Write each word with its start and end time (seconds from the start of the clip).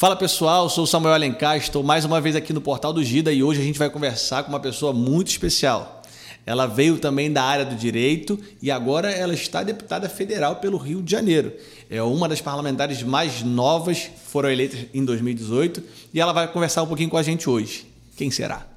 Fala 0.00 0.16
pessoal, 0.16 0.66
sou 0.70 0.86
Samuel 0.86 1.12
Alencar, 1.12 1.58
estou 1.58 1.82
mais 1.82 2.06
uma 2.06 2.22
vez 2.22 2.34
aqui 2.34 2.54
no 2.54 2.60
Portal 2.62 2.90
do 2.90 3.04
Gida 3.04 3.30
e 3.30 3.42
hoje 3.42 3.60
a 3.60 3.62
gente 3.62 3.78
vai 3.78 3.90
conversar 3.90 4.42
com 4.42 4.48
uma 4.48 4.58
pessoa 4.58 4.94
muito 4.94 5.28
especial. 5.28 6.00
Ela 6.46 6.64
veio 6.64 6.96
também 6.96 7.30
da 7.30 7.42
área 7.42 7.66
do 7.66 7.74
direito 7.74 8.40
e 8.62 8.70
agora 8.70 9.10
ela 9.10 9.34
está 9.34 9.62
deputada 9.62 10.08
federal 10.08 10.56
pelo 10.56 10.78
Rio 10.78 11.02
de 11.02 11.10
Janeiro. 11.10 11.52
É 11.90 12.02
uma 12.02 12.26
das 12.26 12.40
parlamentares 12.40 13.02
mais 13.02 13.42
novas, 13.42 14.10
foram 14.24 14.50
eleitas 14.50 14.86
em 14.94 15.04
2018 15.04 15.82
e 16.14 16.18
ela 16.18 16.32
vai 16.32 16.48
conversar 16.48 16.82
um 16.82 16.86
pouquinho 16.86 17.10
com 17.10 17.18
a 17.18 17.22
gente 17.22 17.50
hoje. 17.50 17.86
Quem 18.16 18.30
será? 18.30 18.69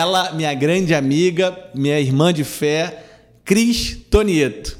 Ela, 0.00 0.32
minha 0.32 0.54
grande 0.54 0.94
amiga, 0.94 1.56
minha 1.74 2.00
irmã 2.00 2.32
de 2.32 2.42
fé, 2.42 3.04
Cris 3.44 3.98
Tonieto. 4.10 4.78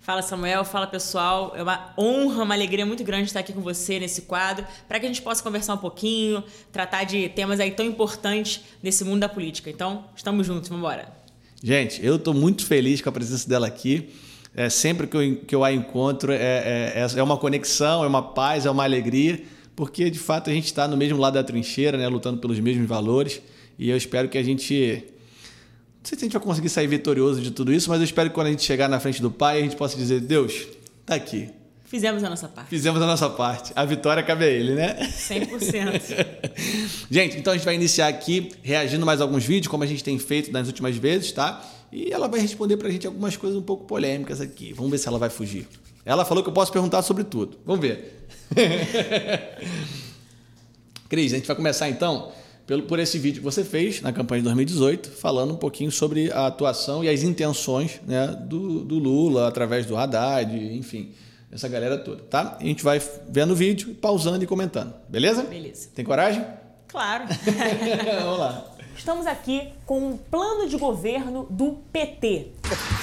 Fala 0.00 0.22
Samuel, 0.22 0.64
fala 0.64 0.86
pessoal. 0.86 1.52
É 1.54 1.62
uma 1.62 1.92
honra, 1.98 2.42
uma 2.42 2.54
alegria 2.54 2.86
muito 2.86 3.04
grande 3.04 3.26
estar 3.26 3.40
aqui 3.40 3.52
com 3.52 3.60
você 3.60 4.00
nesse 4.00 4.22
quadro, 4.22 4.66
para 4.88 4.98
que 4.98 5.04
a 5.04 5.08
gente 5.08 5.20
possa 5.20 5.42
conversar 5.42 5.74
um 5.74 5.78
pouquinho, 5.78 6.42
tratar 6.72 7.04
de 7.04 7.28
temas 7.28 7.60
aí 7.60 7.70
tão 7.70 7.84
importantes 7.84 8.62
nesse 8.82 9.04
mundo 9.04 9.20
da 9.20 9.28
política. 9.28 9.68
Então, 9.68 10.06
estamos 10.16 10.46
juntos, 10.46 10.70
vamos 10.70 10.82
embora. 10.82 11.06
Gente, 11.62 12.04
eu 12.04 12.16
estou 12.16 12.32
muito 12.32 12.64
feliz 12.64 13.02
com 13.02 13.10
a 13.10 13.12
presença 13.12 13.46
dela 13.46 13.66
aqui. 13.66 14.08
É, 14.54 14.70
sempre 14.70 15.06
que 15.06 15.16
eu, 15.16 15.36
que 15.36 15.54
eu 15.54 15.62
a 15.62 15.70
encontro, 15.70 16.32
é, 16.32 16.94
é, 16.94 17.06
é 17.14 17.22
uma 17.22 17.36
conexão, 17.36 18.02
é 18.02 18.06
uma 18.06 18.22
paz, 18.22 18.64
é 18.64 18.70
uma 18.70 18.84
alegria, 18.84 19.44
porque 19.76 20.08
de 20.08 20.18
fato 20.18 20.48
a 20.48 20.52
gente 20.52 20.64
está 20.64 20.88
no 20.88 20.96
mesmo 20.96 21.18
lado 21.18 21.34
da 21.34 21.44
trincheira, 21.44 21.98
né, 21.98 22.08
lutando 22.08 22.40
pelos 22.40 22.58
mesmos 22.58 22.88
valores. 22.88 23.42
E 23.80 23.88
eu 23.88 23.96
espero 23.96 24.28
que 24.28 24.36
a 24.36 24.42
gente. 24.42 24.74
Não 24.74 26.04
sei 26.04 26.18
se 26.18 26.24
a 26.24 26.26
gente 26.26 26.34
vai 26.34 26.42
conseguir 26.42 26.68
sair 26.68 26.86
vitorioso 26.86 27.40
de 27.40 27.50
tudo 27.50 27.72
isso, 27.72 27.88
mas 27.88 27.98
eu 27.98 28.04
espero 28.04 28.28
que 28.28 28.34
quando 28.34 28.48
a 28.48 28.50
gente 28.50 28.62
chegar 28.62 28.90
na 28.90 29.00
frente 29.00 29.22
do 29.22 29.30
Pai, 29.30 29.58
a 29.58 29.62
gente 29.62 29.74
possa 29.74 29.96
dizer: 29.96 30.20
Deus, 30.20 30.68
tá 31.06 31.14
aqui. 31.14 31.48
Fizemos 31.86 32.22
a 32.22 32.28
nossa 32.28 32.46
parte. 32.46 32.68
Fizemos 32.68 33.00
a 33.00 33.06
nossa 33.06 33.30
parte. 33.30 33.72
A 33.74 33.86
vitória 33.86 34.22
cabe 34.22 34.44
a 34.44 34.48
ele, 34.48 34.74
né? 34.74 34.98
100%. 35.00 36.26
gente, 37.10 37.38
então 37.38 37.54
a 37.54 37.56
gente 37.56 37.64
vai 37.64 37.74
iniciar 37.74 38.08
aqui 38.08 38.50
reagindo 38.62 39.06
mais 39.06 39.22
alguns 39.22 39.46
vídeos, 39.46 39.68
como 39.68 39.82
a 39.82 39.86
gente 39.86 40.04
tem 40.04 40.18
feito 40.18 40.52
nas 40.52 40.66
últimas 40.66 40.94
vezes, 40.96 41.32
tá? 41.32 41.64
E 41.90 42.12
ela 42.12 42.28
vai 42.28 42.38
responder 42.38 42.76
pra 42.76 42.90
gente 42.90 43.06
algumas 43.06 43.38
coisas 43.38 43.58
um 43.58 43.62
pouco 43.62 43.86
polêmicas 43.86 44.42
aqui. 44.42 44.74
Vamos 44.74 44.90
ver 44.90 44.98
se 44.98 45.08
ela 45.08 45.18
vai 45.18 45.30
fugir. 45.30 45.66
Ela 46.04 46.26
falou 46.26 46.44
que 46.44 46.50
eu 46.50 46.54
posso 46.54 46.70
perguntar 46.70 47.00
sobre 47.00 47.24
tudo. 47.24 47.56
Vamos 47.64 47.80
ver. 47.80 48.26
Cris, 51.08 51.32
a 51.32 51.36
gente 51.36 51.46
vai 51.46 51.56
começar 51.56 51.88
então 51.88 52.30
pelo, 52.70 52.84
por 52.84 53.00
esse 53.00 53.18
vídeo 53.18 53.40
que 53.40 53.44
você 53.44 53.64
fez 53.64 54.00
na 54.00 54.12
campanha 54.12 54.42
de 54.42 54.44
2018, 54.44 55.10
falando 55.10 55.54
um 55.54 55.56
pouquinho 55.56 55.90
sobre 55.90 56.30
a 56.30 56.46
atuação 56.46 57.02
e 57.02 57.08
as 57.08 57.24
intenções 57.24 58.00
né, 58.06 58.28
do, 58.28 58.84
do 58.84 58.96
Lula 58.96 59.48
através 59.48 59.86
do 59.86 59.96
Haddad, 59.96 60.54
enfim, 60.76 61.12
essa 61.50 61.66
galera 61.66 61.98
toda, 61.98 62.22
tá? 62.22 62.58
A 62.60 62.62
gente 62.62 62.84
vai 62.84 63.02
vendo 63.28 63.54
o 63.54 63.56
vídeo, 63.56 63.92
pausando 63.96 64.44
e 64.44 64.46
comentando, 64.46 64.94
beleza? 65.08 65.42
Beleza. 65.42 65.88
Tem 65.92 66.04
coragem? 66.04 66.46
Claro. 66.86 67.24
Vamos 68.22 68.38
lá. 68.38 68.64
Estamos 68.96 69.26
aqui 69.26 69.72
com 69.84 70.10
um 70.10 70.16
plano 70.16 70.68
de 70.68 70.76
governo 70.76 71.48
do 71.50 71.72
PT. 71.92 72.52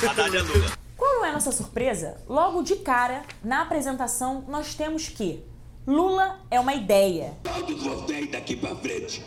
Haddad 0.09 0.33
é 0.33 0.41
Lula. 0.43 0.71
Qual 0.95 1.13
não 1.15 1.25
é 1.25 1.29
a 1.31 1.33
nossa 1.33 1.51
surpresa? 1.51 2.15
Logo 2.25 2.63
de 2.63 2.77
cara, 2.77 3.23
na 3.43 3.63
apresentação, 3.63 4.45
nós 4.47 4.75
temos 4.75 5.09
que 5.09 5.43
Lula 5.85 6.39
é 6.49 6.57
uma 6.57 6.73
ideia. 6.73 7.33
Todos 7.43 7.83
vocês 7.83 8.31
daqui 8.31 8.55
pra 8.55 8.73
frente 8.77 9.21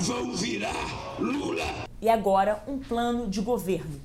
vão 0.00 0.34
virar 0.34 1.16
Lula. 1.18 1.86
E 2.00 2.08
agora 2.08 2.62
um 2.66 2.78
plano 2.78 3.28
de 3.28 3.40
governo. 3.40 4.00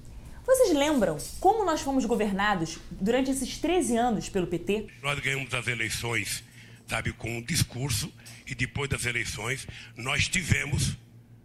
Vocês 0.45 0.75
lembram 0.75 1.17
como 1.39 1.65
nós 1.65 1.81
fomos 1.81 2.05
governados 2.05 2.79
durante 2.89 3.29
esses 3.29 3.57
13 3.57 3.97
anos 3.97 4.29
pelo 4.29 4.47
PT? 4.47 4.87
Nós 5.01 5.19
ganhamos 5.19 5.53
as 5.53 5.67
eleições, 5.67 6.43
sabe, 6.87 7.13
com 7.13 7.29
um 7.29 7.41
discurso 7.41 8.11
e 8.47 8.55
depois 8.55 8.89
das 8.89 9.05
eleições 9.05 9.67
nós 9.95 10.27
tivemos, 10.27 10.97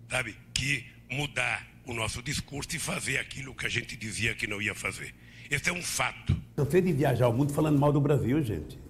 sabe, 0.08 0.36
que 0.54 0.86
mudar 1.10 1.66
o 1.86 1.92
nosso 1.92 2.22
discurso 2.22 2.74
e 2.74 2.78
fazer 2.78 3.18
aquilo 3.18 3.54
que 3.54 3.66
a 3.66 3.68
gente 3.68 3.96
dizia 3.96 4.34
que 4.34 4.46
não 4.46 4.60
ia 4.60 4.74
fazer. 4.74 5.14
Esse 5.50 5.68
é 5.68 5.72
um 5.72 5.82
fato. 5.82 6.34
Cansei 6.56 6.80
de 6.80 6.92
viajar 6.92 7.28
o 7.28 7.32
mundo 7.32 7.52
falando 7.52 7.78
mal 7.78 7.92
do 7.92 8.00
Brasil, 8.00 8.42
gente. 8.42 8.83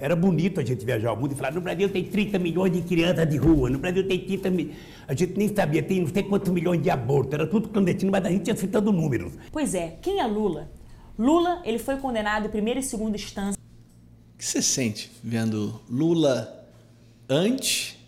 Era 0.00 0.16
bonito 0.16 0.58
a 0.58 0.64
gente 0.64 0.84
viajar 0.84 1.12
o 1.12 1.16
mundo 1.16 1.32
e 1.32 1.34
falar: 1.34 1.52
no 1.52 1.60
Brasil 1.60 1.88
tem 1.90 2.02
30 2.02 2.38
milhões 2.38 2.72
de 2.72 2.80
crianças 2.80 3.28
de 3.28 3.36
rua, 3.36 3.68
no 3.68 3.78
Brasil 3.78 4.08
tem 4.08 4.18
30 4.18 4.50
milhões. 4.50 4.76
A 5.06 5.14
gente 5.14 5.36
nem 5.36 5.54
sabia, 5.54 5.82
tem 5.82 6.00
não 6.00 6.08
sei 6.08 6.22
quantos 6.22 6.50
milhões 6.50 6.82
de 6.82 6.88
abortos, 6.88 7.34
era 7.34 7.46
tudo 7.46 7.68
clandestino, 7.68 8.10
mas 8.10 8.24
a 8.24 8.30
gente 8.30 8.48
ia 8.48 8.56
citando 8.56 8.90
números. 8.90 9.34
Pois 9.52 9.74
é, 9.74 9.98
quem 10.00 10.20
é 10.20 10.26
Lula? 10.26 10.72
Lula, 11.18 11.60
ele 11.66 11.78
foi 11.78 11.98
condenado 11.98 12.46
em 12.46 12.48
primeira 12.48 12.80
e 12.80 12.82
segunda 12.82 13.14
instância. 13.14 13.60
O 14.34 14.38
que 14.38 14.44
você 14.44 14.62
sente 14.62 15.12
vendo 15.22 15.78
Lula 15.86 16.66
antes 17.28 17.98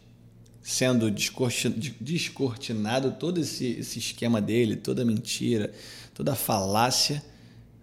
sendo 0.62 1.10
descortinado 1.10 3.10
todo 3.18 3.38
esse, 3.38 3.66
esse 3.66 3.98
esquema 3.98 4.40
dele, 4.40 4.76
toda 4.76 5.04
mentira, 5.04 5.70
toda 6.14 6.34
falácia, 6.34 7.22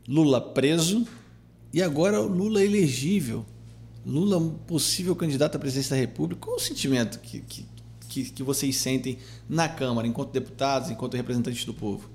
Lula 0.08 0.42
preso 0.42 1.08
e 1.72 1.84
agora 1.84 2.19
o 2.19 2.25
Lula 2.25 2.64
elegível? 2.64 3.46
Lula 4.06 4.40
possível 4.66 5.16
candidato 5.16 5.56
à 5.56 5.60
presidência 5.60 5.96
da 5.96 6.00
República, 6.00 6.42
qual 6.42 6.56
o 6.56 6.60
sentimento 6.60 7.20
que, 7.20 7.42
que, 8.10 8.24
que 8.24 8.44
vocês 8.44 8.76
sentem 8.78 9.18
na 9.48 9.70
Câmara, 9.70 10.08
enquanto 10.08 10.32
deputados, 10.32 10.90
enquanto 10.90 11.16
representantes 11.16 11.64
do 11.66 11.74
povo? 11.74 12.10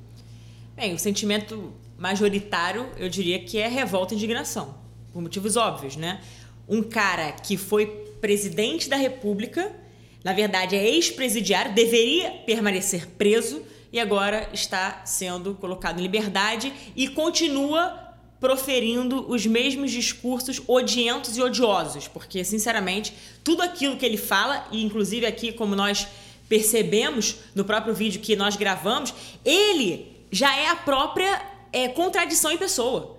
Bem, 0.77 0.93
o 0.95 0.99
sentimento 0.99 1.73
majoritário, 1.97 2.89
eu 2.97 3.09
diria 3.09 3.39
que 3.39 3.59
é 3.59 3.69
revolta 3.69 4.13
e 4.13 4.17
indignação, 4.17 4.75
por 5.13 5.23
motivos 5.23 5.57
óbvios, 5.57 5.97
né? 5.97 6.21
Um 6.69 6.83
cara 6.83 7.33
que 7.33 7.57
foi 7.57 7.87
presidente 8.21 8.89
da 8.89 8.97
República, 8.97 9.71
na 10.25 10.33
verdade 10.33 10.75
é 10.75 10.85
ex-presidiário, 10.85 11.75
deveria 11.75 12.31
permanecer 12.47 13.07
preso 13.19 13.63
e 13.93 14.01
agora 14.01 14.49
está 14.53 15.03
sendo 15.05 15.55
colocado 15.55 16.01
em 16.01 16.03
liberdade 16.03 16.73
e 16.97 17.07
continua 17.07 18.04
proferindo 18.45 19.25
os 19.27 19.47
mesmos 19.47 19.91
discursos 19.91 20.61
odientos 20.69 21.35
e 21.39 21.41
odiosos, 21.41 22.07
porque, 22.07 22.45
sinceramente, 22.45 23.15
tudo 23.43 23.63
aquilo 23.63 23.97
que 23.97 24.05
ele 24.05 24.19
fala, 24.19 24.69
e 24.71 24.85
inclusive 24.85 25.25
aqui, 25.25 25.51
como 25.51 25.75
nós 25.75 26.07
percebemos 26.47 27.37
no 27.55 27.65
próprio 27.65 27.95
vídeo 27.95 28.21
que 28.21 28.37
nós 28.37 28.55
gravamos, 28.55 29.15
ele 29.43 30.15
já 30.31 30.55
é 30.59 30.69
a 30.69 30.77
própria 30.77 31.41
é, 31.73 31.89
contradição 31.89 32.53
em 32.53 32.59
pessoa. 32.59 33.14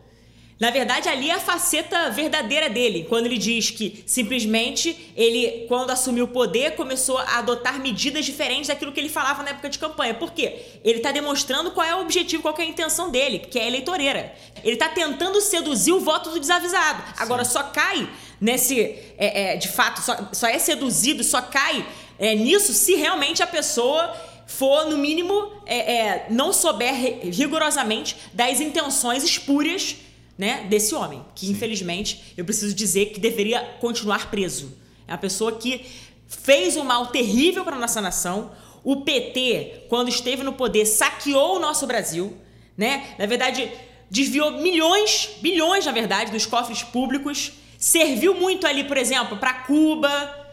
Na 0.58 0.70
verdade, 0.70 1.10
ali 1.10 1.30
é 1.30 1.34
a 1.34 1.40
faceta 1.40 2.10
verdadeira 2.12 2.70
dele, 2.70 3.06
quando 3.10 3.26
ele 3.26 3.38
diz 3.38 3.72
que 3.72 4.04
simplesmente 4.06 5.12
ele, 5.14 5.66
quando 5.68 5.90
assumiu 5.92 6.24
o 6.24 6.28
poder, 6.30 6.76
começou 6.76 7.18
a 7.18 7.40
adotar 7.40 7.78
medidas 7.78 8.26
diferentes 8.26 8.70
daquilo 8.70 8.94
que 8.94 9.00
ele 9.02 9.10
falava 9.10 9.44
na 9.44 9.50
época 9.50 9.70
de 9.70 9.78
campanha. 9.78 10.14
Por 10.14 10.32
quê? 10.32 10.80
Ele 10.82 11.00
está 11.00 11.12
demonstrando 11.12 11.72
qual 11.72 11.86
é 11.86 11.94
o 11.94 12.00
objetivo, 12.00 12.42
qual 12.42 12.56
é 12.58 12.62
a 12.62 12.66
intenção 12.66 13.12
dele, 13.12 13.40
que 13.40 13.60
é 13.60 13.68
eleitoreira. 13.68 14.34
Ele 14.64 14.76
está 14.76 14.88
tentando 14.88 15.42
seduzir 15.42 15.92
o 15.92 16.00
voto 16.00 16.30
do 16.30 16.40
desavisado. 16.40 17.04
Agora, 17.18 17.44
Sim. 17.44 17.52
só 17.52 17.64
cai 17.64 18.10
nesse. 18.40 18.80
É, 19.18 19.56
é, 19.56 19.58
de 19.58 19.68
fato, 19.68 20.02
só, 20.02 20.30
só, 20.32 20.48
é 20.48 20.58
seduzido, 20.58 21.22
só 21.22 21.42
cai 21.42 21.86
é, 22.18 22.34
nisso 22.34 22.72
se 22.72 22.96
realmente 22.96 23.44
a 23.44 23.48
pessoa 23.48 24.16
for, 24.48 24.86
no 24.86 24.98
mínimo, 24.98 25.52
é, 25.66 25.96
é, 25.96 26.26
não 26.30 26.54
souber 26.54 26.94
rigorosamente 27.24 28.16
das 28.32 28.62
intenções 28.62 29.22
espúrias 29.22 29.98
né, 30.38 30.66
desse 30.70 30.94
homem, 30.94 31.24
que 31.34 31.46
Sim. 31.46 31.54
infelizmente 31.54 32.34
eu 32.36 32.44
preciso 32.44 32.74
dizer 32.74 33.08
que 33.08 33.20
deveria 33.20 33.62
continuar 33.80 34.30
preso. 34.30 34.78
É 35.08 35.12
uma 35.12 35.18
pessoa 35.18 35.54
que 35.54 35.86
fez 36.28 36.76
um 36.76 36.84
mal 36.84 37.08
terrível 37.08 37.64
para 37.64 37.78
nossa 37.78 38.02
nação. 38.02 38.52
O 38.84 38.98
PT, 38.98 39.86
quando 39.90 40.10
esteve 40.10 40.44
no 40.44 40.54
poder, 40.54 40.86
saqueou 40.86 41.58
o 41.58 41.60
nosso 41.60 41.88
Brasil, 41.88 42.36
né? 42.78 43.16
Na 43.18 43.26
verdade, 43.26 43.72
desviou 44.10 44.52
milhões, 44.52 45.30
bilhões, 45.42 45.86
na 45.86 45.92
verdade, 45.92 46.32
dos 46.32 46.46
cofres 46.46 46.84
públicos. 46.84 47.54
Serviu 47.78 48.34
muito 48.34 48.68
ali, 48.68 48.84
por 48.84 48.98
exemplo, 48.98 49.38
para 49.38 49.54
Cuba, 49.54 50.46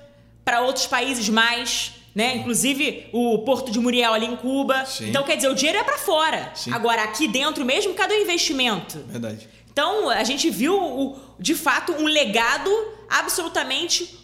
para 0.45 0.61
outros 0.61 0.87
países 0.87 1.29
mais, 1.29 1.93
né? 2.15 2.37
Inclusive 2.37 3.07
o 3.13 3.39
Porto 3.39 3.71
de 3.71 3.79
Muriel 3.79 4.13
ali 4.13 4.27
em 4.27 4.37
Cuba. 4.37 4.85
Sim. 4.87 5.09
Então, 5.09 5.23
quer 5.25 5.37
dizer, 5.37 5.49
o 5.49 5.55
dinheiro 5.55 5.79
é 5.79 5.85
para 5.85 5.99
fora. 5.99 6.53
Sim. 6.55 6.73
Agora, 6.73 7.03
aqui 7.03 7.29
dentro 7.29 7.65
mesmo, 7.65 7.95
cadê 7.95 8.15
o 8.15 8.23
investimento? 8.23 8.99
Verdade. 9.09 9.49
Então, 9.73 10.11
a 10.11 10.23
gente 10.23 10.51
viu, 10.51 10.77
o, 10.77 11.19
de 11.39 11.55
fato, 11.55 11.93
um 11.93 12.05
legado 12.05 12.71
absolutamente 13.09 14.21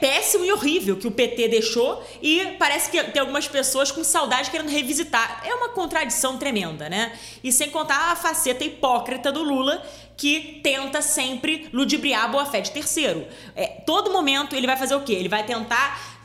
péssimo 0.00 0.46
e 0.46 0.50
horrível 0.50 0.96
que 0.96 1.06
o 1.06 1.10
PT 1.10 1.46
deixou 1.48 2.02
e 2.22 2.56
parece 2.58 2.90
que 2.90 3.02
tem 3.04 3.20
algumas 3.20 3.46
pessoas 3.46 3.92
com 3.92 4.02
saudade 4.02 4.50
querendo 4.50 4.70
revisitar. 4.70 5.42
É 5.44 5.54
uma 5.54 5.68
contradição 5.68 6.38
tremenda, 6.38 6.88
né? 6.88 7.12
E 7.44 7.52
sem 7.52 7.68
contar 7.68 8.12
a 8.12 8.16
faceta 8.16 8.64
hipócrita 8.64 9.30
do 9.30 9.42
Lula 9.42 9.82
que 10.16 10.60
tenta 10.62 11.02
sempre 11.02 11.68
ludibriar 11.70 12.24
a 12.24 12.28
boa-fé 12.28 12.62
de 12.62 12.70
terceiro. 12.70 13.26
É, 13.54 13.66
todo 13.66 14.10
momento 14.10 14.56
ele 14.56 14.66
vai 14.66 14.76
fazer 14.76 14.94
o 14.94 15.02
quê? 15.02 15.12
Ele 15.12 15.28
vai 15.28 15.44
tentar 15.44 16.18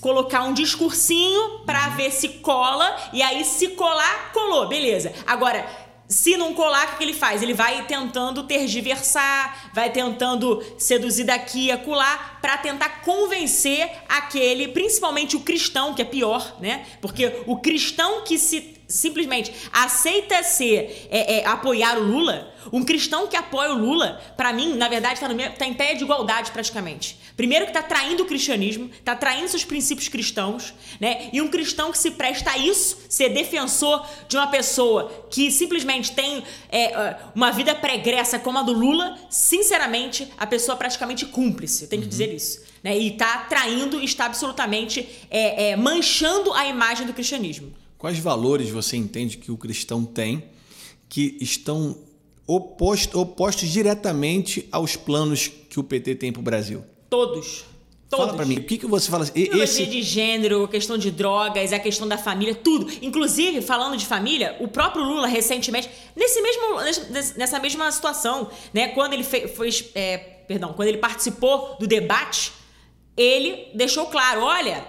colocar 0.00 0.42
um 0.42 0.52
discursinho 0.52 1.60
pra 1.60 1.90
ver 1.90 2.10
se 2.10 2.28
cola 2.28 2.96
e 3.12 3.22
aí 3.22 3.44
se 3.44 3.68
colar, 3.68 4.32
colou, 4.32 4.66
beleza. 4.66 5.12
Agora, 5.24 5.64
se 6.08 6.38
não 6.38 6.54
colar, 6.54 6.94
o 6.94 6.96
que 6.96 7.04
ele 7.04 7.12
faz? 7.12 7.42
Ele 7.42 7.52
vai 7.52 7.84
tentando 7.84 8.42
tergiversar, 8.44 9.70
vai 9.74 9.90
tentando 9.90 10.64
seduzir 10.78 11.24
daqui 11.24 11.66
e 11.66 11.70
acolá 11.70 12.38
para 12.40 12.56
tentar 12.56 13.02
convencer 13.02 13.90
aquele, 14.08 14.68
principalmente 14.68 15.36
o 15.36 15.40
cristão, 15.40 15.92
que 15.92 16.00
é 16.00 16.06
pior, 16.06 16.56
né? 16.60 16.86
Porque 17.02 17.42
o 17.46 17.58
cristão 17.58 18.22
que 18.22 18.38
se 18.38 18.77
simplesmente 18.88 19.52
aceita 19.70 20.42
ser 20.42 21.08
é, 21.10 21.40
é, 21.40 21.46
apoiar 21.46 21.98
o 21.98 22.02
Lula, 22.02 22.50
um 22.72 22.82
cristão 22.82 23.26
que 23.26 23.36
apoia 23.36 23.70
o 23.72 23.78
Lula, 23.78 24.20
para 24.36 24.52
mim, 24.52 24.74
na 24.76 24.88
verdade, 24.88 25.14
está 25.14 25.28
tá 25.50 25.66
em 25.66 25.74
pé 25.74 25.94
de 25.94 26.04
igualdade 26.04 26.50
praticamente. 26.50 27.18
Primeiro 27.36 27.66
que 27.66 27.70
está 27.70 27.82
traindo 27.82 28.22
o 28.22 28.26
cristianismo, 28.26 28.90
está 28.98 29.14
traindo 29.14 29.48
seus 29.48 29.64
princípios 29.64 30.08
cristãos, 30.08 30.74
né? 30.98 31.28
E 31.32 31.40
um 31.40 31.48
cristão 31.48 31.92
que 31.92 31.98
se 31.98 32.12
presta 32.12 32.52
a 32.52 32.58
isso, 32.58 32.98
ser 33.08 33.28
defensor 33.28 34.04
de 34.26 34.36
uma 34.36 34.46
pessoa 34.46 35.26
que 35.30 35.50
simplesmente 35.50 36.12
tem 36.12 36.42
é, 36.70 37.16
uma 37.34 37.52
vida 37.52 37.74
pregressa 37.74 38.38
como 38.38 38.58
a 38.58 38.62
do 38.62 38.72
Lula, 38.72 39.18
sinceramente, 39.28 40.32
a 40.36 40.46
pessoa 40.46 40.74
é 40.74 40.78
praticamente 40.78 41.26
cúmplice, 41.26 41.84
eu 41.84 41.88
tenho 41.88 42.02
que 42.02 42.06
uhum. 42.06 42.10
dizer 42.10 42.34
isso. 42.34 42.62
Né? 42.82 42.98
E 42.98 43.12
está 43.12 43.38
traindo, 43.48 44.00
está 44.00 44.26
absolutamente 44.26 45.06
é, 45.30 45.70
é, 45.70 45.76
manchando 45.76 46.52
a 46.54 46.66
imagem 46.66 47.06
do 47.06 47.12
cristianismo. 47.12 47.72
Quais 47.98 48.18
valores 48.20 48.70
você 48.70 48.96
entende 48.96 49.36
que 49.36 49.50
o 49.50 49.58
cristão 49.58 50.04
tem 50.04 50.44
que 51.08 51.36
estão 51.40 51.98
oposto, 52.46 53.18
opostos 53.20 53.68
diretamente 53.68 54.68
aos 54.70 54.94
planos 54.94 55.50
que 55.68 55.80
o 55.80 55.82
PT 55.82 56.14
tem 56.14 56.32
para 56.32 56.38
o 56.38 56.42
Brasil? 56.42 56.84
Todos. 57.10 57.64
Todos. 58.08 58.24
Fala 58.24 58.36
para 58.36 58.46
mim, 58.46 58.56
o 58.56 58.64
que, 58.64 58.78
que 58.78 58.86
você 58.86 59.10
fala? 59.10 59.26
Esse... 59.34 59.84
de 59.84 60.00
gênero, 60.00 60.66
questão 60.68 60.96
de 60.96 61.10
drogas, 61.10 61.72
a 61.74 61.78
questão 61.78 62.08
da 62.08 62.16
família, 62.16 62.54
tudo. 62.54 62.90
Inclusive, 63.02 63.60
falando 63.60 63.98
de 63.98 64.06
família, 64.06 64.56
o 64.60 64.68
próprio 64.68 65.04
Lula 65.04 65.26
recentemente, 65.26 65.90
nesse 66.16 66.40
mesmo, 66.40 66.62
nessa 67.36 67.58
mesma 67.58 67.92
situação, 67.92 68.48
né, 68.72 68.88
quando 68.88 69.12
ele 69.12 69.24
fez, 69.24 69.90
é, 69.94 70.16
perdão, 70.16 70.72
quando 70.72 70.88
ele 70.88 70.98
participou 70.98 71.76
do 71.78 71.86
debate, 71.86 72.50
ele 73.14 73.68
deixou 73.74 74.06
claro, 74.06 74.40
olha, 74.40 74.86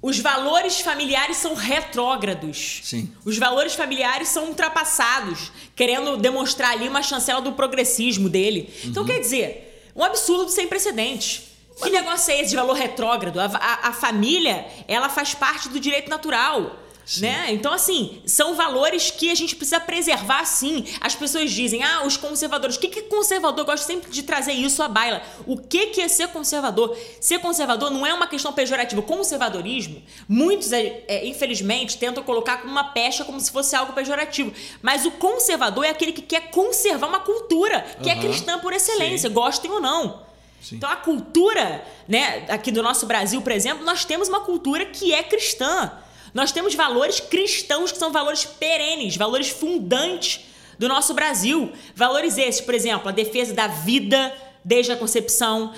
os 0.00 0.18
valores 0.18 0.80
familiares 0.80 1.38
são 1.38 1.54
retrógrados. 1.54 2.80
Sim. 2.84 3.12
Os 3.24 3.38
valores 3.38 3.74
familiares 3.74 4.28
são 4.28 4.46
ultrapassados, 4.46 5.50
querendo 5.74 6.16
demonstrar 6.16 6.72
ali 6.72 6.88
uma 6.88 7.02
chancela 7.02 7.40
do 7.40 7.52
progressismo 7.52 8.28
dele. 8.28 8.72
Então, 8.78 8.84
uhum. 8.84 8.90
Então, 8.90 9.04
quer 9.04 9.20
dizer, 9.20 9.90
um 9.94 10.04
absurdo 10.04 10.50
sem 10.50 10.66
precedentes. 10.66 11.42
Que 11.82 11.90
negócio 11.90 12.32
é 12.32 12.40
esse 12.40 12.50
de 12.50 12.56
valor 12.56 12.74
retrógrado? 12.74 13.38
A, 13.38 13.46
a, 13.46 13.88
a 13.88 13.92
família, 13.92 14.66
ela 14.88 15.08
faz 15.08 15.34
parte 15.34 15.68
do 15.68 15.78
direito 15.78 16.08
natural. 16.08 16.76
Né? 17.20 17.52
Então, 17.52 17.72
assim, 17.72 18.20
são 18.26 18.56
valores 18.56 19.12
que 19.12 19.30
a 19.30 19.34
gente 19.34 19.54
precisa 19.54 19.78
preservar, 19.78 20.44
sim. 20.44 20.84
As 21.00 21.14
pessoas 21.14 21.52
dizem, 21.52 21.84
ah, 21.84 22.04
os 22.04 22.16
conservadores. 22.16 22.76
O 22.76 22.80
que, 22.80 22.88
que 22.88 22.98
é 22.98 23.02
conservador? 23.02 23.60
Eu 23.60 23.64
gosto 23.64 23.84
sempre 23.84 24.10
de 24.10 24.24
trazer 24.24 24.52
isso 24.52 24.82
à 24.82 24.88
baila. 24.88 25.22
O 25.46 25.56
que, 25.56 25.86
que 25.86 26.00
é 26.00 26.08
ser 26.08 26.28
conservador? 26.28 26.96
Ser 27.20 27.38
conservador 27.38 27.90
não 27.90 28.04
é 28.04 28.12
uma 28.12 28.26
questão 28.26 28.52
pejorativa. 28.52 29.00
O 29.00 29.04
conservadorismo, 29.04 30.02
muitos, 30.28 30.72
é, 30.72 31.04
é, 31.06 31.26
infelizmente, 31.28 31.96
tentam 31.96 32.24
colocar 32.24 32.58
como 32.58 32.72
uma 32.72 32.84
pecha, 32.84 33.24
como 33.24 33.38
se 33.40 33.52
fosse 33.52 33.76
algo 33.76 33.92
pejorativo. 33.92 34.52
Mas 34.82 35.06
o 35.06 35.12
conservador 35.12 35.84
é 35.84 35.90
aquele 35.90 36.10
que 36.12 36.22
quer 36.22 36.50
conservar 36.50 37.06
uma 37.06 37.20
cultura 37.20 37.82
que 38.02 38.10
uhum. 38.10 38.18
é 38.18 38.20
cristã 38.20 38.58
por 38.58 38.72
excelência, 38.72 39.28
sim. 39.28 39.34
gostem 39.34 39.70
ou 39.70 39.80
não. 39.80 40.26
Sim. 40.60 40.76
Então, 40.76 40.90
a 40.90 40.96
cultura, 40.96 41.84
né, 42.08 42.46
aqui 42.48 42.72
do 42.72 42.82
nosso 42.82 43.06
Brasil, 43.06 43.40
por 43.40 43.52
exemplo, 43.52 43.84
nós 43.84 44.04
temos 44.04 44.28
uma 44.28 44.40
cultura 44.40 44.84
que 44.84 45.14
é 45.14 45.22
cristã. 45.22 45.92
Nós 46.36 46.52
temos 46.52 46.74
valores 46.74 47.18
cristãos 47.18 47.90
que 47.90 47.96
são 47.96 48.12
valores 48.12 48.44
perenes, 48.44 49.16
valores 49.16 49.48
fundantes 49.48 50.40
do 50.78 50.86
nosso 50.86 51.14
Brasil. 51.14 51.72
Valores 51.94 52.36
esses, 52.36 52.60
por 52.60 52.74
exemplo, 52.74 53.08
a 53.08 53.10
defesa 53.10 53.54
da 53.54 53.66
vida 53.66 54.36
desde 54.62 54.92
a 54.92 54.96
concepção, 54.96 55.72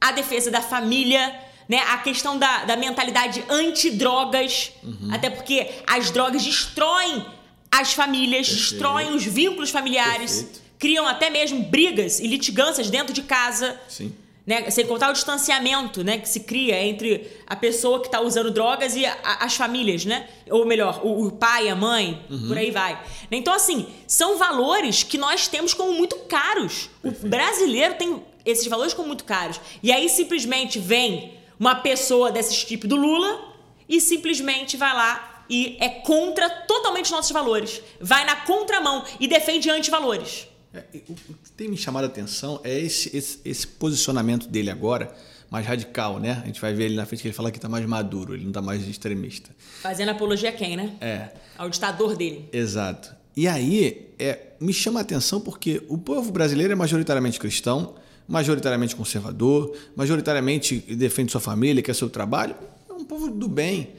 a 0.00 0.12
defesa 0.12 0.52
da 0.52 0.62
família, 0.62 1.34
né? 1.68 1.78
a 1.88 1.98
questão 1.98 2.38
da, 2.38 2.64
da 2.64 2.76
mentalidade 2.76 3.44
anti-drogas, 3.48 4.70
uhum. 4.84 5.08
até 5.12 5.28
porque 5.28 5.68
as 5.84 6.12
drogas 6.12 6.44
destroem 6.44 7.26
as 7.68 7.92
famílias, 7.92 8.46
Perfeito. 8.46 8.70
destroem 8.70 9.14
os 9.16 9.24
vínculos 9.24 9.70
familiares, 9.70 10.42
Perfeito. 10.42 10.62
criam 10.78 11.08
até 11.08 11.28
mesmo 11.28 11.60
brigas 11.64 12.20
e 12.20 12.28
litigâncias 12.28 12.88
dentro 12.88 13.12
de 13.12 13.22
casa. 13.22 13.80
Sim. 13.88 14.14
Né? 14.46 14.70
Sem 14.70 14.86
contar 14.86 15.08
o 15.08 15.12
distanciamento 15.14 16.04
né, 16.04 16.18
que 16.18 16.28
se 16.28 16.40
cria 16.40 16.82
entre 16.82 17.30
a 17.46 17.56
pessoa 17.56 18.00
que 18.00 18.06
está 18.06 18.20
usando 18.20 18.50
drogas 18.50 18.94
e 18.94 19.06
a, 19.06 19.16
as 19.40 19.56
famílias, 19.56 20.04
né? 20.04 20.28
Ou 20.50 20.66
melhor, 20.66 21.00
o, 21.02 21.26
o 21.26 21.32
pai, 21.32 21.68
a 21.70 21.74
mãe, 21.74 22.22
uhum. 22.28 22.48
por 22.48 22.58
aí 22.58 22.70
vai. 22.70 23.02
Então, 23.30 23.54
assim, 23.54 23.86
são 24.06 24.36
valores 24.36 25.02
que 25.02 25.16
nós 25.16 25.48
temos 25.48 25.72
como 25.72 25.92
muito 25.94 26.16
caros. 26.28 26.90
Perfeito. 27.00 27.26
O 27.26 27.28
brasileiro 27.30 27.94
tem 27.94 28.22
esses 28.44 28.66
valores 28.66 28.92
como 28.92 29.08
muito 29.08 29.24
caros. 29.24 29.58
E 29.82 29.90
aí 29.90 30.08
simplesmente 30.10 30.78
vem 30.78 31.38
uma 31.58 31.76
pessoa 31.76 32.30
desse 32.30 32.66
tipo 32.66 32.86
do 32.86 32.96
Lula 32.96 33.54
e 33.88 34.00
simplesmente 34.00 34.76
vai 34.76 34.92
lá 34.92 35.44
e 35.48 35.76
é 35.80 35.88
contra 35.88 36.48
totalmente 36.50 37.06
os 37.06 37.10
nossos 37.10 37.32
valores. 37.32 37.80
Vai 38.00 38.24
na 38.24 38.36
contramão 38.36 39.04
e 39.20 39.26
defende 39.26 39.70
antivalores. 39.70 40.48
É, 40.72 40.82
o 41.08 41.14
tem 41.56 41.68
me 41.68 41.76
chamado 41.76 42.04
a 42.04 42.06
atenção 42.06 42.60
é 42.64 42.78
esse, 42.78 43.16
esse, 43.16 43.40
esse, 43.44 43.66
posicionamento 43.66 44.48
dele 44.48 44.70
agora, 44.70 45.14
mais 45.50 45.66
radical, 45.66 46.18
né? 46.18 46.40
A 46.42 46.46
gente 46.46 46.60
vai 46.60 46.74
ver 46.74 46.86
ele 46.86 46.96
na 46.96 47.06
frente 47.06 47.22
que 47.22 47.28
ele 47.28 47.34
fala 47.34 47.50
que 47.50 47.58
está 47.58 47.68
mais 47.68 47.86
maduro, 47.86 48.34
ele 48.34 48.42
não 48.42 48.50
está 48.50 48.60
mais 48.60 48.86
extremista. 48.88 49.50
Fazendo 49.80 50.10
apologia 50.10 50.48
a 50.48 50.52
quem, 50.52 50.76
né? 50.76 50.96
É. 51.00 51.28
Ao 51.56 51.68
ditador 51.70 52.16
dele. 52.16 52.48
Exato. 52.52 53.14
E 53.36 53.46
aí, 53.46 54.10
é, 54.18 54.38
me 54.60 54.72
chama 54.72 55.00
a 55.00 55.02
atenção 55.02 55.40
porque 55.40 55.82
o 55.88 55.98
povo 55.98 56.32
brasileiro 56.32 56.72
é 56.72 56.76
majoritariamente 56.76 57.38
cristão, 57.38 57.94
majoritariamente 58.26 58.96
conservador, 58.96 59.76
majoritariamente 59.94 60.78
defende 60.94 61.30
sua 61.30 61.40
família, 61.40 61.82
quer 61.82 61.94
seu 61.94 62.08
trabalho. 62.08 62.54
É 62.88 62.92
um 62.92 63.04
povo 63.04 63.30
do 63.30 63.48
bem. 63.48 63.90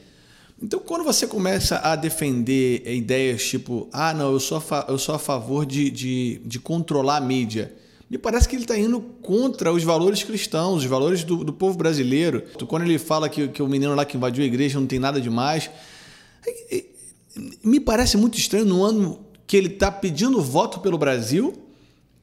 Então, 0.60 0.80
quando 0.80 1.04
você 1.04 1.26
começa 1.26 1.78
a 1.78 1.94
defender 1.94 2.82
ideias 2.86 3.44
tipo, 3.44 3.88
ah, 3.92 4.14
não, 4.14 4.32
eu 4.32 4.40
sou 4.40 4.62
a, 4.70 4.86
eu 4.88 4.98
sou 4.98 5.14
a 5.14 5.18
favor 5.18 5.66
de, 5.66 5.90
de, 5.90 6.40
de 6.44 6.58
controlar 6.58 7.18
a 7.18 7.20
mídia, 7.20 7.74
me 8.08 8.16
parece 8.16 8.48
que 8.48 8.56
ele 8.56 8.64
está 8.64 8.78
indo 8.78 9.00
contra 9.20 9.72
os 9.72 9.82
valores 9.82 10.22
cristãos, 10.22 10.82
os 10.82 10.88
valores 10.88 11.24
do, 11.24 11.44
do 11.44 11.52
povo 11.52 11.76
brasileiro. 11.76 12.42
Quando 12.68 12.84
ele 12.84 12.98
fala 12.98 13.28
que, 13.28 13.48
que 13.48 13.62
o 13.62 13.68
menino 13.68 13.94
lá 13.94 14.04
que 14.04 14.16
invadiu 14.16 14.44
a 14.44 14.46
igreja 14.46 14.80
não 14.80 14.86
tem 14.86 14.98
nada 14.98 15.20
demais, 15.20 15.68
me 17.62 17.80
parece 17.80 18.16
muito 18.16 18.38
estranho 18.38 18.64
no 18.64 18.82
ano 18.84 19.26
que 19.46 19.56
ele 19.56 19.68
está 19.68 19.90
pedindo 19.90 20.40
voto 20.40 20.80
pelo 20.80 20.96
Brasil 20.96 21.65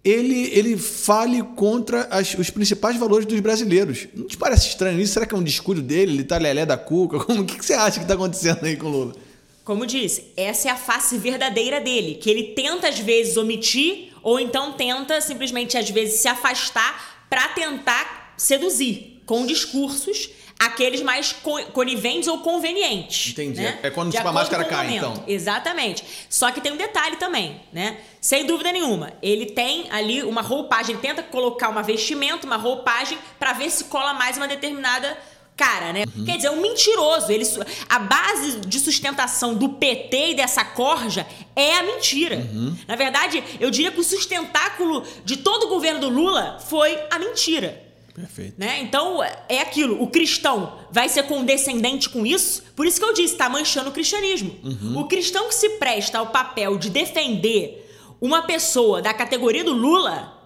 ele, 0.03 0.49
ele 0.51 0.77
fale 0.77 1.41
contra 1.55 2.07
as, 2.11 2.33
os 2.33 2.49
principais 2.49 2.97
valores 2.97 3.25
dos 3.25 3.39
brasileiros. 3.39 4.07
Não 4.13 4.27
te 4.27 4.37
parece 4.37 4.67
estranho 4.67 4.99
isso? 4.99 5.13
Será 5.13 5.25
que 5.25 5.33
é 5.33 5.37
um 5.37 5.43
descuido 5.43 5.81
dele? 5.81 6.13
Ele 6.13 6.23
tá 6.23 6.37
lelé 6.37 6.65
da 6.65 6.77
cuca? 6.77 7.19
Como, 7.23 7.41
o 7.41 7.45
que, 7.45 7.57
que 7.57 7.65
você 7.65 7.73
acha 7.73 7.99
que 7.99 8.03
está 8.03 8.15
acontecendo 8.15 8.65
aí 8.65 8.75
com 8.75 8.87
o 8.87 8.89
Lula? 8.89 9.15
Como 9.63 9.85
disse, 9.85 10.25
essa 10.35 10.67
é 10.67 10.71
a 10.71 10.75
face 10.75 11.17
verdadeira 11.17 11.79
dele, 11.79 12.15
que 12.15 12.29
ele 12.29 12.53
tenta 12.53 12.89
às 12.89 12.99
vezes 12.99 13.37
omitir 13.37 14.11
ou 14.21 14.37
então 14.37 14.73
tenta 14.73 15.21
simplesmente 15.21 15.77
às 15.77 15.89
vezes 15.89 16.19
se 16.19 16.27
afastar 16.27 17.25
para 17.29 17.47
tentar 17.49 18.33
seduzir 18.37 19.21
com 19.25 19.45
discursos 19.45 20.29
aqueles 20.65 21.01
mais 21.01 21.35
coniventes 21.73 22.27
ou 22.27 22.39
convenientes. 22.39 23.31
Entendi. 23.31 23.61
Né? 23.61 23.79
É 23.83 23.89
quando 23.89 24.11
tipo, 24.11 24.27
a 24.27 24.31
máscara 24.31 24.63
cai, 24.63 24.95
então. 24.95 25.23
Exatamente. 25.27 26.03
Só 26.29 26.51
que 26.51 26.61
tem 26.61 26.71
um 26.71 26.77
detalhe 26.77 27.17
também, 27.17 27.61
né? 27.71 27.97
Sem 28.21 28.45
dúvida 28.45 28.71
nenhuma. 28.71 29.13
Ele 29.21 29.47
tem 29.47 29.87
ali 29.91 30.23
uma 30.23 30.41
roupagem, 30.41 30.97
tenta 30.97 31.21
colocar 31.21 31.69
uma 31.69 31.83
vestimenta, 31.83 32.45
uma 32.45 32.57
roupagem, 32.57 33.17
para 33.37 33.53
ver 33.53 33.69
se 33.69 33.85
cola 33.85 34.13
mais 34.13 34.37
uma 34.37 34.47
determinada 34.47 35.17
cara, 35.55 35.93
né? 35.93 36.03
Uhum. 36.15 36.25
Quer 36.25 36.37
dizer, 36.37 36.47
é 36.47 36.51
um 36.51 36.61
mentiroso. 36.61 37.31
Ele, 37.31 37.45
a 37.89 37.99
base 37.99 38.59
de 38.61 38.79
sustentação 38.79 39.53
do 39.55 39.69
PT 39.69 40.31
e 40.31 40.35
dessa 40.35 40.63
corja 40.63 41.27
é 41.55 41.75
a 41.77 41.83
mentira. 41.83 42.37
Uhum. 42.37 42.75
Na 42.87 42.95
verdade, 42.95 43.43
eu 43.59 43.69
diria 43.69 43.91
que 43.91 43.99
o 43.99 44.03
sustentáculo 44.03 45.03
de 45.23 45.37
todo 45.37 45.63
o 45.63 45.69
governo 45.69 45.99
do 45.99 46.09
Lula 46.09 46.59
foi 46.59 46.97
a 47.11 47.19
mentira. 47.19 47.82
Perfeito. 48.13 48.53
Né? 48.57 48.79
Então, 48.81 49.23
é 49.23 49.59
aquilo. 49.59 50.01
O 50.01 50.07
cristão 50.07 50.79
vai 50.91 51.09
ser 51.09 51.23
condescendente 51.23 52.09
com 52.09 52.25
isso. 52.25 52.63
Por 52.75 52.85
isso 52.85 52.99
que 52.99 53.05
eu 53.05 53.13
disse, 53.13 53.33
está 53.33 53.49
manchando 53.49 53.89
o 53.89 53.93
cristianismo. 53.93 54.55
Uhum. 54.63 54.99
O 54.99 55.07
cristão 55.07 55.47
que 55.47 55.55
se 55.55 55.69
presta 55.71 56.19
ao 56.19 56.27
papel 56.27 56.77
de 56.77 56.89
defender 56.89 57.89
uma 58.21 58.43
pessoa 58.43 59.01
da 59.01 59.13
categoria 59.13 59.63
do 59.63 59.73
Lula, 59.73 60.39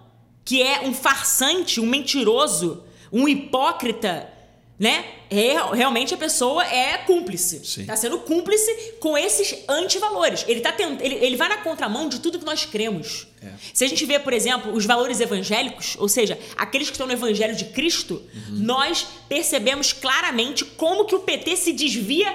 que 0.44 0.62
é 0.62 0.80
um 0.80 0.94
farsante, 0.94 1.80
um 1.80 1.86
mentiroso, 1.86 2.82
um 3.12 3.28
hipócrita, 3.28 4.32
né? 4.78 5.04
Real- 5.30 5.72
realmente 5.72 6.14
a 6.14 6.16
pessoa 6.16 6.64
é 6.64 6.98
cúmplice. 6.98 7.64
Sim. 7.64 7.84
Tá 7.84 7.96
sendo 7.96 8.18
cúmplice 8.20 8.94
com 9.00 9.18
esses 9.18 9.54
antivalores. 9.68 10.44
Ele, 10.48 10.60
tá 10.60 10.72
tent... 10.72 11.00
ele, 11.02 11.16
ele 11.16 11.36
vai 11.36 11.48
na 11.48 11.58
contramão 11.58 12.08
de 12.08 12.20
tudo 12.20 12.38
que 12.38 12.44
nós 12.44 12.64
cremos. 12.64 13.26
É. 13.42 13.48
Se 13.74 13.84
a 13.84 13.88
gente 13.88 14.04
vê, 14.06 14.18
por 14.18 14.32
exemplo, 14.32 14.72
os 14.72 14.86
valores 14.86 15.20
evangélicos, 15.20 15.96
ou 15.98 16.08
seja, 16.08 16.38
aqueles 16.56 16.88
que 16.88 16.94
estão 16.94 17.06
no 17.06 17.12
evangelho 17.12 17.54
de 17.56 17.66
Cristo, 17.66 18.22
Uhum. 18.48 18.56
nós 18.60 19.06
percebemos 19.28 19.92
claramente 19.92 20.64
como 20.64 21.04
que 21.04 21.14
o 21.14 21.20
PT 21.20 21.56
se 21.56 21.72
desvia 21.72 22.32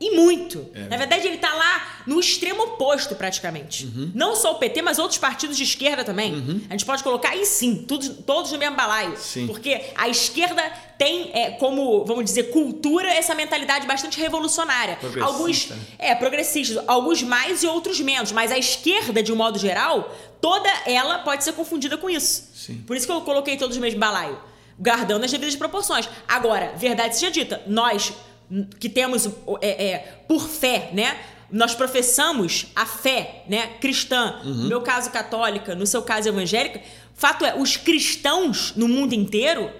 e 0.00 0.12
muito. 0.12 0.70
É. 0.74 0.88
Na 0.88 0.96
verdade, 0.96 1.26
ele 1.26 1.38
tá 1.38 1.52
lá 1.52 2.02
no 2.06 2.20
extremo 2.20 2.62
oposto, 2.62 3.16
praticamente. 3.16 3.86
Uhum. 3.86 4.12
Não 4.14 4.36
só 4.36 4.52
o 4.52 4.54
PT, 4.54 4.80
mas 4.80 4.98
outros 4.98 5.18
partidos 5.18 5.56
de 5.56 5.64
esquerda 5.64 6.04
também. 6.04 6.62
A 6.68 6.72
gente 6.72 6.84
pode 6.84 7.02
colocar 7.02 7.30
aí 7.30 7.44
sim, 7.44 7.84
todos, 7.86 8.08
todos 8.24 8.52
no 8.52 8.58
mesmo 8.58 8.76
balaio. 8.76 9.16
Sim. 9.16 9.46
Porque 9.48 9.80
a 9.96 10.08
esquerda 10.08 10.62
tem 10.96 11.30
é, 11.34 11.50
como, 11.52 12.04
vamos 12.04 12.24
dizer, 12.24 12.44
cultura 12.50 13.08
essa 13.08 13.34
mentalidade 13.34 13.86
bastante 13.86 14.20
revolucionária. 14.20 14.98
Alguns 15.20 15.70
é 15.98 16.14
progressistas, 16.14 16.82
alguns 16.86 17.22
mais 17.22 17.64
e 17.64 17.66
outros 17.66 17.98
menos, 18.00 18.30
mas 18.30 18.52
a 18.52 18.58
esquerda, 18.58 19.20
de 19.20 19.32
um 19.32 19.36
modo 19.36 19.58
geral, 19.58 20.16
toda 20.40 20.68
ela 20.86 21.18
pode 21.18 21.42
ser 21.42 21.52
confundida 21.54 21.98
com 21.98 22.08
isso. 22.08 22.50
Sim. 22.54 22.84
Por 22.86 22.96
isso 22.96 23.06
que 23.06 23.12
eu 23.12 23.20
coloquei 23.22 23.56
todos 23.56 23.76
no 23.76 23.82
mesmo 23.82 23.98
balaio, 23.98 24.38
guardando 24.78 25.24
as 25.24 25.30
devidas 25.32 25.56
proporções. 25.56 26.08
Agora, 26.28 26.72
verdade 26.76 27.16
seja 27.16 27.30
dita, 27.30 27.62
nós 27.66 28.12
que 28.78 28.88
temos 28.88 29.26
é, 29.60 29.86
é, 29.90 29.98
por 30.26 30.48
fé, 30.48 30.90
né? 30.92 31.18
Nós 31.50 31.74
professamos 31.74 32.66
a 32.76 32.84
fé, 32.84 33.42
né, 33.48 33.68
cristã, 33.80 34.40
Uhum. 34.44 34.54
no 34.54 34.68
meu 34.68 34.80
caso 34.82 35.10
católica, 35.10 35.74
no 35.74 35.86
seu 35.86 36.02
caso 36.02 36.28
evangélica. 36.28 36.80
Fato 37.14 37.44
é, 37.44 37.54
os 37.56 37.76
cristãos 37.76 38.74
no 38.76 38.86
mundo 38.86 39.14
inteiro, 39.14 39.70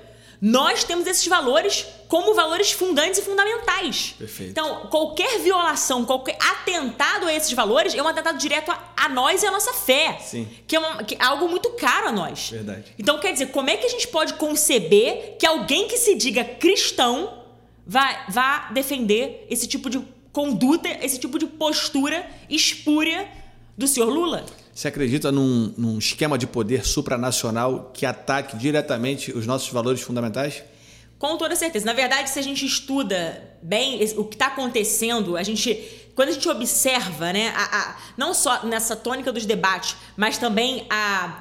nós 0.41 0.85
temos 0.85 1.07
esses 1.07 1.27
valores 1.27 1.85
como 2.07 2.33
valores 2.35 2.71
fundantes 2.73 3.19
e 3.19 3.23
fundamentais. 3.23 4.15
Perfeito. 4.19 4.51
Então, 4.53 4.87
qualquer 4.87 5.41
violação, 5.41 6.05
qualquer 6.07 6.39
atentado 6.41 7.27
a 7.27 7.35
esses 7.35 7.53
valores 7.53 7.93
é 7.95 8.03
um 8.03 8.09
atentado 8.09 8.39
direto 8.39 8.71
a, 8.71 8.93
a 8.97 9.09
nós 9.11 9.43
e 9.43 9.47
a 9.47 9.51
nossa 9.51 9.75
fé. 9.75 10.17
Sim. 10.23 10.49
Que 10.67 10.77
é, 10.77 10.79
uma- 10.79 11.03
que 11.05 11.17
é 11.17 11.23
algo 11.25 11.49
muito 11.49 11.69
caro 11.71 12.09
a 12.09 12.13
nós. 12.13 12.49
Verdade. 12.51 12.85
Então, 12.99 13.19
quer 13.19 13.33
dizer, 13.33 13.47
como 13.51 13.69
é 13.69 13.77
que 13.77 13.85
a 13.87 13.91
gente 13.91 14.09
pode 14.09 14.35
conceber 14.35 15.37
que 15.39 15.45
alguém 15.47 15.87
que 15.89 15.99
se 15.99 16.15
diga 16.15 16.45
cristão 16.45 17.38
vá, 17.89 18.27
vá 18.29 18.69
defender 18.73 19.47
esse 19.51 19.67
tipo 19.67 19.89
de 19.89 20.01
conduta, 20.31 20.89
esse 21.03 21.19
tipo 21.19 21.39
de 21.39 21.47
postura 21.47 22.25
espúria 22.49 23.27
do 23.77 23.89
senhor 23.89 24.09
Lula? 24.11 24.45
Você 24.75 24.87
acredita 24.87 25.33
num, 25.33 25.75
num 25.77 25.99
esquema 25.99 26.39
de 26.39 26.47
poder 26.47 26.87
supranacional 26.87 27.91
que 27.93 28.07
ataque 28.07 28.57
diretamente 28.57 29.33
os 29.33 29.47
nossos 29.47 29.71
valores 29.71 30.01
fundamentais? 30.03 30.63
Com 31.19 31.37
toda 31.37 31.57
certeza. 31.57 31.85
Na 31.85 31.93
verdade, 31.95 32.31
se 32.31 32.39
a 32.39 32.43
gente 32.43 32.65
estuda 32.65 33.57
bem 33.61 34.01
o 34.17 34.25
que 34.25 34.37
está 34.37 34.47
acontecendo, 34.47 35.37
a 35.37 35.43
gente, 35.43 35.75
quando 36.15 36.29
a 36.29 36.33
gente 36.33 36.49
observa, 36.49 37.33
né, 37.33 37.49
a- 37.57 37.77
a- 37.79 37.97
não 38.17 38.33
só 38.33 38.65
nessa 38.65 38.95
tônica 38.95 39.33
dos 39.33 39.45
debates, 39.45 39.97
mas 40.17 40.39
também 40.39 40.87
a, 40.89 41.41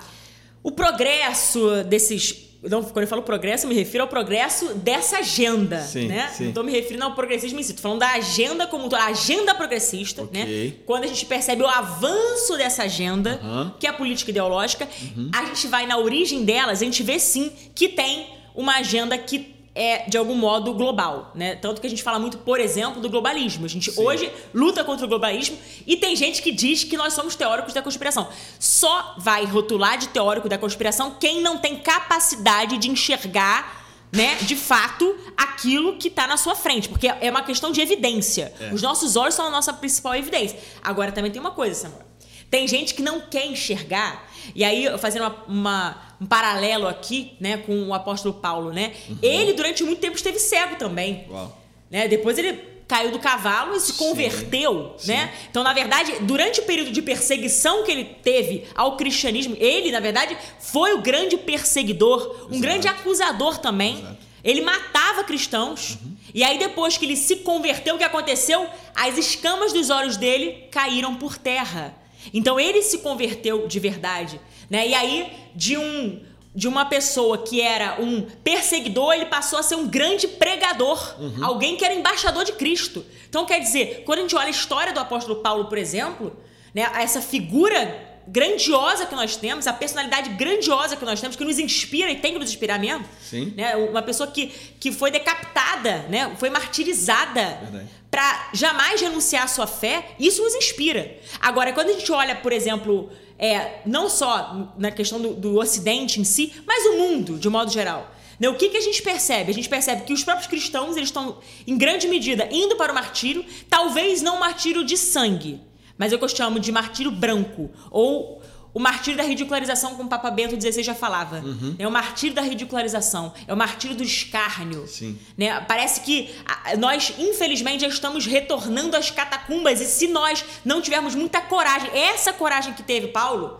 o 0.63 0.71
progresso 0.71 1.83
desses. 1.83 2.46
Não, 2.63 2.83
quando 2.83 3.03
eu 3.03 3.07
falo 3.07 3.21
progresso, 3.21 3.65
eu 3.65 3.69
me 3.69 3.75
refiro 3.75 4.03
ao 4.03 4.07
progresso 4.09 4.73
dessa 4.75 5.19
agenda, 5.19 5.79
Sim, 5.81 6.07
né? 6.07 6.27
sim. 6.33 6.43
Não 6.43 6.49
estou 6.49 6.63
me 6.63 6.71
referindo 6.71 7.03
ao 7.05 7.13
progressismo 7.13 7.59
em 7.59 7.63
si, 7.63 7.73
tô 7.73 7.81
falando 7.81 7.99
da 7.99 8.11
agenda 8.13 8.65
como 8.65 8.93
a 8.95 9.05
agenda 9.05 9.53
progressista, 9.53 10.23
Ok. 10.23 10.43
né? 10.43 10.73
Quando 10.85 11.03
a 11.03 11.07
gente 11.07 11.25
percebe 11.25 11.61
o 11.61 11.67
avanço 11.67 12.57
dessa 12.57 12.83
agenda, 12.83 13.39
Aham. 13.43 13.75
que 13.79 13.85
é 13.85 13.89
a 13.89 13.93
política 13.93 14.31
ideológica, 14.31 14.87
Uhum. 15.15 15.29
a 15.33 15.45
gente 15.45 15.67
vai 15.67 15.85
na 15.85 15.97
origem 15.97 16.43
delas, 16.43 16.81
a 16.81 16.85
gente 16.85 17.03
vê 17.03 17.19
sim 17.19 17.51
que 17.75 17.87
tem 17.89 18.27
uma 18.55 18.77
agenda 18.77 19.15
que 19.17 19.55
é 19.79 20.05
de 20.09 20.17
algum 20.17 20.33
modo 20.35 20.73
global, 20.73 21.31
né? 21.35 21.55
Tanto 21.55 21.79
que 21.79 21.85
a 21.87 21.89
gente 21.89 22.01
fala 22.01 22.17
muito, 22.17 22.39
por 22.39 22.59
exemplo, 22.59 22.99
do 22.99 23.09
globalismo. 23.09 23.65
A 23.65 23.69
gente 23.69 23.91
hoje 23.95 24.31
luta 24.53 24.83
contra 24.83 25.05
o 25.05 25.09
globalismo 25.09 25.57
e 25.85 25.95
tem 25.95 26.15
gente 26.15 26.41
que 26.41 26.51
diz 26.51 26.83
que 26.83 26.97
nós 26.97 27.13
somos 27.13 27.35
teóricos 27.35 27.73
da 27.73 27.81
conspiração. 27.81 28.27
Só 28.59 29.15
vai 29.19 29.45
rotular 29.45 29.97
de 29.97 30.07
teórico 30.09 30.49
da 30.49 30.57
conspiração 30.57 31.15
quem 31.19 31.41
não 31.41 31.57
tem 31.59 31.75
capacidade 31.77 32.77
de 32.77 32.89
enxergar 32.89 33.85
né, 34.09 34.35
de 34.41 34.55
fato, 34.55 35.15
aquilo 35.35 35.97
que 35.97 36.07
está 36.07 36.25
na 36.25 36.37
sua 36.37 36.55
frente, 36.55 36.87
porque 36.87 37.07
é 37.09 37.29
uma 37.29 37.43
questão 37.43 37.71
de 37.73 37.81
evidência. 37.81 38.53
Os 38.73 38.81
nossos 38.81 39.17
olhos 39.17 39.35
são 39.35 39.45
a 39.45 39.49
nossa 39.49 39.73
principal 39.73 40.15
evidência. 40.15 40.57
Agora 40.81 41.11
também 41.11 41.29
tem 41.29 41.41
uma 41.41 41.51
coisa, 41.51 41.75
Samuel. 41.81 42.07
Tem 42.49 42.65
gente 42.69 42.93
que 42.93 43.01
não 43.01 43.19
quer 43.19 43.45
enxergar, 43.45 44.25
e 44.55 44.63
aí, 44.63 44.87
fazendo 44.97 45.23
uma- 45.23 45.43
uma- 45.49 46.06
um 46.19 46.25
paralelo 46.25 46.87
aqui, 46.87 47.33
né, 47.39 47.57
com 47.57 47.87
o 47.87 47.93
apóstolo 47.93 48.33
Paulo, 48.33 48.71
né? 48.71 48.93
Ele, 49.21 49.53
durante 49.53 49.83
muito 49.83 49.99
tempo, 49.99 50.15
esteve 50.15 50.39
cego 50.39 50.75
também. 50.75 51.25
Uau. 51.29 51.57
Né? 51.89 52.07
Depois 52.07 52.37
ele 52.37 52.77
caiu 52.87 53.11
do 53.11 53.19
cavalo 53.19 53.75
e 53.75 53.79
se 53.79 53.93
converteu, 53.93 54.95
né? 55.05 55.33
Então, 55.49 55.61
na 55.61 55.73
verdade, 55.73 56.13
durante 56.21 56.61
o 56.61 56.63
período 56.63 56.91
de 56.91 57.01
perseguição 57.01 57.83
que 57.83 57.91
ele 57.91 58.05
teve 58.05 58.65
ao 58.73 58.95
cristianismo, 58.95 59.57
ele, 59.59 59.91
na 59.91 59.99
verdade, 59.99 60.37
foi 60.59 60.93
o 60.93 61.01
grande 61.01 61.35
perseguidor, 61.37 62.47
um 62.49 62.61
grande 62.61 62.87
acusador 62.87 63.57
também. 63.57 64.05
Ele 64.43 64.61
matava 64.61 65.23
cristãos. 65.25 65.97
E 66.33 66.43
aí, 66.43 66.57
depois 66.57 66.97
que 66.97 67.05
ele 67.05 67.17
se 67.17 67.37
converteu, 67.37 67.95
o 67.95 67.97
que 67.97 68.03
aconteceu? 68.03 68.67
As 68.95 69.17
escamas 69.17 69.73
dos 69.73 69.89
olhos 69.89 70.15
dele 70.15 70.67
caíram 70.71 71.15
por 71.15 71.37
terra. 71.37 71.93
Então, 72.33 72.59
ele 72.59 72.81
se 72.81 72.99
converteu 72.99 73.67
de 73.67 73.79
verdade. 73.79 74.39
Né? 74.69 74.89
E 74.89 74.93
aí, 74.93 75.33
de 75.55 75.77
um 75.77 76.21
de 76.57 76.67
uma 76.67 76.85
pessoa 76.85 77.37
que 77.37 77.61
era 77.61 78.01
um 78.01 78.23
perseguidor, 78.43 79.13
ele 79.13 79.27
passou 79.27 79.59
a 79.59 79.63
ser 79.63 79.75
um 79.75 79.87
grande 79.87 80.27
pregador, 80.27 81.15
alguém 81.39 81.77
que 81.77 81.85
era 81.85 81.93
embaixador 81.93 82.43
de 82.43 82.53
Cristo. 82.53 83.05
Então, 83.29 83.45
quer 83.45 83.59
dizer, 83.59 84.01
quando 84.07 84.17
a 84.17 84.21
gente 84.23 84.35
olha 84.35 84.47
a 84.47 84.49
história 84.49 84.91
do 84.91 84.99
apóstolo 84.99 85.35
Paulo, 85.43 85.65
por 85.65 85.77
exemplo, 85.77 86.35
né, 86.73 86.89
essa 86.95 87.21
figura 87.21 88.06
grandiosa 88.27 89.05
que 89.05 89.15
nós 89.15 89.35
temos, 89.35 89.67
a 89.67 89.73
personalidade 89.73 90.31
grandiosa 90.31 90.95
que 90.95 91.05
nós 91.05 91.21
temos, 91.21 91.35
que 91.35 91.45
nos 91.45 91.57
inspira 91.57 92.11
e 92.11 92.17
tem 92.17 92.33
que 92.33 92.39
nos 92.39 92.49
inspirar 92.49 92.79
mesmo. 92.79 93.05
Sim. 93.21 93.53
Né, 93.55 93.75
uma 93.75 94.01
pessoa 94.01 94.29
que, 94.29 94.47
que 94.79 94.91
foi 94.91 95.09
decapitada, 95.09 95.99
né, 96.09 96.35
foi 96.37 96.49
martirizada 96.49 97.87
para 98.11 98.49
jamais 98.53 98.99
renunciar 98.99 99.43
à 99.43 99.47
sua 99.47 99.67
fé, 99.67 100.15
isso 100.19 100.43
nos 100.43 100.55
inspira. 100.55 101.17
Agora, 101.39 101.73
quando 101.73 101.89
a 101.89 101.93
gente 101.93 102.11
olha, 102.11 102.35
por 102.35 102.51
exemplo, 102.51 103.09
é, 103.39 103.81
não 103.85 104.09
só 104.09 104.73
na 104.77 104.91
questão 104.91 105.19
do, 105.19 105.33
do 105.33 105.57
Ocidente 105.57 106.19
em 106.19 106.23
si, 106.23 106.53
mas 106.65 106.85
o 106.85 106.97
mundo, 106.97 107.37
de 107.37 107.49
modo 107.49 107.71
geral. 107.71 108.13
Né, 108.39 108.47
o 108.49 108.55
que, 108.55 108.69
que 108.69 108.77
a 108.77 108.81
gente 108.81 109.01
percebe? 109.01 109.51
A 109.51 109.53
gente 109.53 109.67
percebe 109.67 110.03
que 110.03 110.13
os 110.13 110.23
próprios 110.23 110.47
cristãos 110.47 110.95
eles 110.95 111.09
estão, 111.09 111.39
em 111.65 111.77
grande 111.77 112.07
medida, 112.07 112.47
indo 112.51 112.75
para 112.75 112.91
o 112.91 112.95
martírio, 112.95 113.43
talvez 113.69 114.21
não 114.21 114.39
martírio 114.39 114.83
de 114.83 114.97
sangue, 114.97 115.59
mas 115.97 116.11
é 116.11 116.15
o 116.15 116.19
que 116.19 116.25
eu 116.25 116.29
chamo 116.29 116.59
de 116.59 116.71
martírio 116.71 117.11
branco, 117.11 117.69
ou 117.89 118.41
o 118.77 118.79
martírio 118.79 119.17
da 119.17 119.23
ridicularização, 119.23 119.95
como 119.95 120.03
o 120.03 120.07
Papa 120.07 120.29
Bento 120.29 120.59
XVI 120.61 120.83
já 120.83 120.93
falava. 120.93 121.43
É 121.79 121.87
o 121.87 121.91
martírio 121.91 122.35
da 122.35 122.43
ridicularização, 122.43 123.33
é 123.47 123.51
o 123.51 123.57
martírio 123.57 123.97
do 123.97 124.03
escárnio. 124.03 124.87
Sim. 124.87 125.17
Né? 125.35 125.59
Parece 125.61 126.01
que 126.01 126.29
nós, 126.77 127.11
infelizmente, 127.17 127.81
já 127.81 127.87
estamos 127.87 128.27
retornando 128.27 128.95
às 128.95 129.09
catacumbas 129.09 129.81
e 129.81 129.85
se 129.85 130.07
nós 130.07 130.45
não 130.63 130.79
tivermos 130.79 131.15
muita 131.15 131.41
coragem, 131.41 131.89
essa 131.91 132.31
coragem 132.31 132.73
que 132.73 132.83
teve 132.83 133.07
Paulo, 133.07 133.57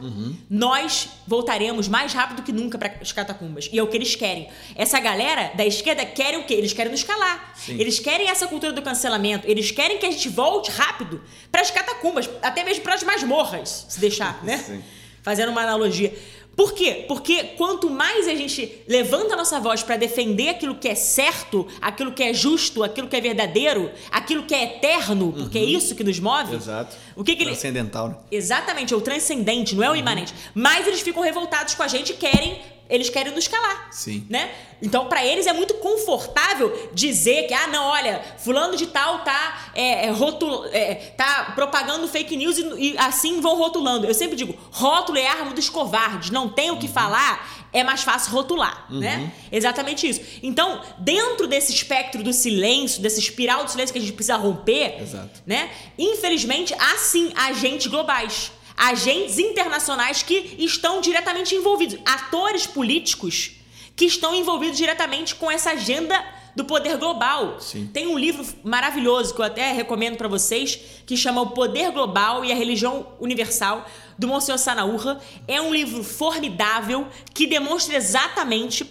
nós 0.47 1.09
voltaremos 1.25 1.87
mais 1.87 2.13
rápido 2.13 2.43
que 2.43 2.51
nunca 2.51 2.77
para 2.77 2.93
as 3.01 3.11
catacumbas. 3.11 3.67
E 3.73 3.79
é 3.79 3.81
o 3.81 3.87
que 3.87 3.97
eles 3.97 4.15
querem. 4.15 4.47
Essa 4.75 4.99
galera 4.99 5.51
da 5.55 5.65
esquerda 5.65 6.05
querem 6.05 6.41
o 6.41 6.43
quê? 6.43 6.53
Eles 6.53 6.73
querem 6.73 6.91
nos 6.91 7.03
calar. 7.03 7.55
Eles 7.67 7.99
querem 7.99 8.29
essa 8.29 8.45
cultura 8.45 8.71
do 8.71 8.83
cancelamento. 8.83 9.47
Eles 9.49 9.71
querem 9.71 9.97
que 9.97 10.05
a 10.05 10.11
gente 10.11 10.29
volte 10.29 10.69
rápido 10.69 11.23
para 11.51 11.61
as 11.61 11.71
catacumbas, 11.71 12.29
até 12.43 12.63
mesmo 12.63 12.83
para 12.83 12.93
as 12.93 13.01
masmorras, 13.01 13.87
se 13.89 13.99
deixar, 13.99 14.43
né? 14.43 14.59
Sim. 14.59 14.83
Fazendo 15.27 15.49
uma 15.49 15.61
analogia. 15.61 16.13
Por 16.55 16.71
quê? 16.71 17.03
Porque 17.05 17.43
quanto 17.57 17.89
mais 17.89 18.29
a 18.29 18.33
gente 18.33 18.81
levanta 18.87 19.33
a 19.33 19.35
nossa 19.35 19.59
voz 19.59 19.83
para 19.83 19.97
defender 19.97 20.47
aquilo 20.47 20.75
que 20.75 20.87
é 20.87 20.95
certo, 20.95 21.67
aquilo 21.81 22.13
que 22.13 22.23
é 22.23 22.33
justo, 22.33 22.81
aquilo 22.81 23.09
que 23.09 23.15
é 23.17 23.19
verdadeiro, 23.19 23.91
aquilo 24.09 24.43
que 24.43 24.55
é 24.55 24.63
eterno, 24.63 25.33
porque 25.33 25.57
é 25.57 25.65
isso 25.65 25.95
que 25.95 26.03
nos 26.05 26.17
move. 26.17 26.55
Exato. 26.55 26.95
O 27.13 27.25
que, 27.25 27.35
que 27.35 27.43
ele... 27.43 27.51
Transcendental, 27.51 28.07
né? 28.07 28.15
Exatamente, 28.31 28.93
é 28.93 28.95
o 28.95 29.01
transcendente, 29.01 29.75
não 29.75 29.83
é 29.83 29.91
o 29.91 29.97
imanente. 29.97 30.33
Mas 30.55 30.87
eles 30.87 31.01
ficam 31.01 31.21
revoltados 31.21 31.75
com 31.75 31.83
a 31.83 31.89
gente 31.89 32.13
e 32.13 32.15
querem, 32.15 32.61
eles 32.89 33.09
querem 33.09 33.33
nos 33.33 33.47
calar. 33.47 33.89
Sim. 33.91 34.25
Né? 34.29 34.49
Então, 34.81 35.07
para 35.07 35.25
eles 35.25 35.47
é 35.47 35.53
muito 35.53 35.73
confortável 35.75 36.89
dizer 36.93 37.47
que, 37.47 37.53
ah, 37.53 37.67
não, 37.67 37.85
olha, 37.85 38.21
fulano 38.37 38.75
de 38.75 38.87
tal 38.87 39.19
tá, 39.19 39.71
é, 39.73 40.05
é, 40.05 40.09
rotul, 40.11 40.65
é, 40.71 40.95
tá 41.17 41.51
propagando 41.55 42.07
fake 42.07 42.37
news 42.37 42.57
e, 42.57 42.91
e 42.91 42.97
assim 42.97 43.41
vão 43.41 43.57
rotulando. 43.57 44.05
Eu 44.05 44.13
sempre 44.13 44.35
digo, 44.35 44.55
rótulo 44.71 45.17
é 45.17 45.27
arma 45.27 45.53
dos 45.53 45.69
covardes, 45.69 46.29
não 46.29 46.47
tem 46.47 46.69
o 46.71 46.77
que 46.77 46.87
falar, 46.87 47.67
é 47.73 47.83
mais 47.83 48.03
fácil 48.03 48.31
rotular, 48.31 48.85
né? 48.89 49.31
Exatamente 49.51 50.07
isso. 50.07 50.21
Então, 50.41 50.81
dentro 50.97 51.47
desse 51.47 51.73
espectro 51.73 52.23
do 52.23 52.31
silêncio, 52.31 53.01
dessa 53.01 53.19
espiral 53.19 53.63
do 53.65 53.71
silêncio 53.71 53.93
que 53.93 53.99
a 53.99 54.01
gente 54.01 54.13
precisa 54.13 54.37
romper, 54.37 55.01
Exato. 55.01 55.41
né? 55.45 55.69
Infelizmente, 55.97 56.73
há 56.79 56.97
sim 56.97 57.31
agentes 57.35 57.87
globais, 57.87 58.51
agentes 58.77 59.39
internacionais 59.39 60.21
que 60.21 60.55
estão 60.59 61.01
diretamente 61.01 61.55
envolvidos, 61.55 61.99
atores 62.05 62.67
políticos 62.67 63.53
que 63.95 64.05
estão 64.05 64.35
envolvidos 64.35 64.77
diretamente 64.77 65.33
com 65.33 65.49
essa 65.49 65.71
agenda 65.71 66.23
do 66.55 66.63
poder 66.63 66.97
global. 66.97 67.59
Sim. 67.59 67.89
Tem 67.91 68.07
um 68.07 68.17
livro 68.17 68.45
maravilhoso 68.63 69.33
que 69.33 69.41
eu 69.41 69.45
até 69.45 69.71
recomendo 69.71 70.17
para 70.17 70.27
vocês, 70.27 70.79
que 71.05 71.17
chama 71.17 71.41
O 71.41 71.51
Poder 71.51 71.91
Global 71.91 72.45
e 72.45 72.51
a 72.51 72.55
Religião 72.55 73.07
Universal, 73.19 73.87
do 74.17 74.27
Monsenhor 74.27 74.57
Sanaurra. 74.59 75.19
É 75.47 75.59
um 75.59 75.73
livro 75.73 76.03
formidável 76.03 77.07
que 77.33 77.47
demonstra 77.47 77.95
exatamente 77.95 78.85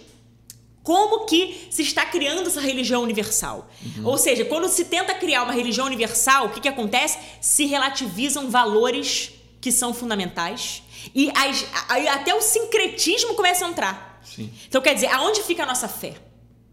como 0.83 1.25
que 1.25 1.67
se 1.69 1.81
está 1.81 2.05
criando 2.05 2.47
essa 2.47 2.61
religião 2.61 3.03
universal. 3.03 3.69
Ou 4.05 4.17
seja, 4.17 4.45
quando 4.45 4.69
se 4.69 4.85
tenta 4.85 5.13
criar 5.13 5.43
uma 5.43 5.51
religião 5.51 5.85
universal, 5.85 6.45
o 6.45 6.49
que, 6.49 6.61
que 6.61 6.69
acontece? 6.69 7.19
Se 7.41 7.65
relativizam 7.65 8.49
valores 8.49 9.33
que 9.59 9.71
são 9.71 9.93
fundamentais 9.93 10.83
e 11.15 11.31
as- 11.35 11.65
até 12.13 12.33
o 12.33 12.41
sincretismo 12.41 13.33
começa 13.35 13.65
a 13.65 13.69
entrar. 13.69 14.21
Sim. 14.23 14.51
Então, 14.67 14.81
quer 14.81 14.93
dizer, 14.93 15.07
aonde 15.07 15.41
fica 15.43 15.63
a 15.63 15.65
nossa 15.65 15.87
fé? 15.87 16.13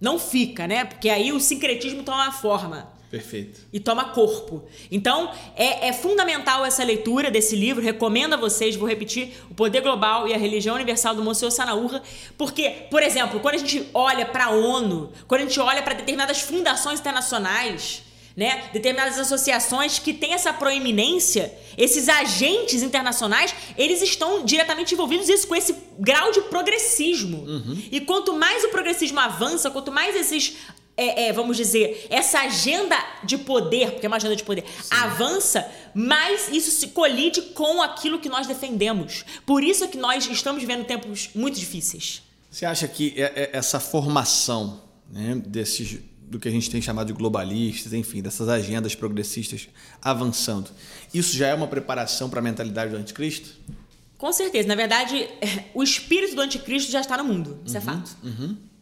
Não 0.00 0.18
fica, 0.18 0.66
né? 0.66 0.84
Porque 0.84 1.08
aí 1.08 1.32
o 1.32 1.40
sincretismo 1.40 2.02
toma 2.02 2.30
forma 2.32 2.92
Perfeito. 3.10 3.60
e 3.72 3.78
toma 3.80 4.06
corpo. 4.10 4.64
Então, 4.90 5.30
é, 5.56 5.88
é 5.88 5.92
fundamental 5.92 6.64
essa 6.64 6.82
leitura 6.84 7.30
desse 7.30 7.54
livro. 7.56 7.82
Recomendo 7.82 8.34
a 8.34 8.36
vocês, 8.36 8.76
vou 8.76 8.88
repetir, 8.88 9.32
O 9.50 9.54
Poder 9.54 9.80
Global 9.80 10.28
e 10.28 10.34
a 10.34 10.36
Religião 10.36 10.74
Universal 10.74 11.14
do 11.14 11.22
Monsenhor 11.22 11.52
Sanaurra. 11.52 12.02
Porque, 12.36 12.68
por 12.90 13.02
exemplo, 13.02 13.40
quando 13.40 13.54
a 13.54 13.58
gente 13.58 13.88
olha 13.94 14.26
para 14.26 14.46
a 14.46 14.50
ONU, 14.50 15.12
quando 15.28 15.42
a 15.42 15.44
gente 15.44 15.58
olha 15.60 15.82
para 15.82 15.94
determinadas 15.94 16.40
fundações 16.40 17.00
internacionais, 17.00 18.02
né, 18.36 18.68
determinadas 18.72 19.18
associações 19.18 19.98
que 19.98 20.12
têm 20.12 20.32
essa 20.34 20.52
proeminência, 20.52 21.52
esses 21.78 22.08
agentes 22.08 22.82
internacionais, 22.82 23.54
eles 23.78 24.02
estão 24.02 24.44
diretamente 24.44 24.92
envolvidos 24.94 25.28
isso 25.28 25.46
com 25.46 25.54
esse 25.54 25.74
grau 25.98 26.32
de 26.32 26.40
progressismo. 26.42 27.46
E 27.92 28.00
quanto 28.00 28.32
mais 28.34 28.64
o 28.64 28.68
progressismo 28.70 29.20
avança, 29.20 29.70
quanto 29.70 29.92
mais 29.92 30.16
esses 30.16 30.54
é, 30.96 31.26
é, 31.26 31.32
vamos 31.32 31.56
dizer, 31.56 32.06
essa 32.08 32.38
agenda 32.40 32.96
de 33.24 33.36
poder, 33.36 33.92
porque 33.92 34.06
é 34.06 34.08
uma 34.08 34.16
agenda 34.16 34.36
de 34.36 34.44
poder, 34.44 34.64
avança, 34.90 35.68
mais 35.92 36.48
isso 36.52 36.70
se 36.70 36.88
colide 36.88 37.42
com 37.42 37.82
aquilo 37.82 38.20
que 38.20 38.28
nós 38.28 38.46
defendemos. 38.46 39.24
Por 39.44 39.64
isso 39.64 39.82
é 39.84 39.88
que 39.88 39.98
nós 39.98 40.26
estamos 40.28 40.60
vivendo 40.60 40.84
tempos 40.84 41.30
muito 41.34 41.58
difíceis. 41.58 42.22
Você 42.48 42.64
acha 42.64 42.86
que 42.86 43.12
é- 43.16 43.32
é- 43.34 43.50
essa 43.52 43.80
formação 43.80 44.82
né, 45.10 45.34
desses, 45.44 45.98
do 46.28 46.38
que 46.38 46.48
a 46.48 46.50
gente 46.50 46.70
tem 46.70 46.80
chamado 46.80 47.08
de 47.08 47.12
globalistas, 47.12 47.92
enfim, 47.92 48.22
dessas 48.22 48.48
agendas 48.48 48.94
progressistas 48.94 49.68
avançando, 50.02 50.70
isso 51.12 51.36
já 51.36 51.48
é 51.48 51.54
uma 51.54 51.66
preparação 51.66 52.28
para 52.28 52.40
a 52.40 52.42
mentalidade 52.42 52.90
do 52.90 52.96
anticristo? 52.96 53.50
Com 54.18 54.32
certeza. 54.32 54.66
Na 54.66 54.74
verdade, 54.74 55.28
o 55.74 55.82
espírito 55.82 56.34
do 56.34 56.40
anticristo 56.40 56.90
já 56.90 57.00
está 57.00 57.16
no 57.16 57.24
mundo. 57.24 57.60
Isso 57.64 57.76
é 57.76 57.80
fato. 57.80 58.16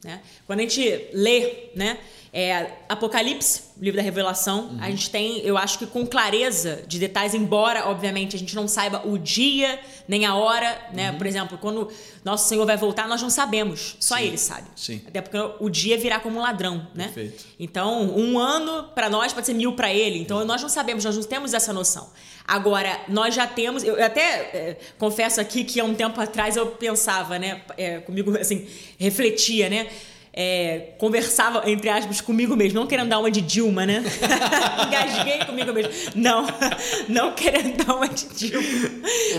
Né? 0.04 0.20
Quando 0.46 0.60
a 0.60 0.62
gente 0.62 0.80
lê 1.12 1.70
né, 1.76 1.98
é, 2.34 2.70
Apocalipse, 2.88 3.64
livro 3.78 3.98
da 3.98 4.02
Revelação, 4.02 4.78
a 4.80 4.88
gente 4.88 5.10
tem, 5.10 5.40
eu 5.40 5.58
acho 5.58 5.78
que 5.78 5.86
com 5.86 6.06
clareza 6.06 6.82
de 6.86 6.98
detalhes, 6.98 7.34
embora, 7.34 7.88
obviamente, 7.90 8.34
a 8.34 8.38
gente 8.38 8.54
não 8.54 8.66
saiba 8.66 9.06
o 9.06 9.18
dia 9.18 9.78
nem 10.08 10.24
a 10.24 10.34
hora. 10.34 10.80
Né? 10.94 11.12
Por 11.12 11.26
exemplo, 11.26 11.58
quando 11.58 11.90
nosso 12.24 12.48
Senhor 12.48 12.64
vai 12.64 12.78
voltar, 12.78 13.06
nós 13.06 13.20
não 13.20 13.28
sabemos. 13.28 13.98
Só 14.00 14.18
Ele 14.18 14.38
sabe. 14.38 14.66
Sim. 14.74 15.02
Até 15.06 15.20
porque 15.20 15.36
o 15.60 15.68
dia 15.68 15.98
virá 15.98 16.18
como 16.20 16.38
um 16.38 16.42
ladrão. 16.42 16.86
Né? 16.94 17.04
Perfeito. 17.04 17.44
Então, 17.60 18.16
um 18.16 18.38
ano 18.38 18.84
para 18.94 19.10
nós 19.10 19.34
pode 19.34 19.44
ser 19.44 19.54
mil 19.54 19.74
para 19.74 19.92
ele. 19.92 20.18
Então, 20.18 20.42
nós 20.46 20.62
não 20.62 20.70
sabemos, 20.70 21.04
nós 21.04 21.14
não 21.14 21.24
temos 21.24 21.52
essa 21.52 21.70
noção. 21.70 22.10
Agora, 22.46 22.98
nós 23.08 23.34
já 23.34 23.46
temos. 23.46 23.84
Eu 23.84 24.02
até 24.02 24.22
é, 24.22 24.78
confesso 24.98 25.38
aqui 25.38 25.64
que 25.64 25.78
há 25.78 25.84
um 25.84 25.94
tempo 25.94 26.18
atrás 26.18 26.56
eu 26.56 26.66
pensava, 26.66 27.38
né? 27.38 27.62
é, 27.76 28.00
comigo, 28.00 28.36
assim, 28.38 28.66
refletia, 28.98 29.68
né? 29.68 29.88
É, 30.34 30.94
conversava, 30.98 31.68
entre 31.70 31.88
aspas, 31.90 32.20
comigo 32.20 32.56
mesmo, 32.56 32.80
não 32.80 32.86
querendo 32.86 33.08
dar 33.08 33.18
uma 33.18 33.30
de 33.30 33.40
Dilma, 33.42 33.84
né? 33.84 34.02
Engasguei 34.86 35.38
comigo 35.44 35.72
mesmo. 35.72 35.92
Não, 36.14 36.46
não 37.08 37.32
querendo 37.34 37.76
dar 37.84 37.94
uma 37.94 38.08
de 38.08 38.26
Dilma. 38.28 38.62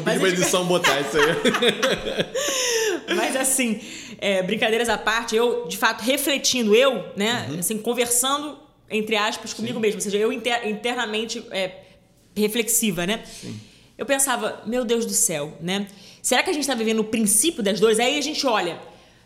Mas 0.06 0.18
Uma 0.20 0.28
eu- 0.28 0.34
edição 0.34 0.66
botar 0.66 1.00
isso 1.02 1.18
aí. 1.18 1.26
mas 3.16 3.36
assim, 3.36 3.82
é, 4.20 4.42
brincadeiras 4.44 4.90
à 4.90 4.98
parte, 4.98 5.36
eu, 5.36 5.66
de 5.68 5.78
fato, 5.78 6.02
refletindo, 6.02 6.76
eu, 6.76 7.04
né, 7.16 7.48
assim, 7.60 7.78
conversando, 7.78 8.58
entre 8.90 9.16
aspas, 9.16 9.54
comigo 9.54 9.80
mesmo, 9.80 9.98
ou 9.98 10.02
seja, 10.02 10.18
eu 10.18 10.32
inter- 10.32 10.68
internamente 10.68 11.44
é, 11.52 11.72
reflexiva, 12.36 13.06
né? 13.08 13.24
Eu 13.98 14.06
pensava, 14.06 14.62
meu 14.66 14.84
Deus 14.86 15.06
do 15.06 15.14
céu, 15.14 15.58
né? 15.62 15.88
Será 16.22 16.42
que 16.44 16.50
a 16.50 16.54
gente 16.54 16.64
está 16.64 16.74
vivendo 16.76 17.00
o 17.00 17.04
princípio 17.04 17.62
das 17.64 17.80
dores? 17.80 18.00
Aí 18.00 18.18
a 18.18 18.22
gente 18.22 18.46
olha. 18.48 18.78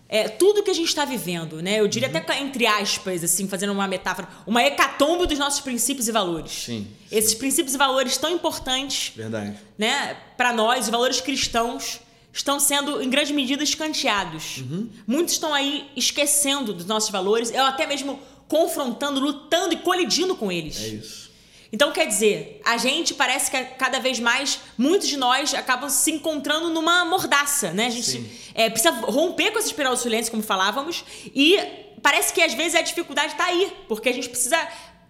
É, 0.09 0.27
tudo 0.29 0.63
que 0.63 0.69
a 0.71 0.73
gente 0.73 0.87
está 0.87 1.03
vivendo, 1.05 1.61
né? 1.61 1.79
Eu 1.79 1.87
diria 1.87 2.07
até 2.07 2.19
com- 2.21 2.31
entre 2.31 2.65
aspas, 2.65 3.23
assim, 3.23 3.47
fazendo 3.47 3.73
uma 3.73 3.87
metáfora, 3.87 4.27
uma 4.45 4.63
hecatombe 4.63 5.25
dos 5.27 5.37
nossos 5.37 5.59
princípios 5.59 6.07
e 6.07 6.11
valores. 6.11 6.51
Sim, 6.51 6.87
Esses 7.11 7.33
princípios 7.33 7.75
e 7.75 7.77
valores 7.77 8.15
tão 8.17 8.29
importantes 8.31 9.11
Verdade. 9.15 9.57
né, 9.77 10.15
para 10.37 10.53
nós, 10.53 10.85
os 10.85 10.89
valores 10.89 11.19
cristãos 11.21 11.99
estão 12.31 12.59
sendo 12.59 13.01
em 13.01 13.09
grande 13.09 13.33
medida 13.33 13.63
escanteados. 13.63 14.63
Muitos 15.07 15.33
estão 15.33 15.53
aí 15.53 15.89
esquecendo 15.95 16.73
dos 16.73 16.85
nossos 16.85 17.09
valores, 17.09 17.51
ou 17.51 17.61
até 17.61 17.85
mesmo 17.87 18.19
confrontando, 18.47 19.19
lutando 19.19 19.73
e 19.73 19.77
colidindo 19.77 20.35
com 20.35 20.51
eles. 20.51 20.79
É 20.81 20.87
isso. 20.87 21.26
Então, 21.71 21.91
quer 21.91 22.07
dizer, 22.07 22.61
a 22.63 22.77
gente 22.77 23.13
parece 23.13 23.51
que 23.51 23.61
cada 23.77 23.99
vez 23.99 24.19
mais, 24.19 24.59
muitos 24.77 25.07
de 25.07 25.17
nós 25.17 25.53
acabam 25.53 25.89
se 25.89 26.11
encontrando 26.11 26.69
numa 26.69 27.03
mordaça, 27.05 27.71
né? 27.71 27.87
A 27.87 27.89
gente 27.89 28.51
é, 28.53 28.69
precisa 28.69 28.91
romper 28.91 29.51
com 29.51 29.59
essa 29.59 29.67
espiral 29.67 29.93
do 29.93 29.99
silêncio, 29.99 30.31
como 30.31 30.43
falávamos, 30.43 31.03
e 31.35 31.59
parece 32.01 32.33
que 32.33 32.41
às 32.41 32.53
vezes 32.53 32.75
a 32.75 32.81
dificuldade 32.81 33.33
está 33.33 33.45
aí, 33.45 33.73
porque 33.87 34.09
a 34.09 34.13
gente 34.13 34.29
precisa 34.29 34.57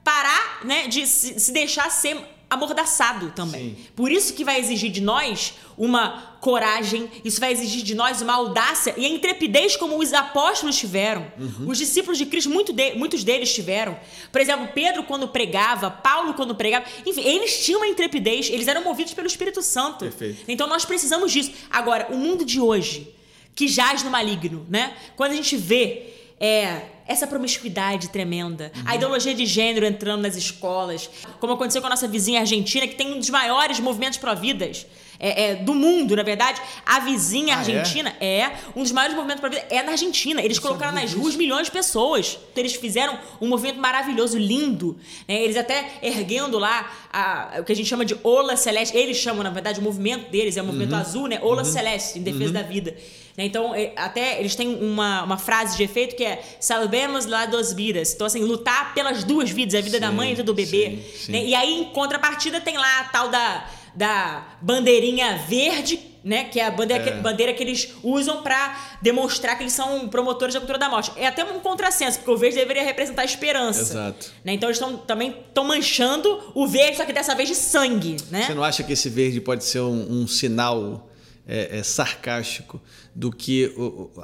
parar, 0.03 0.65
né, 0.65 0.87
de 0.87 1.05
se 1.05 1.51
deixar 1.51 1.91
ser 1.91 2.17
amordaçado 2.49 3.31
também. 3.31 3.75
Sim. 3.75 3.85
Por 3.95 4.11
isso 4.11 4.33
que 4.33 4.43
vai 4.43 4.59
exigir 4.59 4.89
de 4.91 5.01
nós 5.01 5.53
uma 5.77 6.35
coragem, 6.39 7.09
isso 7.25 7.39
vai 7.41 7.51
exigir 7.51 7.83
de 7.83 7.93
nós 7.93 8.21
uma 8.21 8.33
audácia 8.33 8.93
e 8.97 9.05
a 9.05 9.09
intrepidez 9.09 9.75
como 9.75 9.97
os 9.99 10.13
apóstolos 10.13 10.77
tiveram. 10.77 11.29
Os 11.67 11.77
discípulos 11.77 12.17
de 12.17 12.25
Cristo, 12.25 12.49
muito 12.49 12.71
de- 12.71 12.93
muitos 12.93 13.23
deles 13.23 13.53
tiveram. 13.53 13.99
Por 14.31 14.39
exemplo, 14.39 14.69
Pedro 14.73 15.03
quando 15.03 15.27
pregava, 15.27 15.91
Paulo 15.91 16.33
quando 16.35 16.55
pregava, 16.55 16.85
enfim, 17.05 17.21
eles 17.21 17.65
tinham 17.65 17.81
uma 17.81 17.87
intrepidez, 17.87 18.49
eles 18.49 18.67
eram 18.67 18.83
movidos 18.83 19.13
pelo 19.13 19.27
Espírito 19.27 19.61
Santo. 19.61 19.99
Perfeito. 19.99 20.43
Então 20.47 20.67
nós 20.67 20.85
precisamos 20.85 21.31
disso. 21.31 21.51
Agora, 21.69 22.07
o 22.11 22.15
mundo 22.17 22.45
de 22.45 22.59
hoje, 22.61 23.13
que 23.53 23.67
jaz 23.67 24.03
no 24.03 24.09
maligno, 24.09 24.65
né? 24.69 24.95
Quando 25.15 25.31
a 25.31 25.35
gente 25.35 25.57
vê 25.57 26.13
é, 26.39 26.81
essa 27.07 27.25
promiscuidade 27.25 28.09
tremenda, 28.09 28.71
a 28.85 28.95
ideologia 28.95 29.33
de 29.33 29.45
gênero 29.45 29.85
entrando 29.85 30.21
nas 30.21 30.35
escolas, 30.35 31.09
como 31.39 31.53
aconteceu 31.53 31.81
com 31.81 31.87
a 31.87 31.91
nossa 31.91 32.07
vizinha 32.07 32.39
argentina, 32.41 32.87
que 32.87 32.95
tem 32.95 33.13
um 33.13 33.19
dos 33.19 33.29
maiores 33.29 33.79
movimentos 33.79 34.17
pró-vidas 34.19 34.85
é, 35.19 35.45
é, 35.51 35.55
do 35.55 35.73
mundo, 35.73 36.15
na 36.15 36.21
verdade. 36.21 36.61
A 36.85 36.99
vizinha 36.99 37.55
Ah, 37.55 37.57
é? 37.57 37.59
argentina 37.59 38.15
é? 38.21 38.51
um 38.75 38.83
dos 38.83 38.91
maiores 38.91 39.15
movimentos 39.15 39.41
pró-vida, 39.41 39.65
é 39.71 39.81
na 39.81 39.93
Argentina. 39.93 40.41
Eles 40.43 40.59
colocaram 40.59 40.93
nas 40.93 41.11
ruas 41.11 41.35
milhões 41.35 41.65
de 41.65 41.71
pessoas. 41.71 42.37
Então, 42.51 42.61
eles 42.61 42.75
fizeram 42.75 43.17
um 43.41 43.47
movimento 43.47 43.79
maravilhoso, 43.79 44.37
lindo. 44.37 44.95
né? 45.27 45.41
Eles 45.41 45.57
até 45.57 45.93
erguendo 46.03 46.59
lá 46.59 46.91
a- 47.11 47.55
o 47.59 47.63
que 47.63 47.71
a 47.71 47.75
gente 47.75 47.87
chama 47.89 48.05
de 48.05 48.15
Ola 48.23 48.55
Celeste. 48.55 48.95
Eles 48.95 49.17
chamam, 49.17 49.41
na 49.43 49.49
verdade, 49.49 49.79
o 49.79 49.83
movimento 49.83 50.29
deles, 50.29 50.55
é 50.55 50.61
o 50.61 50.65
movimento 50.65 50.93
azul, 50.93 51.27
né? 51.27 51.39
Ola 51.41 51.63
Celeste, 51.65 52.19
em 52.19 52.21
defesa 52.21 52.53
da 52.53 52.61
vida. 52.61 52.95
Né? 53.37 53.45
Então, 53.45 53.75
é, 53.75 53.93
até 53.95 54.39
eles 54.39 54.55
têm 54.55 54.67
uma, 54.67 55.23
uma 55.23 55.37
frase 55.37 55.77
de 55.77 55.83
efeito 55.83 56.15
que 56.15 56.23
é 56.25 56.41
Salvemos 56.59 57.27
lá 57.27 57.45
dos 57.45 57.71
vidas. 57.71 58.13
Então, 58.13 58.25
assim, 58.25 58.41
lutar 58.41 58.95
pelas 58.95 59.23
duas 59.23 59.49
vidas, 59.51 59.75
a 59.75 59.81
vida 59.81 59.99
da 59.99 60.09
Sim, 60.09 60.15
mãe 60.15 60.29
e 60.29 60.31
a 60.31 60.35
vida 60.35 60.43
do 60.43 60.53
bebê. 60.55 60.97
sim, 61.15 61.31
né? 61.31 61.45
E 61.45 61.53
aí, 61.53 61.81
em 61.81 61.83
contrapartida, 61.85 62.59
tem 62.59 62.75
lá 62.77 63.01
a 63.01 63.03
tal 63.05 63.29
da, 63.29 63.67
da 63.93 64.47
bandeirinha 64.59 65.37
verde, 65.47 65.99
né? 66.23 66.45
Que 66.45 66.59
é 66.59 66.65
a 66.65 66.71
bandeira, 66.71 67.03
É. 67.03 67.11
que, 67.11 67.17
bandeira 67.21 67.53
que 67.53 67.61
eles 67.63 67.89
usam 68.03 68.41
pra 68.41 68.97
demonstrar 69.03 69.55
que 69.55 69.61
eles 69.63 69.73
são 69.73 70.09
promotores 70.09 70.55
da 70.55 70.59
cultura 70.59 70.79
da 70.79 70.89
morte. 70.89 71.11
É 71.15 71.27
até 71.27 71.45
um 71.45 71.59
contrassenso, 71.59 72.17
porque 72.17 72.31
o 72.31 72.37
verde 72.37 72.57
deveria 72.57 72.83
representar 72.83 73.21
a 73.21 73.25
esperança. 73.25 73.81
Exato. 73.81 74.31
Né? 74.43 74.53
Então, 74.53 74.67
eles 74.67 74.79
tão, 74.79 74.97
também 74.97 75.29
estão 75.47 75.63
manchando 75.63 76.51
o 76.55 76.65
verde, 76.67 76.97
só 76.97 77.05
que 77.05 77.13
dessa 77.13 77.35
vez 77.35 77.47
de 77.49 77.55
sangue, 77.55 78.17
né? 78.31 78.45
Você 78.47 78.55
não 78.55 78.63
acha 78.63 78.81
que 78.81 78.93
esse 78.93 79.09
verde 79.09 79.39
pode 79.39 79.63
ser 79.63 79.79
um, 79.81 80.23
um 80.23 80.27
sinal 80.27 81.07
é, 81.47 81.77
é, 81.79 81.83
sarcástico 81.83 82.81
do 83.17 83.31
que 83.31 83.73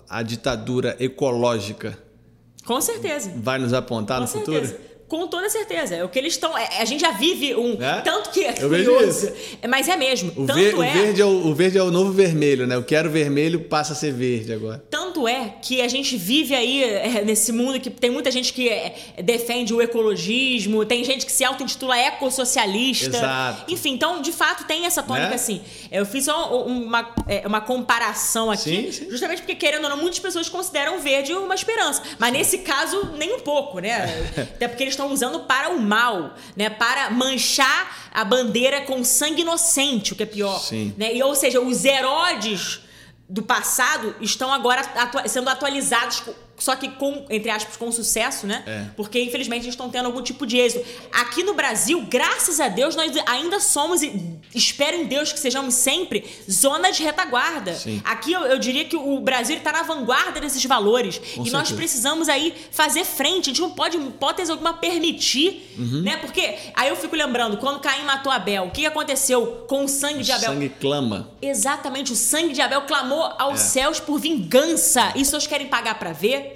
a 0.08 0.22
ditadura 0.22 0.96
ecológica 1.00 1.98
Com 2.64 2.80
certeza. 2.80 3.34
vai 3.36 3.58
nos 3.58 3.74
apontar 3.74 4.18
Com 4.18 4.22
no 4.22 4.28
certeza. 4.28 4.74
futuro? 4.76 4.93
Com 5.14 5.28
toda 5.28 5.48
certeza. 5.48 5.94
É 5.94 6.04
o 6.04 6.10
que 6.10 6.18
eles 6.18 6.34
estão. 6.34 6.58
é- 6.58 6.82
a 6.82 6.86
gente 6.86 7.02
já 7.02 7.12
vive 7.12 7.54
um. 7.56 7.78
É? 7.80 8.02
Tanto 8.02 8.32
que 8.32 8.44
é 8.44 8.56
Eu 8.60 8.68
vejo 8.68 8.92
curioso. 8.92 9.28
isso. 9.28 9.34
É, 9.62 9.68
Mas 9.68 9.88
é 9.88 9.96
mesmo. 9.96 10.32
O, 10.36 10.48
tanto 10.48 10.56
ver- 10.60 10.74
o 10.76 10.82
é. 10.82 10.92
verde 10.92 11.22
é 11.22 11.26
o, 11.26 11.48
o 11.50 11.54
verde 11.54 11.78
é 11.78 11.84
o 11.84 11.92
novo 11.92 12.12
vermelho, 12.12 12.66
né? 12.66 12.74
Eu 12.76 12.84
quero 12.84 13.12
vermelho 13.12 13.60
passa 13.66 13.94
a 13.94 13.96
ser 13.96 14.12
verde 14.12 14.52
agora. 14.52 14.84
Tanto 14.90 15.28
é 15.28 15.54
que 15.62 15.82
a 15.82 15.88
gente 15.88 16.18
vive 16.18 16.56
aí 16.56 16.84
é, 16.84 17.22
nesse 17.24 17.52
mundo 17.52 17.80
que 17.80 17.92
tem 17.92 18.10
muita 18.10 18.32
gente 18.32 18.52
que 18.54 18.68
é, 18.68 18.96
defende 19.24 19.72
o 19.72 19.80
ecologismo, 19.84 20.84
tem 20.84 21.04
gente 21.04 21.28
que 21.28 21.32
se 21.32 21.44
auto-intitula 21.44 21.96
ecossocialista. 21.96 23.16
Exato. 23.16 23.72
Enfim, 23.72 23.92
então, 23.94 24.20
de 24.20 24.32
fato, 24.32 24.66
tem 24.66 24.88
essa 24.88 25.04
tônica 25.04 25.30
Né? 25.30 25.36
assim. 25.36 25.62
Eu 25.92 26.08
fiz 26.08 26.26
só 26.26 26.66
uma, 26.66 27.08
uma 27.46 27.62
comparação 27.62 28.50
aqui, 28.50 28.64
Sim, 28.64 28.92
sim. 28.92 29.10
justamente 29.12 29.40
porque, 29.44 29.54
querendo 29.56 29.84
ou 29.84 29.90
não, 29.92 29.98
muitas 29.98 30.18
pessoas 30.20 30.50
consideram 30.50 30.98
o 30.98 31.00
verde 31.00 31.34
uma 31.34 31.54
esperança. 31.56 32.02
Mas 32.18 32.34
nesse 32.34 32.58
caso, 32.60 33.12
nem 33.16 33.36
um 33.36 33.40
pouco, 33.42 33.78
né? 33.80 34.10
Até 34.56 34.68
porque 34.68 34.84
eles 34.84 34.94
estão 34.94 35.03
usando 35.12 35.42
para 35.42 35.70
o 35.70 35.80
mal, 35.82 36.34
né? 36.56 36.70
Para 36.70 37.10
manchar 37.10 38.10
a 38.14 38.24
bandeira 38.24 38.82
com 38.82 39.04
sangue 39.04 39.42
inocente, 39.42 40.14
o 40.14 40.16
que 40.16 40.24
é 40.24 40.26
pior. 40.26 40.60
Sim. 40.60 40.94
Né? 40.98 41.16
E, 41.16 41.24
ou 41.24 41.36
seja, 41.36 41.60
os 41.62 41.84
Herodes 41.84 42.82
do 43.28 43.42
passado 43.42 44.16
estão 44.22 44.54
agora 44.54 44.82
atua- 44.96 45.28
sendo 45.28 45.50
atualizados, 45.50 46.22
só 46.64 46.78
que 46.78 46.88
com, 46.92 47.26
entre 47.30 47.52
aspas, 47.52 47.76
com 47.76 47.92
sucesso, 47.92 48.48
né? 48.48 48.64
É. 48.66 48.86
Porque, 48.96 49.22
infelizmente, 49.22 49.64
eles 49.64 49.74
estão 49.74 49.90
tendo 49.90 50.06
algum 50.06 50.22
tipo 50.22 50.46
de 50.48 50.58
êxito. 50.58 50.86
Aqui 51.12 51.44
no 51.44 51.54
Brasil, 51.54 52.06
graças 52.10 52.62
a 52.62 52.70
Deus, 52.70 52.96
nós 52.96 53.12
ainda 53.26 53.60
somos, 53.60 54.02
e 54.02 54.40
espero 54.56 54.96
em 54.96 55.06
Deus 55.06 55.34
que 55.34 55.40
sejamos 55.42 55.74
sempre, 55.74 56.24
zona 56.50 56.90
de 56.90 57.04
retaguarda. 57.04 57.74
Sim. 57.76 58.02
Aqui 58.06 58.32
eu, 58.32 58.42
eu 58.44 58.58
diria 58.58 58.86
que 58.86 58.96
o 58.96 59.20
Brasil 59.20 59.58
está 59.58 59.74
na 59.74 59.84
vanguarda 59.84 60.40
desses 60.40 60.64
valores. 60.64 61.20
e 61.36 61.40
nós 61.40 61.50
certeza. 61.52 61.76
precisamos 61.76 62.30
aí 62.30 62.54
fazer 62.72 63.04
frente. 63.04 63.50
A 63.50 63.54
gente 63.54 63.62
não 63.62 63.72
pode, 63.72 63.98
hipótese 63.98 64.50
alguma, 64.50 64.74
permitir, 64.76 65.74
Uhum. 65.78 66.02
né? 66.02 66.16
Porque 66.18 66.56
aí 66.76 66.88
eu 66.88 66.96
fico 66.96 67.14
lembrando, 67.16 67.58
quando 67.58 67.82
Caim 67.82 68.04
matou 68.06 68.32
Abel, 68.32 68.68
o 68.68 68.72
que 68.72 68.86
aconteceu 68.86 69.66
com 69.68 69.84
o 69.84 69.90
sangue 69.90 70.24
de 70.24 70.32
O 70.32 70.36
Abel? 70.36 70.50
sangue 70.54 70.70
clama. 70.80 71.30
Exatamente, 71.42 72.14
o 72.14 72.16
sangue 72.16 72.54
de 72.54 72.62
Abel 72.62 72.84
clamou 72.84 73.22
aos 73.38 73.60
É. 73.60 73.64
céus 73.64 74.00
por 74.00 74.18
vingança. 74.20 75.12
Isso 75.16 75.32
vocês 75.32 75.48
querem 75.48 75.68
pagar 75.68 76.00
pra 76.00 76.14
ver? 76.14 76.53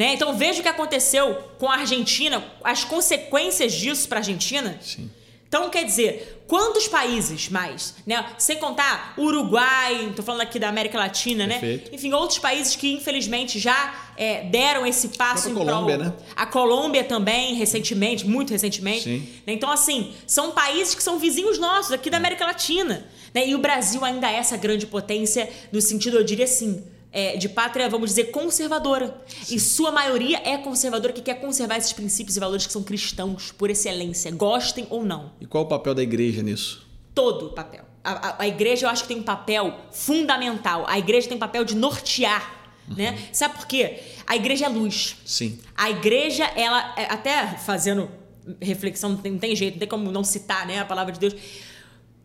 Né? 0.00 0.14
Então 0.14 0.34
veja 0.34 0.60
o 0.60 0.62
que 0.62 0.68
aconteceu 0.68 1.34
com 1.58 1.68
a 1.68 1.74
Argentina, 1.74 2.42
as 2.64 2.84
consequências 2.84 3.74
disso 3.74 4.08
pra 4.08 4.20
Argentina. 4.20 4.80
Sim. 4.80 5.10
Então, 5.46 5.68
quer 5.68 5.84
dizer, 5.84 6.42
quantos 6.46 6.88
países 6.88 7.50
mais, 7.50 7.96
né? 8.06 8.24
Sem 8.38 8.56
contar 8.56 9.12
o 9.18 9.24
Uruguai, 9.24 10.10
tô 10.16 10.22
falando 10.22 10.40
aqui 10.40 10.58
da 10.58 10.70
América 10.70 10.96
Latina, 10.96 11.46
Perfeito. 11.46 11.90
né? 11.90 11.96
Enfim, 11.96 12.14
outros 12.14 12.38
países 12.38 12.74
que 12.76 12.94
infelizmente 12.94 13.58
já 13.58 13.94
é, 14.16 14.44
deram 14.44 14.86
esse 14.86 15.08
passo 15.08 15.48
A 15.48 15.50
em. 15.50 15.54
Colômbia, 15.54 15.98
né? 15.98 16.14
A 16.34 16.46
Colômbia 16.46 17.04
também, 17.04 17.54
recentemente, 17.56 18.26
muito 18.26 18.54
recentemente. 18.54 19.02
Sim. 19.02 19.18
Né? 19.46 19.52
Então, 19.52 19.70
assim, 19.70 20.14
são 20.26 20.52
países 20.52 20.94
que 20.94 21.02
são 21.02 21.18
vizinhos 21.18 21.58
nossos, 21.58 21.92
aqui 21.92 22.08
da 22.08 22.16
América 22.16 22.46
Latina. 22.46 23.06
Né? 23.34 23.48
E 23.48 23.54
o 23.54 23.58
Brasil 23.58 24.02
ainda 24.02 24.30
é 24.30 24.36
essa 24.36 24.56
grande 24.56 24.86
potência, 24.86 25.46
no 25.70 25.82
sentido, 25.82 26.16
eu 26.16 26.24
diria 26.24 26.46
assim, 26.46 26.82
é, 27.12 27.36
de 27.36 27.48
pátria, 27.48 27.88
vamos 27.88 28.10
dizer, 28.10 28.24
conservadora. 28.30 29.20
Em 29.50 29.58
sua 29.58 29.90
maioria 29.90 30.40
é 30.44 30.56
conservadora, 30.58 31.12
que 31.12 31.20
quer 31.22 31.40
conservar 31.40 31.76
esses 31.76 31.92
princípios 31.92 32.36
e 32.36 32.40
valores 32.40 32.66
que 32.66 32.72
são 32.72 32.82
cristãos, 32.82 33.52
por 33.52 33.70
excelência, 33.70 34.30
gostem 34.30 34.86
ou 34.90 35.04
não. 35.04 35.32
E 35.40 35.46
qual 35.46 35.64
o 35.64 35.66
papel 35.66 35.94
da 35.94 36.02
igreja 36.02 36.42
nisso? 36.42 36.86
Todo 37.14 37.46
o 37.46 37.50
papel. 37.50 37.84
A, 38.04 38.12
a- 38.28 38.36
a 38.40 38.48
igreja, 38.48 38.86
eu 38.86 38.90
acho 38.90 39.02
que 39.02 39.08
tem 39.08 39.18
um 39.18 39.22
papel 39.22 39.74
fundamental. 39.90 40.84
A 40.88 40.98
igreja 40.98 41.26
tem 41.28 41.36
um 41.36 41.40
papel 41.40 41.64
de 41.64 41.74
nortear. 41.74 42.58
Né? 42.88 43.16
Sabe 43.32 43.54
por 43.56 43.66
quê? 43.68 44.00
A 44.26 44.34
igreja 44.34 44.66
é 44.66 44.68
luz. 44.68 45.16
Sim. 45.24 45.60
A 45.76 45.90
igreja, 45.90 46.44
ela, 46.56 46.92
é, 46.96 47.04
até 47.04 47.46
fazendo 47.58 48.10
reflexão, 48.60 49.10
não 49.10 49.16
tem, 49.18 49.30
não 49.32 49.38
tem 49.38 49.54
jeito, 49.54 49.74
não 49.74 49.78
tem 49.80 49.88
como 49.88 50.10
não 50.10 50.24
citar 50.24 50.66
né, 50.66 50.80
a 50.80 50.84
palavra 50.84 51.12
de 51.12 51.20
Deus. 51.20 51.34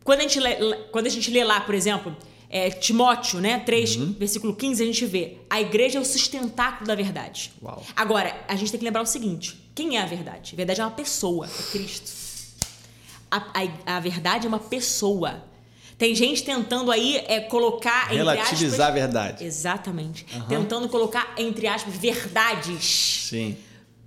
Quando 0.04 0.20
a 0.20 0.22
gente 0.24 0.40
lê, 0.40 0.56
quando 0.92 1.06
a 1.06 1.10
gente 1.10 1.30
lê 1.30 1.44
lá, 1.44 1.62
por 1.62 1.76
exemplo, 1.76 2.16
é, 2.50 2.70
Timóteo, 2.70 3.40
né, 3.42 3.60
3, 3.60 3.96
Uhum. 3.96 4.16
versículo 4.18 4.56
15, 4.56 4.84
a 4.84 4.86
gente 4.86 5.06
vê: 5.06 5.38
a 5.50 5.60
igreja 5.62 5.98
é 5.98 6.02
o 6.02 6.06
sustentáculo 6.06 6.88
da 6.88 6.96
verdade. 6.96 7.52
Uau. 7.62 7.84
Agora, 7.96 8.36
a 8.48 8.56
gente 8.56 8.72
tem 8.72 8.80
que 8.80 8.86
lembrar 8.86 9.02
o 9.02 9.06
seguinte: 9.06 9.60
quem 9.74 9.98
é 9.98 10.02
a 10.02 10.06
verdade? 10.06 10.54
A 10.54 10.56
verdade 10.58 10.82
é 10.82 10.84
uma 10.84 10.92
pessoa, 10.92 11.48
é 11.48 11.72
Cristo. 11.72 12.12
A, 13.32 13.38
a- 13.38 13.96
a 13.98 14.00
verdade 14.00 14.46
é 14.46 14.48
uma 14.48 14.60
pessoa. 14.60 15.44
Tem 15.98 16.14
gente 16.14 16.44
tentando 16.44 16.92
aí 16.92 17.18
é, 17.28 17.40
colocar. 17.40 18.06
entre 18.06 18.18
Relativizar 18.18 18.88
a 18.88 18.90
aspas- 18.90 18.94
verdade. 19.02 19.44
Exatamente. 19.46 20.26
Tentando 20.50 20.90
colocar, 20.90 21.34
entre 21.38 21.68
aspas, 21.68 21.96
verdades 21.96 23.28
Sim. 23.30 23.58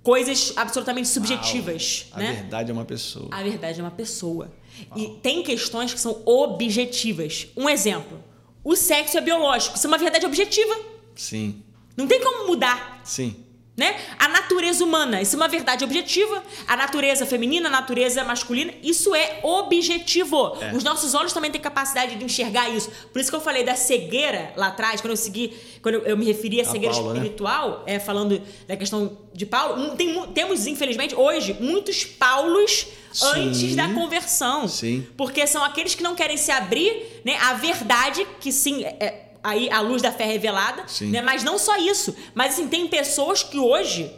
coisas 0.03 0.53
absolutamente 0.55 1.07
subjetivas, 1.07 2.05
A 2.11 2.19
né? 2.19 2.33
verdade 2.33 2.69
é 2.69 2.73
uma 2.73 2.85
pessoa. 2.85 3.27
A 3.31 3.41
verdade 3.41 3.79
é 3.79 3.83
uma 3.83 3.89
pessoa. 3.91 4.51
E 4.95 5.07
tem 5.21 5.41
questões 5.43 5.91
que 5.93 5.99
são 5.99 6.21
objetivas. 6.25 7.47
Um 7.57 7.67
exemplo: 7.67 8.23
o 8.69 8.75
sexo 8.75 9.17
é 9.17 9.21
biológico. 9.21 9.75
Isso 9.75 9.87
é 9.87 9.89
uma 9.89 9.97
verdade 9.97 10.27
objetiva. 10.27 10.79
Sim. 11.15 11.63
Não 11.97 12.05
tem 12.05 12.21
como 12.21 12.45
mudar. 12.45 13.01
Sim. 13.03 13.35
Né? 13.79 13.95
A 14.19 14.27
natureza 14.27 14.83
humana, 14.83 15.21
isso 15.21 15.37
é 15.37 15.39
uma 15.39 15.47
verdade 15.47 15.85
objetiva. 15.85 16.43
A 16.67 16.75
natureza 16.75 17.25
feminina, 17.25 17.69
a 17.69 17.71
natureza 17.71 18.25
masculina, 18.25 18.73
isso 18.83 19.15
é 19.15 19.39
objetivo. 19.41 20.57
É. 20.59 20.75
Os 20.75 20.83
nossos 20.83 21.13
olhos 21.13 21.31
também 21.31 21.49
têm 21.49 21.61
capacidade 21.61 22.17
de 22.17 22.25
enxergar 22.25 22.67
isso. 22.67 22.91
Por 23.13 23.21
isso 23.21 23.29
que 23.29 23.37
eu 23.37 23.39
falei 23.39 23.63
da 23.63 23.75
cegueira 23.75 24.51
lá 24.57 24.67
atrás, 24.67 24.99
quando 24.99 25.11
eu 25.11 25.17
segui, 25.17 25.53
quando 25.81 25.95
eu, 25.95 26.01
eu 26.01 26.17
me 26.17 26.25
referi 26.25 26.59
à 26.59 26.63
A 26.63 26.65
cegueira 26.65 26.93
né? 26.93 27.13
espiritual, 27.13 27.83
é, 27.85 27.99
falando 27.99 28.41
da 28.67 28.75
questão 28.75 29.17
de 29.33 29.45
Paulo. 29.45 29.95
Tem 29.95 30.09
temos, 30.33 30.67
infelizmente, 30.67 31.15
hoje, 31.15 31.55
muitos 31.61 32.03
Paulos 32.03 32.85
Sim. 33.13 33.25
antes 33.27 33.77
da 33.77 33.93
conversão. 33.93 34.67
Sim. 34.67 35.07
Porque 35.15 35.47
são 35.47 35.63
aqueles 35.63 35.95
que 35.95 36.03
não 36.03 36.15
querem 36.15 36.35
se 36.35 36.51
abrir 36.51 37.21
né, 37.23 37.37
à 37.37 37.53
verdade, 37.53 38.27
que 38.41 38.51
sim, 38.51 38.83
é, 38.83 38.97
é 38.99 39.28
aí 39.43 39.69
a 39.69 39.81
luz 39.81 40.01
da 40.01 40.11
fé 40.11 40.25
revelada, 40.25 40.83
Sim. 40.87 41.11
né? 41.11 41.21
Mas 41.21 41.43
não 41.43 41.57
só 41.57 41.77
isso. 41.77 42.15
Mas 42.33 42.53
assim, 42.53 42.67
tem 42.67 42.87
pessoas 42.87 43.43
que 43.43 43.57
hoje 43.57 44.11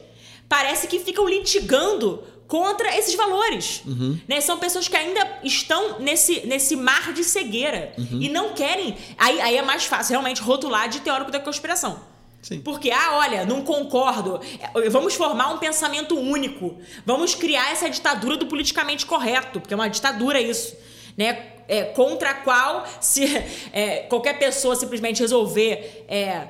parece 0.50 0.88
que 0.88 1.00
ficam 1.00 1.28
litigando 1.28 2.24
contra 2.48 2.98
esses 2.98 3.16
valores. 3.16 3.82
Uhum. 3.86 4.20
Né? 4.28 4.42
São 4.42 4.58
pessoas 4.60 4.88
que 4.88 4.98
ainda 4.98 5.40
estão 5.44 6.00
nesse, 6.00 6.46
nesse 6.46 6.76
mar 6.76 7.14
de 7.14 7.24
cegueira 7.24 7.94
Uhum. 7.98 8.22
e 8.22 8.28
não 8.28 8.54
querem. 8.54 8.98
Aí, 9.18 9.40
aí 9.40 9.58
é 9.58 9.62
mais 9.62 9.86
fácil 9.86 10.12
realmente 10.12 10.42
rotular 10.42 10.90
de 10.90 11.00
teórico 11.00 11.32
da 11.32 11.40
conspiração. 11.40 12.02
Sim. 12.42 12.60
Porque, 12.60 12.90
ah, 12.92 13.18
olha, 13.20 13.46
não 13.46 13.62
concordo. 13.62 14.42
É, 14.60 14.90
Vamos 14.90 15.14
formar 15.14 15.54
um 15.54 15.60
pensamento 15.60 16.18
único. 16.18 16.78
Vamos 17.06 17.36
criar 17.36 17.72
essa 17.72 17.90
ditadura 17.90 18.36
do 18.36 18.48
politicamente 18.48 19.06
correto, 19.06 19.62
porque 19.62 19.74
é 19.74 19.78
uma 19.78 19.88
ditadura 19.88 20.42
isso, 20.42 20.76
né? 21.16 21.51
É, 21.68 21.84
contra 21.86 22.32
a 22.32 22.34
qual, 22.34 22.86
se 23.00 23.24
é, 23.72 24.00
qualquer 24.10 24.38
pessoa 24.40 24.76
simplesmente 24.76 25.20
resolver 25.22 26.06
é, 26.08 26.48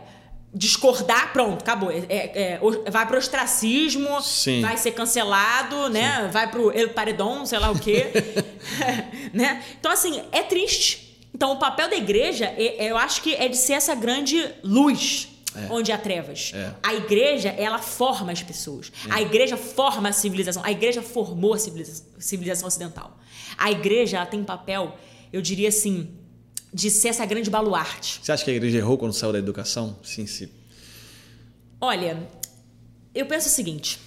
discordar, 0.53 1.31
pronto, 1.31 1.61
acabou. 1.61 1.91
É, 1.91 2.03
é, 2.09 2.59
o- 2.61 2.89
vai 2.91 3.05
pro 3.07 3.17
ostracismo, 3.17 4.21
Sim. 4.21 4.61
vai 4.61 4.75
ser 4.77 4.91
cancelado, 4.91 5.89
né? 5.89 6.29
Vai 6.31 6.49
pro 6.49 6.71
El 6.77 6.89
Paredon, 6.89 7.45
sei 7.45 7.59
lá 7.59 7.71
o 7.71 7.79
quê. 7.79 8.07
né? 9.33 9.63
Então, 9.79 9.91
assim, 9.91 10.21
é 10.31 10.43
triste. 10.43 11.19
Então, 11.33 11.53
o 11.53 11.57
papel 11.57 11.89
da 11.89 11.95
igreja, 11.95 12.45
é- 12.57 12.85
é- 12.85 12.91
eu 12.91 12.97
acho 12.97 13.21
que 13.21 13.33
é 13.35 13.47
de 13.47 13.57
ser 13.57 13.73
essa 13.73 13.95
grande 13.95 14.49
luz 14.63 15.27
onde 15.69 15.91
há 15.91 15.97
trevas. 15.97 16.51
É. 16.55 16.71
A 16.81 16.93
igreja, 16.93 17.49
ela 17.57 17.77
forma 17.77 18.31
as 18.31 18.41
pessoas. 18.41 18.89
A 19.09 19.21
igreja 19.21 19.57
forma 19.57 20.07
a 20.09 20.13
civilização. 20.13 20.63
A 20.65 20.71
igreja 20.71 21.01
formou 21.01 21.53
a 21.53 21.57
civilização, 21.57 22.05
civilização 22.19 22.67
ocidental. 22.67 23.17
A 23.61 23.69
igreja, 23.69 24.17
ela 24.17 24.25
tem 24.25 24.43
papel, 24.43 24.97
eu 25.31 25.39
diria 25.39 25.69
assim, 25.69 26.09
de 26.73 26.89
ser 26.89 27.09
essa 27.09 27.23
grande 27.25 27.47
baluarte. 27.47 28.19
Você 28.23 28.31
acha 28.31 28.43
que 28.43 28.49
a 28.49 28.53
igreja 28.55 28.79
errou 28.79 28.97
quando 28.97 29.13
saiu 29.13 29.31
da 29.31 29.37
educação? 29.37 29.99
Sim, 30.01 30.25
sim. 30.25 30.49
Olha, 31.79 32.27
eu 33.13 33.25
penso 33.27 33.47
o 33.47 33.51
seguinte: 33.51 33.99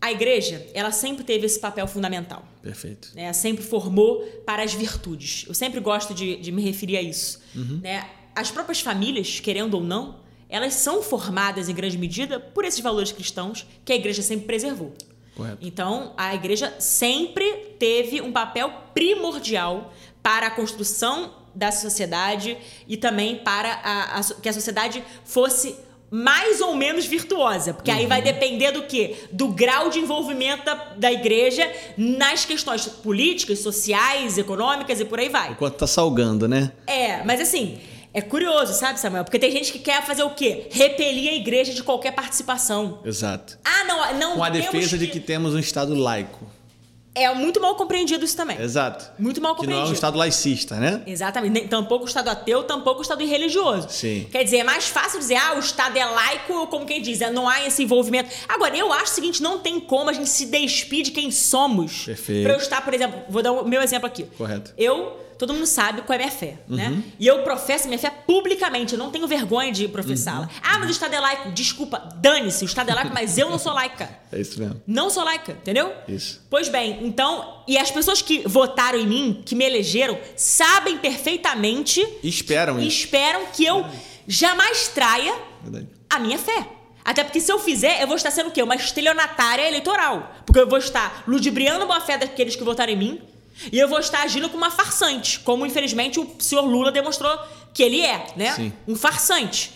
a 0.00 0.12
igreja, 0.12 0.64
ela 0.74 0.92
sempre 0.92 1.24
teve 1.24 1.44
esse 1.44 1.58
papel 1.58 1.88
fundamental. 1.88 2.44
Perfeito. 2.62 3.10
né? 3.14 3.32
Sempre 3.32 3.64
formou 3.64 4.20
para 4.46 4.62
as 4.62 4.72
virtudes. 4.72 5.44
Eu 5.48 5.54
sempre 5.54 5.80
gosto 5.80 6.14
de, 6.14 6.36
de 6.36 6.52
me 6.52 6.62
referir 6.62 6.96
a 6.96 7.02
isso. 7.02 7.40
Uhum. 7.54 7.80
Né? 7.82 8.08
As 8.34 8.50
próprias 8.50 8.80
famílias, 8.80 9.40
querendo 9.40 9.74
ou 9.74 9.82
não, 9.82 10.20
elas 10.48 10.74
são 10.74 11.02
formadas 11.02 11.68
em 11.68 11.74
grande 11.74 11.98
medida 11.98 12.38
por 12.38 12.64
esses 12.64 12.80
valores 12.80 13.10
cristãos 13.10 13.66
que 13.84 13.92
a 13.92 13.96
igreja 13.96 14.22
sempre 14.22 14.46
preservou. 14.46 14.94
Correto. 15.40 15.58
Então, 15.62 16.12
a 16.16 16.34
igreja 16.34 16.74
sempre 16.78 17.50
teve 17.78 18.20
um 18.20 18.30
papel 18.32 18.70
primordial 18.94 19.92
para 20.22 20.46
a 20.48 20.50
construção 20.50 21.32
da 21.54 21.72
sociedade 21.72 22.56
e 22.86 22.96
também 22.96 23.36
para 23.36 23.72
a- 23.82 24.20
a 24.20 24.34
que 24.40 24.48
a 24.48 24.52
sociedade 24.52 25.02
fosse 25.24 25.74
mais 26.10 26.60
ou 26.60 26.74
menos 26.74 27.06
virtuosa. 27.06 27.72
Porque 27.72 27.90
aí 27.90 28.02
Uhum. 28.02 28.08
vai 28.08 28.20
depender 28.22 28.72
do 28.72 28.82
quê? 28.82 29.16
Do 29.32 29.48
grau 29.48 29.90
de 29.90 29.98
envolvimento 30.00 30.64
da, 30.64 30.74
da 30.96 31.12
igreja 31.12 31.70
nas 31.96 32.44
questões 32.44 32.86
políticas, 32.86 33.60
sociais, 33.60 34.36
econômicas 34.36 35.00
e 35.00 35.04
por 35.04 35.18
aí 35.20 35.28
vai. 35.28 35.52
O 35.52 35.56
quanto 35.56 35.76
tá 35.76 35.86
salgando, 35.86 36.48
né? 36.48 36.72
É, 36.86 37.22
mas 37.24 37.40
assim, 37.40 37.78
é 38.12 38.20
curioso, 38.20 38.72
sabe, 38.74 38.98
Samuel? 38.98 39.22
Porque 39.22 39.38
tem 39.38 39.52
gente 39.52 39.70
que 39.70 39.78
quer 39.78 40.04
fazer 40.04 40.24
o 40.24 40.30
quê? 40.30 40.66
Repelir 40.72 41.30
a 41.30 41.34
igreja 41.34 41.72
de 41.72 41.82
qualquer 41.84 42.10
participação. 42.12 42.98
Exato. 43.04 43.56
Não, 44.12 44.36
Com 44.36 44.44
a 44.44 44.50
defesa 44.50 44.96
de 44.98 45.06
que 45.06 45.20
temos 45.20 45.54
um 45.54 45.58
Estado 45.58 45.94
laico. 45.94 46.46
É 47.12 47.32
muito 47.34 47.60
mal 47.60 47.74
compreendido 47.74 48.24
isso 48.24 48.36
também. 48.36 48.56
Exato. 48.62 49.10
Muito 49.18 49.40
mal 49.40 49.56
Que 49.56 49.62
não 49.66 49.72
é 49.72 49.74
um 49.74 49.78
compreendido. 49.78 49.94
Estado 49.94 50.16
laicista, 50.16 50.76
né? 50.76 51.02
Exatamente. 51.04 51.52
Nem- 51.52 51.66
Tampouco 51.66 52.04
o 52.04 52.08
Estado 52.08 52.28
ateu, 52.28 52.62
tampouco 52.62 53.00
o 53.00 53.02
Estado 53.02 53.20
irreligioso. 53.20 53.88
Sim. 53.90 54.28
Quer 54.30 54.44
dizer, 54.44 54.58
é 54.58 54.64
mais 54.64 54.86
fácil 54.86 55.18
dizer, 55.18 55.34
ah, 55.34 55.54
o 55.56 55.58
Estado 55.58 55.96
é 55.98 56.04
laico, 56.04 56.68
como 56.68 56.86
quem 56.86 57.02
diz, 57.02 57.20
é, 57.20 57.28
não 57.28 57.48
há 57.48 57.66
esse 57.66 57.82
envolvimento. 57.82 58.30
Agora, 58.48 58.76
eu 58.76 58.92
acho 58.92 59.06
o 59.10 59.14
seguinte, 59.16 59.42
não 59.42 59.58
tem 59.58 59.80
como 59.80 60.08
a 60.08 60.12
gente 60.12 60.28
se 60.28 60.46
despir 60.46 61.02
de 61.02 61.10
quem 61.10 61.32
somos. 61.32 62.04
Perfeito. 62.04 62.44
Pra 62.44 62.52
eu 62.52 62.58
estar, 62.58 62.80
por 62.84 62.94
exemplo, 62.94 63.20
vou 63.28 63.42
dar 63.42 63.50
o 63.52 63.66
meu 63.66 63.82
exemplo 63.82 64.06
aqui. 64.06 64.22
Correto. 64.38 64.72
Eu, 64.78 65.16
todo 65.40 65.54
mundo 65.54 65.66
sabe 65.66 66.02
qual 66.02 66.16
é 66.18 66.22
a 66.22 66.26
minha 66.26 66.30
fé, 66.38 66.58
Uhum. 66.68 66.76
né? 66.76 67.02
E 67.18 67.26
eu 67.26 67.42
professo 67.42 67.88
minha 67.88 67.98
fé 67.98 68.10
publicamente, 68.10 68.92
eu 68.92 68.98
não 68.98 69.10
tenho 69.10 69.26
vergonha 69.26 69.72
de 69.72 69.88
professá-la. 69.88 70.42
Uhum. 70.42 70.48
Ah, 70.62 70.78
mas 70.78 70.88
o 70.88 70.92
Estado 70.92 71.14
é 71.14 71.18
laico. 71.20 71.50
Desculpa, 71.52 72.08
dane-se, 72.16 72.64
o 72.64 72.66
Estado 72.66 72.90
é 72.90 72.94
laico, 72.94 73.12
mas 73.14 73.36
eu 73.38 73.48
não 73.50 73.58
sou 73.58 73.72
laica. 73.72 74.08
É 74.32 74.40
isso 74.40 74.60
mesmo. 74.60 74.80
Não 74.86 75.10
sou 75.10 75.24
laica, 75.24 75.50
entendeu? 75.52 75.92
Isso. 76.06 76.40
Pois 76.48 76.68
bem, 76.68 77.00
então, 77.04 77.62
e 77.66 77.76
as 77.76 77.90
pessoas 77.90 78.22
que 78.22 78.46
votaram 78.46 78.96
em 78.96 79.04
mim, 79.06 79.42
que 79.44 79.56
me 79.56 79.64
elegeram, 79.64 80.16
sabem 80.36 80.98
perfeitamente 80.98 82.06
esperam 82.22 82.78
e 82.78 82.86
isso. 82.86 82.98
esperam 82.98 83.46
que 83.52 83.64
eu 83.64 83.84
jamais 84.28 84.86
traia 84.88 85.34
Verdade. 85.62 85.88
a 86.08 86.18
minha 86.20 86.38
fé. 86.38 86.66
Até 87.04 87.24
porque 87.24 87.40
se 87.40 87.50
eu 87.50 87.58
fizer, 87.58 88.00
eu 88.02 88.06
vou 88.06 88.14
estar 88.16 88.30
sendo 88.30 88.48
o 88.48 88.52
quê? 88.52 88.62
Uma 88.62 88.76
estelionatária 88.76 89.66
eleitoral. 89.66 90.32
Porque 90.46 90.60
eu 90.60 90.68
vou 90.68 90.78
estar 90.78 91.24
ludibriando 91.26 91.82
a 91.84 91.86
boa 91.86 92.00
fé 92.00 92.16
daqueles 92.18 92.54
que 92.54 92.62
votaram 92.62 92.92
em 92.92 92.96
mim 92.96 93.20
e 93.72 93.78
eu 93.78 93.88
vou 93.88 93.98
estar 94.00 94.22
agindo 94.22 94.48
como 94.48 94.62
uma 94.64 94.70
farsante, 94.70 95.40
como 95.40 95.66
infelizmente 95.66 96.18
o 96.20 96.36
senhor 96.38 96.62
Lula 96.64 96.90
demonstrou 96.90 97.36
que 97.74 97.82
ele 97.82 98.00
é, 98.00 98.26
né? 98.36 98.52
Sim. 98.52 98.72
Um 98.86 98.96
farsante. 98.96 99.72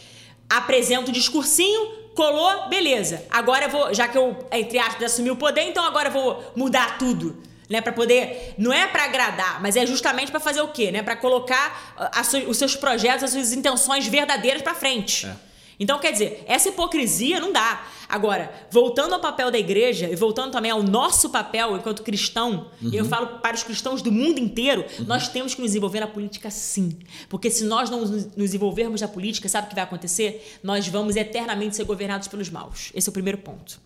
Apresenta 0.48 1.10
o 1.10 1.12
discursinho, 1.12 1.86
colou, 2.14 2.68
beleza. 2.68 3.24
Agora 3.30 3.66
eu 3.66 3.70
vou, 3.70 3.94
já 3.94 4.06
que 4.08 4.16
eu, 4.16 4.36
entre 4.52 4.78
aspas, 4.78 5.02
assumi 5.12 5.30
o 5.30 5.36
poder, 5.36 5.62
então 5.62 5.84
agora 5.84 6.08
eu 6.08 6.12
vou 6.12 6.52
mudar 6.54 6.98
tudo. 6.98 7.42
Né, 7.66 7.80
para 7.80 7.92
poder, 7.94 8.54
não 8.58 8.70
é 8.70 8.86
para 8.86 9.04
agradar, 9.04 9.60
mas 9.62 9.74
é 9.74 9.86
justamente 9.86 10.30
para 10.30 10.38
fazer 10.38 10.60
o 10.60 10.68
quê, 10.68 10.90
né? 10.92 11.02
Para 11.02 11.16
colocar 11.16 11.94
ah, 11.96 12.20
a 12.20 12.22
su- 12.22 12.36
os 12.46 12.58
seus 12.58 12.76
projetos, 12.76 13.24
as 13.24 13.30
suas 13.30 13.54
intenções 13.54 14.06
verdadeiras 14.06 14.60
para 14.60 14.74
frente. 14.74 15.24
É. 15.26 15.34
Então, 15.78 15.98
quer 15.98 16.12
dizer, 16.12 16.44
essa 16.46 16.68
hipocrisia 16.68 17.40
não 17.40 17.52
dá. 17.52 17.86
Agora, 18.08 18.52
voltando 18.70 19.14
ao 19.14 19.20
papel 19.20 19.50
da 19.50 19.58
igreja 19.58 20.08
e 20.08 20.14
voltando 20.14 20.52
também 20.52 20.70
ao 20.70 20.82
nosso 20.82 21.30
papel 21.30 21.76
enquanto 21.76 22.02
cristão, 22.02 22.70
e 22.80 22.96
eu 22.96 23.04
falo 23.04 23.38
para 23.38 23.56
os 23.56 23.62
cristãos 23.62 24.02
do 24.02 24.12
mundo 24.12 24.38
inteiro, 24.38 24.84
nós 25.06 25.28
temos 25.28 25.54
que 25.54 25.62
nos 25.62 25.74
envolver 25.74 26.00
na 26.00 26.06
política 26.06 26.50
sim. 26.50 26.98
Porque 27.28 27.50
se 27.50 27.64
nós 27.64 27.90
não 27.90 28.00
nos 28.00 28.44
nos 28.44 28.54
envolvermos 28.54 29.00
na 29.00 29.08
política, 29.08 29.48
sabe 29.48 29.66
o 29.66 29.68
que 29.70 29.74
vai 29.74 29.84
acontecer? 29.84 30.58
Nós 30.62 30.86
vamos 30.86 31.16
eternamente 31.16 31.76
ser 31.76 31.84
governados 31.84 32.28
pelos 32.28 32.50
maus. 32.50 32.90
Esse 32.94 33.08
é 33.08 33.10
o 33.10 33.12
primeiro 33.12 33.38
ponto. 33.38 33.80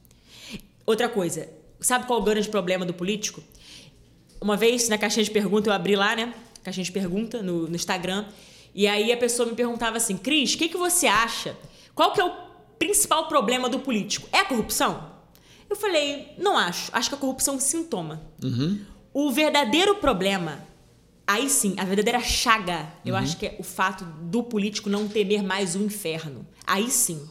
Outra 0.85 1.09
coisa, 1.09 1.48
sabe 1.81 2.07
qual 2.07 2.18
é 2.18 2.22
o 2.22 2.24
grande 2.24 2.48
problema 2.48 2.85
do 2.85 2.92
político? 2.92 3.42
Uma 4.40 4.57
vez 4.57 4.88
na 4.88 4.98
caixinha 4.98 5.24
de 5.24 5.31
pergunta, 5.31 5.68
eu 5.68 5.74
abri 5.74 5.96
lá, 5.96 6.14
né? 6.16 6.35
Caixinha 6.62 6.85
de 6.85 6.92
pergunta 6.92 7.42
no, 7.42 7.68
no 7.68 7.77
Instagram. 7.77 8.27
E 8.74 8.87
aí 8.87 9.12
a 9.12 9.16
pessoa 9.16 9.48
me 9.48 9.55
perguntava 9.55 9.96
assim: 9.96 10.16
Cris, 10.16 10.55
o 10.55 10.59
que, 10.59 10.68
que 10.68 10.77
você 10.77 11.07
acha? 11.07 11.57
Qual 11.99 12.13
que 12.13 12.21
é 12.21 12.25
o 12.25 12.31
principal 12.79 13.27
problema 13.27 13.69
do 13.69 13.81
político? 13.81 14.29
É 14.31 14.39
a 14.39 14.45
corrupção? 14.45 15.11
Eu 15.69 15.75
falei: 15.75 16.29
não 16.39 16.57
acho. 16.57 16.93
Acho 16.93 17.09
que 17.09 17.17
a 17.17 17.19
corrupção 17.19 17.55
é 17.55 17.57
um 17.57 17.61
sintoma. 17.61 18.23
O 19.13 19.33
verdadeiro 19.33 19.97
problema, 19.97 20.61
aí 21.27 21.51
sim, 21.51 21.75
a 21.77 21.85
verdadeira 21.85 22.21
chaga, 22.21 22.87
eu 23.05 23.17
acho 23.17 23.37
que 23.37 23.47
é 23.47 23.57
o 23.59 23.65
fato 23.65 24.05
do 24.05 24.45
político 24.45 24.89
não 24.89 25.09
temer 25.09 25.43
mais 25.43 25.75
o 25.75 25.83
inferno. 25.83 26.47
Aí 26.65 26.89
sim. 26.89 27.29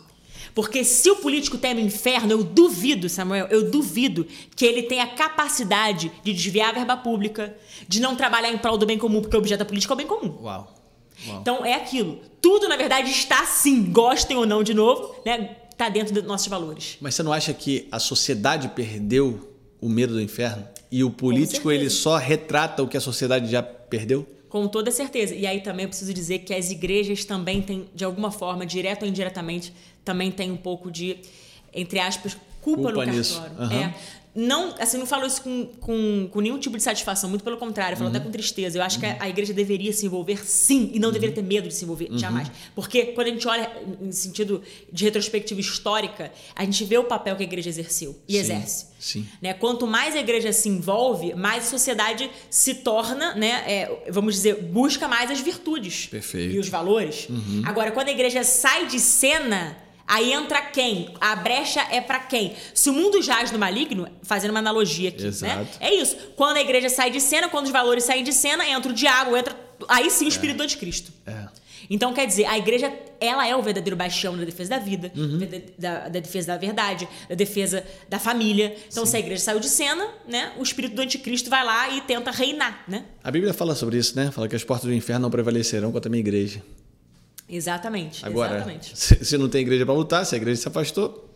Porque 0.54 0.84
se 0.84 1.10
o 1.10 1.16
político 1.16 1.58
teme 1.58 1.82
o 1.82 1.86
inferno, 1.86 2.34
eu 2.34 2.44
duvido, 2.44 3.08
Samuel, 3.08 3.48
eu 3.50 3.72
duvido 3.72 4.28
que 4.54 4.66
ele 4.66 4.84
tenha 4.84 5.06
a 5.06 5.16
capacidade 5.16 6.12
de 6.26 6.34
desviar 6.34 6.72
a 6.72 6.74
verba 6.74 6.98
pública, 6.98 7.56
de 7.88 8.02
não 8.02 8.18
trabalhar 8.18 8.52
em 8.52 8.58
prol 8.58 8.78
do 8.78 8.86
bem 8.86 8.98
comum, 8.98 9.22
porque 9.22 9.38
o 9.38 9.40
objeto 9.40 9.60
da 9.60 9.66
política 9.66 9.94
é 9.94 9.96
o 9.96 9.98
bem 9.98 10.08
comum. 10.08 10.40
Uau. 10.42 10.77
Uau. 11.26 11.42
Então 11.42 11.66
é 11.66 11.74
aquilo. 11.74 12.20
Tudo, 12.42 12.68
na 12.68 12.76
verdade, 12.76 13.10
está 13.10 13.46
sim, 13.46 13.92
gostem 13.92 14.38
ou 14.38 14.46
não 14.46 14.62
de 14.64 14.74
novo, 14.74 15.16
né? 15.26 15.58
Está 15.72 15.90
dentro 15.90 16.14
dos 16.14 16.24
nossos 16.24 16.48
valores. 16.48 16.98
Mas 17.00 17.16
você 17.16 17.24
não 17.24 17.32
acha 17.32 17.54
que 17.54 17.88
a 17.92 18.00
sociedade 18.00 18.70
perdeu 18.70 19.54
o 19.80 19.88
medo 19.88 20.14
do 20.14 20.22
inferno? 20.22 20.68
E 20.92 21.04
o 21.04 21.10
político 21.10 21.72
ele 21.72 21.90
só 21.90 22.18
retrata 22.18 22.82
o 22.82 22.88
que 22.88 22.98
a 22.98 23.02
sociedade 23.02 23.50
já 23.52 23.62
perdeu? 23.62 24.26
Com 24.50 24.68
toda 24.68 24.90
certeza. 24.92 25.36
E 25.36 25.46
aí 25.46 25.62
também 25.62 25.84
eu 25.84 25.90
preciso 25.90 26.14
dizer 26.14 26.40
que 26.40 26.54
as 26.54 26.72
igrejas 26.72 27.26
também 27.26 27.62
têm, 27.62 27.90
de 27.94 28.06
alguma 28.06 28.32
forma, 28.32 28.66
direto 28.66 29.04
ou 29.04 29.08
indiretamente, 29.08 29.74
também 30.06 30.32
tem 30.32 30.50
um 30.50 30.58
pouco 30.58 30.90
de, 30.90 31.18
entre 31.74 32.00
aspas, 32.00 32.38
culpa, 32.62 32.84
Culpa 32.84 33.06
no 33.06 33.14
cartório. 33.14 33.60
Aham. 33.60 33.76
É. 33.76 33.94
Não, 34.40 34.76
assim, 34.78 35.00
não 35.00 35.08
falo 35.08 35.26
isso 35.26 35.42
com, 35.42 35.66
com, 35.80 36.30
com 36.32 36.42
nenhum 36.42 36.60
tipo 36.60 36.78
de 36.78 36.84
satisfação, 36.84 37.28
muito 37.28 37.44
pelo 37.44 37.58
contrário, 37.58 37.96
eu 37.96 37.98
falo 37.98 38.12
até 38.12 38.20
com 38.20 38.30
tristeza. 38.30 38.78
Eu 38.78 38.84
acho 38.84 39.00
que 39.00 39.06
a, 39.08 39.18
a 39.20 39.28
igreja 39.28 39.52
deveria 39.52 39.92
se 39.92 40.06
envolver 40.06 40.46
sim, 40.46 40.92
e 40.94 41.00
não 41.00 41.12
deveria 41.12 41.34
ter 41.34 41.42
medo 41.42 41.68
de 41.68 41.74
se 41.74 41.84
envolver, 41.84 42.08
jamais. 42.12 42.52
Porque 42.76 43.06
quando 43.08 43.28
a 43.28 43.30
gente 43.32 43.48
olha 43.48 43.68
em 44.00 44.12
sentido 44.12 44.62
de 44.94 45.04
retrospectiva 45.04 45.60
histórica, 45.60 46.32
a 46.56 46.64
gente 46.64 46.86
vê 46.86 47.00
o 47.00 47.06
papel 47.06 47.36
que 47.36 47.42
a 47.42 47.46
igreja 47.48 47.68
exerceu 47.68 48.16
e 48.28 48.34
Sim, 48.34 48.38
exerce. 48.38 48.86
sim. 49.00 49.28
Né? 49.42 49.56
Quanto 49.56 49.88
mais 49.88 50.16
a 50.16 50.20
igreja 50.20 50.54
se 50.54 50.70
envolve, 50.70 51.34
mais 51.34 51.66
a 51.66 51.70
sociedade 51.72 52.30
se 52.48 52.76
torna, 52.76 53.34
né, 53.34 53.64
é, 53.66 54.04
vamos 54.12 54.36
dizer, 54.36 54.62
busca 54.62 55.08
mais 55.08 55.32
as 55.32 55.40
virtudes 55.40 56.06
Perfeito. 56.06 56.54
e 56.54 56.60
os 56.60 56.70
valores. 56.70 57.28
Agora, 57.66 57.92
quando 57.92 58.10
a 58.10 58.12
igreja 58.12 58.44
sai 58.44 58.86
de 58.86 59.00
cena, 59.00 59.76
aí 60.08 60.32
entra 60.34 60.62
quem? 60.62 61.14
A 61.20 61.36
brecha 61.36 61.82
é 61.92 62.00
pra 62.02 62.20
quem? 62.20 62.56
Se 62.74 62.90
o 62.90 62.94
mundo 62.94 63.22
jaz 63.22 63.52
no 63.52 63.60
maligno, 63.60 64.08
fazendo 64.24 64.52
uma 64.52 64.60
analogia 64.60 65.10
aqui, 65.10 65.22
né? 65.22 65.28
Exato. 65.28 65.78
É 65.80 65.94
isso. 65.94 66.16
Quando 66.36 66.58
a 66.58 66.62
igreja 66.62 66.90
sai 66.90 67.12
de 67.12 67.20
cena, 67.20 67.50
quando 67.50 67.66
os 67.66 67.72
valores 67.72 68.04
saem 68.06 68.24
de 68.24 68.34
cena, 68.34 68.68
entra 68.68 68.92
o 68.92 68.96
diabo, 68.96 69.36
entra 69.36 69.56
aí 69.88 70.10
sim 70.10 70.26
o 70.26 70.30
espírito 70.30 70.58
do 70.58 70.64
anticristo. 70.64 71.12
É. 71.26 71.48
Então, 71.90 72.12
quer 72.14 72.26
dizer, 72.28 72.44
a 72.46 72.58
igreja, 72.58 72.92
ela 73.18 73.48
é 73.48 73.56
o 73.56 73.62
verdadeiro 73.62 73.96
bastião 73.96 74.36
da 74.36 74.44
defesa 74.44 74.72
da 74.72 74.78
vida, 74.80 75.10
Uhum. 75.16 75.38
da, 75.38 75.46
da- 75.78 76.10
da 76.10 76.20
defesa 76.20 76.48
da 76.48 76.58
verdade, 76.58 77.08
da 77.30 77.36
defesa 77.36 77.82
da 78.10 78.20
família. 78.20 78.76
Então, 78.92 79.06
se 79.06 79.16
a 79.16 79.20
igreja 79.20 79.42
saiu 79.42 79.60
de 79.60 79.70
cena, 79.70 80.06
né, 80.28 80.52
o 80.58 80.64
espírito 80.64 80.96
do 80.96 81.02
anticristo 81.02 81.50
vai 81.50 81.64
lá 81.64 81.88
e 81.90 82.02
tenta 82.02 82.30
reinar, 82.30 82.84
né? 82.90 83.06
A 83.24 83.32
Bíblia 83.32 83.54
fala 83.54 83.74
sobre 83.74 83.98
isso, 83.98 84.18
né? 84.18 84.32
Fala 84.32 84.50
que 84.50 84.56
as 84.56 84.66
portas 84.66 84.86
do 84.90 84.94
inferno 84.94 85.22
não 85.22 85.30
prevalecerão 85.32 85.90
contra 85.92 86.10
a 86.10 86.12
minha 86.12 86.20
igreja. 86.20 86.62
Exatamente. 87.50 88.26
Agora, 88.26 88.56
exatamente. 88.56 88.98
se, 88.98 89.24
se 89.24 89.38
não 89.38 89.48
tem 89.50 89.62
igreja 89.62 89.86
para 89.86 89.94
lutar, 89.96 90.26
se 90.26 90.36
a 90.36 90.38
igreja 90.38 90.62
se 90.62 90.68
afastou, 90.68 91.30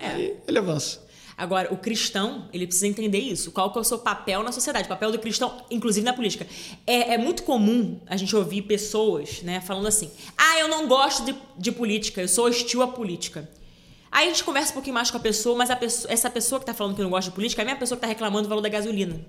É. 0.00 0.34
ele 0.46 0.58
avança. 0.58 1.06
Agora, 1.36 1.72
o 1.72 1.76
cristão, 1.76 2.48
ele 2.52 2.66
precisa 2.66 2.88
entender 2.88 3.18
isso. 3.18 3.52
Qual 3.52 3.70
que 3.70 3.78
é 3.78 3.80
o 3.80 3.84
seu 3.84 3.98
papel 3.98 4.42
na 4.42 4.50
sociedade? 4.50 4.86
O 4.86 4.88
papel 4.88 5.12
do 5.12 5.20
cristão, 5.20 5.62
inclusive 5.70 6.04
na 6.04 6.12
política. 6.12 6.44
É, 6.84 7.14
é 7.14 7.18
muito 7.18 7.44
comum 7.44 8.00
a 8.08 8.16
gente 8.16 8.34
ouvir 8.34 8.62
pessoas 8.62 9.40
né, 9.42 9.60
falando 9.60 9.86
assim: 9.86 10.10
ah, 10.36 10.58
eu 10.58 10.66
não 10.66 10.88
gosto 10.88 11.24
de, 11.24 11.36
de 11.56 11.70
política, 11.70 12.20
eu 12.20 12.26
sou 12.26 12.46
hostil 12.46 12.82
à 12.82 12.88
política. 12.88 13.48
Aí 14.10 14.26
a 14.26 14.30
gente 14.30 14.42
conversa 14.42 14.70
um 14.70 14.74
pouquinho 14.74 14.94
mais 14.94 15.10
com 15.10 15.16
a 15.18 15.20
pessoa, 15.20 15.56
mas 15.56 15.70
a 15.70 15.76
pessoa- 15.76 16.12
essa 16.12 16.30
pessoa 16.30 16.58
que 16.58 16.64
tá 16.66 16.72
falando 16.74 16.96
que 16.96 17.02
não 17.02 17.10
gosta 17.10 17.30
de 17.30 17.34
política 17.34 17.60
é 17.60 17.64
a 17.64 17.66
mesma 17.66 17.80
pessoa 17.80 17.96
que 17.96 18.00
tá 18.02 18.06
reclamando 18.08 18.44
do 18.44 18.48
valor 18.48 18.62
da 18.62 18.68
gasolina. 18.68 19.20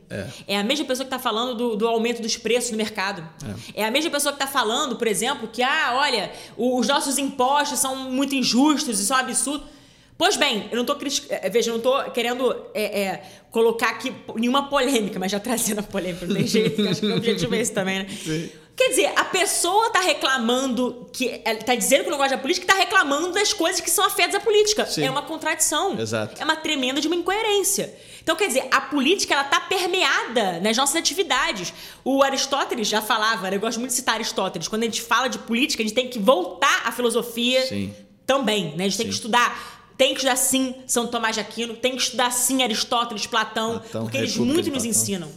É. 0.48 0.58
a 0.58 0.64
mesma 0.64 0.86
pessoa 0.86 1.04
que 1.06 1.10
tá 1.12 1.20
falando 1.20 1.54
do, 1.56 1.76
do 1.76 1.88
aumento 1.88 2.22
dos 2.22 2.38
preços 2.38 2.72
no 2.72 2.78
mercado. 2.78 3.28
É. 3.76 3.84
a 3.86 3.92
mesma 3.92 4.10
pessoa 4.10 4.32
que 4.34 4.40
tá 4.40 4.48
falando, 4.48 4.96
por 4.96 5.08
exemplo, 5.08 5.48
que, 5.52 5.62
ah, 5.62 5.92
olha, 5.96 6.32
os 6.58 6.88
nossos 6.88 7.18
impostos 7.18 7.80
são 7.80 7.96
muito 8.10 8.34
injustos, 8.36 9.00
isso 9.00 9.12
é 9.12 9.16
um 9.18 9.20
absurdo. 9.20 9.66
Pois 10.18 10.36
bem, 10.36 10.68
eu 10.72 10.76
não 10.78 10.84
tô 10.84 10.96
critic... 10.96 11.26
eh, 11.30 11.50
Veja, 11.50 11.72
eu 11.72 11.76
não 11.76 11.82
tô 11.82 12.12
querendo 12.12 12.54
é, 12.74 13.02
é, 13.04 13.24
colocar 13.52 13.90
aqui 13.92 14.14
nenhuma 14.36 14.68
polêmica, 14.70 15.18
mas 15.18 15.32
já 15.32 15.40
trazendo 15.40 15.80
a 15.80 15.84
polêmica, 15.84 16.26
não 16.26 16.36
tem 16.36 16.46
jeito, 16.46 16.86
acho 16.90 17.00
que 17.00 17.08
o 17.08 17.16
objetivo 17.16 17.56
é 17.56 17.60
esse 17.62 17.72
também, 17.72 18.00
né? 18.00 18.08
Quer 18.80 18.90
dizer, 18.92 19.12
a 19.14 19.26
pessoa 19.26 19.90
tá 19.90 20.00
reclamando 20.00 21.10
que. 21.12 21.42
ela 21.44 21.60
Tá 21.60 21.76
dizendo 21.76 22.06
que 22.06 22.10
não 22.10 22.18
gosta 22.18 22.38
da 22.38 22.42
política 22.42 22.64
e 22.64 22.68
tá 22.68 22.76
reclamando 22.76 23.34
das 23.34 23.52
coisas 23.52 23.82
que 23.82 23.92
são 23.92 24.06
afetas 24.06 24.36
à 24.36 24.40
política. 24.40 24.86
Sim. 24.86 25.04
É 25.04 25.12
uma 25.12 25.22
contradição. 25.22 26.00
Exato. 26.00 26.42
É 26.42 26.46
uma 26.46 26.56
tremenda 26.56 27.02
de 27.02 27.08
uma 27.08 27.16
incoerência. 27.18 27.94
Então, 28.24 28.38
quer 28.38 28.48
dizer, 28.48 28.66
a 28.72 28.80
política 28.80 29.34
ela 29.34 29.44
tá 29.44 29.60
permeada 29.60 30.62
nas 30.62 30.78
nossas 30.78 30.96
atividades. 30.96 31.74
O 32.06 32.24
Aristóteles 32.24 32.88
já 32.88 33.02
falava, 33.02 33.50
né? 33.50 33.58
eu 33.58 33.60
gosto 33.60 33.80
muito 33.80 33.90
de 33.90 33.98
citar 33.98 34.16
Aristóteles, 34.16 34.70
quando 34.70 34.84
a 34.84 34.86
gente 34.86 35.02
fala 35.02 35.28
de 35.28 35.40
política, 35.40 35.84
a 35.84 35.86
gente 35.86 35.96
tem 35.96 36.08
que 36.08 36.18
voltar 36.18 36.84
à 36.86 36.92
filosofia 36.94 37.66
Sim. 37.66 37.94
também, 38.26 38.78
né? 38.78 38.86
A 38.86 38.88
gente 38.88 38.96
tem 38.98 39.08
que 39.08 39.12
Sim. 39.12 39.18
estudar. 39.18 39.80
Tem 39.98 40.14
que 40.14 40.20
estudar 40.22 40.38
sim 40.38 40.74
São 40.88 41.08
Tomás 41.08 41.36
de 41.36 41.42
Aquino, 41.42 41.76
tem 41.76 41.98
que 41.98 42.02
estudar 42.02 42.32
sim 42.32 42.64
Aristóteles, 42.64 43.28
Platão, 43.28 43.80
Platão, 43.80 44.04
porque 44.04 44.18
eles 44.18 44.38
muito 44.38 44.72
nos 44.72 44.86
ensinam. 44.86 45.30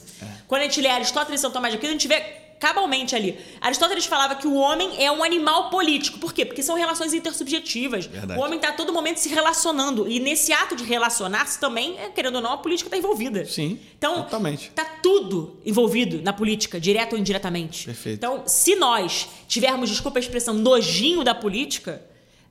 Quando 0.47 0.61
a 0.61 0.65
gente 0.67 0.81
lê 0.81 0.89
Aristóteles 0.89 1.41
e 1.41 1.43
São 1.43 1.51
Tomás 1.51 1.73
de 1.73 1.79
Aquino, 1.79 1.91
a 1.91 1.95
gente 1.95 2.07
vê 2.07 2.42
cabalmente 2.62 3.16
ali. 3.16 3.37
Aristóteles 3.61 4.07
falava 4.07 4.37
que 4.37 4.46
o 4.46 4.55
homem 4.55 5.05
é 5.05 5.11
um 5.11 5.25
animal 5.25 5.68
político. 5.68 6.20
Por 6.20 6.33
quê? 6.33 6.44
Porque 6.46 6.62
são 6.62 6.77
relações 6.77 7.12
intersubjetivas. 7.12 8.07
Verdade. 8.07 8.38
O 8.38 8.44
homem 8.44 8.55
está 8.55 8.68
a 8.68 8.72
todo 8.72 8.92
momento 8.92 9.16
se 9.16 9.29
relacionando. 9.29 10.09
E 10.09 10.20
nesse 10.20 10.53
ato 10.53 10.77
de 10.77 10.85
relacionar-se 10.85 11.59
também, 11.59 11.98
é, 11.98 12.09
querendo 12.09 12.37
ou 12.37 12.40
não, 12.40 12.53
a 12.53 12.59
política 12.59 12.87
está 12.87 12.96
envolvida. 12.96 13.44
Sim, 13.46 13.81
Então, 13.98 14.22
totalmente. 14.22 14.70
tá 14.70 14.85
tudo 15.03 15.57
envolvido 15.66 16.22
na 16.22 16.33
política, 16.33 16.79
direto 16.79 17.14
ou 17.14 17.18
indiretamente. 17.18 17.85
Perfeito. 17.85 18.18
Então, 18.18 18.44
se 18.46 18.77
nós 18.77 19.29
tivermos, 19.48 19.90
desculpa 19.90 20.20
a 20.20 20.20
expressão, 20.20 20.55
nojinho 20.55 21.25
da 21.25 21.35
política, 21.35 22.01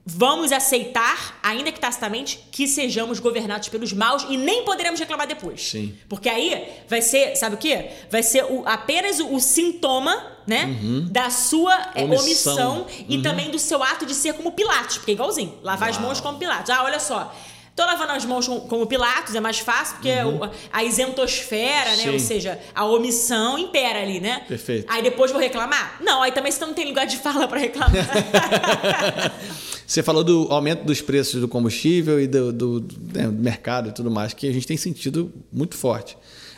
vamos 0.06 0.52
aceitar, 0.52 1.40
ainda 1.44 1.72
que 1.72 1.80
tacitamente, 1.80 2.40
que 2.52 2.68
sejamos 2.68 3.20
governados 3.20 3.70
pelos 3.70 3.94
maus 3.94 4.26
e 4.30 4.36
nem 4.38 4.64
poderemos 4.66 5.00
reclamar 5.00 5.28
depois. 5.28 5.62
Sim. 5.70 5.96
Porque 6.10 6.28
aí 6.28 6.68
vai 6.88 7.02
ser, 7.02 7.36
sabe 7.36 7.56
o 7.56 7.58
quê? 7.58 7.90
Vai 8.10 8.24
ser 8.24 8.44
o, 8.46 8.64
apenas 8.68 9.20
o, 9.20 9.36
o 9.36 9.40
sintoma, 9.40 10.16
né? 10.48 10.66
Uhum. 10.66 11.08
Da 11.12 11.30
sua 11.30 11.92
é, 11.94 12.04
Omissão. 12.04 12.82
omissão, 12.82 12.88
e 13.08 13.18
Uhum. 13.18 13.22
também 13.22 13.52
do 13.52 13.60
seu 13.60 13.82
ato 13.84 14.06
de 14.06 14.16
ser 14.16 14.34
como 14.34 14.52
Pilatos. 14.54 14.98
Porque 14.98 15.12
é 15.12 15.14
igualzinho. 15.14 15.60
Lavar 15.62 15.90
as 15.90 15.98
Uau. 15.98 16.06
mãos 16.08 16.20
como 16.20 16.38
Pilatos. 16.40 16.70
Ah, 16.72 16.84
olha 16.84 17.00
só. 17.00 17.34
Tô 17.76 17.86
lavando 17.86 18.12
as 18.12 18.26
mãos 18.26 18.48
com- 18.48 18.60
como 18.62 18.86
Pilatos, 18.86 19.34
é 19.34 19.40
mais 19.40 19.60
fácil, 19.60 19.96
porque 19.96 20.12
o- 20.24 20.50
a 20.74 20.84
isentosfera, 20.84 21.96
né? 21.96 22.06
Uhum. 22.08 22.14
Ou 22.14 22.20
seja, 22.20 22.60
a 22.76 22.86
omissão 22.86 23.58
impera 23.58 24.02
ali, 24.02 24.20
né? 24.20 24.44
Perfeito. 24.48 24.86
Aí 24.92 25.02
depois 25.02 25.32
vou 25.32 25.40
reclamar? 25.40 25.98
Não, 26.02 26.22
aí 26.22 26.32
também 26.32 26.52
você 26.52 26.64
não 26.66 26.74
tem 26.74 26.86
lugar 26.88 27.08
de 27.08 27.18
fala 27.18 27.48
pra 27.48 27.60
reclamar. 27.60 27.92
Você 29.88 30.02
falou 30.02 30.24
do 30.24 30.48
aumento 30.50 30.86
dos 30.86 31.02
preços 31.02 31.42
do 31.42 31.48
combustível 31.50 32.18
e 32.22 32.26
do, 32.28 32.54
do- 32.54 32.80
do, 32.80 33.18
né, 33.18 33.28
do 33.28 33.34
mercado 33.34 33.90
e 33.90 33.92
tudo 33.92 34.10
mais, 34.10 34.34
que 34.34 34.48
a 34.48 34.54
gente 34.54 34.66
tem 34.66 34.78
sentido 34.78 35.34
muito 35.52 35.76
forte. 35.76 36.18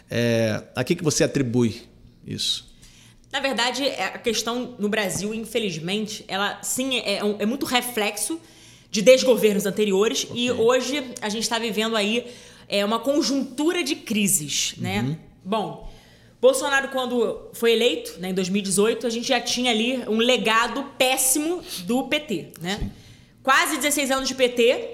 É, 0.09 0.61
a 0.75 0.83
que, 0.83 0.95
que 0.95 1.03
você 1.03 1.23
atribui 1.23 1.81
isso? 2.27 2.71
Na 3.31 3.39
verdade, 3.39 3.83
é, 3.87 4.03
a 4.05 4.17
questão 4.19 4.75
no 4.77 4.87
Brasil, 4.87 5.33
infelizmente, 5.33 6.23
ela 6.27 6.59
sim 6.61 6.99
é, 7.03 7.23
um- 7.23 7.35
é 7.39 7.45
muito 7.47 7.65
reflexo 7.65 8.39
de 8.93 9.01
desgovernos 9.01 9.65
anteriores 9.65 10.27
e 10.35 10.51
hoje 10.51 11.03
a 11.19 11.27
gente 11.27 11.41
está 11.41 11.57
vivendo 11.57 11.95
aí 11.95 12.27
é, 12.69 12.85
uma 12.85 12.99
conjuntura 12.99 13.83
de 13.83 13.95
crises, 13.95 14.75
né? 14.77 15.17
Bom, 15.43 15.91
Bolsonaro, 16.39 16.89
quando 16.89 17.49
foi 17.53 17.71
eleito, 17.71 18.19
né, 18.19 18.29
em 18.29 18.35
2018, 18.35 19.07
a 19.07 19.09
gente 19.09 19.27
já 19.27 19.41
tinha 19.41 19.71
ali 19.71 19.97
um 20.07 20.17
legado 20.17 20.83
péssimo 20.95 21.63
do 21.85 22.03
PT, 22.03 22.51
né? 22.61 22.91
Quase 23.41 23.77
16 23.77 24.11
anos 24.11 24.27
de 24.27 24.35
PT, 24.35 24.87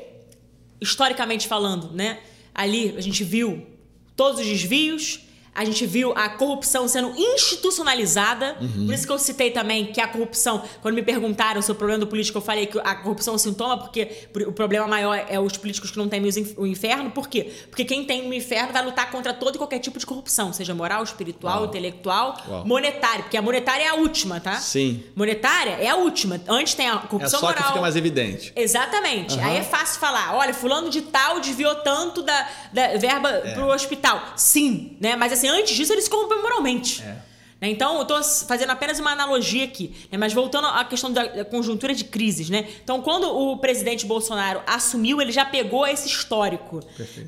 historicamente 0.79 1.45
falando, 1.45 1.91
né? 1.91 2.19
Ali 2.55 2.95
a 2.95 3.01
gente 3.01 3.25
viu 3.25 3.67
todos 4.15 4.39
os 4.39 4.47
desvios, 4.47 5.19
a 5.53 5.65
gente 5.65 5.85
viu 5.85 6.13
a 6.15 6.29
corrupção 6.29 6.87
sendo 6.87 7.13
institucionalizada. 7.17 8.57
Por 8.85 8.93
isso 8.93 9.05
que 9.05 9.11
eu 9.11 9.19
citei 9.19 9.51
também 9.51 9.87
que 9.87 9.99
a 10.01 10.07
corrupção, 10.07 10.63
quando 10.81 10.95
me 10.95 11.01
perguntaram 11.03 11.61
sobre 11.61 11.73
o 11.73 11.77
problema 11.79 11.99
do 11.99 12.07
político, 12.07 12.37
eu 12.37 12.41
falei 12.41 12.65
que 12.65 12.79
a 12.79 12.95
corrupção 12.95 13.33
é 13.33 13.35
um 13.35 13.39
sintoma, 13.39 13.77
porque 13.77 14.27
o 14.47 14.51
problema 14.51 14.87
maior 14.87 15.15
é 15.27 15.39
os 15.39 15.57
políticos 15.57 15.91
que 15.91 15.97
não 15.97 16.05
inf- 16.05 16.57
o 16.57 16.65
inferno. 16.65 17.11
Por 17.11 17.27
quê? 17.27 17.51
Porque 17.69 17.83
quem 17.85 18.05
tem 18.05 18.27
o 18.29 18.33
inferno 18.33 18.71
vai 18.73 18.83
lutar 18.83 19.09
contra 19.11 19.33
todo 19.33 19.55
e 19.55 19.57
qualquer 19.57 19.79
tipo 19.79 19.99
de 19.99 20.05
corrupção, 20.05 20.51
seja 20.53 20.73
moral, 20.73 21.03
espiritual, 21.03 21.57
Uau. 21.59 21.65
intelectual, 21.67 22.37
Uau. 22.47 22.65
monetária, 22.65 23.23
porque 23.23 23.37
a 23.37 23.41
monetária 23.41 23.83
é 23.83 23.87
a 23.89 23.95
última, 23.95 24.39
tá? 24.39 24.55
Sim. 24.55 25.03
Monetária 25.15 25.71
é 25.79 25.87
a 25.89 25.95
última. 25.95 26.39
Antes 26.47 26.73
tem 26.73 26.87
a 26.87 26.95
É 26.95 27.07
corrupção 27.07 27.39
só 27.39 27.45
moral. 27.47 27.61
que 27.63 27.67
fica 27.69 27.81
mais 27.81 27.95
evidente. 27.95 28.51
Exatamente. 28.55 29.35
Aham. 29.37 29.47
Aí 29.49 29.57
é 29.57 29.63
fácil 29.63 29.99
falar, 29.99 30.35
olha, 30.35 30.53
fulano 30.53 30.89
de 30.89 31.01
tal 31.01 31.39
desviou 31.39 31.75
tanto 31.75 32.21
da, 32.21 32.47
da 32.73 32.97
verba 32.97 33.29
É. 33.29 33.53
pro 33.53 33.67
hospital. 33.67 34.21
Sim, 34.35 34.97
né? 34.99 35.15
Mas 35.15 35.31
assim, 35.39 35.47
antes 35.47 35.75
disso 35.75 35.93
ele 35.93 36.01
se 36.01 36.09
corrompeu 36.09 36.41
moralmente. 36.41 37.01
É. 37.01 37.29
Né? 37.61 37.69
Então, 37.69 37.97
eu 37.99 38.05
tô 38.05 38.21
fazendo 38.23 38.69
apenas 38.69 38.99
uma 38.99 39.11
analogia 39.11 39.65
aqui. 39.65 39.93
né? 40.11 40.17
Mas 40.17 40.33
voltando 40.33 40.67
à 40.67 40.83
questão 40.85 41.11
da 41.11 41.43
conjuntura 41.45 41.93
de 41.93 42.05
crises, 42.05 42.49
né? 42.49 42.67
Então, 42.83 43.01
quando 43.01 43.25
o 43.25 43.57
presidente 43.57 44.05
Bolsonaro 44.05 44.61
assumiu, 44.65 45.21
ele 45.21 45.31
já 45.31 45.45
pegou 45.45 45.85
esse 45.85 46.07
histórico. 46.07 46.79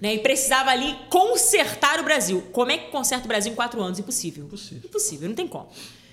Né? 0.02 0.15
E 0.15 0.19
precisava 0.19 0.71
ali 0.71 0.97
consertar 1.10 2.00
o 2.00 2.04
Brasil. 2.04 2.43
Como 2.52 2.71
é 2.71 2.78
que 2.78 2.91
conserta 2.91 3.26
o 3.26 3.28
Brasil 3.28 3.52
em 3.52 3.56
quatro 3.56 3.82
anos? 3.82 4.00
Impossível. 4.00 4.45
Impossível. 4.45 4.84
Impossível, 4.86 5.28
não 5.28 5.36
tem 5.36 5.47
como. 5.47 5.67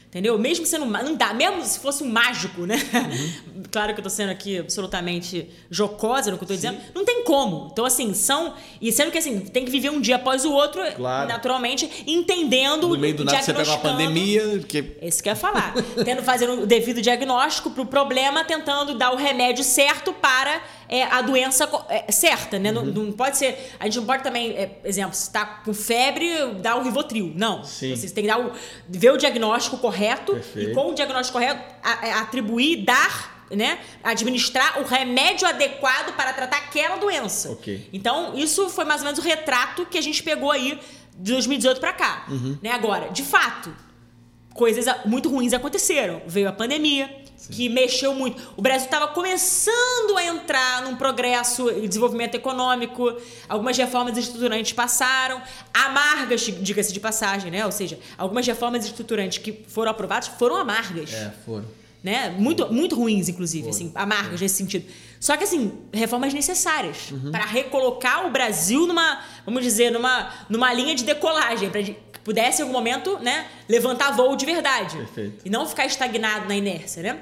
Entendeu? 0.09 0.39
Mesmo 0.39 0.65
sendo. 0.65 0.87
dá. 1.17 1.35
Mesmo 1.35 1.63
se 1.63 1.79
fosse 1.81 2.03
um 2.03 2.09
mágico, 2.11 2.65
né? 2.65 2.77
Uhum. 2.77 3.63
claro 3.71 3.93
que 3.93 4.01
eu 4.01 4.03
tô 4.03 4.09
sendo 4.09 4.31
aqui 4.31 4.59
absolutamente 4.59 5.51
jocosa 5.71 6.31
no 6.31 6.39
que 6.39 6.45
eu 6.45 6.49
tô 6.49 6.55
dizendo. 6.55 6.79
Não 6.95 7.05
tem 7.05 7.23
como. 7.25 7.69
Então, 7.71 7.85
assim, 7.85 8.15
são. 8.15 8.55
E 8.81 8.91
sendo 8.91 9.11
que 9.13 9.19
assim, 9.19 9.41
tem 9.41 9.67
que 9.67 9.71
viver 9.71 9.91
um 9.91 10.01
dia 10.01 10.17
após 10.17 10.47
o 10.47 10.53
outro, 10.53 10.81
Claro. 10.97 11.29
naturalmente, 11.29 12.05
entendendo. 12.07 12.89
No 12.89 12.99
meio 12.99 13.15
do 13.15 13.25
nada 13.25 13.43
você 13.43 13.53
pega 13.53 13.69
uma 13.69 13.79
pandemia, 13.79 14.61
que 14.67 14.97
Esse 15.03 15.23
que 15.23 15.29
eu 15.29 15.33
ia 15.33 15.37
falar. 15.37 15.75
Tendo 16.03 16.23
fazendo 16.23 16.63
o 16.63 16.67
devido 16.67 17.03
diagnóstico 17.03 17.71
pro 17.71 17.85
problema, 17.85 18.43
tentando 18.45 18.95
dar 18.95 19.13
o 19.13 19.17
remédio 19.17 19.63
certo 19.63 20.15
para 20.15 20.63
é, 20.89 21.03
a 21.05 21.21
doença 21.23 21.69
é, 21.89 22.11
certa, 22.11 22.59
né? 22.59 22.73
Não, 22.73 22.83
Uhum. 22.83 22.93
não 22.93 23.13
pode 23.13 23.37
ser. 23.37 23.75
A 23.79 23.85
gente 23.85 23.99
não 23.99 24.07
pode 24.07 24.23
também, 24.23 24.53
é, 24.57 24.81
exemplo, 24.85 25.15
se 25.15 25.31
tá 25.31 25.45
com 25.65 25.75
febre, 25.75 26.29
dar 26.61 26.77
o 26.77 26.83
Rivotril. 26.83 27.33
Não. 27.37 27.63
Sim. 27.65 27.95
Você 27.95 28.09
tem 28.11 28.25
que 28.25 28.29
dar 28.31 28.41
o, 28.41 28.53
ver 28.89 29.11
o 29.13 29.17
diagnóstico 29.17 29.77
correto 29.79 30.33
Perfeito. 30.33 30.71
e 30.71 30.75
com 30.75 30.91
o 30.91 30.95
diagnóstico 30.95 31.39
correto 31.39 31.61
a- 31.83 31.91
a- 32.07 32.21
atribuir, 32.21 32.85
dar. 32.85 33.37
Né? 33.51 33.79
Administrar 34.05 34.79
o 34.79 34.85
remédio 34.85 35.49
adequado 35.49 36.15
para 36.15 36.35
tratar 36.35 36.59
aquela 36.59 36.97
doença. 36.97 37.51
Ok. 37.53 37.89
Então, 37.95 38.35
isso 38.37 38.69
foi 38.69 38.85
mais 38.85 39.01
ou 39.01 39.07
menos 39.07 39.19
o 39.19 39.23
retrato 39.23 39.87
que 39.87 39.97
a 39.97 40.03
gente 40.03 40.23
pegou 40.23 40.51
aí 40.51 40.79
de 41.17 41.33
2018 41.33 41.81
para 41.81 41.95
cá. 41.95 42.27
Uhum. 42.29 42.59
Né? 42.63 42.71
Agora, 42.73 43.09
de 43.09 43.23
fato, 43.23 43.75
coisas 44.53 44.85
muito 45.07 45.31
ruins 45.31 45.55
aconteceram. 45.55 46.21
Veio 46.27 46.47
a 46.47 46.53
pandemia, 46.53 47.18
que 47.51 47.69
mexeu 47.69 48.15
muito. 48.15 48.43
O 48.57 48.63
Brasil 48.63 48.85
estava 48.87 49.09
começando 49.09 50.17
a 50.17 50.25
entrar 50.25 50.83
num 50.83 50.97
progresso 50.97 51.71
e 51.71 51.87
desenvolvimento 51.89 52.35
econômico. 52.35 53.15
Algumas 53.49 53.77
reformas 53.77 54.17
estruturantes 54.19 54.73
passaram, 54.73 55.41
amargas, 55.73 56.41
diga-se 56.43 56.93
de 56.93 57.01
passagem, 57.01 57.51
né? 57.51 57.65
Ou 57.65 57.73
seja, 57.73 57.99
algumas 58.17 58.47
reformas 58.47 58.85
estruturantes 58.85 59.39
que 59.39 59.65
foram 59.69 59.91
aprovadas 59.91 60.29
foram 60.29 60.57
amargas 60.57 61.13
é, 61.13 61.33
foram. 61.45 61.65
né? 62.03 62.31
Muito, 62.39 62.71
muito 62.73 62.95
ruins, 62.97 63.29
inclusive, 63.29 63.69
assim, 63.69 63.93
amargas 63.95 64.41
nesse 64.41 64.57
sentido. 64.57 64.87
Só 65.21 65.37
que, 65.37 65.45
assim, 65.45 65.73
reformas 65.93 66.33
necessárias 66.33 67.11
Uhum. 67.11 67.33
para 67.33 67.45
recolocar 67.45 68.25
o 68.27 68.31
Brasil 68.31 68.87
numa, 68.87 69.21
vamos 69.45 69.63
dizer, 69.65 69.91
numa, 69.91 70.31
numa 70.49 70.73
linha 70.73 70.95
de 70.95 71.03
decolagem, 71.05 71.71
para 71.71 71.83
pudesse, 72.29 72.61
em 72.61 72.65
algum 72.67 72.75
momento, 72.75 73.19
né, 73.21 73.47
levantar 73.67 74.15
voo 74.15 74.37
de 74.37 74.45
verdade. 74.45 74.99
Perfeito. 74.99 75.41
E 75.47 75.49
não 75.49 75.67
ficar 75.67 75.87
estagnado 75.87 76.47
na 76.47 76.55
inércia, 76.55 77.03
né? 77.03 77.21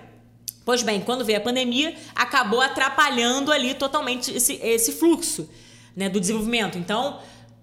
Pois 0.64 0.82
bem, 0.82 1.00
quando 1.00 1.24
veio 1.24 1.38
a 1.38 1.40
pandemia, 1.40 1.94
acabou 2.12 2.60
atrapalhando 2.60 3.52
ali 3.52 3.72
totalmente 3.74 4.34
esse, 4.34 4.54
esse 4.54 4.90
fluxo 4.90 5.48
né, 5.94 6.08
do 6.08 6.18
desenvolvimento. 6.18 6.76
Então, 6.76 7.20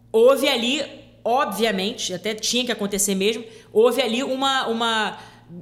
houve 0.10 0.48
ali, 0.48 0.86
obviamente, 1.22 2.14
até 2.14 2.34
tinha 2.34 2.64
que 2.64 2.72
acontecer 2.72 3.14
mesmo, 3.14 3.44
houve 3.74 4.02
ali 4.02 4.24
uma, 4.24 4.68
uma 4.68 5.18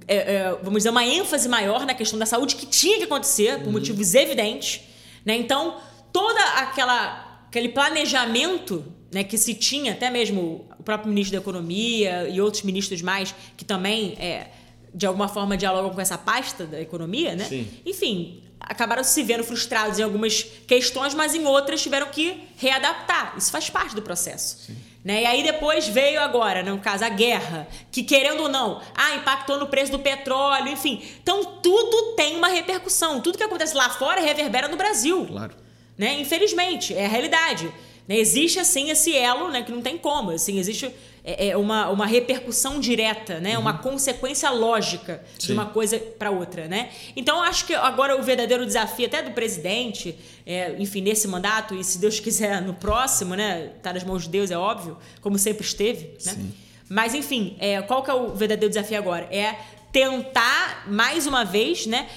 é, 0.08 0.18
é, 0.18 0.58
vamos 0.62 0.84
dizer, 0.84 0.92
uma 0.92 1.04
ênfase 1.04 1.50
maior 1.50 1.84
na 1.84 1.96
questão 1.96 2.20
da 2.20 2.28
saúde 2.28 2.58
que 2.58 2.68
tinha 2.68 3.00
que 3.00 3.06
acontecer, 3.06 3.60
por 3.64 3.74
motivos 3.74 4.14
evidentes. 4.14 4.82
Né? 5.26 5.36
Então, 5.36 5.78
toda 6.14 6.44
aquela 6.60 7.42
aquele 7.48 7.70
planejamento 7.70 8.86
né, 9.12 9.26
que 9.26 9.38
se 9.38 9.54
tinha, 9.54 9.92
até 9.92 10.10
mesmo 10.10 10.70
o 10.82 10.84
próprio 10.84 11.10
ministro 11.10 11.38
da 11.38 11.42
Economia 11.42 12.28
e 12.28 12.42
outros 12.42 12.64
ministros 12.64 13.04
mais 13.04 13.36
que 13.56 13.64
também, 13.64 14.16
é, 14.20 14.48
de 14.94 15.06
alguma 15.06 15.28
forma, 15.28 15.56
dialogam 15.56 15.92
com 15.92 16.02
essa 16.02 16.18
pasta 16.18 16.66
da 16.66 16.82
economia, 16.82 17.36
né? 17.36 17.46
Sim. 17.46 17.68
Enfim, 17.86 18.42
acabaram 18.60 19.04
se 19.04 19.22
vendo 19.22 19.44
frustrados 19.44 20.00
em 20.00 20.02
algumas 20.04 20.42
questões, 20.68 21.14
mas 21.14 21.36
em 21.36 21.46
outras 21.46 21.84
tiveram 21.84 22.08
que 22.08 22.48
readaptar. 22.58 23.36
Isso 23.38 23.52
faz 23.52 23.70
parte 23.70 23.94
do 23.96 24.02
processo. 24.02 24.72
Né? 25.06 25.22
E 25.22 25.26
aí 25.28 25.44
depois 25.44 25.88
veio 25.88 26.20
agora, 26.20 26.64
no 26.64 26.80
caso, 26.80 27.06
a 27.06 27.10
guerra, 27.10 27.68
que 27.92 28.02
querendo 28.02 28.42
ou 28.42 28.50
não, 28.50 28.82
ah, 28.96 29.16
impactou 29.16 29.60
no 29.60 29.68
preço 29.68 29.92
do 29.92 30.00
petróleo, 30.00 30.70
enfim. 30.70 31.00
Então 31.22 31.44
tudo 31.62 32.16
tem 32.16 32.36
uma 32.36 32.48
repercussão. 32.48 33.22
Tudo 33.22 33.38
que 33.38 33.44
acontece 33.44 33.76
lá 33.76 33.88
fora 33.90 34.20
reverbera 34.20 34.68
no 34.68 34.78
Brasil 34.78 35.28
Claro. 35.28 35.54
né? 35.96 36.20
Infelizmente, 36.20 36.92
é 36.96 37.06
a 37.06 37.10
realidade. 37.10 37.72
Né? 38.12 38.20
Existe, 38.20 38.60
assim, 38.60 38.90
esse 38.90 39.16
elo, 39.16 39.50
né? 39.50 39.64
Que 39.64 39.72
não 39.72 39.82
tem 39.82 39.98
como. 39.98 40.32
Assim, 40.32 40.60
existe 40.60 40.94
é, 41.24 41.50
é 41.50 41.58
uma, 41.58 41.90
uma 41.90 42.06
repercussão 42.06 42.80
direta, 42.80 43.40
né? 43.40 43.58
Uma 43.58 43.78
consequência 43.78 44.50
lógica 44.50 45.24
de 45.38 45.48
Sim. 45.48 45.54
uma 45.54 45.68
coisa 45.68 45.98
para 45.98 46.30
outra, 46.30 46.68
né? 46.68 46.90
Então, 47.16 47.38
eu 47.38 47.44
acho 47.44 47.66
que 47.66 47.74
agora 47.74 48.20
o 48.20 48.22
verdadeiro 48.22 48.66
desafio 48.66 49.06
até 49.06 49.22
do 49.22 49.32
presidente, 49.32 50.18
é, 50.46 50.76
enfim, 50.78 51.02
nesse 51.02 51.28
mandato, 51.28 51.74
e 51.74 51.84
se 51.84 52.00
Deus 52.00 52.20
quiser 52.20 52.62
no 52.62 52.74
próximo, 52.74 53.34
né? 53.34 53.72
Tá 53.82 53.94
nas 53.94 54.04
mãos 54.04 54.24
de 54.24 54.30
Deus, 54.30 54.52
é 54.52 54.58
óbvio, 54.58 54.98
como 55.22 55.38
sempre 55.40 55.66
esteve, 55.66 56.18
né? 56.26 56.36
Mas, 56.90 57.16
enfim, 57.16 57.56
é, 57.60 57.82
qual 57.82 58.04
que 58.04 58.12
é 58.12 58.14
o 58.14 58.36
verdadeiro 58.36 58.68
desafio 58.68 58.98
agora? 58.98 59.26
É 59.32 59.56
tentar, 59.94 60.84
mais 60.88 61.26
uma 61.26 61.46
vez, 61.46 61.86
né? 61.86 62.10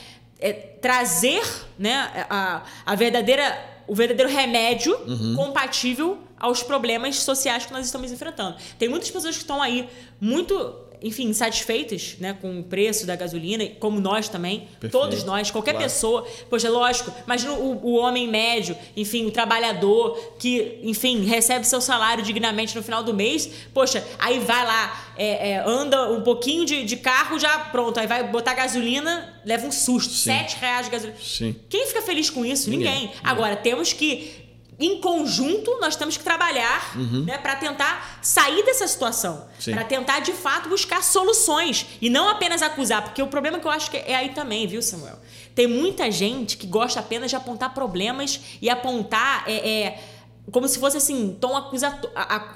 é, 0.45 0.53
trazer 0.53 1.43
né, 1.79 2.27
a, 2.29 2.63
a 2.85 2.95
verdadeira, 2.95 3.59
o 3.87 3.95
verdadeiro 3.95 4.31
remédio 4.31 4.97
compatível 5.37 6.19
aos 6.39 6.63
problemas 6.63 7.17
sociais 7.17 7.65
que 7.65 7.73
nós 7.73 7.87
estamos 7.87 8.13
enfrentando. 8.13 8.57
Tem 8.79 8.89
muitas 8.89 9.11
pessoas 9.11 9.35
que 9.35 9.43
estão 9.43 9.63
aí 9.63 9.89
muito 10.21 10.55
enfim, 11.05 11.27
insatisfeitas 11.29 12.17
né, 12.19 12.37
com 12.41 12.59
o 12.61 12.65
preço 12.65 13.07
da 13.07 13.15
gasolina, 13.15 13.67
como 13.79 14.01
nós 14.01 14.29
também, 14.29 14.61
Perfeito. 14.81 14.91
todos 14.93 15.23
nós, 15.23 15.51
qualquer 15.51 15.73
Claro. 15.73 15.85
pessoa. 15.87 16.27
Poxa, 16.51 16.69
lógico, 16.71 17.13
imagina 17.27 17.53
o, 17.53 17.79
o 17.87 17.95
homem 17.97 18.27
médio, 18.27 18.77
enfim, 18.97 19.27
o 19.27 19.31
trabalhador 19.31 20.19
que, 20.39 20.79
enfim, 20.83 21.25
recebe 21.25 21.67
seu 21.67 21.81
salário 21.81 22.25
dignamente 22.25 22.75
no 22.75 22.83
final 22.83 23.03
do 23.05 23.13
mês. 23.15 23.49
Poxa, 23.73 24.03
aí 24.19 24.39
vai 24.41 24.65
lá, 24.65 25.13
é, 25.17 25.51
é, 25.53 25.63
anda 25.67 26.11
um 26.11 26.23
pouquinho 26.23 26.65
de, 26.65 26.85
de 26.85 26.97
carro, 26.97 27.39
já 27.39 27.59
pronto, 27.59 28.01
aí 28.01 28.07
vai 28.07 28.25
botar 28.29 28.55
gasolina, 28.55 29.41
leva 29.45 29.67
um 29.67 29.73
susto, 29.73 30.13
Sim. 30.15 30.31
sete 30.31 30.57
reais 30.59 30.87
de 30.87 30.93
gasolina. 30.93 31.19
Sim. 31.23 31.55
Quem 31.69 31.87
fica 31.87 32.01
feliz 32.03 32.31
com 32.31 32.45
isso? 32.45 32.71
Ninguém. 32.71 32.95
Ninguém. 32.95 33.11
Agora, 33.23 33.57
temos 33.57 33.93
que, 33.93 34.44
em 34.79 35.01
conjunto, 35.01 35.79
nós 35.81 35.95
temos 35.95 36.17
que 36.17 36.25
trabalhar 36.25 36.97
né, 36.97 37.39
para 37.39 37.55
tentar 37.57 38.19
sair 38.21 38.65
dessa 38.65 38.89
situação. 38.89 39.47
Uhum. 39.67 39.73
Para 39.75 39.85
tentar, 39.85 40.21
de 40.21 40.33
fato, 40.33 40.69
buscar 40.69 41.03
soluções. 41.03 41.87
E 42.01 42.11
não 42.11 42.29
apenas 42.29 42.61
acusar. 42.61 43.03
Porque 43.03 43.23
o 43.23 43.27
problema 43.29 43.61
que 43.61 43.67
eu 43.67 43.71
acho 43.71 43.91
que 43.91 43.97
é 43.97 44.17
aí 44.17 44.31
também, 44.31 44.67
viu, 44.67 44.83
Samuel? 44.83 45.19
Tem 45.55 45.67
muita 45.69 46.11
gente 46.11 46.57
que 46.57 46.67
gosta 46.67 46.99
apenas 46.99 47.31
de 47.31 47.37
apontar 47.37 47.73
problemas 47.73 48.41
e 48.61 48.69
apontar. 48.69 49.45
É, 49.47 49.71
é, 49.71 49.99
como 50.51 50.67
se 50.69 50.79
fosse 50.79 50.97
assim, 50.97 51.37
tom 51.41 51.57
acusato- 51.57 52.11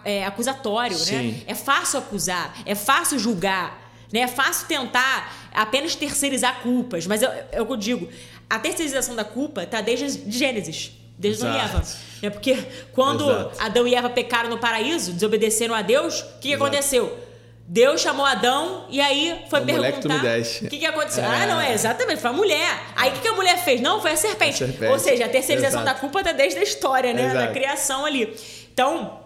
é, 0.05 0.27
acusatório, 0.27 0.99
né? 0.99 1.43
É 1.47 1.55
fácil 1.55 2.01
acusar, 2.01 2.55
é 2.67 2.75
fácil 2.75 3.19
julgar, 3.19 3.93
né? 4.13 4.21
É 4.21 4.27
fácil 4.29 4.67
tentar 4.67 5.49
apenas 5.55 5.95
terceirizar 5.95 6.61
culpas. 6.63 7.07
Mas 7.07 7.23
é 7.23 7.63
o 7.63 7.65
que 7.67 7.73
eu 7.73 7.77
digo, 7.77 8.09
a 8.51 8.59
terceirização 8.59 9.15
da 9.15 9.25
culpa 9.25 9.65
tá 9.65 9.81
desde 9.81 10.31
Gênesis, 10.31 10.93
e 11.21 11.29
Exato. 11.29 11.77
Eva. 11.77 11.83
É 12.23 12.31
porque 12.31 12.57
quando 12.93 13.29
Exato. 13.29 13.57
Adão 13.61 13.87
e 13.87 13.95
Eva 13.95 14.11
pecaram 14.11 14.49
no 14.49 14.59
paraíso, 14.59 15.13
desobedeceram 15.13 15.75
a 15.75 15.83
Deus, 15.83 16.21
o 16.21 16.39
que, 16.41 16.49
que 16.49 16.55
aconteceu? 16.55 17.17
Deus 17.71 18.01
chamou 18.01 18.25
Adão 18.25 18.87
e 18.89 18.99
aí 18.99 19.45
foi 19.51 19.59
A 19.59 19.63
perguntar 19.63 20.17
o 20.17 20.69
que, 20.69 20.79
que 20.79 20.87
aconteceu. 20.87 21.23
É. 21.23 21.27
Ah, 21.27 21.47
não, 21.47 21.61
é 21.61 21.75
exatamente, 21.75 22.19
foi 22.19 22.31
a 22.31 22.33
mulher. 22.33 22.81
Aí 22.97 23.11
o 23.11 23.13
que, 23.13 23.21
que 23.21 23.29
a 23.29 23.35
mulher 23.35 23.59
fez? 23.59 23.79
Não, 23.83 24.01
foi 24.01 24.13
a 24.13 24.17
serpente. 24.17 24.65
A 24.65 24.67
serpente. 24.67 24.91
Ou 24.91 24.99
seja, 24.99 25.27
a 25.27 25.29
terceirização 25.29 25.83
Exato. 25.83 25.95
da 25.95 26.01
culpa 26.01 26.25
tá 26.25 26.33
desde 26.33 26.59
a 26.59 26.63
história, 26.63 27.13
né? 27.13 27.29
Da 27.29 27.41
Exato. 27.43 27.53
criação 27.53 28.07
ali. 28.07 28.35
Então, 28.73 29.21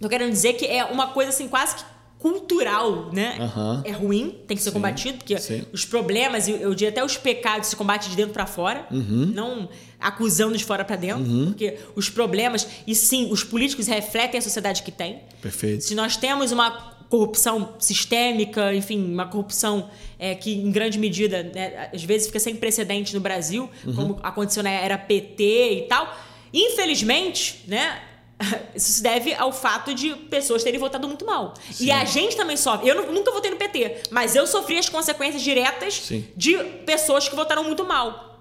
tô 0.00 0.08
querendo 0.08 0.30
dizer 0.30 0.52
que 0.52 0.64
é 0.64 0.84
uma 0.84 1.08
coisa 1.08 1.30
assim 1.30 1.48
quase 1.48 1.74
que 1.74 1.82
cultural, 2.18 3.10
né? 3.12 3.36
Aham. 3.40 3.82
É 3.84 3.92
ruim, 3.92 4.34
tem 4.46 4.56
que 4.56 4.62
ser 4.62 4.70
Sim, 4.70 4.74
combatido, 4.74 5.18
porque 5.18 5.38
sim. 5.38 5.64
os 5.72 5.84
problemas, 5.84 6.48
eu 6.48 6.74
diria 6.74 6.88
até 6.90 7.04
os 7.04 7.16
pecados 7.16 7.68
se 7.68 7.76
combate 7.76 8.10
de 8.10 8.16
dentro 8.16 8.32
pra 8.32 8.44
fora, 8.46 8.86
Uhum. 8.90 9.30
não 9.34 9.68
acusando 10.00 10.56
de 10.56 10.64
fora 10.64 10.84
pra 10.84 10.96
dentro, 10.96 11.24
porque 11.46 11.78
os 11.94 12.08
problemas, 12.10 12.66
e 12.86 12.94
sim, 12.94 13.28
os 13.30 13.44
políticos 13.44 13.86
refletem 13.86 14.38
a 14.38 14.42
sociedade 14.42 14.82
que 14.82 14.90
tem. 14.90 15.20
Perfeito. 15.40 15.84
Se 15.84 15.94
nós 15.94 16.16
temos 16.16 16.50
uma 16.52 16.96
corrupção 17.08 17.74
sistêmica, 17.78 18.74
enfim, 18.74 19.12
uma 19.12 19.26
corrupção 19.26 19.88
é, 20.18 20.34
que 20.34 20.52
em 20.52 20.70
grande 20.70 20.98
medida, 20.98 21.42
né, 21.42 21.88
às 21.94 22.02
vezes 22.04 22.26
fica 22.26 22.38
sem 22.40 22.54
precedente 22.56 23.14
no 23.14 23.20
Brasil, 23.20 23.70
Uhum. 23.86 23.94
como 23.94 24.18
aconteceu 24.22 24.62
na 24.62 24.70
era 24.70 24.98
PT 24.98 25.42
e 25.72 25.82
tal, 25.88 26.14
infelizmente, 26.52 27.60
né? 27.66 28.00
Isso 28.74 28.92
se 28.92 29.02
deve 29.02 29.34
ao 29.34 29.52
fato 29.52 29.92
de 29.94 30.14
pessoas 30.14 30.62
terem 30.62 30.78
votado 30.78 31.08
muito 31.08 31.24
mal. 31.26 31.54
E 31.80 31.90
a 31.90 32.04
gente 32.04 32.36
também 32.36 32.56
sofre. 32.56 32.88
Eu 32.88 32.94
nu- 33.06 33.12
nunca 33.12 33.32
votei 33.32 33.50
no 33.50 33.56
PT, 33.56 34.02
mas 34.10 34.36
eu 34.36 34.46
sofri 34.46 34.78
as 34.78 34.88
consequências 34.88 35.42
diretas 35.42 35.94
Sim. 35.94 36.24
de 36.36 36.56
pessoas 36.86 37.28
que 37.28 37.34
votaram 37.34 37.64
muito 37.64 37.84
mal. 37.84 38.38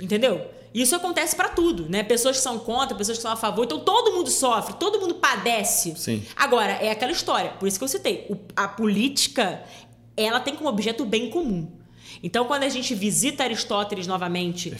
Entendeu? 0.00 0.50
Isso 0.74 0.94
acontece 0.94 1.34
pra 1.34 1.48
tudo, 1.48 1.88
né? 1.88 2.02
Pessoas 2.02 2.36
que 2.36 2.42
são 2.42 2.58
contra, 2.58 2.94
pessoas 2.94 3.16
que 3.18 3.22
são 3.22 3.32
a 3.32 3.36
favor. 3.36 3.64
Então 3.64 3.80
todo 3.80 4.12
mundo 4.12 4.28
sofre, 4.30 4.74
todo 4.74 5.00
mundo 5.00 5.14
padece. 5.14 5.94
Sim. 5.96 6.22
Agora, 6.36 6.72
é 6.72 6.90
aquela 6.90 7.10
história. 7.10 7.50
Por 7.58 7.66
isso 7.66 7.78
que 7.78 7.84
eu 7.84 7.88
citei. 7.88 8.26
O- 8.28 8.36
a 8.54 8.68
política, 8.68 9.62
ela 10.14 10.40
tem 10.40 10.54
como 10.54 10.68
objeto 10.68 11.04
o 11.04 11.06
bem 11.06 11.30
comum. 11.30 11.72
Então, 12.22 12.44
quando 12.46 12.64
a 12.64 12.68
gente 12.68 12.94
visita 12.94 13.44
Aristóteles 13.44 14.06
novamente, 14.06 14.70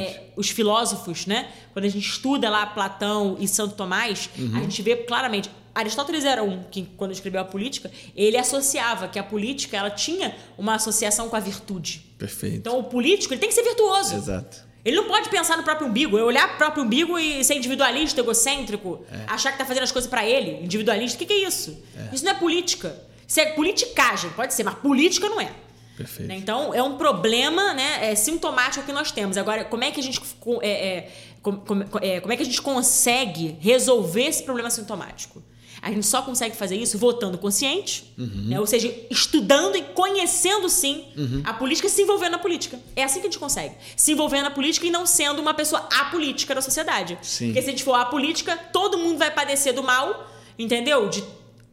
é, 0.00 0.24
os 0.36 0.48
filósofos, 0.50 1.26
né? 1.26 1.48
Quando 1.72 1.84
a 1.84 1.88
gente 1.88 2.08
estuda 2.08 2.50
lá 2.50 2.66
Platão 2.66 3.36
e 3.38 3.46
Santo 3.46 3.74
Tomás, 3.74 4.28
Uhum. 4.38 4.56
a 4.56 4.60
gente 4.60 4.82
vê 4.82 4.96
claramente. 4.96 5.50
Aristóteles 5.74 6.24
era 6.24 6.42
um 6.42 6.64
que, 6.64 6.88
quando 6.96 7.12
escreveu 7.12 7.40
a 7.40 7.44
política, 7.44 7.88
ele 8.16 8.36
associava 8.36 9.06
que 9.06 9.18
a 9.18 9.22
política 9.22 9.76
ela 9.76 9.90
tinha 9.90 10.34
uma 10.56 10.74
associação 10.74 11.28
com 11.28 11.36
a 11.36 11.40
virtude. 11.40 12.04
Perfeito. 12.18 12.56
Então, 12.56 12.78
o 12.80 12.84
político 12.84 13.32
ele 13.32 13.40
tem 13.40 13.48
que 13.48 13.54
ser 13.54 13.62
virtuoso. 13.62 14.16
Exato. 14.16 14.66
Ele 14.84 14.96
não 14.96 15.04
pode 15.04 15.28
pensar 15.28 15.56
no 15.56 15.62
próprio 15.62 15.86
umbigo, 15.86 16.18
é 16.18 16.22
olhar 16.22 16.48
pro 16.48 16.56
próprio 16.58 16.82
umbigo 16.82 17.16
e 17.18 17.44
ser 17.44 17.54
individualista, 17.54 18.20
egocêntrico, 18.20 19.04
É. 19.12 19.24
achar 19.28 19.52
que 19.52 19.58
tá 19.58 19.64
fazendo 19.64 19.82
as 19.84 19.92
coisas 19.92 20.08
pra 20.10 20.26
ele, 20.26 20.64
individualista. 20.64 21.16
O 21.16 21.18
que, 21.20 21.26
que 21.26 21.32
é 21.32 21.46
isso? 21.46 21.78
Isso 22.12 22.24
não 22.24 22.32
é 22.32 22.34
política. 22.34 22.96
Isso 23.26 23.38
é 23.38 23.46
politicagem, 23.52 24.30
pode 24.30 24.54
ser, 24.54 24.64
mas 24.64 24.74
política 24.76 25.28
não 25.28 25.40
é. 25.40 25.52
Perfeito. 25.98 26.28
Né? 26.28 26.36
Então, 26.36 26.72
é 26.72 26.82
um 26.82 26.96
problema 26.96 27.74
né, 27.74 28.10
é, 28.10 28.14
sintomático 28.14 28.86
que 28.86 28.92
nós 28.92 29.12
temos. 29.12 29.36
Agora, 29.36 29.64
como 29.64 29.84
é 29.84 29.90
que 29.90 30.00
a 30.00 30.02
gente 30.02 30.18
é, 30.62 30.70
é, 30.70 31.12
com- 31.42 31.56
com- 31.58 31.98
é, 32.00 32.20
como 32.20 32.32
é 32.32 32.36
que 32.36 32.42
a 32.42 32.46
gente 32.46 32.62
consegue 32.62 33.56
resolver 33.60 34.22
esse 34.24 34.42
problema 34.44 34.70
sintomático? 34.70 35.42
A 35.80 35.92
gente 35.92 36.06
só 36.06 36.22
consegue 36.22 36.56
fazer 36.56 36.74
isso 36.74 36.98
votando 36.98 37.38
consciente, 37.38 38.12
né? 38.16 38.58
ou 38.58 38.66
seja, 38.66 38.92
estudando 39.10 39.76
e 39.76 39.82
conhecendo 39.82 40.68
sim 40.68 41.04
a 41.44 41.52
política 41.54 41.86
e 41.86 41.90
se 41.90 42.02
envolvendo 42.02 42.32
na 42.32 42.38
política. 42.38 42.80
É 42.96 43.04
assim 43.04 43.20
que 43.20 43.28
a 43.28 43.30
gente 43.30 43.38
consegue. 43.38 43.74
Se 43.96 44.10
envolvendo 44.10 44.42
na 44.44 44.50
política 44.50 44.86
e 44.86 44.90
não 44.90 45.06
sendo 45.06 45.40
uma 45.40 45.54
pessoa 45.54 45.88
apolítica 46.00 46.52
da 46.52 46.60
sociedade. 46.60 47.16
Sim. 47.22 47.46
Porque 47.46 47.62
se 47.62 47.68
a 47.68 47.70
gente 47.70 47.84
for 47.84 47.94
apolítica, 47.94 48.56
todo 48.72 48.98
mundo 48.98 49.18
vai 49.18 49.30
padecer 49.30 49.72
do 49.72 49.82
mal, 49.84 50.28
entendeu? 50.58 51.08
De 51.08 51.22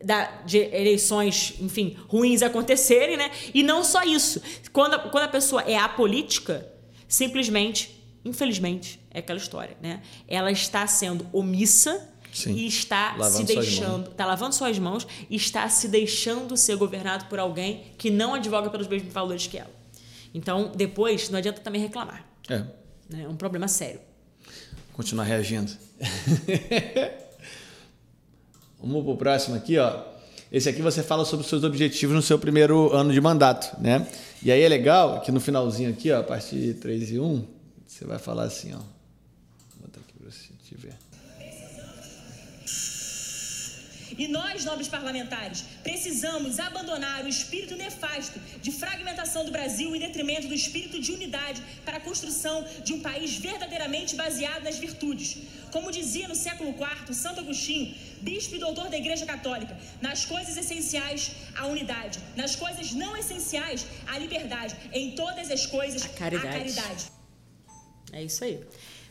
da- 0.05 0.41
de 0.45 0.57
eleições, 0.59 1.55
enfim, 1.59 1.97
ruins 2.07 2.41
acontecerem, 2.43 3.17
né? 3.17 3.31
E 3.53 3.63
não 3.63 3.83
só 3.83 4.03
isso. 4.03 4.39
Quando 4.71 4.93
a, 4.93 4.99
quando 4.99 5.23
a 5.23 5.27
pessoa 5.27 5.63
é 5.63 5.75
apolítica, 5.75 6.65
simplesmente, 7.07 8.03
infelizmente, 8.23 8.99
é 9.09 9.19
aquela 9.19 9.39
história, 9.39 9.75
né? 9.81 10.01
Ela 10.27 10.51
está 10.51 10.85
sendo 10.85 11.27
omissa 11.33 12.07
Sim. 12.31 12.53
e 12.53 12.67
está 12.67 13.15
Lavando 13.17 13.37
se 13.37 13.43
deixando, 13.55 14.11
está 14.11 14.25
lavando 14.25 14.53
suas 14.53 14.77
mãos 14.77 15.07
e 15.29 15.35
está 15.35 15.67
se 15.69 15.87
deixando 15.87 16.55
ser 16.55 16.75
governado 16.75 17.25
por 17.25 17.39
alguém 17.39 17.85
que 17.97 18.11
não 18.11 18.35
advoga 18.35 18.69
pelos 18.69 18.87
mesmos 18.87 19.11
valores 19.11 19.47
que 19.47 19.57
ela. 19.57 19.73
Então, 20.35 20.71
depois, 20.75 21.29
não 21.29 21.39
adianta 21.39 21.61
também 21.61 21.81
reclamar. 21.81 22.27
É. 22.47 22.57
né? 23.09 23.23
É 23.23 23.27
um 23.27 23.35
problema 23.35 23.67
sério. 23.67 24.01
Continuar 24.93 25.23
reagindo. 25.23 25.71
Vamos 28.79 29.03
pro 29.03 29.15
próximo 29.15 29.55
aqui, 29.55 29.77
ó. 29.77 30.15
Esse 30.51 30.69
aqui 30.69 30.81
você 30.81 31.01
fala 31.03 31.25
sobre 31.25 31.43
os 31.43 31.49
seus 31.49 31.63
objetivos 31.63 32.15
no 32.15 32.21
seu 32.21 32.37
primeiro 32.37 32.93
ano 32.93 33.11
de 33.11 33.19
mandato, 33.19 33.75
né? 33.81 34.07
E 34.43 34.51
aí 34.51 34.61
é 34.61 34.69
legal 34.69 35.21
que 35.21 35.31
no 35.31 35.39
finalzinho 35.39 35.89
aqui, 35.89 36.11
ó, 36.11 36.19
a 36.19 36.23
partir 36.23 36.55
de 36.55 36.73
3 36.75 37.11
e 37.11 37.19
1, 37.19 37.43
você 37.85 38.05
vai 38.05 38.19
falar 38.19 38.43
assim, 38.43 38.73
ó. 38.73 38.94
E 44.17 44.27
nós, 44.27 44.63
nobres 44.65 44.87
parlamentares, 44.87 45.63
precisamos 45.83 46.59
abandonar 46.59 47.23
o 47.25 47.27
espírito 47.27 47.75
nefasto 47.75 48.39
de 48.61 48.71
fragmentação 48.71 49.45
do 49.45 49.51
Brasil 49.51 49.95
em 49.95 49.99
detrimento 49.99 50.47
do 50.47 50.53
espírito 50.53 50.99
de 50.99 51.11
unidade 51.11 51.61
para 51.83 51.97
a 51.97 51.99
construção 51.99 52.65
de 52.83 52.93
um 52.93 53.01
país 53.01 53.35
verdadeiramente 53.35 54.15
baseado 54.15 54.63
nas 54.63 54.77
virtudes. 54.77 55.37
Como 55.71 55.91
dizia 55.91 56.27
no 56.27 56.35
século 56.35 56.69
IV 56.69 57.13
Santo 57.13 57.41
Agostinho, 57.41 57.93
bispo 58.21 58.55
e 58.55 58.59
doutor 58.59 58.89
da 58.89 58.97
Igreja 58.97 59.25
Católica, 59.25 59.77
nas 60.01 60.23
coisas 60.25 60.55
essenciais, 60.55 61.31
a 61.55 61.67
unidade, 61.67 62.19
nas 62.35 62.55
coisas 62.55 62.93
não 62.93 63.15
essenciais, 63.17 63.85
a 64.07 64.17
liberdade, 64.17 64.75
em 64.93 65.11
todas 65.11 65.51
as 65.51 65.65
coisas, 65.65 66.05
A 66.05 66.09
caridade. 66.09 66.47
A 66.47 66.59
caridade. 66.59 67.05
É 68.13 68.23
isso 68.23 68.43
aí. 68.43 68.59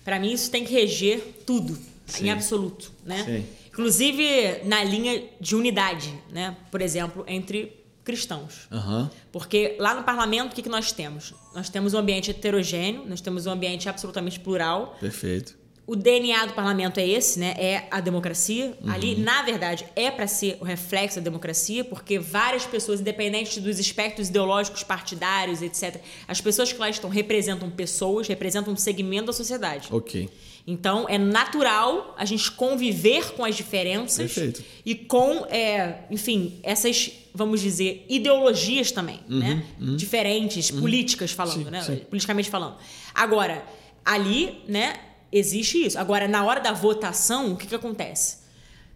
Pra 0.05 0.19
mim, 0.19 0.33
isso 0.33 0.51
tem 0.51 0.65
que 0.65 0.73
reger 0.73 1.21
tudo, 1.47 1.79
Sim. 2.07 2.27
em 2.27 2.31
absoluto, 2.31 2.93
né? 3.05 3.25
Sim. 3.25 3.47
Inclusive 3.75 4.62
na 4.64 4.85
linha 4.85 5.25
de 5.41 5.57
unidade, 5.57 6.16
né? 6.31 6.57
Por 6.70 6.81
exemplo, 6.81 7.25
entre 7.27 7.85
cristãos. 8.05 8.68
Aham. 8.70 9.11
Porque 9.33 9.77
lá 9.81 9.95
no 9.95 10.05
parlamento, 10.05 10.53
o 10.53 10.55
que, 10.55 10.62
que 10.62 10.68
nós 10.68 10.93
temos? 10.93 11.35
Nós 11.53 11.68
temos 11.68 11.93
um 11.93 11.99
ambiente 11.99 12.31
heterogêneo, 12.31 13.05
nós 13.05 13.20
temos 13.20 13.47
um 13.47 13.51
ambiente 13.51 13.89
absolutamente 13.89 14.39
plural. 14.39 14.97
Perfeito. 15.01 15.57
O 15.87 15.95
DNA 15.95 16.47
do 16.47 16.55
parlamento 16.55 16.99
é 16.99 17.07
esse, 17.07 17.39
né? 17.39 17.55
É 17.59 17.87
a 17.91 18.01
democracia. 18.01 18.74
Uhum. 18.82 18.91
Ali, 18.91 19.16
na 19.16 19.43
verdade, 19.43 19.85
é 19.95 20.11
para 20.11 20.26
ser 20.26 20.57
o 20.61 20.64
reflexo 20.64 21.16
da 21.20 21.24
democracia, 21.24 21.85
porque 21.85 22.18
várias 22.18 22.64
pessoas, 22.64 23.01
independente 23.01 23.61
dos 23.61 23.78
espectros 23.78 24.28
ideológicos 24.30 24.82
partidários, 24.82 25.61
etc., 25.61 26.01
as 26.26 26.41
pessoas 26.41 26.72
que 26.72 26.78
lá 26.78 26.89
estão 26.89 27.11
representam 27.11 27.68
pessoas, 27.70 28.26
representam 28.26 28.72
um 28.72 28.76
segmento 28.76 29.26
da 29.26 29.32
sociedade. 29.35 29.89
Ok. 29.91 30.30
Então, 30.66 31.05
é 31.07 31.18
natural 31.18 32.14
a 32.16 32.24
gente 32.24 32.51
conviver 32.53 33.32
com 33.32 33.45
as 33.45 33.55
diferenças 33.55 34.32
Perfeito. 34.32 34.64
e 34.87 34.95
com, 34.95 35.45
é, 35.51 36.05
enfim, 36.11 36.59
essas, 36.62 37.12
vamos 37.35 37.61
dizer, 37.61 38.07
ideologias 38.09 38.91
também, 38.91 39.20
né? 39.28 39.62
Diferentes, 39.99 40.70
políticas 40.70 41.30
falando, 41.32 41.59
Uhum, 41.59 41.64
Sim, 41.64 41.70
né? 41.70 41.82
sim. 41.82 41.97
Politicamente 42.09 42.49
falando. 42.49 42.76
Agora, 43.14 43.62
ali, 44.03 44.62
né, 44.66 44.95
existe 45.39 45.85
isso. 45.85 45.99
Agora, 45.99 46.26
na 46.28 46.45
hora 46.45 46.61
da 46.61 46.72
votação, 46.72 47.53
o 47.53 47.57
que, 47.57 47.66
que 47.66 47.74
acontece? 47.74 48.39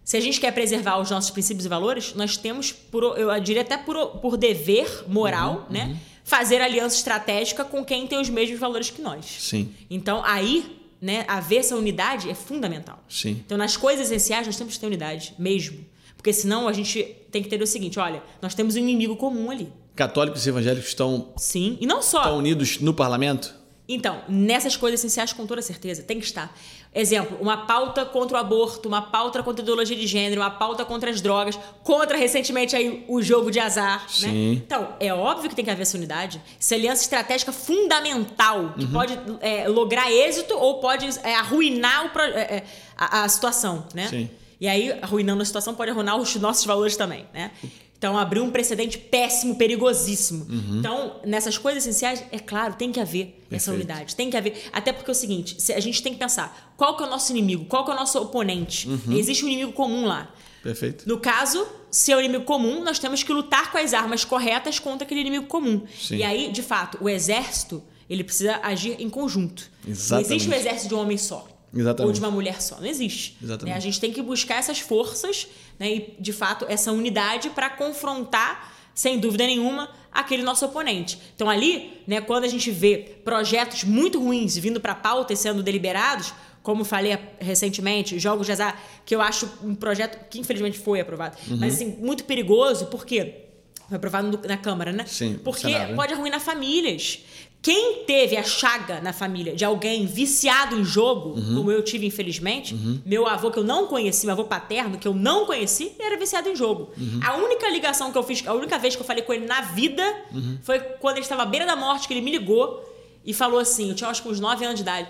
Se 0.04 0.16
a 0.16 0.20
gente 0.20 0.40
quer 0.40 0.52
preservar 0.52 0.98
os 0.98 1.10
nossos 1.10 1.30
princípios 1.30 1.66
e 1.66 1.68
valores, 1.68 2.14
nós 2.14 2.36
temos, 2.36 2.72
por, 2.72 3.18
eu 3.18 3.38
diria 3.40 3.60
até 3.62 3.76
por, 3.76 4.06
por 4.20 4.36
dever 4.38 5.04
moral, 5.06 5.66
Uhum, 5.68 5.72
né? 5.74 5.96
Fazer 6.24 6.60
aliança 6.60 6.96
estratégica 6.96 7.64
com 7.64 7.82
quem 7.84 8.06
tem 8.06 8.20
os 8.20 8.28
mesmos 8.28 8.58
valores 8.60 8.90
que 8.90 9.00
nós. 9.00 9.24
Sim. 9.40 9.72
Então, 9.90 10.22
aí, 10.24 10.78
né, 11.00 11.24
haver 11.26 11.58
essa 11.60 11.74
unidade 11.74 12.28
é 12.28 12.34
fundamental. 12.34 13.02
Sim. 13.08 13.42
Então, 13.46 13.56
nas 13.56 13.76
coisas 13.78 14.06
essenciais, 14.10 14.46
nós 14.46 14.56
temos 14.56 14.74
que 14.74 14.80
ter 14.80 14.86
unidade, 14.86 15.34
mesmo. 15.38 15.84
Porque 16.16 16.32
senão 16.32 16.68
a 16.68 16.72
gente 16.72 17.02
tem 17.30 17.42
que 17.42 17.48
ter 17.48 17.62
o 17.62 17.66
seguinte: 17.66 17.98
olha, 17.98 18.22
nós 18.42 18.54
temos 18.54 18.76
um 18.76 18.78
inimigo 18.78 19.16
comum 19.16 19.50
ali. 19.50 19.72
Católicos 19.96 20.44
e 20.46 20.48
evangélicos 20.50 20.88
estão, 20.88 21.32
Sim. 21.36 21.78
E 21.80 21.86
não 21.86 22.02
só. 22.02 22.18
estão 22.20 22.38
unidos 22.38 22.78
no 22.78 22.92
parlamento? 22.92 23.54
Então, 23.88 24.22
nessas 24.28 24.76
coisas 24.76 25.00
essenciais, 25.00 25.32
com 25.32 25.46
toda 25.46 25.62
certeza, 25.62 26.02
tem 26.02 26.18
que 26.20 26.26
estar. 26.26 26.54
Exemplo, 26.94 27.38
uma 27.40 27.66
pauta 27.66 28.04
contra 28.04 28.36
o 28.36 28.40
aborto, 28.40 28.86
uma 28.86 29.00
pauta 29.00 29.42
contra 29.42 29.62
a 29.62 29.64
ideologia 29.64 29.96
de 29.96 30.06
gênero, 30.06 30.42
uma 30.42 30.50
pauta 30.50 30.84
contra 30.84 31.08
as 31.10 31.22
drogas, 31.22 31.58
contra 31.82 32.18
recentemente 32.18 32.76
aí 32.76 33.04
o 33.08 33.22
jogo 33.22 33.50
de 33.50 33.58
azar, 33.58 34.00
né? 34.20 34.28
Sim. 34.28 34.52
Então, 34.52 34.94
é 35.00 35.12
óbvio 35.12 35.48
que 35.48 35.56
tem 35.56 35.64
que 35.64 35.70
haver 35.70 35.82
essa 35.82 35.96
unidade. 35.96 36.38
Essa 36.60 36.74
aliança 36.74 37.02
estratégica 37.02 37.50
fundamental, 37.50 38.74
que 38.76 38.84
Uhum. 38.84 38.92
pode 38.92 39.18
é, 39.40 39.66
lograr 39.68 40.10
êxito 40.12 40.54
ou 40.54 40.80
pode 40.80 41.06
é, 41.22 41.34
arruinar 41.34 42.06
o 42.14 42.20
é, 42.20 42.40
é, 42.40 42.64
a, 42.96 43.24
a 43.24 43.28
situação, 43.28 43.86
né? 43.94 44.08
Sim. 44.08 44.28
E 44.60 44.66
aí, 44.66 44.92
arruinando 45.02 45.40
a 45.42 45.44
situação, 45.44 45.74
pode 45.74 45.90
arruinar 45.90 46.16
os 46.16 46.34
nossos 46.36 46.64
valores 46.64 46.96
também, 46.96 47.26
né? 47.32 47.52
Então, 47.96 48.16
abrir 48.16 48.40
um 48.40 48.50
precedente 48.50 48.96
péssimo, 48.96 49.56
perigosíssimo. 49.56 50.46
Uhum. 50.48 50.78
Então, 50.78 51.16
nessas 51.24 51.58
coisas 51.58 51.82
essenciais, 51.84 52.22
é 52.30 52.38
claro, 52.38 52.74
tem 52.74 52.92
que 52.92 53.00
haver 53.00 53.44
essa 53.50 53.70
Perfeito. 53.72 53.74
unidade. 53.74 54.14
Tem 54.16 54.30
que 54.30 54.36
haver. 54.36 54.68
Até 54.72 54.92
porque 54.92 55.10
é 55.10 55.12
o 55.12 55.14
seguinte, 55.14 55.60
se- 55.60 55.72
a 55.72 55.80
gente 55.80 56.00
tem 56.02 56.12
que 56.12 56.18
pensar, 56.18 56.72
qual 56.76 56.96
que 56.96 57.02
é 57.02 57.06
o 57.06 57.10
nosso 57.10 57.32
inimigo? 57.32 57.64
Qual 57.64 57.84
que 57.84 57.90
é 57.90 57.94
o 57.94 57.96
nosso 57.96 58.18
oponente? 58.20 58.88
Uhum. 58.88 59.16
Existe 59.16 59.44
um 59.44 59.48
inimigo 59.48 59.72
comum 59.72 60.06
lá. 60.06 60.32
Perfeito. 60.62 61.08
No 61.08 61.18
caso, 61.18 61.66
se 61.90 62.12
é 62.12 62.16
o 62.16 62.20
inimigo 62.20 62.44
comum, 62.44 62.84
nós 62.84 62.98
temos 63.00 63.22
que 63.24 63.32
lutar 63.32 63.72
com 63.72 63.78
as 63.78 63.92
armas 63.92 64.24
corretas 64.24 64.78
contra 64.78 65.04
aquele 65.04 65.20
inimigo 65.20 65.46
comum. 65.46 65.82
Sim. 66.00 66.16
E 66.18 66.22
aí, 66.22 66.52
de 66.52 66.62
fato, 66.62 66.98
o 67.00 67.08
exército, 67.08 67.82
ele 68.08 68.22
precisa 68.22 68.60
agir 68.62 68.96
em 69.00 69.08
conjunto. 69.10 69.68
Exatamente. 69.86 70.28
Não 70.28 70.36
existe 70.36 70.50
o 70.50 70.54
exército 70.54 70.88
de 70.88 70.94
um 70.94 71.00
homem 71.00 71.18
só. 71.18 71.48
Exatamente. 71.74 72.06
Ou 72.08 72.12
de 72.12 72.20
uma 72.20 72.30
mulher 72.30 72.60
só. 72.62 72.76
Não 72.80 72.86
existe. 72.86 73.36
Exatamente. 73.42 73.72
Né? 73.72 73.76
A 73.76 73.80
gente 73.80 74.00
tem 74.00 74.12
que 74.12 74.22
buscar 74.22 74.56
essas 74.56 74.80
forças 74.80 75.46
né? 75.78 75.90
e, 75.90 76.14
de 76.18 76.32
fato, 76.32 76.64
essa 76.68 76.90
unidade 76.92 77.50
para 77.50 77.68
confrontar, 77.68 78.74
sem 78.94 79.18
dúvida 79.18 79.46
nenhuma, 79.46 79.90
aquele 80.10 80.42
nosso 80.42 80.64
oponente. 80.64 81.18
Então, 81.34 81.48
ali, 81.48 82.00
né, 82.06 82.20
quando 82.20 82.44
a 82.44 82.48
gente 82.48 82.70
vê 82.70 83.16
projetos 83.24 83.84
muito 83.84 84.18
ruins 84.18 84.56
vindo 84.56 84.80
para 84.80 84.92
a 84.92 84.96
pauta 84.96 85.32
e 85.32 85.36
sendo 85.36 85.62
deliberados, 85.62 86.32
como 86.62 86.84
falei 86.84 87.16
recentemente, 87.38 88.18
jogos 88.18 88.46
de 88.46 88.52
azar, 88.52 88.80
que 89.06 89.14
eu 89.14 89.20
acho 89.20 89.48
um 89.62 89.74
projeto 89.74 90.28
que 90.28 90.40
infelizmente 90.40 90.78
foi 90.78 91.00
aprovado, 91.00 91.36
Uhum. 91.48 91.56
mas 91.58 91.74
assim, 91.74 91.96
muito 92.00 92.24
perigoso, 92.24 92.86
porque 92.86 93.44
foi 93.88 93.96
aprovado 93.96 94.38
na 94.46 94.56
Câmara, 94.56 94.92
né? 94.92 95.04
Sim, 95.06 95.38
Porque 95.42 95.62
Senado, 95.62 95.90
né? 95.90 95.94
pode 95.96 96.12
arruinar 96.12 96.40
famílias. 96.40 97.20
Quem 97.60 98.04
teve 98.06 98.36
a 98.36 98.42
chaga 98.44 99.00
na 99.00 99.12
família 99.12 99.54
de 99.54 99.64
alguém 99.64 100.06
viciado 100.06 100.76
em 100.78 100.84
jogo, 100.84 101.30
Uhum. 101.30 101.56
como 101.56 101.72
eu 101.72 101.82
tive, 101.82 102.06
infelizmente, 102.06 102.74
meu 103.04 103.26
avô 103.26 103.50
que 103.50 103.58
eu 103.58 103.64
não 103.64 103.88
conheci, 103.88 104.26
meu 104.26 104.32
avô 104.34 104.44
paterno, 104.44 104.96
que 104.96 105.08
eu 105.08 105.12
não 105.12 105.44
conheci, 105.44 105.92
era 105.98 106.16
viciado 106.16 106.48
em 106.48 106.54
jogo. 106.54 106.90
Uhum. 106.96 107.18
A 107.22 107.36
única 107.36 107.68
ligação 107.68 108.12
que 108.12 108.16
eu 108.18 108.22
fiz, 108.22 108.46
a 108.46 108.54
única 108.54 108.78
vez 108.78 108.94
que 108.94 109.02
eu 109.02 109.06
falei 109.06 109.22
com 109.24 109.32
ele 109.32 109.44
na 109.46 109.60
vida 109.62 110.02
Uhum. 110.32 110.58
foi 110.62 110.78
quando 110.78 111.16
ele 111.16 111.24
estava 111.24 111.42
à 111.42 111.46
beira 111.46 111.66
da 111.66 111.74
morte, 111.74 112.06
que 112.06 112.14
ele 112.14 112.20
me 112.20 112.30
ligou 112.30 112.80
e 113.24 113.34
falou 113.34 113.58
assim: 113.58 113.88
eu 113.88 113.94
tinha 113.94 114.08
acho 114.08 114.22
que 114.22 114.28
uns 114.28 114.38
9 114.40 114.64
anos 114.64 114.76
de 114.76 114.82
idade. 114.82 115.08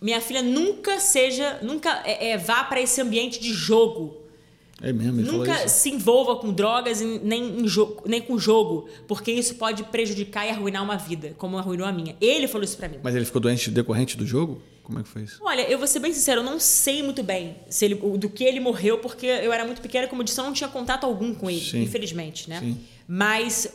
Minha 0.00 0.20
filha 0.20 0.42
nunca 0.42 1.00
seja, 1.00 1.58
nunca 1.62 2.02
é, 2.04 2.30
é, 2.30 2.36
vá 2.38 2.62
para 2.64 2.80
esse 2.80 3.00
ambiente 3.00 3.40
de 3.40 3.52
jogo. 3.52 4.16
É 4.82 4.92
mesmo, 4.92 5.20
Nunca 5.22 5.68
se 5.68 5.90
envolva 5.90 6.36
com 6.36 6.52
drogas 6.52 7.00
e 7.00 7.20
nem, 7.22 7.64
nem 8.06 8.20
com 8.20 8.38
jogo, 8.38 8.88
porque 9.06 9.30
isso 9.30 9.54
pode 9.54 9.84
prejudicar 9.84 10.46
e 10.46 10.50
arruinar 10.50 10.82
uma 10.82 10.96
vida, 10.96 11.34
como 11.38 11.56
arruinou 11.56 11.86
a 11.86 11.92
minha. 11.92 12.16
Ele 12.20 12.48
falou 12.48 12.64
isso 12.64 12.76
pra 12.76 12.88
mim. 12.88 12.98
Mas 13.02 13.14
ele 13.14 13.24
ficou 13.24 13.40
doente 13.40 13.70
decorrente 13.70 14.16
do 14.16 14.26
jogo? 14.26 14.60
Como 14.82 14.98
é 14.98 15.02
que 15.02 15.08
foi 15.08 15.22
isso? 15.22 15.38
Olha, 15.42 15.62
eu 15.70 15.78
vou 15.78 15.86
ser 15.86 15.98
bem 16.00 16.12
sincero, 16.12 16.40
eu 16.40 16.44
não 16.44 16.60
sei 16.60 17.02
muito 17.02 17.22
bem 17.22 17.56
se 17.70 17.84
ele, 17.86 17.94
do 17.94 18.28
que 18.28 18.44
ele 18.44 18.60
morreu, 18.60 18.98
porque 18.98 19.26
eu 19.26 19.52
era 19.52 19.64
muito 19.64 19.80
pequena, 19.80 20.06
como 20.06 20.20
eu 20.20 20.24
disse, 20.24 20.38
eu 20.38 20.44
não 20.44 20.52
tinha 20.52 20.68
contato 20.68 21.04
algum 21.04 21.34
com 21.34 21.48
ele, 21.48 21.60
Sim. 21.60 21.82
infelizmente, 21.82 22.50
né? 22.50 22.60
Sim. 22.60 22.78
Mas, 23.08 23.72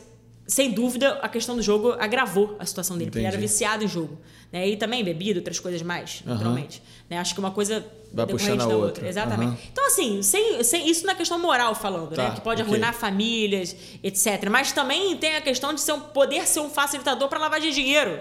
sem 0.50 0.72
dúvida, 0.72 1.18
a 1.22 1.28
questão 1.28 1.54
do 1.56 1.62
jogo 1.62 1.92
agravou 1.98 2.56
a 2.58 2.66
situação 2.66 2.96
dele, 2.98 3.10
porque 3.10 3.18
ele 3.20 3.26
era 3.26 3.36
Entendi. 3.36 3.50
viciado 3.52 3.84
em 3.84 3.88
jogo. 3.88 4.18
Né? 4.52 4.68
E 4.68 4.76
também 4.76 5.04
bebida, 5.04 5.38
outras 5.38 5.60
coisas 5.60 5.80
mais, 5.82 6.22
Aham. 6.26 6.34
naturalmente. 6.34 6.82
Né? 7.08 7.18
Acho 7.18 7.34
que 7.34 7.40
uma 7.40 7.52
coisa 7.52 7.86
Vai 8.12 8.26
puxando 8.26 8.60
a 8.60 8.66
da 8.66 8.74
outra. 8.74 8.86
outra. 8.86 9.08
Exatamente. 9.08 9.48
Aham. 9.50 9.58
Então, 9.70 9.86
assim, 9.86 10.22
sem, 10.22 10.62
sem, 10.64 10.88
isso 10.90 11.06
na 11.06 11.14
questão 11.14 11.38
moral 11.38 11.74
falando, 11.74 12.14
Tá, 12.16 12.30
né? 12.30 12.34
Que 12.34 12.40
pode 12.40 12.60
ok. 12.60 12.68
arruinar 12.68 12.92
famílias, 12.94 13.76
etc. 14.02 14.48
Mas 14.50 14.72
também 14.72 15.16
tem 15.16 15.36
a 15.36 15.40
questão 15.40 15.72
de 15.72 15.80
ser 15.80 15.92
um, 15.92 16.00
poder 16.00 16.46
ser 16.48 16.60
um 16.60 16.68
facilitador 16.68 17.28
para 17.28 17.38
lavar 17.38 17.60
de 17.60 17.70
dinheiro. 17.72 18.20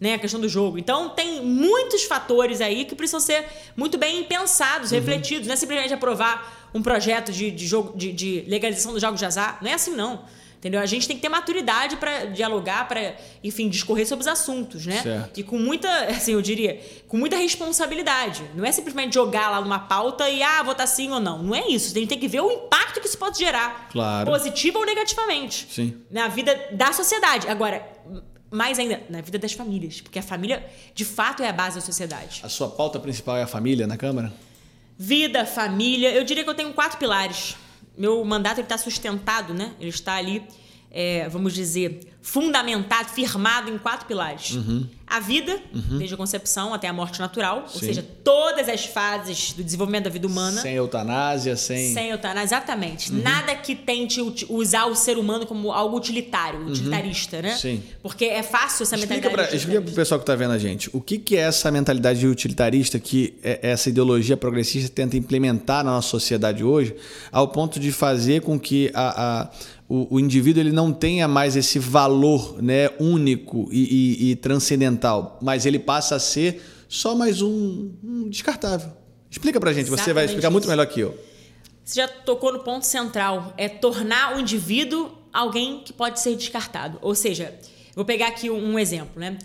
Né, 0.00 0.14
a 0.14 0.18
questão 0.18 0.40
do 0.40 0.48
jogo. 0.48 0.78
Então, 0.78 1.10
tem 1.10 1.40
muitos 1.44 2.02
fatores 2.02 2.60
aí 2.60 2.84
que 2.84 2.96
precisam 2.96 3.20
ser 3.20 3.46
muito 3.76 3.96
bem 3.96 4.24
pensados, 4.24 4.90
Uhum. 4.90 4.98
refletidos. 4.98 5.46
Não 5.46 5.54
é 5.54 5.56
simplesmente 5.56 5.94
aprovar 5.94 6.70
um 6.74 6.82
projeto 6.82 7.30
de, 7.30 7.52
de 7.52 7.64
jogo, 7.68 7.96
de, 7.96 8.10
de 8.10 8.44
legalização 8.48 8.90
dos 8.92 9.00
jogos 9.00 9.20
de 9.20 9.24
azar. 9.26 9.58
Não 9.62 9.70
é 9.70 9.74
assim, 9.74 9.94
não. 9.94 10.24
Entendeu? 10.62 10.80
A 10.80 10.86
gente 10.86 11.08
tem 11.08 11.16
que 11.16 11.22
ter 11.22 11.28
maturidade 11.28 11.96
para 11.96 12.26
dialogar, 12.26 12.86
para, 12.86 13.16
enfim, 13.42 13.68
discorrer 13.68 14.06
sobre 14.06 14.22
os 14.22 14.28
assuntos, 14.28 14.86
né? 14.86 15.02
Certo. 15.02 15.40
E 15.40 15.42
com 15.42 15.58
muita, 15.58 15.88
assim, 16.06 16.34
eu 16.34 16.40
diria, 16.40 16.80
com 17.08 17.16
muita 17.16 17.34
responsabilidade. 17.36 18.44
Não 18.54 18.64
é 18.64 18.70
simplesmente 18.70 19.12
jogar 19.12 19.50
lá 19.50 19.60
numa 19.60 19.80
pauta 19.80 20.30
e, 20.30 20.40
ah, 20.40 20.62
votar 20.62 20.86
sim 20.86 21.10
ou 21.10 21.18
não. 21.18 21.42
Não 21.42 21.52
é 21.52 21.66
isso. 21.66 21.90
A 21.90 21.98
gente 21.98 22.10
tem 22.10 22.18
que 22.18 22.28
ver 22.28 22.42
o 22.42 22.48
impacto 22.48 23.00
que 23.00 23.08
isso 23.08 23.18
pode 23.18 23.40
gerar. 23.40 23.88
Claro. 23.90 24.30
Positivo 24.30 24.78
ou 24.78 24.86
negativamente. 24.86 25.66
Sim. 25.68 25.96
Na 26.08 26.28
vida 26.28 26.56
da 26.70 26.92
sociedade. 26.92 27.48
Agora, 27.48 27.84
mais 28.48 28.78
ainda, 28.78 29.02
na 29.10 29.20
vida 29.20 29.40
das 29.40 29.54
famílias. 29.54 30.00
Porque 30.00 30.20
a 30.20 30.22
família, 30.22 30.64
de 30.94 31.04
fato, 31.04 31.42
é 31.42 31.48
a 31.48 31.52
base 31.52 31.74
da 31.74 31.80
sociedade. 31.80 32.40
A 32.44 32.48
sua 32.48 32.68
pauta 32.68 33.00
principal 33.00 33.36
é 33.36 33.42
a 33.42 33.48
família 33.48 33.88
na 33.88 33.96
Câmara? 33.96 34.32
Vida, 34.96 35.44
família. 35.44 36.12
Eu 36.12 36.22
diria 36.22 36.44
que 36.44 36.50
eu 36.50 36.54
tenho 36.54 36.72
quatro 36.72 36.98
pilares. 36.98 37.56
Meu 37.96 38.24
mandato 38.24 38.60
está 38.60 38.78
sustentado, 38.78 39.52
né? 39.52 39.74
Ele 39.78 39.90
está 39.90 40.14
ali, 40.14 40.42
é, 40.90 41.28
vamos 41.28 41.52
dizer, 41.52 42.11
fundamentado, 42.22 43.08
firmado 43.10 43.68
em 43.70 43.76
quatro 43.78 44.06
pilares. 44.06 44.56
A 45.06 45.20
vida, 45.20 45.58
desde 45.98 46.14
a 46.14 46.16
concepção 46.16 46.72
até 46.72 46.88
a 46.88 46.92
morte 46.92 47.20
natural, 47.20 47.64
ou 47.64 47.68
Sim. 47.68 47.80
seja, 47.86 48.02
todas 48.24 48.66
as 48.66 48.86
fases 48.86 49.52
do 49.52 49.62
desenvolvimento 49.62 50.04
da 50.04 50.10
vida 50.10 50.26
humana. 50.26 50.58
Sem 50.62 50.74
eutanásia, 50.74 51.54
sem. 51.54 51.92
Sem 51.92 52.08
eutanásia, 52.10 52.44
exatamente. 52.56 53.12
Nada 53.12 53.54
que 53.54 53.74
tente 53.74 54.20
usar 54.48 54.86
o 54.86 54.94
ser 54.94 55.18
humano 55.18 55.44
como 55.44 55.70
algo 55.70 55.98
utilitário, 55.98 56.66
utilitarista, 56.66 57.42
né? 57.42 57.54
Sim. 57.56 57.82
Porque 58.02 58.24
é 58.24 58.42
fácil 58.42 58.84
essa 58.84 58.94
Explica 58.96 59.14
mentalidade. 59.16 59.48
para 59.48 59.56
explica 59.56 59.82
pro 59.82 59.92
pessoal 59.92 60.18
que 60.18 60.22
está 60.22 60.34
vendo 60.34 60.52
a 60.52 60.58
gente. 60.58 60.88
O 60.94 61.00
que, 61.00 61.18
que 61.18 61.36
é 61.36 61.40
essa 61.40 61.70
mentalidade 61.70 62.26
utilitarista 62.26 62.98
que 62.98 63.34
é- 63.42 63.58
essa 63.70 63.90
ideologia 63.90 64.36
progressista 64.36 64.88
tenta 64.94 65.16
implementar 65.18 65.84
na 65.84 65.90
nossa 65.90 66.08
sociedade 66.08 66.64
hoje, 66.64 66.94
ao 67.30 67.48
ponto 67.48 67.78
de 67.78 67.92
fazer 67.92 68.40
com 68.40 68.58
que 68.58 68.90
a, 68.94 69.40
a- 69.42 69.50
o, 69.88 70.14
o 70.16 70.20
indivíduo 70.20 70.62
ele 70.62 70.72
não 70.72 70.90
tenha 70.90 71.28
mais 71.28 71.54
esse 71.54 71.78
valor 71.78 72.11
né, 72.60 72.90
único 73.00 73.68
e, 73.72 73.82
e- 74.28 74.30
e 74.30 74.36
transcendental, 74.36 75.38
mas 75.42 75.66
ele 75.66 75.78
passa 75.78 76.16
a 76.16 76.18
ser 76.18 76.62
só 76.88 77.14
mais 77.14 77.40
um, 77.42 77.92
um 78.02 78.28
descartável. 78.28 78.92
Explica 79.30 79.58
pra 79.58 79.72
gente, 79.72 79.86
você 79.88 79.96
vai 80.12 80.24
Exatamente 80.24 80.28
explicar 80.30 80.50
muito 80.50 80.68
melhor 80.68 80.86
que 80.86 81.00
eu. 81.00 81.18
Você 81.84 82.00
já 82.00 82.06
tocou 82.08 82.52
no 82.52 82.60
ponto 82.60 82.84
central, 82.86 83.54
é 83.56 83.68
tornar 83.68 84.36
o 84.36 84.40
indivíduo 84.40 85.10
alguém 85.32 85.80
que 85.84 85.92
pode 85.92 86.20
ser 86.20 86.36
descartado. 86.36 86.98
Ou 87.00 87.14
seja, 87.14 87.54
vou 87.96 88.04
pegar 88.04 88.28
aqui 88.28 88.50
um, 88.50 88.72
um 88.74 88.78
exemplo, 88.78 89.18
né? 89.18 89.38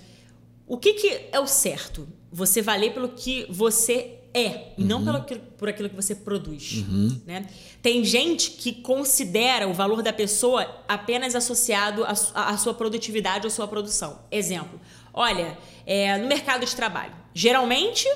O 0.68 0.78
que, 0.78 0.93
que 0.93 1.20
é 1.32 1.39
o 1.39 1.47
certo? 1.47 2.07
Você 2.32 2.61
valer 2.61 2.93
pelo 2.93 3.09
que 3.09 3.45
você 3.49 4.16
é 4.38 4.73
e 4.77 4.83
não 4.83 5.03
pelo, 5.03 5.17
aquilo- 5.17 5.41
por 5.57 5.67
aquilo 5.69 5.89
que 5.89 5.95
você 5.95 6.13
produz. 6.15 6.83
Né? 7.25 7.47
Tem 7.81 8.03
gente 8.05 8.51
que 8.51 8.71
considera 8.73 9.67
o 9.67 9.73
valor 9.73 10.01
da 10.03 10.13
pessoa 10.13 10.83
apenas 10.88 11.35
associado 11.35 12.03
à, 12.05 12.11
à 12.35 12.57
sua 12.57 12.73
produtividade 12.73 13.45
ou 13.45 13.49
sua 13.51 13.67
produção. 13.67 14.19
Exemplo, 14.31 14.79
olha, 15.13 15.57
é, 15.85 16.17
no 16.17 16.27
mercado 16.27 16.65
de 16.65 16.75
trabalho, 16.75 17.13
geralmente 17.33 18.07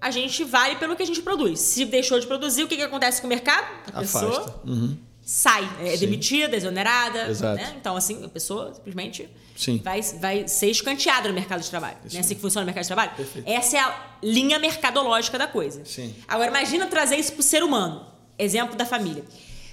a 0.00 0.10
gente 0.10 0.44
vale 0.44 0.76
pelo 0.76 0.96
que 0.96 1.02
a 1.02 1.06
gente 1.06 1.20
produz. 1.22 1.60
Se 1.60 1.84
deixou 1.84 2.18
de 2.18 2.26
produzir, 2.26 2.62
o 2.64 2.68
que, 2.68 2.76
que 2.76 2.82
acontece 2.82 3.20
com 3.20 3.26
o 3.26 3.30
mercado? 3.30 3.66
A 3.92 4.00
Afasta. 4.00 4.26
pessoa 4.28 4.62
Uhum. 4.66 4.96
Sai, 5.30 5.62
é 5.80 5.92
Sim. 5.92 5.98
demitida, 5.98 6.56
exonerada. 6.56 7.28
Exato. 7.28 7.54
né? 7.54 7.76
Então, 7.80 7.94
assim, 7.94 8.24
a 8.24 8.28
pessoa 8.28 8.74
simplesmente 8.74 9.28
Sim. 9.54 9.80
vai, 9.82 10.02
vai 10.02 10.48
ser 10.48 10.66
escanteada 10.70 11.28
no 11.28 11.34
mercado 11.34 11.60
de 11.60 11.70
trabalho. 11.70 11.98
Não 12.10 12.16
é 12.16 12.20
assim 12.20 12.34
que 12.34 12.40
funciona 12.40 12.64
o 12.64 12.66
mercado 12.66 12.82
de 12.82 12.88
trabalho? 12.88 13.12
Perfeito. 13.14 13.48
Essa 13.48 13.76
é 13.76 13.80
a 13.80 14.16
linha 14.24 14.58
mercadológica 14.58 15.38
da 15.38 15.46
coisa. 15.46 15.84
Sim. 15.84 16.12
Agora, 16.26 16.50
imagina 16.50 16.88
trazer 16.88 17.14
isso 17.14 17.32
para 17.32 17.40
o 17.40 17.44
ser 17.44 17.62
humano. 17.62 18.06
Exemplo 18.36 18.74
da 18.74 18.84
família. 18.84 19.24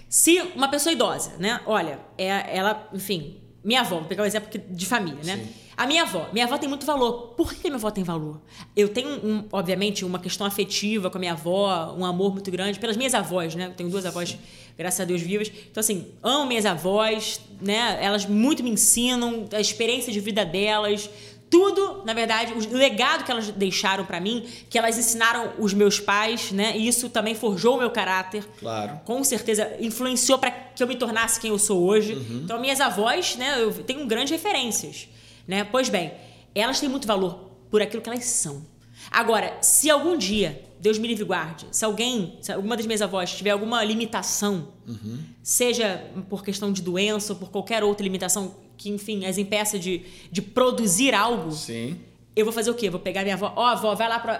Se 0.07 0.39
uma 0.55 0.67
pessoa 0.67 0.93
idosa, 0.93 1.33
né? 1.39 1.59
Olha, 1.65 1.99
é, 2.19 2.55
ela, 2.55 2.87
enfim, 2.93 3.41
minha 3.63 3.81
avó, 3.81 3.97
vou 3.97 4.05
pegar 4.05 4.21
um 4.23 4.27
exemplo 4.27 4.49
de 4.69 4.85
família, 4.85 5.23
né? 5.23 5.43
A 5.75 5.85
minha 5.85 6.01
avó. 6.01 6.27
Minha 6.33 6.45
avó 6.45 6.57
tem 6.57 6.67
muito 6.67 6.85
valor. 6.87 7.35
Por 7.35 7.53
que 7.53 7.67
minha 7.67 7.75
avó 7.75 7.91
tem 7.91 8.03
valor? 8.03 8.41
Eu 8.75 8.89
tenho, 8.89 9.09
um, 9.09 9.45
obviamente, 9.51 10.03
uma 10.03 10.17
questão 10.17 10.47
afetiva 10.47 11.09
com 11.11 11.17
a 11.17 11.19
minha 11.19 11.33
avó, 11.33 11.93
um 11.95 12.03
amor 12.03 12.33
muito 12.33 12.49
grande 12.49 12.79
pelas 12.79 12.97
minhas 12.97 13.13
avós, 13.13 13.53
né? 13.53 13.67
Eu 13.67 13.73
tenho 13.73 13.87
duas 13.87 14.03
avós, 14.03 14.37
graças 14.77 14.99
a 14.99 15.05
Deus, 15.05 15.21
vivas. 15.21 15.51
Então, 15.71 15.81
assim, 15.81 16.07
amo 16.21 16.45
minhas 16.45 16.65
avós, 16.65 17.41
né? 17.59 17.97
Elas 18.01 18.25
muito 18.25 18.63
me 18.63 18.69
ensinam, 18.69 19.47
a 19.51 19.59
experiência 19.59 20.13
de 20.13 20.19
vida 20.19 20.45
delas. 20.45 21.09
Tudo, 21.49 22.03
na 22.05 22.13
verdade, 22.13 22.53
o 22.53 22.75
legado 22.75 23.23
que 23.23 23.31
elas 23.31 23.49
deixaram 23.49 24.05
para 24.05 24.19
mim, 24.19 24.45
que 24.69 24.77
elas 24.77 24.97
ensinaram 24.97 25.53
os 25.57 25.73
meus 25.73 25.97
pais, 25.99 26.51
né? 26.51 26.77
E 26.77 26.87
isso 26.87 27.09
também 27.09 27.33
forjou 27.33 27.75
o 27.75 27.79
meu 27.79 27.89
caráter. 27.89 28.45
Claro. 28.59 28.99
Com 29.05 29.23
certeza 29.23 29.75
influenciou 29.79 30.37
para 30.37 30.51
que 30.51 30.83
eu 30.83 30.87
me 30.87 30.95
tornasse 30.95 31.39
quem 31.39 31.49
eu 31.49 31.57
sou 31.57 31.83
hoje. 31.83 32.13
Uhum. 32.13 32.41
Então, 32.43 32.59
minhas 32.59 32.81
avós, 32.81 33.37
né? 33.37 33.61
Eu 33.61 33.73
tenho 33.73 34.05
grandes 34.05 34.31
referências. 34.31 35.07
Né? 35.47 35.63
Pois 35.63 35.87
bem, 35.87 36.11
elas 36.53 36.79
têm 36.81 36.89
muito 36.89 37.07
valor 37.07 37.49
por 37.71 37.81
aquilo 37.81 38.01
que 38.01 38.09
elas 38.09 38.25
são. 38.25 38.65
Agora, 39.09 39.57
se 39.61 39.89
algum 39.89 40.17
dia, 40.17 40.61
Deus 40.79 40.97
me 40.99 41.07
livre 41.07 41.23
e 41.23 41.27
guarde, 41.27 41.65
se 41.71 41.83
alguém, 41.83 42.37
se 42.41 42.51
alguma 42.51 42.77
das 42.77 42.85
minhas 42.85 43.01
avós 43.01 43.31
tiver 43.35 43.49
alguma 43.51 43.83
limitação, 43.83 44.69
Uhum. 44.87 45.19
seja 45.41 46.03
por 46.29 46.43
questão 46.43 46.71
de 46.71 46.81
doença 46.81 47.33
ou 47.33 47.39
por 47.39 47.49
qualquer 47.49 47.83
outra 47.83 48.03
limitação 48.03 48.55
que, 48.77 48.89
enfim, 48.89 49.25
as 49.25 49.37
impeça 49.37 49.79
de, 49.79 50.03
de 50.31 50.41
produzir 50.41 51.13
algo, 51.15 51.51
Sim. 51.51 51.97
eu 52.35 52.45
vou 52.45 52.53
fazer 52.53 52.69
o 52.69 52.75
quê? 52.75 52.89
Vou 52.89 52.99
pegar 52.99 53.23
minha 53.23 53.33
avó, 53.35 53.51
ó, 53.55 53.65
avó, 53.65 53.95
vai 53.95 54.07
lá 54.07 54.19
pra, 54.19 54.37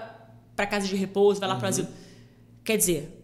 pra 0.54 0.66
casa 0.66 0.86
de 0.86 0.94
repouso, 0.94 1.40
vai 1.40 1.48
lá 1.48 1.54
Uhum. 1.56 1.60
pro 1.60 1.68
asilo. 1.68 1.88
Quer 2.64 2.76
dizer, 2.76 3.14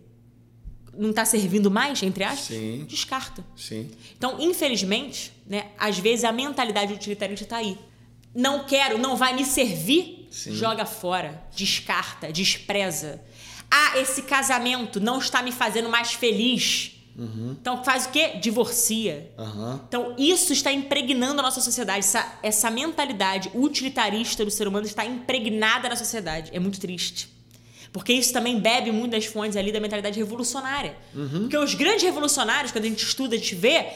não 0.97 1.13
tá 1.13 1.25
servindo 1.25 1.71
mais, 1.71 2.03
entre 2.03 2.25
aspas? 2.25 2.41
Sim. 2.57 2.85
Descarta. 2.89 3.45
Sim. 3.57 3.91
Então, 4.17 4.37
infelizmente, 4.41 5.33
né, 5.47 5.67
às 5.79 5.99
vezes 5.99 6.25
a 6.25 6.33
mentalidade 6.33 6.93
utilitarista 6.93 7.45
está 7.45 7.57
aí. 7.59 7.77
Não 8.35 8.65
quero, 8.65 8.99
não 8.99 9.17
vai 9.17 9.35
me 9.35 9.45
servir, 9.45 10.29
Sim. 10.31 10.55
joga 10.55 10.85
fora, 10.85 11.43
descarta, 11.55 12.33
despreza. 12.33 13.21
Ah, 13.71 13.99
esse 13.99 14.23
casamento 14.23 15.01
não 15.01 15.19
está 15.19 15.43
me 15.43 15.53
fazendo 15.53 15.89
mais 15.89 16.13
feliz. 16.13 16.95
Então 17.17 17.85
faz 17.85 18.07
o 18.07 18.11
quê? 18.11 18.39
Divorcia. 18.41 19.31
Aham. 19.39 19.81
Então, 19.87 20.17
isso 20.19 20.53
está 20.53 20.73
impregnando 20.73 21.39
a 21.41 21.43
nossa 21.43 21.61
sociedade. 21.61 22.01
Essa, 22.01 22.39
essa 22.43 22.71
mentalidade 22.71 23.51
utilitarista 23.55 24.45
do 24.45 24.51
ser 24.51 24.67
humano 24.67 24.85
está 24.85 25.05
impregnada 25.05 25.89
na 25.89 25.97
sociedade. 25.97 26.51
É 26.53 26.59
muito 26.59 26.81
triste. 26.81 27.33
Porque 27.93 28.13
isso 28.13 28.33
também 28.33 28.59
bebe 28.59 28.91
muito 28.91 29.13
das 29.13 29.27
fontes 29.27 29.57
ali 29.57 29.71
da 29.71 29.79
mentalidade 29.79 30.19
revolucionária. 30.19 30.97
Porque 31.13 31.57
os 31.57 31.75
grandes 31.75 32.03
revolucionários, 32.03 32.73
quando 32.73 32.87
a 32.87 32.89
gente 32.89 33.05
estuda, 33.05 33.37
a 33.37 33.39
gente 33.39 33.55
vê, 33.55 33.87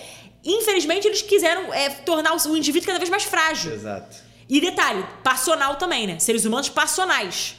infelizmente 0.44 1.08
eles 1.08 1.20
quiseram 1.20 1.74
é, 1.74 1.90
tornar 1.90 2.36
o 2.36 2.56
indivíduo 2.56 2.86
cada 2.86 3.00
vez 3.00 3.10
mais 3.10 3.24
frágil. 3.24 3.72
Exato. 3.72 4.27
E 4.48 4.60
detalhe, 4.60 5.04
passional 5.22 5.76
também, 5.76 6.06
né? 6.06 6.18
Seres 6.18 6.44
humanos 6.44 6.68
passionais. 6.68 7.56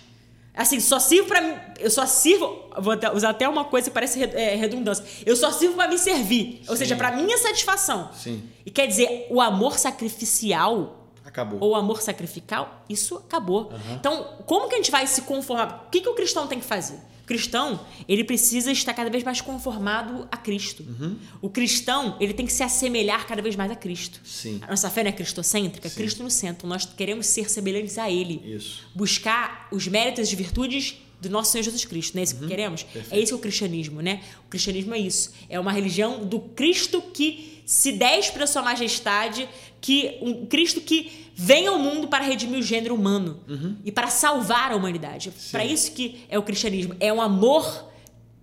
Assim, 0.55 0.79
só 0.79 0.99
sirvo 0.99 1.27
pra 1.27 1.39
mim. 1.41 1.53
Eu 1.79 1.89
só 1.89 2.05
sirvo. 2.05 2.65
Vou 2.79 2.93
até- 2.93 3.13
usar 3.13 3.29
até 3.29 3.47
uma 3.47 3.63
coisa 3.65 3.89
que 3.89 3.93
parece 3.93 4.19
re- 4.19 4.31
é, 4.33 4.55
redundância. 4.55 5.05
Eu 5.25 5.35
só 5.35 5.51
sirvo 5.51 5.75
pra 5.75 5.87
me 5.87 5.97
servir. 5.97 6.61
Ou 6.67 6.75
Sim. 6.75 6.79
seja, 6.79 6.95
pra 6.95 7.11
minha 7.11 7.37
satisfação. 7.37 8.09
Sim. 8.13 8.43
E 8.65 8.71
quer 8.71 8.87
dizer, 8.87 9.27
o 9.29 9.39
amor 9.39 9.77
sacrificial 9.77 11.05
Acabou. 11.23 11.59
ou 11.61 11.71
o 11.71 11.75
amor 11.75 12.01
sacrificial, 12.01 12.83
isso 12.89 13.17
acabou. 13.17 13.71
Então, 13.91 14.25
como 14.45 14.67
que 14.67 14.75
a 14.75 14.77
gente 14.77 14.91
vai 14.91 15.05
se 15.07 15.21
conformar? 15.21 15.85
O 15.87 15.89
que, 15.91 16.01
que 16.01 16.09
o 16.09 16.15
cristão 16.15 16.47
tem 16.47 16.59
que 16.59 16.65
fazer? 16.65 16.99
Cristão, 17.29 17.85
ele 18.07 18.23
precisa 18.23 18.71
estar 18.71 18.91
cada 18.91 19.07
vez 19.07 19.23
mais 19.23 19.39
conformado 19.39 20.27
a 20.31 20.35
Cristo. 20.35 20.81
Uhum. 20.81 21.15
O 21.39 21.47
cristão, 21.47 22.17
ele 22.19 22.33
tem 22.33 22.43
que 22.43 22.51
se 22.51 22.63
assemelhar 22.63 23.27
cada 23.27 23.39
vez 23.39 23.55
mais 23.55 23.69
a 23.69 23.75
Cristo. 23.75 24.19
Sim. 24.23 24.57
A 24.63 24.71
nossa 24.71 24.89
fé 24.89 25.03
não 25.03 25.09
é 25.09 25.11
cristocêntrica, 25.11 25.87
é 25.87 25.91
Cristo 25.91 26.23
no 26.23 26.31
centro. 26.31 26.67
Nós 26.67 26.85
queremos 26.85 27.27
ser 27.27 27.47
semelhantes 27.47 27.99
a 27.99 28.09
Ele. 28.09 28.41
Isso. 28.43 28.81
Buscar 28.95 29.67
os 29.71 29.87
méritos 29.87 30.33
e 30.33 30.35
virtudes 30.35 30.95
do 31.21 31.29
nosso 31.29 31.51
Senhor 31.51 31.63
Jesus 31.65 31.85
Cristo. 31.85 32.15
Não 32.15 32.21
é 32.21 32.23
isso 32.23 32.35
que 32.35 32.47
queremos? 32.47 32.83
É 33.11 33.19
isso 33.19 33.27
que 33.27 33.33
é 33.33 33.35
o 33.35 33.39
cristianismo, 33.39 34.01
né? 34.01 34.23
O 34.47 34.49
cristianismo 34.49 34.95
é 34.95 34.99
isso. 34.99 35.31
É 35.47 35.59
uma 35.59 35.71
religião 35.71 36.25
do 36.25 36.39
Cristo 36.39 36.99
que 36.99 37.61
se 37.63 37.91
despe 37.91 38.39
da 38.39 38.47
sua 38.47 38.63
majestade, 38.63 39.47
que 39.79 40.17
um 40.19 40.47
Cristo 40.47 40.81
que 40.81 41.28
vem 41.41 41.67
ao 41.67 41.79
mundo 41.79 42.09
para 42.09 42.21
redimir 42.25 42.59
o 42.59 42.61
gênero 42.61 42.93
humano 42.93 43.39
e 43.85 43.91
para 43.93 44.07
salvar 44.09 44.73
a 44.73 44.75
humanidade. 44.75 45.31
Para 45.51 45.63
isso 45.63 45.93
que 45.93 46.25
é 46.27 46.37
o 46.37 46.43
cristianismo. 46.43 46.95
É 46.99 47.13
um 47.13 47.21
amor 47.21 47.89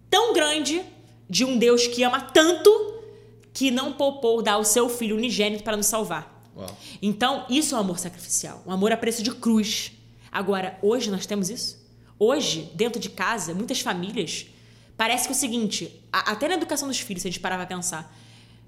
tão 0.09 0.33
grande 0.33 0.81
de 1.29 1.45
um 1.45 1.59
Deus 1.59 1.87
que 1.87 2.03
ama 2.03 2.23
tanto 2.23 2.95
que 3.53 3.71
não 3.71 3.93
poupou 3.93 4.41
dar 4.41 4.57
o 4.57 4.65
seu 4.65 4.89
filho 4.89 5.15
unigênito 5.17 5.63
para 5.63 5.77
nos 5.77 5.85
salvar. 5.87 6.51
Uau. 6.57 6.75
Então, 7.03 7.45
isso 7.51 7.75
é 7.75 7.79
um 7.79 7.81
amor 7.83 7.99
sacrificial, 7.99 8.63
um 8.67 8.73
amor 8.73 8.91
a 8.93 8.97
preço 8.97 9.23
de 9.23 9.31
cruz. 9.31 9.93
Agora, 10.33 10.79
hoje 10.81 11.11
nós 11.11 11.27
temos 11.27 11.51
isso? 11.51 11.85
Hoje, 12.19 12.71
dentro 12.75 12.99
de 12.99 13.11
casa, 13.11 13.53
muitas 13.53 13.81
famílias, 13.81 14.47
parece 14.97 15.25
que 15.27 15.35
é 15.35 15.37
o 15.37 15.39
seguinte, 15.39 15.93
a- 16.11 16.33
até 16.33 16.49
na 16.49 16.55
educação 16.55 16.89
dos 16.89 16.99
filhos, 16.99 17.21
se 17.23 17.29
a 17.29 17.31
gente 17.31 17.41
parar 17.41 17.57
pra 17.59 17.67
pensar. 17.67 18.15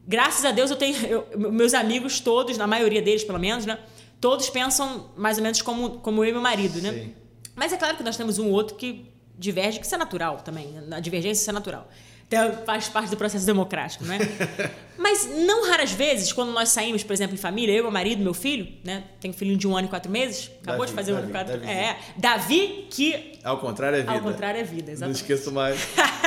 Graças 0.07 0.45
a 0.45 0.51
Deus 0.51 0.71
eu 0.71 0.77
tenho, 0.77 0.97
eu- 1.07 1.27
meus 1.51 1.73
amigos 1.73 2.21
todos, 2.21 2.59
na 2.59 2.67
maioria 2.67 3.01
deles 3.01 3.25
pelo 3.25 3.39
menos, 3.39 3.65
né? 3.65 3.79
Todos 4.21 4.51
pensam 4.51 5.11
mais 5.17 5.37
ou 5.39 5.43
menos 5.43 5.63
como, 5.63 5.91
como 6.01 6.25
eu 6.25 6.31
e 6.31 6.33
meu 6.33 6.41
marido, 6.43 6.81
né? 6.83 6.93
Sim. 6.93 7.15
Mas 7.55 7.73
é 7.73 7.77
claro 7.77 7.97
que 7.97 8.03
nós 8.03 8.17
temos 8.17 8.39
um 8.39 8.51
outro 8.51 8.75
que 8.77 9.07
diverge, 9.39 9.79
que 9.79 9.87
isso 9.87 9.95
é 9.95 9.99
natural 9.99 10.39
também. 10.39 10.75
A 10.91 11.01
divergência 11.01 11.41
isso 11.43 11.51
é 11.51 11.53
natural. 11.53 11.89
Então, 12.27 12.53
faz 12.67 12.89
parte 12.91 13.09
do 13.09 13.17
processo 13.17 13.47
democrático, 13.47 14.05
né? 14.05 14.19
Mas 14.99 15.27
não 15.47 15.67
raras 15.67 15.93
vezes, 15.93 16.31
quando 16.31 16.53
nós 16.53 16.69
saímos, 16.69 17.03
por 17.03 17.13
exemplo, 17.15 17.35
em 17.35 17.39
família, 17.39 17.73
eu, 17.73 17.85
meu 17.85 17.91
marido, 17.93 18.23
meu 18.23 18.35
filho, 18.35 18.69
né? 18.85 19.05
Tenho 19.19 19.33
um 19.33 19.37
filhinho 19.37 19.57
de 19.57 19.67
um 19.67 19.75
ano 19.77 19.87
e 19.87 19.91
quatro 19.91 20.11
meses, 20.11 20.51
acabou 20.61 20.81
Davi, 20.85 20.89
de 20.91 20.95
fazer 20.95 21.13
um 21.15 21.17
ano 21.17 21.29
e 21.29 21.33
quatro 21.33 21.53
Davi. 21.59 21.71
É, 21.73 21.97
Davi, 22.19 22.87
que 22.91 23.39
Ao 23.43 23.57
contrário 23.59 23.97
é 23.97 24.01
vida. 24.01 24.13
ao 24.13 24.21
contrário 24.21 24.61
é 24.61 24.65
vida, 24.65 24.87
Não 24.89 24.93
exatamente. 24.93 25.17
esqueço 25.23 25.51
mais. 25.53 25.79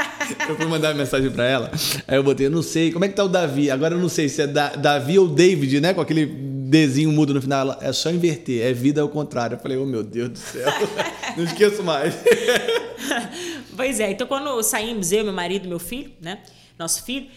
eu 0.50 0.56
fui 0.56 0.66
mandar 0.66 0.90
uma 0.90 0.96
mensagem 1.04 1.30
pra 1.30 1.46
ela. 1.46 1.72
Aí 2.08 2.16
eu 2.16 2.24
botei, 2.24 2.48
eu 2.48 2.52
não 2.52 2.64
sei, 2.64 2.92
como 2.92 3.06
é 3.06 3.08
que 3.10 3.14
tá 3.14 3.24
o 3.24 3.30
Davi? 3.30 3.70
Agora 3.70 3.94
eu 3.94 4.00
não 4.00 4.10
sei 4.10 4.28
se 4.28 4.42
é 4.42 4.48
Da- 4.48 4.76
Davi 4.76 5.20
ou 5.20 5.28
David, 5.28 5.82
né? 5.82 5.94
Com 5.94 6.02
aquele 6.02 6.26
desenho 6.72 7.12
mudo 7.12 7.34
no 7.34 7.42
final. 7.42 7.78
É 7.82 7.92
só 7.92 8.10
inverter, 8.10 8.66
é 8.66 8.74
vida 8.74 9.02
ao 9.02 9.10
contrário. 9.10 9.56
Eu 9.56 9.60
falei, 9.60 9.78
oh 9.78 9.86
meu 9.86 10.04
Deus 10.04 10.30
do 10.30 10.40
céu. 10.40 10.68
não 11.38 11.44
esqueço 11.44 11.84
mais. 11.84 12.16
Pois 13.76 14.00
é, 14.00 14.12
então 14.12 14.28
quando 14.28 14.62
saímos, 14.62 15.12
eu, 15.12 15.24
meu 15.24 15.34
marido, 15.34 15.68
meu 15.68 15.80
filho, 15.80 16.12
né? 16.22 16.40
Nosso 16.78 17.04
filho, 17.04 17.28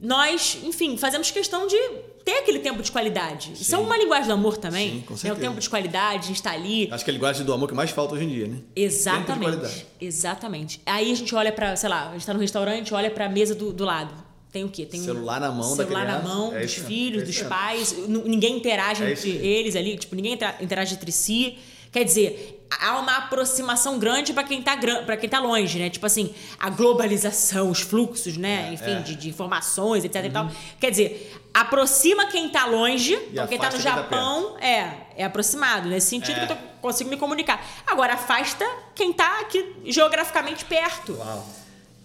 nós, 0.00 0.58
enfim, 0.62 0.96
fazemos 0.96 1.30
questão 1.30 1.66
de 1.66 1.76
ter 2.24 2.38
aquele 2.38 2.60
tempo 2.60 2.82
de 2.82 2.92
qualidade. 2.92 3.52
Isso 3.54 3.74
é 3.74 3.78
uma 3.78 3.96
linguagem 3.96 4.28
do 4.28 4.34
amor 4.34 4.58
também. 4.58 4.90
Sim, 4.90 5.00
com 5.00 5.14
é 5.14 5.16
o 5.16 5.18
certeza. 5.18 5.48
tempo 5.48 5.60
de 5.60 5.68
qualidade, 5.68 6.24
a 6.24 6.28
gente 6.28 6.42
tá 6.42 6.52
ali. 6.52 6.88
Acho 6.90 7.04
que 7.04 7.10
ele 7.10 7.18
gosta 7.18 7.42
do 7.42 7.52
amor 7.52 7.68
que 7.68 7.74
mais 7.74 7.90
falta 7.90 8.14
hoje 8.14 8.24
em 8.24 8.28
dia, 8.28 8.46
né? 8.46 8.56
Tempo 8.56 8.72
de 8.74 8.82
Exatamente. 8.82 9.40
qualidade. 9.40 9.86
Exatamente. 10.00 10.80
Aí 10.86 11.10
a 11.10 11.16
gente 11.16 11.34
olha 11.34 11.50
pra, 11.50 11.74
sei 11.74 11.88
lá, 11.88 12.10
a 12.10 12.12
gente 12.12 12.26
tá 12.26 12.32
no 12.32 12.40
restaurante, 12.40 12.94
olha 12.94 13.10
pra 13.10 13.28
mesa 13.28 13.54
do, 13.54 13.72
do 13.72 13.84
lado. 13.84 14.14
Tem 14.52 14.64
o 14.64 14.68
quê? 14.68 14.86
Tem 14.86 15.00
um 15.00 15.04
Celular 15.04 15.40
na 15.40 15.50
mão 15.52 15.76
da 15.76 15.84
celular 15.84 16.06
na 16.06 16.18
criança. 16.20 16.34
mão 16.34 16.56
É 16.56 16.60
dos 16.60 16.74
filhos, 16.74 17.22
é 17.22 17.26
dos 17.26 17.42
pais. 17.42 17.94
Ninguém 18.08 18.56
interage 18.56 19.04
É 19.04 19.10
entre 19.12 19.30
eles 19.30 19.76
ali, 19.76 19.96
tipo, 19.98 20.14
ninguém 20.16 20.32
inter- 20.34 20.56
interage 20.60 20.94
entre 20.94 21.12
si. 21.12 21.58
Quer 21.92 22.04
dizer, 22.04 22.66
há 22.80 22.98
uma 22.98 23.16
aproximação 23.16 23.98
grande 23.98 24.32
pra 24.32 24.44
quem 24.44 24.60
tá 24.62 24.76
para 25.04 25.16
quem 25.16 25.28
tá 25.28 25.38
longe, 25.40 25.78
né? 25.78 25.88
Tipo 25.90 26.04
assim, 26.06 26.34
a 26.58 26.68
globalização, 26.70 27.70
os 27.70 27.80
fluxos, 27.80 28.36
né? 28.36 28.70
Enfim, 28.72 28.90
é. 28.90 28.96
Uhum. 28.96 29.02
De, 29.02 29.14
de 29.16 29.28
informações, 29.28 30.04
etc 30.04 30.24
e 30.24 30.30
tal. 30.30 30.50
Quer 30.80 30.90
dizer, 30.90 31.40
aproxima 31.52 32.26
quem 32.26 32.48
tá 32.48 32.66
longe, 32.66 33.14
então 33.30 33.46
quem 33.46 33.58
tá 33.58 33.66
no 33.66 33.72
quem 33.72 33.82
tá 33.82 33.90
Japão 33.96 34.56
é, 34.60 34.92
é 35.16 35.24
aproximado, 35.24 35.88
nesse 35.88 36.08
sentido 36.08 36.38
É. 36.40 36.46
que 36.46 36.52
eu 36.52 36.56
tô, 36.56 36.62
consigo 36.82 37.08
me 37.10 37.16
comunicar. 37.16 37.62
Agora, 37.86 38.14
afasta 38.14 38.64
quem 38.94 39.12
tá 39.12 39.40
aqui 39.40 39.74
geograficamente 39.86 40.64
perto. 40.64 41.14
Uau. 41.18 41.46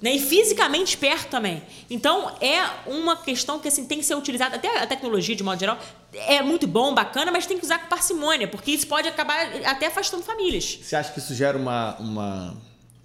Né? 0.04 0.16
E 0.16 0.20
fisicamente 0.20 0.98
perto 0.98 1.30
também. 1.30 1.64
Então, 1.90 2.36
é 2.42 2.62
uma 2.86 3.16
questão 3.16 3.58
que 3.58 3.70
assim, 3.70 3.86
tem 3.86 4.00
que 4.00 4.04
ser 4.04 4.16
utilizada, 4.16 4.58
até 4.58 4.84
a 4.84 4.86
tecnologia, 4.86 5.34
de 5.34 5.42
modo 5.42 5.58
geral, 5.58 5.80
é 6.14 6.42
muito 6.42 6.68
bom, 6.68 6.94
bacana, 6.94 7.32
mas 7.32 7.46
tem 7.46 7.58
que 7.58 7.64
usar 7.64 7.80
com 7.80 7.88
parcimônia, 7.88 8.46
porque 8.46 8.72
isso 8.72 8.86
pode 8.86 9.08
acabar 9.08 9.48
até 9.64 9.88
afastando 9.88 10.22
famílias. 10.22 10.78
Você 10.84 10.98
acha 10.98 11.10
que 11.14 11.20
isso 11.20 11.34
gera 11.34 11.58
uma, 11.58 11.96
uma, 12.00 12.58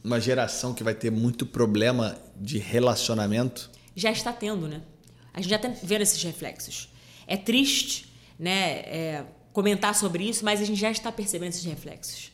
uma 0.03 0.21
geração 0.21 0.75
que 0.75 0.83
vai 0.83 0.93
ter 0.93 1.13
muito 1.13 1.47
problema 1.47 2.19
de 2.35 2.59
relacionamento? 2.59 3.71
já 3.95 4.11
está 4.11 4.33
tendo, 4.33 4.67
né? 4.67 4.83
A 5.33 5.41
gente 5.41 5.51
já 5.51 5.57
está 5.57 5.69
vendo 5.83 6.03
esses 6.03 6.21
reflexos. 6.21 6.89
É 7.29 7.37
triste, 7.37 8.13
né, 8.37 8.71
é, 8.81 9.25
comentar 9.53 9.95
sobre 9.95 10.29
isso, 10.29 10.45
mas 10.45 10.61
a 10.61 10.65
gente 10.65 10.81
já 10.81 10.91
está 10.91 11.13
percebendo 11.13 11.51
esses 11.51 11.65
reflexos. 11.65 12.33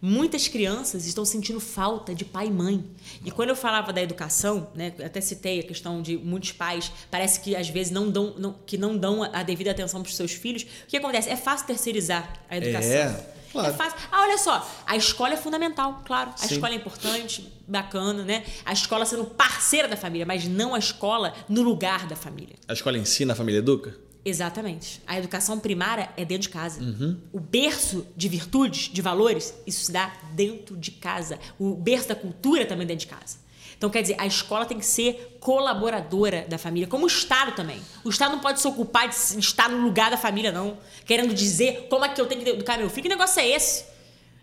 Muitas 0.00 0.46
crianças 0.48 1.06
estão 1.06 1.24
sentindo 1.24 1.58
falta 1.60 2.14
de 2.14 2.24
pai 2.24 2.46
e 2.46 2.50
mãe. 2.50 2.84
E 3.24 3.30
quando 3.30 3.48
eu 3.50 3.56
falava 3.56 3.92
da 3.92 4.02
educação, 4.02 4.68
né, 4.74 4.92
até 5.04 5.20
citei 5.20 5.60
a 5.60 5.62
questão 5.62 6.02
de 6.02 6.16
muitos 6.16 6.52
pais, 6.52 6.92
parece 7.10 7.40
que 7.40 7.56
às 7.56 7.68
vezes 7.68 7.90
não 7.92 8.10
dão, 8.10 8.34
não- 8.38 8.56
que 8.66 8.76
não 8.76 8.96
dão 8.96 9.22
a 9.22 9.42
devida 9.42 9.70
atenção 9.70 10.02
para 10.02 10.08
os 10.10 10.16
seus 10.16 10.32
filhos. 10.32 10.62
O 10.62 10.66
que 10.88 10.96
acontece? 10.96 11.28
É 11.30 11.36
fácil 11.36 11.66
terceirizar 11.66 12.32
a 12.48 12.56
educação. 12.56 12.90
É, 12.90 13.26
claro. 13.52 13.68
É 13.68 13.72
fácil. 13.72 13.98
Ah, 14.12 14.22
olha 14.22 14.38
só, 14.38 14.70
a 14.86 14.96
escola 14.96 15.34
é 15.34 15.36
fundamental, 15.36 16.02
claro. 16.04 16.30
A 16.34 16.36
Sim. 16.46 16.54
escola 16.54 16.72
é 16.74 16.76
importante, 16.76 17.52
bacana, 17.66 18.22
né? 18.24 18.44
A 18.64 18.72
escola 18.72 19.04
sendo 19.06 19.24
parceira 19.24 19.88
da 19.88 19.96
família, 19.96 20.26
mas 20.26 20.46
não 20.46 20.74
a 20.74 20.78
escola 20.78 21.34
no 21.48 21.62
lugar 21.62 22.06
da 22.06 22.14
família. 22.16 22.54
A 22.68 22.72
escola 22.74 22.98
ensina, 22.98 23.32
a 23.32 23.36
família 23.36 23.58
educa? 23.58 23.96
Exatamente. 24.26 25.00
A 25.06 25.16
educação 25.16 25.60
primária 25.60 26.10
é 26.16 26.24
dentro 26.24 26.42
de 26.42 26.48
casa. 26.48 26.82
Uhum. 26.82 27.16
O 27.32 27.38
berço 27.38 28.04
de 28.16 28.28
virtudes, 28.28 28.90
de 28.92 29.00
valores, 29.00 29.54
isso 29.64 29.84
se 29.84 29.92
dá 29.92 30.12
dentro 30.32 30.76
de 30.76 30.90
casa. 30.90 31.38
O 31.56 31.74
berço 31.76 32.08
da 32.08 32.16
cultura 32.16 32.66
também 32.66 32.82
é 32.82 32.88
dentro 32.88 33.06
de 33.06 33.14
casa. 33.14 33.38
Então, 33.78 33.88
quer 33.88 34.02
dizer, 34.02 34.16
a 34.18 34.26
escola 34.26 34.66
tem 34.66 34.78
que 34.80 34.86
ser 34.86 35.36
colaboradora 35.38 36.44
da 36.48 36.58
família, 36.58 36.88
como 36.88 37.04
o 37.04 37.06
Estado 37.06 37.52
também. 37.52 37.80
O 38.02 38.08
Estado 38.08 38.32
não 38.32 38.40
pode 38.40 38.60
se 38.60 38.66
ocupar 38.66 39.08
de 39.08 39.14
estar 39.38 39.68
no 39.68 39.78
lugar 39.78 40.10
da 40.10 40.16
família, 40.16 40.50
não. 40.50 40.76
Querendo 41.04 41.32
dizer 41.32 41.86
como 41.88 42.04
é 42.04 42.08
que 42.08 42.20
eu 42.20 42.26
tenho 42.26 42.42
que 42.42 42.50
educar 42.50 42.76
meu 42.78 42.90
filho. 42.90 43.04
Que 43.04 43.08
negócio 43.08 43.38
é 43.38 43.48
esse? 43.48 43.84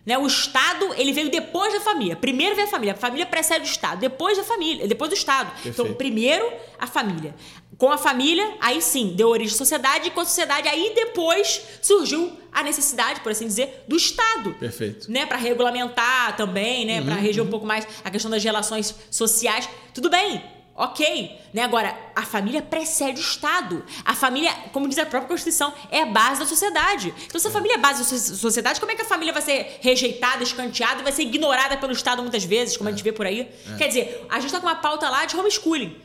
Né? 0.06 0.18
O 0.18 0.26
Estado, 0.26 0.94
ele 0.96 1.12
veio 1.12 1.30
depois 1.30 1.72
da 1.72 1.80
família. 1.80 2.14
Primeiro 2.14 2.54
veio 2.54 2.68
a 2.68 2.70
família. 2.70 2.92
A 2.92 2.96
família 2.96 3.26
precede 3.26 3.64
o 3.64 3.70
Estado. 3.70 4.00
Depois 4.00 4.36
da 4.36 4.44
família. 4.44 4.86
Depois 4.86 5.10
do 5.10 5.14
Estado. 5.14 5.50
Então, 5.60 5.72
Perfeito. 5.72 5.96
primeiro 5.96 6.52
a 6.78 6.86
família. 6.86 7.34
Com 7.78 7.90
a 7.90 7.98
família, 7.98 8.56
aí 8.60 8.80
sim, 8.80 9.14
deu 9.16 9.28
origem 9.28 9.54
à 9.54 9.58
sociedade. 9.58 10.08
E 10.08 10.10
com 10.10 10.20
a 10.20 10.24
sociedade, 10.24 10.68
aí 10.68 10.92
depois 10.94 11.60
surgiu 11.82 12.32
a 12.52 12.62
necessidade, 12.62 13.20
por 13.20 13.32
assim 13.32 13.46
dizer, 13.46 13.84
do 13.88 13.96
Estado. 13.96 14.54
Perfeito. 14.54 15.10
Né? 15.10 15.26
Para 15.26 15.36
regulamentar 15.36 16.36
também, 16.36 16.84
né? 16.86 17.02
Para 17.02 17.14
reger 17.14 17.42
um 17.42 17.48
pouco 17.50 17.66
mais 17.66 17.86
a 18.04 18.10
questão 18.10 18.30
das 18.30 18.42
relações 18.44 18.94
sociais. 19.10 19.68
Tudo 19.92 20.08
bem. 20.10 20.42
Ok, 20.76 21.30
né? 21.52 21.62
Agora, 21.62 21.96
a 22.16 22.22
família 22.22 22.60
precede 22.60 23.20
o 23.20 23.22
Estado. 23.22 23.84
A 24.04 24.12
família, 24.12 24.52
como 24.72 24.88
diz 24.88 24.98
a 24.98 25.06
própria 25.06 25.28
Constituição, 25.28 25.72
é 25.88 26.02
a 26.02 26.06
base 26.06 26.40
da 26.40 26.46
sociedade. 26.46 27.14
Então, 27.26 27.40
se 27.40 27.46
a 27.46 27.50
família 27.50 27.74
é 27.76 27.78
a 27.78 27.80
base 27.80 28.00
da 28.00 28.04
so- 28.18 28.36
sociedade, 28.36 28.80
como 28.80 28.90
é 28.90 28.96
que 28.96 29.02
a 29.02 29.04
família 29.04 29.32
vai 29.32 29.40
ser 29.40 29.78
rejeitada, 29.80 30.42
escanteada 30.42 31.00
vai 31.04 31.12
ser 31.12 31.22
ignorada 31.22 31.76
pelo 31.76 31.92
Estado 31.92 32.22
muitas 32.22 32.42
vezes, 32.42 32.76
como 32.76 32.88
a 32.88 32.92
gente 32.92 33.04
vê 33.04 33.12
por 33.12 33.24
aí? 33.24 33.48
Quer 33.78 33.86
dizer, 33.86 34.26
a 34.28 34.40
gente 34.40 34.50
tá 34.50 34.58
com 34.58 34.66
uma 34.66 34.74
pauta 34.74 35.08
lá 35.08 35.24
de 35.24 35.36
homeschooling. 35.36 35.96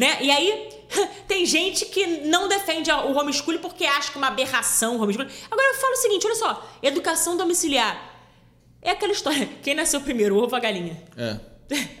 Né? 0.00 0.16
E 0.22 0.30
aí, 0.30 0.70
tem 1.28 1.44
gente 1.44 1.84
que 1.84 2.06
não 2.24 2.48
defende 2.48 2.90
o 2.90 3.12
homeschooling 3.12 3.58
porque 3.58 3.84
acha 3.84 4.10
que 4.10 4.16
é 4.16 4.18
uma 4.18 4.28
aberração 4.28 4.96
o 4.96 5.02
homeschooling. 5.02 5.30
Agora, 5.50 5.68
eu 5.68 5.74
falo 5.78 5.92
o 5.92 5.96
seguinte, 5.96 6.26
olha 6.26 6.36
só. 6.36 6.70
Educação 6.82 7.36
domiciliar. 7.36 8.10
É 8.80 8.92
aquela 8.92 9.12
história. 9.12 9.46
Quem 9.62 9.74
nasceu 9.74 10.00
primeiro, 10.00 10.36
o 10.36 10.38
ovo 10.38 10.52
ou 10.52 10.56
a 10.56 10.58
galinha? 10.58 10.96
É. 11.18 11.36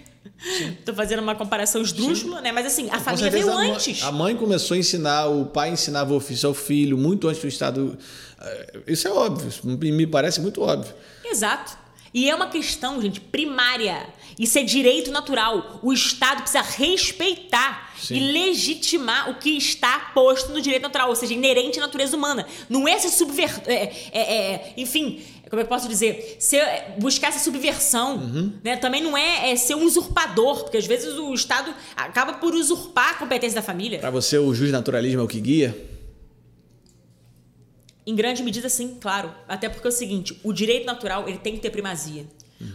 Tô 0.82 0.94
fazendo 0.94 1.20
uma 1.20 1.34
comparação 1.34 1.82
esdrúxula, 1.82 2.40
né? 2.40 2.52
Mas 2.52 2.64
assim, 2.64 2.88
a 2.88 2.96
Com 2.96 3.04
família 3.04 3.30
veio 3.30 3.50
a 3.50 3.54
antes. 3.56 4.02
A 4.02 4.10
mãe 4.10 4.34
começou 4.34 4.74
a 4.74 4.78
ensinar, 4.78 5.26
o 5.26 5.44
pai 5.44 5.68
ensinava 5.68 6.14
o 6.14 6.16
ofício 6.16 6.48
ao 6.48 6.54
filho 6.54 6.96
muito 6.96 7.28
antes 7.28 7.42
do 7.42 7.48
Estado. 7.48 7.98
Eh, 8.40 8.80
Isso 8.86 9.06
é 9.06 9.10
óbvio, 9.10 9.50
me 9.76 10.06
parece 10.06 10.40
muito 10.40 10.62
óbvio. 10.62 10.94
Exato. 11.22 11.76
E 12.12 12.28
é 12.28 12.34
uma 12.34 12.48
questão, 12.48 13.00
gente, 13.00 13.20
primária. 13.20 14.06
Isso 14.40 14.58
é 14.58 14.62
direito 14.62 15.10
natural. 15.10 15.78
O 15.82 15.92
Estado 15.92 16.40
precisa 16.40 16.62
respeitar 16.62 17.92
Sim. 18.00 18.14
e 18.16 18.32
legitimar 18.32 19.28
o 19.28 19.34
que 19.34 19.50
está 19.50 20.12
posto 20.14 20.50
no 20.50 20.62
direito 20.62 20.82
natural, 20.82 21.10
ou 21.10 21.14
seja, 21.14 21.34
inerente 21.34 21.78
à 21.78 21.82
natureza 21.82 22.16
humana. 22.16 22.46
Não 22.66 22.88
é 22.88 22.98
se 22.98 23.10
subverter. 23.10 23.70
É, 23.70 23.92
é, 24.12 24.52
é, 24.52 24.74
enfim, 24.78 25.22
como 25.50 25.60
é 25.60 25.64
que 25.64 25.66
eu 25.66 25.76
posso 25.76 25.86
dizer? 25.86 26.38
Se, 26.40 26.56
buscar 26.98 27.28
essa 27.28 27.44
subversão. 27.44 28.16
Uhum. 28.16 28.52
Né? 28.64 28.76
Também 28.78 29.02
não 29.02 29.14
é, 29.14 29.50
é 29.50 29.56
ser 29.56 29.74
um 29.74 29.84
usurpador, 29.84 30.62
porque 30.62 30.78
às 30.78 30.86
vezes 30.86 31.18
o 31.18 31.34
Estado 31.34 31.74
acaba 31.94 32.32
por 32.32 32.54
usurpar 32.54 33.10
a 33.10 33.14
competência 33.18 33.56
da 33.56 33.62
família. 33.62 33.98
Para 33.98 34.10
você, 34.10 34.38
o 34.38 34.54
juiz 34.54 34.72
naturalismo 34.72 35.20
é 35.20 35.24
o 35.24 35.28
que 35.28 35.38
guia? 35.38 35.76
Em 38.06 38.14
grande 38.14 38.42
medida, 38.42 38.70
sim, 38.70 38.96
claro. 38.98 39.34
Até 39.46 39.68
porque 39.68 39.86
é 39.86 39.90
o 39.90 39.92
seguinte, 39.92 40.40
o 40.42 40.50
direito 40.50 40.86
natural 40.86 41.28
ele 41.28 41.36
tem 41.36 41.52
que 41.52 41.60
ter 41.60 41.68
primazia. 41.68 42.24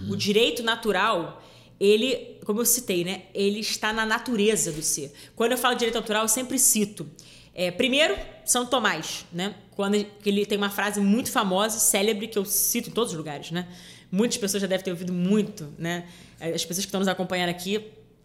O 0.09 0.15
direito 0.15 0.63
natural, 0.63 1.43
ele, 1.79 2.39
como 2.45 2.61
eu 2.61 2.65
citei, 2.65 3.03
né, 3.03 3.23
ele 3.33 3.59
está 3.59 3.91
na 3.91 4.05
natureza 4.05 4.71
do 4.71 4.81
ser. 4.81 5.11
Quando 5.35 5.53
eu 5.53 5.57
falo 5.57 5.73
de 5.75 5.79
direito 5.79 5.95
natural, 5.95 6.23
eu 6.23 6.27
sempre 6.29 6.57
cito. 6.57 7.09
é, 7.53 7.71
primeiro, 7.71 8.17
São 8.43 8.65
Tomás, 8.65 9.25
né? 9.31 9.55
Quando 9.71 9.95
ele 10.25 10.45
tem 10.45 10.57
uma 10.57 10.69
frase 10.69 10.99
muito 10.99 11.31
famosa, 11.31 11.79
célebre, 11.79 12.27
que 12.27 12.37
eu 12.37 12.45
cito 12.45 12.89
em 12.89 12.91
todos 12.91 13.11
os 13.11 13.17
lugares, 13.17 13.51
né? 13.51 13.67
Muitas 14.11 14.37
pessoas 14.37 14.61
já 14.61 14.67
devem 14.67 14.83
ter 14.83 14.91
ouvido 14.91 15.13
muito, 15.13 15.73
né? 15.77 16.05
As 16.39 16.63
pessoas 16.65 16.85
que 16.85 16.89
estão 16.89 16.99
nos 16.99 17.07
acompanhando 17.07 17.49
aqui, 17.49 17.81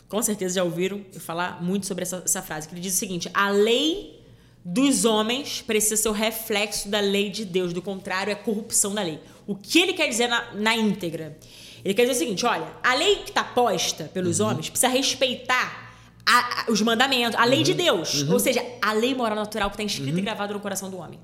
com 0.09 0.21
certeza 0.21 0.57
já 0.57 0.65
ouviram 0.65 1.05
eu 1.15 1.21
falar 1.21 1.63
muito 1.63 1.87
sobre 1.87 2.03
essa, 2.03 2.23
essa 2.25 2.43
frase, 2.43 2.69
que 2.69 2.75
ele 2.75 2.81
diz 2.81 2.95
o 2.95 2.97
seguinte: 2.97 3.31
a 3.33 3.51
lei 3.51 4.21
dos 4.65 5.05
homens 5.05 5.63
precisa 5.63 5.97
ser 5.97 6.09
o 6.09 6.13
reflexo 6.13 6.89
da 6.89 7.01
lei 7.01 7.31
de 7.31 7.45
Deus, 7.45 7.73
do 7.73 7.81
contrário, 7.81 8.31
é 8.31 8.35
corrupção 8.35 8.95
da 8.95 9.03
lei. 9.03 9.21
O 9.47 9.55
que 9.55 9.79
ele 9.79 9.93
quer 9.93 10.09
dizer 10.09 10.29
na, 10.29 10.53
na 10.55 10.77
íntegra? 10.77 11.39
Ele 11.85 11.95
quer 11.95 12.03
dizer 12.03 12.13
o 12.13 12.19
seguinte: 12.19 12.45
olha, 12.47 12.67
a 12.83 12.95
lei 12.95 13.17
que 13.17 13.31
está 13.31 13.43
posta 13.45 14.05
pelos 14.13 14.39
homens 14.41 14.69
precisa 14.71 14.89
respeitar 14.93 15.91
a- 16.27 16.63
a- 16.63 16.65
os 16.71 16.81
mandamentos, 16.83 17.39
a 17.41 17.45
lei 17.45 17.63
de 17.63 17.75
Deus. 17.75 18.23
Ou 18.31 18.39
seja, 18.39 18.65
a 18.83 18.93
lei 18.93 19.15
moral 19.15 19.37
natural 19.37 19.71
que 19.71 19.75
está 19.75 19.85
escrita 19.85 20.19
e 20.19 20.23
gravada 20.23 20.53
no 20.53 20.61
coração 20.61 20.91
do 20.91 20.99
homem. 20.99 21.19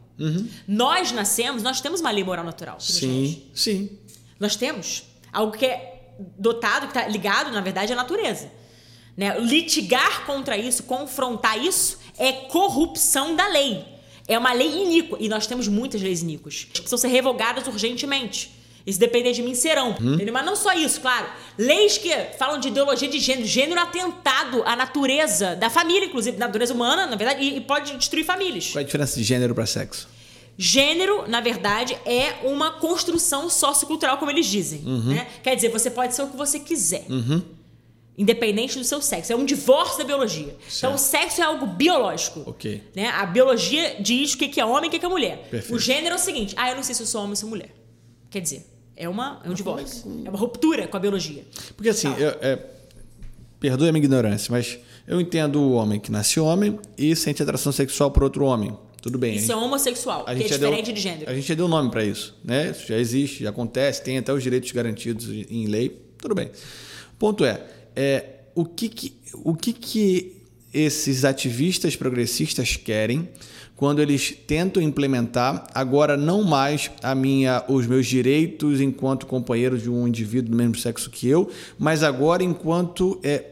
Nós 0.67 1.13
nascemos, 1.13 1.63
nós 1.63 1.81
temos 1.81 2.01
uma 2.01 2.11
lei 2.11 2.25
moral 2.25 2.45
natural. 2.45 2.81
Sim, 2.81 3.43
sim. 3.55 3.99
Nós 4.41 4.57
temos 4.57 5.03
algo 5.33 5.53
que 5.57 5.67
é 5.67 6.13
dotado, 6.39 6.87
que 6.89 6.97
está 6.99 7.07
ligado, 7.09 7.51
na 7.53 7.61
verdade, 7.61 7.93
à 7.93 7.97
natureza. 7.97 8.51
Né? 9.17 9.39
Litigar 9.39 10.25
contra 10.27 10.57
isso, 10.59 10.83
confrontar 10.85 11.63
isso, 11.63 11.99
é 12.19 12.33
corrupção 12.33 13.37
da 13.37 13.47
lei. 13.49 13.85
É 14.29 14.37
uma 14.39 14.53
lei 14.53 14.83
iníqua. 14.83 15.17
E 15.21 15.29
nós 15.29 15.47
temos 15.47 15.69
muitas 15.69 16.03
leis 16.03 16.23
iníquas 16.23 16.65
que 16.65 16.81
precisam 16.81 16.99
ser 16.99 17.09
revogadas 17.09 17.67
urgentemente. 17.67 18.51
E 18.87 18.93
se 18.93 19.01
depender 19.01 19.33
de 19.33 19.43
mim, 19.43 19.53
serão. 19.55 19.97
Entendeu? 20.01 20.33
Mas 20.33 20.47
não 20.47 20.55
só 20.55 20.73
isso, 20.73 21.01
claro. 21.01 21.27
Leis 21.59 21.99
que 21.99 22.09
falam 22.39 22.61
de 22.61 22.69
ideologia 22.69 23.09
de 23.09 23.19
gênero. 23.19 23.47
Gênero 23.47 23.81
atentado 23.81 24.63
à 24.65 24.77
natureza 24.77 25.57
da 25.57 25.69
família, 25.69 26.07
inclusive, 26.07 26.37
da 26.37 26.47
natureza 26.47 26.73
humana, 26.73 27.05
na 27.07 27.17
verdade, 27.17 27.43
e, 27.43 27.57
e 27.57 27.61
pode 27.61 27.97
destruir 27.97 28.25
famílias. 28.25 28.71
Qual 28.71 28.81
é 28.81 28.83
a 28.83 28.87
diferença 28.87 29.17
de 29.17 29.25
gênero 29.25 29.55
para 29.57 29.67
sexo? 29.67 30.09
Gênero, 30.57 31.29
na 31.29 31.41
verdade, 31.41 31.99
é 32.07 32.37
uma 32.45 32.71
construção 32.71 33.51
sociocultural, 33.51 34.19
como 34.19 34.31
eles 34.31 34.47
dizem. 34.47 34.81
Né? 34.81 35.27
Quer 35.43 35.57
dizer, 35.57 35.69
você 35.69 35.91
pode 35.91 36.15
ser 36.15 36.23
o 36.23 36.29
que 36.29 36.37
você 36.37 36.61
quiser. 36.61 37.05
Independente 38.17 38.79
do 38.79 38.85
seu 38.85 39.03
sexo. 39.03 39.33
É 39.33 39.37
um 39.37 39.45
divórcio 39.45 39.99
da 39.99 40.05
biologia. 40.05 40.57
Então, 40.79 40.95
o 40.95 40.99
sexo 40.99 41.43
é 41.43 41.45
algo 41.45 41.67
biológico. 41.67 42.57
Né? 42.95 43.09
A 43.09 43.27
biologia 43.27 43.97
diz 44.01 44.33
o 44.33 44.39
que 44.39 44.59
é 44.61 44.65
homem 44.65 44.91
e 44.91 44.97
o 44.97 44.99
que 44.99 45.05
é 45.05 45.09
mulher. 45.09 45.49
Perfeito. 45.51 45.75
O 45.75 45.79
gênero 45.79 46.15
é 46.15 46.17
o 46.17 46.21
seguinte: 46.21 46.55
ah, 46.57 46.71
eu 46.71 46.77
não 46.77 46.83
sei 46.83 46.95
se 46.95 47.03
eu 47.03 47.07
sou 47.07 47.21
homem 47.21 47.33
ou 47.33 47.37
sou 47.37 47.51
mulher. 47.51 47.75
Quer 48.31 48.41
dizer, 48.41 48.67
é, 48.97 49.09
uma, 49.09 49.41
é 49.45 49.51
um 49.51 49.55
divórcio. 49.55 50.23
É 50.25 50.29
uma 50.31 50.39
ruptura 50.39 50.89
com 50.89 50.97
a 50.97 51.01
biologia. 51.01 51.45
Porque 51.77 51.91
assim, 51.91 52.09
eu, 52.19 52.31
é, 52.41 52.59
perdoe 53.61 53.89
a 53.89 53.93
minha 53.93 54.05
ignorância, 54.05 54.51
mas 54.51 54.79
eu 55.07 55.21
entendo 55.21 55.61
o 55.61 55.73
homem 55.73 56.01
que 56.01 56.11
nasce 56.11 56.41
homem 56.41 56.79
e 56.97 57.15
sente 57.15 57.43
atração 57.43 57.73
sexual 57.73 58.11
por 58.11 58.23
outro 58.23 58.45
homem. 58.45 58.77
Tudo 59.01 59.19
bem. 59.19 59.37
Isso 59.37 59.53
é 59.53 59.57
homossexual, 59.57 60.23
a 60.23 60.25
que 60.25 60.31
é 60.33 60.37
gente 60.39 60.49
já 60.51 60.57
deu- 60.57 60.69
diferente 60.71 60.93
de 60.93 61.01
gênero. 61.01 61.31
A 61.31 61.35
gente 61.35 61.47
já 61.47 61.55
deu 61.55 61.69
nome 61.69 61.91
para 61.91 62.05
isso, 62.05 62.35
né? 62.43 62.71
Isso 62.71 62.89
já 62.89 62.99
existe, 62.99 63.45
já 63.45 63.51
acontece, 63.51 64.03
tem 64.03 64.19
até 64.19 64.33
os 64.33 64.43
direitos 64.43 64.73
garantidos 64.73 65.29
em 65.29 65.67
lei. 65.67 65.97
Tudo 66.19 66.35
bem. 66.35 66.47
O 66.47 67.17
ponto 67.17 67.45
é, 67.45 67.63
é 67.95 68.25
o 68.55 68.65
que 68.65 68.89
que, 68.89 69.15
o 69.35 69.55
que 69.55 69.73
que 69.73 70.43
esses 70.75 71.25
ativistas 71.25 71.95
progressistas 71.95 72.77
querem 72.77 73.29
quando 73.77 74.01
eles 74.01 74.35
tentam 74.47 74.83
implementar 74.83 75.67
agora 75.75 76.17
não 76.17 76.43
mais 76.43 76.91
a 77.03 77.15
minha 77.15 77.63
os 77.69 77.87
meus 77.87 78.07
direitos 78.07 78.81
enquanto 78.81 79.27
companheiro 79.27 79.77
de 79.79 79.91
um 79.91 80.09
indivíduo 80.09 80.51
do 80.51 80.57
mesmo 80.57 80.77
sexo 80.77 81.11
que 81.11 81.29
eu, 81.29 81.49
mas 81.79 82.03
agora 82.03 82.43
enquanto 82.43 83.21
é, 83.23 83.45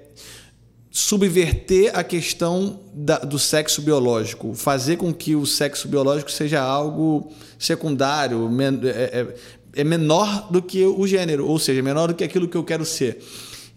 subverter 0.91 1.91
a 1.95 2.05
questão 2.05 2.79
da- 2.95 3.18
do 3.18 3.39
sexo 3.39 3.83
biológico, 3.83 4.55
fazer 4.55 4.97
com 4.97 5.12
que 5.12 5.35
o 5.35 5.45
sexo 5.45 5.89
biológico 5.89 6.31
seja 6.31 6.61
algo 6.62 7.33
secundário, 7.59 8.49
men- 8.49 8.81
é, 8.85 9.20
é- 9.20 9.35
é 9.81 9.85
menor 9.85 10.51
do 10.53 10.62
que 10.62 10.85
o 10.85 11.05
gênero, 11.07 11.47
ou 11.49 11.59
seja, 11.59 11.83
menor 11.83 12.09
do 12.09 12.14
que 12.14 12.22
aquilo 12.22 12.47
que 12.47 12.57
eu 12.57 12.62
quero 12.62 12.85
ser. 12.85 13.18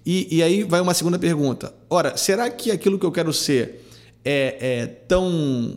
E, 0.06 0.28
e 0.38 0.44
aí 0.44 0.64
vai 0.64 0.80
uma 0.80 0.94
segunda 0.94 1.18
pergunta. 1.18 1.74
Ora, 1.90 2.16
será 2.16 2.50
que 2.52 2.70
aquilo 2.72 3.00
que 3.00 3.06
eu 3.06 3.12
quero 3.12 3.34
ser 3.34 3.84
é, 4.24 4.58
é 4.82 4.86
tão 4.86 5.76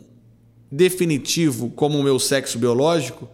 definitivo 0.71 1.69
como 1.75 1.99
o 1.99 2.03
meu 2.03 2.17
sexo 2.17 2.57
biológico? 2.57 3.27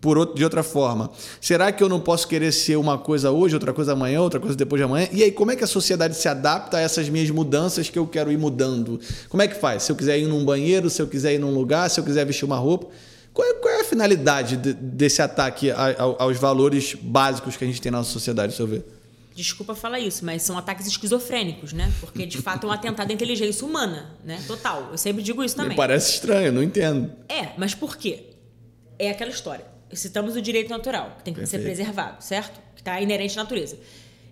Por 0.00 0.18
outro, 0.18 0.34
de 0.34 0.42
outra 0.42 0.64
forma, 0.64 1.12
será 1.40 1.70
que 1.70 1.80
eu 1.82 1.88
não 1.88 2.00
posso 2.00 2.26
querer 2.26 2.50
ser 2.52 2.74
uma 2.76 2.98
coisa 2.98 3.30
hoje, 3.30 3.54
outra 3.54 3.72
coisa 3.72 3.92
amanhã, 3.92 4.20
outra 4.20 4.40
coisa 4.40 4.56
depois 4.56 4.80
de 4.80 4.84
amanhã? 4.84 5.06
E 5.12 5.22
aí, 5.22 5.30
como 5.30 5.52
é 5.52 5.56
que 5.56 5.62
a 5.62 5.66
sociedade 5.66 6.16
se 6.16 6.26
adapta 6.26 6.76
a 6.78 6.80
essas 6.80 7.08
minhas 7.08 7.30
mudanças 7.30 7.88
que 7.88 7.96
eu 7.96 8.04
quero 8.04 8.32
ir 8.32 8.36
mudando? 8.36 8.98
Como 9.28 9.40
é 9.40 9.46
que 9.46 9.54
faz? 9.54 9.84
Se 9.84 9.92
eu 9.92 9.96
quiser 9.96 10.18
ir 10.18 10.26
num 10.26 10.44
banheiro, 10.44 10.90
se 10.90 11.00
eu 11.00 11.06
quiser 11.06 11.34
ir 11.34 11.38
num 11.38 11.54
lugar, 11.54 11.88
se 11.88 12.00
eu 12.00 12.04
quiser 12.04 12.26
vestir 12.26 12.44
uma 12.44 12.56
roupa? 12.58 12.88
Qual 13.32 13.46
é, 13.48 13.54
qual 13.54 13.72
é 13.74 13.80
a 13.82 13.84
finalidade 13.84 14.56
de- 14.56 14.72
desse 14.72 15.22
ataque 15.22 15.70
a- 15.70 15.94
ao- 15.96 16.16
aos 16.20 16.36
valores 16.36 16.96
básicos 17.00 17.56
que 17.56 17.62
a 17.62 17.66
gente 17.68 17.80
tem 17.80 17.92
na 17.92 17.98
nossa 17.98 18.10
sociedade, 18.10 18.52
ao 18.52 18.56
seu 18.56 18.66
ver? 18.66 18.84
Desculpa 19.34 19.74
falar 19.74 19.98
isso, 20.00 20.24
mas 20.24 20.42
são 20.42 20.56
ataques 20.58 20.86
esquizofrênicos, 20.86 21.72
né? 21.72 21.90
Porque 22.00 22.26
de 22.26 22.38
fato 22.38 22.66
é 22.66 22.70
um 22.70 22.72
atentado 22.72 23.10
à 23.10 23.14
inteligência 23.14 23.66
humana, 23.66 24.16
né? 24.24 24.42
Total. 24.46 24.88
Eu 24.90 24.98
sempre 24.98 25.22
digo 25.22 25.42
isso 25.42 25.56
Me 25.56 25.62
também. 25.62 25.76
parece 25.76 26.12
estranho, 26.12 26.52
não 26.52 26.62
entendo. 26.62 27.12
É, 27.28 27.48
mas 27.56 27.74
por 27.74 27.96
quê? 27.96 28.30
É 28.98 29.10
aquela 29.10 29.30
história. 29.30 29.64
Citamos 29.92 30.36
o 30.36 30.42
direito 30.42 30.70
natural, 30.70 31.16
que 31.18 31.24
tem 31.24 31.34
que 31.34 31.40
ser 31.46 31.58
Perfeito. 31.58 31.76
preservado, 31.76 32.22
certo? 32.24 32.60
Que 32.74 32.80
está 32.80 33.00
inerente 33.00 33.38
à 33.38 33.42
natureza. 33.42 33.78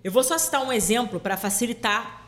Eu 0.02 0.10
vou 0.10 0.22
só 0.22 0.38
citar 0.38 0.64
um 0.64 0.72
exemplo 0.72 1.20
para 1.20 1.36
facilitar 1.36 2.19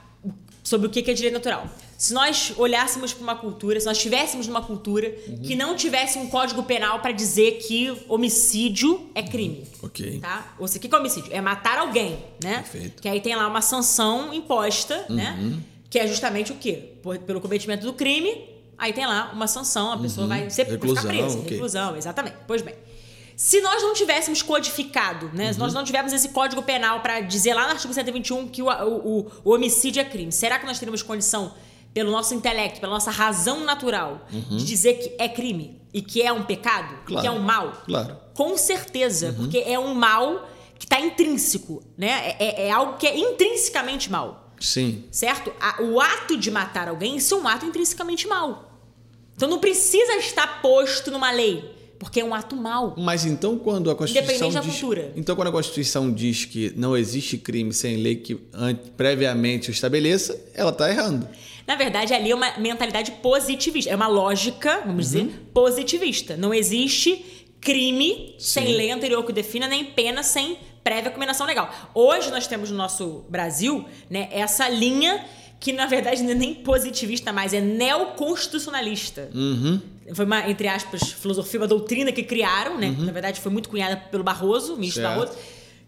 sobre 0.73 0.87
o 0.87 0.91
que 0.91 0.99
é 1.11 1.15
direito 1.15 1.35
natural. 1.35 1.67
Se 1.99 2.13
nós 2.15 2.53
olhássemos 2.57 3.13
para 3.13 3.23
uma 3.23 3.37
cultura, 3.37 3.79
se 3.79 3.87
nós 3.87 3.97
estivéssemos 3.99 4.47
numa 4.49 4.63
cultura 4.63 5.15
Uhum. 5.29 5.39
que 5.43 5.55
não 5.55 5.77
tivesse 5.77 6.19
um 6.19 6.27
código 6.29 6.63
penal 6.63 6.99
para 7.01 7.13
dizer 7.13 7.59
que 7.67 7.95
homicídio 8.09 9.09
é 9.15 9.23
crime. 9.23 9.65
Ok. 9.83 10.19
Tá? 10.21 10.55
Ou 10.59 10.67
seja, 10.67 10.79
o 10.79 10.89
que 10.89 10.95
é 10.95 10.99
homicídio? 10.99 11.31
É 11.33 11.41
matar 11.41 11.79
alguém, 11.79 12.19
né? 12.43 12.57
Perfeito. 12.71 13.03
Que 13.03 13.09
aí 13.09 13.21
tem 13.21 13.37
lá 13.37 13.47
uma 13.47 13.61
sanção 13.61 14.33
imposta, 14.33 15.05
né? 15.11 15.61
Que 15.91 15.99
é 15.99 16.07
justamente 16.07 16.51
o 16.53 16.57
quê? 16.57 16.95
Pelo 17.27 17.41
cometimento 17.41 17.85
do 17.85 17.93
crime, 17.93 18.49
aí 18.79 18.93
tem 18.93 19.07
lá 19.07 19.31
uma 19.35 19.47
sanção, 19.47 19.93
a 19.93 19.99
pessoa 19.99 20.27
vai 20.27 20.49
ser 20.51 20.67
Reclusão, 20.67 21.03
ficar 21.03 21.15
presa. 21.15 21.39
ok. 21.39 21.51
Reclusão, 21.51 21.97
exatamente. 21.97 22.37
Pois 22.49 22.63
bem. 22.63 22.75
Se 23.45 23.61
nós 23.61 23.83
não 23.83 23.93
tivéssemos 23.93 24.41
codificado, 24.41 25.29
né? 25.35 25.53
Se 25.53 25.59
nós 25.59 25.75
não 25.75 25.83
tivéssemos 25.83 26.13
esse 26.13 26.29
código 26.29 26.63
penal 26.63 27.01
para 27.01 27.19
dizer 27.21 27.55
lá 27.55 27.65
no 27.65 27.71
artigo 27.73 27.93
121 27.93 28.47
que 28.47 28.63
o, 28.63 28.69
o, 28.69 29.27
o- 29.45 29.53
homicídio 29.55 30.01
é 30.01 30.05
crime, 30.05 30.31
será 30.31 30.61
que 30.61 30.65
nós 30.67 30.79
teríamos 30.79 31.03
condição, 31.03 31.53
pelo 31.93 32.13
nosso 32.13 32.35
intelecto, 32.35 32.79
pela 32.81 32.93
nossa 32.93 33.11
razão 33.11 33.65
natural, 33.65 34.27
de 34.31 34.65
dizer 34.65 34.95
que 34.95 35.17
é 35.19 35.29
crime 35.29 35.83
e 35.93 36.01
que 36.01 36.23
é 36.23 36.33
um 36.33 36.45
pecado, 36.45 36.95
e 37.03 37.07
Claro. 37.07 37.21
que 37.21 37.27
é 37.27 37.31
um 37.33 37.41
mal? 37.41 37.83
Claro. 37.85 38.17
Com 38.33 38.57
certeza, 38.57 39.35
porque 39.37 39.59
é 39.59 39.77
um 39.77 39.93
mal 39.93 40.49
que 40.79 40.85
está 40.87 41.01
intrínseco, 41.01 41.83
né? 41.99 42.37
É, 42.39 42.69
é 42.69 42.71
algo 42.71 42.97
que 42.97 43.09
é 43.09 43.19
intrinsecamente 43.19 44.09
mal, 44.09 44.53
Sim. 44.61 45.05
certo? 45.11 45.53
O 45.81 46.01
ato 46.01 46.37
de 46.37 46.49
matar 46.49 46.87
alguém, 46.89 47.17
isso 47.17 47.35
é 47.35 47.39
um 47.39 47.49
ato 47.49 47.67
intrinsecamente 47.67 48.29
mal. 48.29 48.71
Então 49.35 49.49
não 49.51 49.59
precisa 49.59 50.15
estar 50.19 50.63
posto 50.63 51.11
numa 51.11 51.33
lei, 51.33 51.82
porque 52.03 52.21
é 52.21 52.25
um 52.25 52.35
ato 52.35 52.57
mal. 52.57 52.95
Mas 52.99 53.25
então 53.25 53.57
quando 53.57 53.89
a 53.91 53.95
Constituição 53.95 54.49
Independente 54.49 54.55
da 54.55 54.61
diz, 54.61 54.81
cultura. 54.81 55.13
Então 55.15 55.37
quando 55.37 55.49
a 55.49 55.53
Constituição 55.53 56.13
diz 56.13 56.45
que 56.45 56.73
não 56.77 56.97
existe 56.97 57.39
crime 57.39 57.73
sem 57.73 57.97
lei 57.99 58.17
que 58.17 58.35
previamente 58.97 59.71
o 59.71 59.73
estabeleça, 59.73 60.39
ela 60.53 60.71
está 60.71 60.91
errando. 60.91 61.29
Na 61.67 61.77
verdade, 61.77 62.13
ali 62.13 62.33
é 62.33 62.35
uma 62.35 62.59
mentalidade 62.59 63.13
positivista, 63.23 63.89
é 63.89 63.95
uma 63.95 64.09
lógica, 64.09 64.81
vamos 64.85 65.15
Uhum. 65.15 65.27
dizer, 65.27 65.41
positivista. 65.55 66.37
Não 66.37 66.53
existe 66.53 67.25
crime 67.61 68.35
sem 68.39 68.75
lei 68.75 68.91
anterior 68.91 69.25
que 69.25 69.33
defina, 69.33 69.69
nem 69.69 69.85
pena 69.85 70.25
sem 70.25 70.59
prévia 70.83 71.13
combinação 71.13 71.47
legal. 71.47 71.73
Hoje 71.95 72.31
nós 72.33 72.49
temos 72.49 72.69
no 72.69 72.77
nosso 72.77 73.25
Brasil, 73.29 73.85
né, 74.11 74.29
essa 74.33 74.69
linha 74.69 75.25
que 75.63 75.73
na 75.73 75.87
verdade 75.87 76.25
não 76.25 76.33
é 76.33 76.35
nem 76.35 76.55
positivista 76.55 77.33
mais, 77.33 77.55
é 77.55 77.61
neoconstitucionalista. 77.61 79.31
Foi 80.13 80.25
uma, 80.25 80.51
entre 80.51 80.67
aspas, 80.67 81.13
filosofia, 81.13 81.61
uma 81.61 81.69
doutrina 81.69 82.11
que 82.11 82.25
criaram, 82.25 82.77
né? 82.77 82.93
Na 82.99 83.13
verdade 83.13 83.41
foi 83.41 83.53
muito 83.53 83.69
cunhada 83.69 83.97
pelo 83.97 84.25
Barroso, 84.25 84.75
ministro 84.75 85.03
Certo. 85.03 85.17
Barroso, 85.17 85.39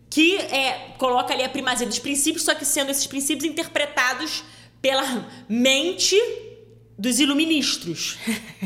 que 0.09 0.37
é, 0.37 0.95
coloca 0.97 1.35
ali 1.35 1.43
a 1.43 1.49
primazia 1.49 1.89
dos 1.89 1.99
princípios, 1.99 2.45
só 2.45 2.55
que 2.55 2.65
sendo 2.65 2.93
esses 2.93 3.05
princípios 3.05 3.45
interpretados 3.45 4.45
pela 4.81 5.29
mente 5.49 6.17
dos 6.97 7.19
iluministros, 7.19 8.17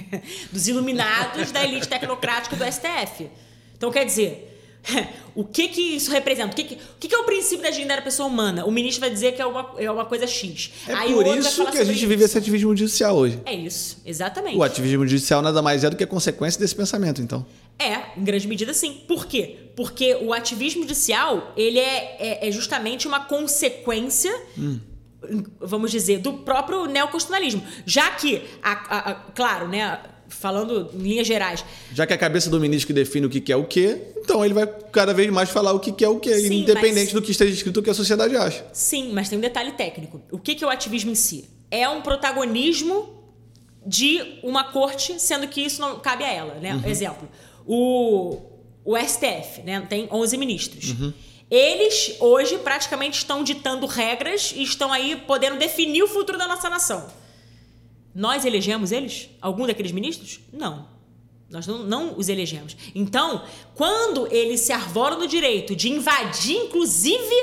dos 0.52 0.68
iluminados 0.68 1.50
da 1.50 1.64
elite 1.64 1.88
tecnocrática 1.88 2.54
do 2.54 2.70
STF. 2.70 3.30
Então, 3.74 3.90
quer 3.90 4.04
dizer, 4.04 4.57
o 5.34 5.44
que 5.44 5.68
que 5.68 5.80
isso 5.96 6.10
representa? 6.10 6.52
O 6.52 6.56
que 6.56 6.64
que, 6.64 6.74
o 6.74 6.78
que 6.98 7.08
que 7.08 7.14
é 7.14 7.18
o 7.18 7.24
princípio 7.24 7.62
da 7.62 7.70
dignidade 7.70 8.00
da 8.00 8.04
pessoa 8.04 8.28
humana? 8.28 8.64
O 8.64 8.70
ministro 8.70 9.00
vai 9.00 9.10
dizer 9.10 9.32
que 9.34 9.42
é 9.42 9.46
uma, 9.46 9.74
é 9.78 9.90
uma 9.90 10.04
coisa 10.04 10.26
X. 10.26 10.70
É 10.88 10.92
Aí 10.94 11.12
por 11.12 11.26
isso 11.36 11.66
que 11.70 11.78
a 11.78 11.84
gente 11.84 11.98
isso. 11.98 12.06
vive 12.08 12.24
esse 12.24 12.36
ativismo 12.38 12.74
judicial 12.76 13.16
hoje. 13.16 13.40
É 13.44 13.54
isso, 13.54 14.00
exatamente. 14.04 14.56
O 14.56 14.62
ativismo 14.62 15.06
judicial 15.06 15.42
nada 15.42 15.60
mais 15.62 15.84
é 15.84 15.90
do 15.90 15.96
que 15.96 16.04
a 16.04 16.06
consequência 16.06 16.58
desse 16.60 16.74
pensamento, 16.74 17.20
então. 17.22 17.44
É, 17.78 18.18
em 18.18 18.24
grande 18.24 18.48
medida 18.48 18.72
sim. 18.74 19.02
Por 19.06 19.26
quê? 19.26 19.70
Porque 19.76 20.16
o 20.22 20.32
ativismo 20.32 20.82
judicial, 20.82 21.52
ele 21.56 21.78
é, 21.78 22.16
é, 22.18 22.48
é 22.48 22.50
justamente 22.50 23.06
uma 23.06 23.20
consequência, 23.20 24.34
vamos 25.60 25.90
dizer, 25.90 26.18
do 26.18 26.32
próprio 26.34 26.86
neoconstitucionalismo. 26.86 27.62
Já 27.86 28.10
que, 28.12 28.42
a, 28.62 28.72
a- 28.72 29.10
a- 29.10 29.14
claro, 29.34 29.68
né, 29.68 30.00
falando 30.28 30.90
em 30.94 30.98
linhas 30.98 31.26
gerais, 31.26 31.64
Já 31.92 32.06
que 32.06 32.12
a 32.12 32.18
cabeça 32.18 32.48
do 32.50 32.60
ministro 32.60 32.86
que 32.86 32.92
define 32.92 33.26
o 33.26 33.30
que 33.30 33.50
é 33.52 33.56
o 33.56 33.64
quê, 33.64 33.98
então 34.18 34.44
ele 34.44 34.54
vai 34.54 34.66
cada 34.92 35.12
vez 35.14 35.30
mais 35.30 35.48
falar 35.50 35.72
o 35.72 35.80
que 35.80 36.04
é 36.04 36.08
o 36.08 36.18
quê, 36.20 36.34
Sim, 36.38 36.62
independente 36.62 37.04
mas- 37.06 37.12
do 37.12 37.22
que 37.22 37.30
esteja 37.30 37.52
escrito 37.54 37.80
o 37.80 37.82
que 37.82 37.90
a 37.90 37.94
sociedade 37.94 38.36
acha. 38.36 38.64
sim, 38.72 39.10
mas 39.12 39.28
tem 39.28 39.38
um 39.38 39.40
detalhe 39.40 39.72
técnico. 39.72 40.20
O 40.30 40.38
que 40.38 40.54
que 40.54 40.62
é 40.62 40.66
o 40.66 40.70
ativismo 40.70 41.10
em 41.10 41.14
si? 41.14 41.48
É 41.70 41.88
um 41.88 42.00
protagonismo 42.02 43.18
de 43.86 44.20
uma 44.42 44.64
corte, 44.64 45.18
sendo 45.20 45.48
que 45.48 45.60
isso 45.62 45.80
não 45.80 45.98
cabe 45.98 46.24
a 46.24 46.30
ela, 46.32 46.54
né? 46.54 46.80
Exemplo, 46.86 47.26
o, 47.66 48.38
o 48.84 48.96
STF, 48.98 49.62
né? 49.64 49.80
Tem 49.88 50.08
11 50.10 50.36
ministros. 50.36 50.94
Eles 51.50 52.16
hoje 52.20 52.58
praticamente 52.58 53.16
estão 53.18 53.42
ditando 53.42 53.86
regras 53.86 54.52
e 54.54 54.62
estão 54.62 54.92
aí 54.92 55.16
podendo 55.26 55.56
definir 55.58 56.02
o 56.02 56.08
futuro 56.08 56.36
da 56.36 56.46
nossa 56.46 56.68
nação. 56.68 57.06
Nós 58.18 58.44
elegemos 58.44 58.90
eles? 58.90 59.30
Algum 59.40 59.64
daqueles 59.66 59.92
ministros? 59.92 60.40
Não. 60.52 60.86
Nós 61.48 61.66
não, 61.68 61.78
não 61.78 62.18
os 62.18 62.28
elegemos. 62.28 62.76
Então, 62.94 63.42
quando 63.76 64.26
eles 64.32 64.60
se 64.60 64.72
arvoram 64.72 65.18
no 65.20 65.26
direito 65.28 65.76
de 65.76 65.88
invadir, 65.88 66.56
inclusive, 66.64 67.34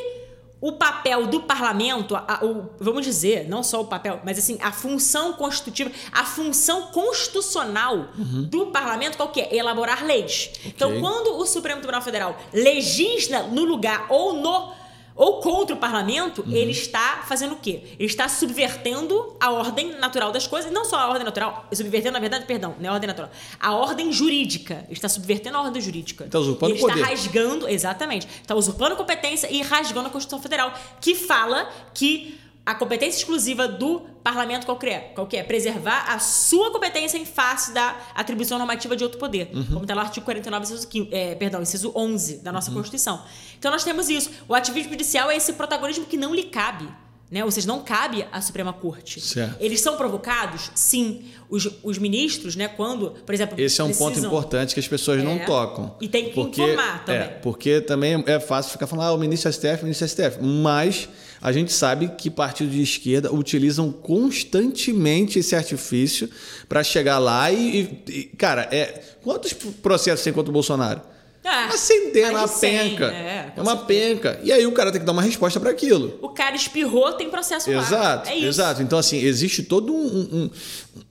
o 0.61 0.73
papel 0.73 1.27
do 1.27 1.41
parlamento, 1.43 2.13
a- 2.15 2.39
o- 2.43 2.69
vamos 2.79 3.05
dizer, 3.05 3.47
não 3.47 3.63
só 3.63 3.81
o 3.81 3.85
papel, 3.85 4.19
mas 4.25 4.37
assim, 4.37 4.57
a 4.61 4.71
função 4.71 5.33
constitutiva, 5.33 5.89
a 6.11 6.25
função 6.25 6.87
constitucional 6.87 8.09
do 8.49 8.67
parlamento, 8.67 9.15
qual 9.17 9.29
que 9.29 9.41
é? 9.41 9.55
Elaborar 9.55 10.05
leis. 10.05 10.51
Então, 10.65 10.99
quando 10.99 11.37
o 11.37 11.45
Supremo 11.45 11.79
Tribunal 11.79 12.01
Federal 12.01 12.37
legisla 12.53 13.43
no 13.43 13.63
lugar 13.63 14.07
ou 14.09 14.33
no 14.33 14.71
ou 15.15 15.39
contra 15.39 15.75
o 15.75 15.79
parlamento, 15.79 16.43
ele 16.49 16.71
está 16.71 17.23
fazendo 17.25 17.53
o 17.53 17.55
quê? 17.55 17.83
Ele 17.97 18.05
está 18.05 18.27
subvertendo 18.27 19.35
a 19.39 19.51
ordem 19.51 19.97
natural 19.97 20.31
das 20.31 20.45
coisas, 20.45 20.71
não 20.71 20.83
só 20.83 20.97
a 20.97 21.07
ordem 21.07 21.23
natural, 21.23 21.67
subvertendo, 21.71 22.13
na 22.13 22.19
verdade, 22.19 22.45
perdão, 22.45 22.75
não 22.79 22.87
é 22.87 22.89
a 22.89 22.93
ordem 22.93 23.07
natural, 23.07 23.31
a 23.59 23.73
ordem 23.73 24.11
jurídica. 24.11 24.83
Ele 24.85 24.93
está 24.93 25.07
subvertendo 25.07 25.57
a 25.57 25.61
ordem 25.61 25.81
jurídica. 25.81 26.25
Está 26.25 26.39
usurpando 26.39 26.73
ele 26.73 26.79
o 26.79 26.81
poder. 26.81 26.99
está 26.99 27.09
rasgando, 27.09 27.69
exatamente, 27.69 28.27
está 28.41 28.53
usurpando 28.53 28.95
competência 28.95 29.49
e 29.49 29.61
rasgando 29.61 30.07
a 30.07 30.11
Constituição 30.11 30.41
Federal, 30.41 30.73
que 30.99 31.15
fala 31.15 31.69
que 31.93 32.37
a 32.65 32.73
competência 32.73 33.19
exclusiva 33.19 33.67
do 33.67 34.01
parlamento 34.23 34.65
qual 34.65 34.77
que 34.77 34.87
é? 34.87 34.99
Qual 35.13 35.27
que 35.27 35.37
é? 35.37 35.43
Preservar 35.43 36.05
a 36.11 36.17
sua 36.19 36.71
competência 36.71 37.17
em 37.17 37.25
face 37.25 37.71
da 37.73 37.95
atribuição 38.15 38.57
normativa 38.57 38.95
de 38.95 39.03
outro 39.03 39.19
poder. 39.19 39.49
Uhum. 39.53 39.65
Como 39.65 39.81
está 39.83 39.93
no 39.93 40.01
artigo 40.01 40.25
49, 40.25 40.63
inciso, 40.65 40.87
15, 40.87 41.09
é, 41.11 41.35
perdão, 41.35 41.61
inciso 41.61 41.91
11 41.95 42.37
da 42.37 42.49
Uhum. 42.49 42.55
nossa 42.55 42.71
Constituição. 42.71 43.21
Então 43.59 43.69
nós 43.71 43.83
temos 43.83 44.09
isso. 44.09 44.31
O 44.47 44.55
ativismo 44.55 44.91
judicial 44.91 45.29
é 45.29 45.37
esse 45.37 45.53
protagonismo 45.53 46.05
que 46.05 46.17
não 46.17 46.33
lhe 46.33 46.43
cabe. 46.45 46.87
Né? 47.29 47.43
Ou 47.43 47.49
seja, 47.49 47.67
não 47.67 47.81
cabe 47.81 48.23
à 48.31 48.39
Suprema 48.39 48.71
Corte. 48.71 49.19
Certo. 49.19 49.57
Eles 49.59 49.81
são 49.81 49.97
provocados? 49.97 50.69
Sim. 50.75 51.25
Os, 51.49 51.67
os 51.83 51.97
ministros, 51.97 52.55
né, 52.55 52.67
quando, 52.67 53.11
por 53.25 53.33
exemplo. 53.33 53.59
Esse 53.59 53.81
é 53.81 53.83
um 53.83 53.87
ponto 53.91 54.05
precisam- 54.11 54.29
importante 54.29 54.73
que 54.75 54.79
as 54.79 54.87
pessoas 54.87 55.23
não 55.23 55.33
É. 55.33 55.39
tocam. 55.45 55.95
E 55.99 56.07
tem 56.07 56.29
que 56.31 56.39
informar 56.39 57.03
também. 57.03 57.21
É, 57.21 57.25
porque 57.27 57.81
também 57.81 58.23
é 58.27 58.39
fácil 58.39 58.71
ficar 58.71 58.85
falando, 58.85 59.07
ah, 59.07 59.13
o 59.13 59.17
ministro 59.17 59.51
STF, 59.51 59.81
o 59.81 59.85
ministro 59.85 60.07
STF. 60.07 60.37
Mas 60.41 61.09
a 61.47 61.51
gente 61.51 61.71
sabe 61.71 62.07
que 62.17 62.29
partidos 62.31 62.73
de 62.73 62.81
esquerda 62.81 63.31
utilizam 63.31 63.91
constantemente 63.91 65.37
esse 65.39 65.55
artifício 65.55 66.27
para 66.67 66.83
chegar 66.83 67.19
lá 67.19 67.51
e, 67.51 68.01
e- 68.07 68.23
Cara, 68.37 68.67
é, 68.71 69.01
quantos 69.21 69.53
processos 69.53 70.23
tem 70.23 70.33
contra 70.33 70.49
o 70.49 70.53
Bolsonaro? 70.53 71.01
Ah, 71.47 71.65
uma 71.67 71.77
centena, 71.77 72.29
uma 72.29 72.37
mais 72.39 72.51
de 72.53 72.57
100, 72.57 72.89
penca. 72.89 73.05
é, 73.05 73.53
É, 73.55 73.61
uma 73.61 73.77
penca. 73.77 74.39
E 74.43 74.51
aí 74.51 74.65
o 74.65 74.71
cara 74.71 74.91
tem 74.91 74.99
que 74.99 75.05
dar 75.05 75.11
uma 75.11 75.21
resposta 75.21 75.59
para 75.59 75.69
aquilo. 75.69 76.17
O 76.19 76.29
cara 76.29 76.55
espirrou, 76.55 77.13
tem 77.13 77.29
processo 77.29 77.69
lá. 77.71 77.77
Exato, 77.83 78.29
É 78.31 78.39
exato. 78.39 78.81
Então, 78.81 78.97
assim, 78.97 79.19
existe 79.19 79.61
todo 79.61 79.93
um, 79.93 80.49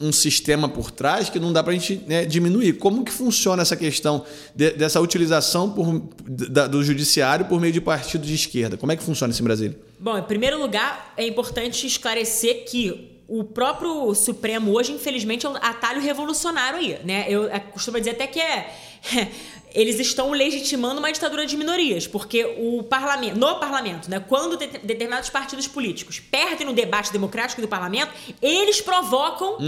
um, 0.01 0.09
um 0.09 0.13
sistema 0.13 0.69
por 0.69 0.91
trás 0.91 1.31
que 1.31 1.39
não 1.39 1.53
dá 1.53 1.63
para 1.63 1.71
a 1.73 1.77
gente 1.77 2.01
né, 2.09 2.25
diminuir. 2.25 2.73
Como 2.79 3.05
que 3.05 3.13
funciona 3.13 3.63
essa 3.63 3.77
questão 3.77 4.25
de- 4.57 4.73
dessa 4.73 5.01
utilização 5.01 5.71
por- 5.71 6.03
da- 6.29 6.67
do 6.67 6.83
judiciário 6.83 7.45
por 7.45 7.61
meio 7.61 7.73
de 7.73 7.81
partidos 7.81 8.27
de 8.27 8.35
esquerda? 8.35 8.77
Como 8.77 8.91
é 8.91 8.97
que 8.97 9.05
funciona 9.05 9.33
isso 9.33 9.41
em 9.41 9.45
Brasília? 9.45 9.79
Bom, 10.05 10.19
em 10.19 10.23
primeiro 10.23 10.59
lugar, 10.59 11.15
é 11.17 11.27
importante 11.27 11.87
esclarecer 11.87 12.67
que 12.67 13.23
o 13.27 13.43
próprio 13.43 14.15
Supremo 14.15 14.71
hoje, 14.71 14.93
infelizmente, 14.93 15.47
é 15.47 15.49
um 15.49 15.57
atalho 15.57 15.99
revolucionário 15.99 16.79
aí, 16.79 16.99
né? 17.03 17.25
Eu 17.27 17.51
eh, 17.51 17.59
costumo 17.59 17.99
dizer 17.99 18.11
até 18.11 18.27
que 18.27 18.39
é... 18.39 18.71
Eles 19.75 19.99
estão 19.99 20.31
legitimando 20.31 21.01
uma 21.01 21.11
ditadura 21.11 21.45
de 21.45 21.57
minorias, 21.57 22.07
porque 22.07 22.45
o 22.59 22.83
parlamento, 22.85 23.37
no 23.37 23.57
parlamento, 23.59 24.09
né, 24.09 24.21
quando 24.21 24.57
de- 24.57 24.67
determinados 24.79 25.29
partidos 25.29 25.67
políticos 25.67 26.21
perdem 26.21 26.65
no 26.65 26.73
debate 26.73 27.13
democrático 27.13 27.61
do 27.61 27.67
parlamento, 27.67 28.13
eles 28.41 28.81
provocam 28.81 29.59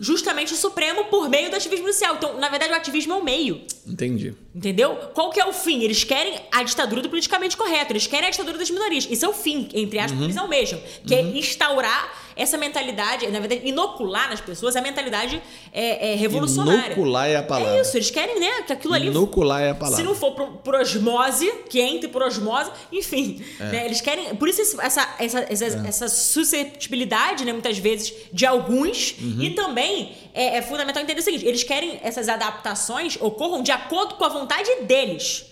justamente 0.00 0.54
o 0.54 0.56
Supremo 0.56 1.04
por 1.04 1.28
meio 1.28 1.50
do 1.50 1.56
ativismo 1.56 1.86
judicial. 1.86 2.14
Então, 2.16 2.38
na 2.40 2.48
verdade, 2.48 2.72
o 2.72 2.76
ativismo 2.76 3.12
é 3.12 3.16
o 3.16 3.22
meio. 3.24 3.60
Entendi. 3.86 4.34
Entendeu? 4.54 4.96
Qual 5.12 5.30
que 5.30 5.38
é 5.38 5.44
o 5.44 5.52
fim? 5.52 5.82
Eles 5.82 6.02
querem 6.02 6.40
a 6.50 6.62
ditadura 6.62 7.02
do 7.02 7.10
politicamente 7.10 7.56
correto, 7.56 7.92
eles 7.92 8.06
querem 8.06 8.28
a 8.28 8.30
ditadura 8.30 8.56
das 8.56 8.70
minorias. 8.70 9.06
Isso 9.10 9.24
é 9.24 9.28
o 9.28 9.34
fim, 9.34 9.68
entre 9.74 9.98
aspas, 9.98 10.18
que 10.18 10.24
eles 10.24 10.36
almejam. 10.36 10.80
Que 11.06 11.14
é 11.14 11.20
instaurar 11.20 12.24
essa 12.34 12.58
mentalidade, 12.58 13.26
na 13.28 13.38
verdade, 13.40 13.66
inocular 13.66 14.28
nas 14.28 14.40
pessoas 14.40 14.76
a 14.76 14.82
mentalidade 14.82 15.42
é, 15.72 16.12
é, 16.12 16.14
revolucionária. 16.16 16.94
Inocular 16.94 17.28
é 17.28 17.36
a 17.36 17.42
palavra. 17.42 17.76
É 17.78 17.80
isso, 17.80 17.96
eles 17.96 18.10
querem, 18.10 18.38
né, 18.40 18.46
né? 18.46 18.62
Que 18.62 18.72
aquilo 18.72 18.94
ali. 18.94 19.06
Inocular 19.08 19.25
é 19.62 19.70
a 19.70 19.74
palavra. 19.74 19.96
Se 19.96 20.02
não 20.02 20.14
for 20.14 20.32
por, 20.32 20.48
por 20.58 20.74
osmose, 20.74 21.50
que 21.68 21.80
entre 21.80 22.08
por 22.08 22.22
osmose, 22.22 22.70
enfim. 22.92 23.44
É. 23.60 23.64
né, 23.64 23.86
Eles 23.86 24.00
querem. 24.00 24.34
Por 24.36 24.48
isso 24.48 24.60
essa, 24.80 25.14
essa, 25.18 25.46
essa, 25.48 25.64
essa 25.64 26.08
susceptibilidade, 26.08 27.44
né, 27.44 27.52
muitas 27.52 27.78
vezes, 27.78 28.12
de 28.32 28.46
alguns. 28.46 29.16
Uhum. 29.20 29.42
E 29.42 29.50
também 29.50 30.16
é, 30.32 30.58
é 30.58 30.62
fundamental 30.62 31.02
entender 31.02 31.20
o 31.20 31.24
seguinte: 31.24 31.46
eles 31.46 31.62
querem 31.62 31.98
essas 32.02 32.28
adaptações 32.28 33.18
ocorram 33.20 33.62
de 33.62 33.72
acordo 33.72 34.14
com 34.14 34.24
a 34.24 34.28
vontade 34.28 34.70
deles. 34.82 35.46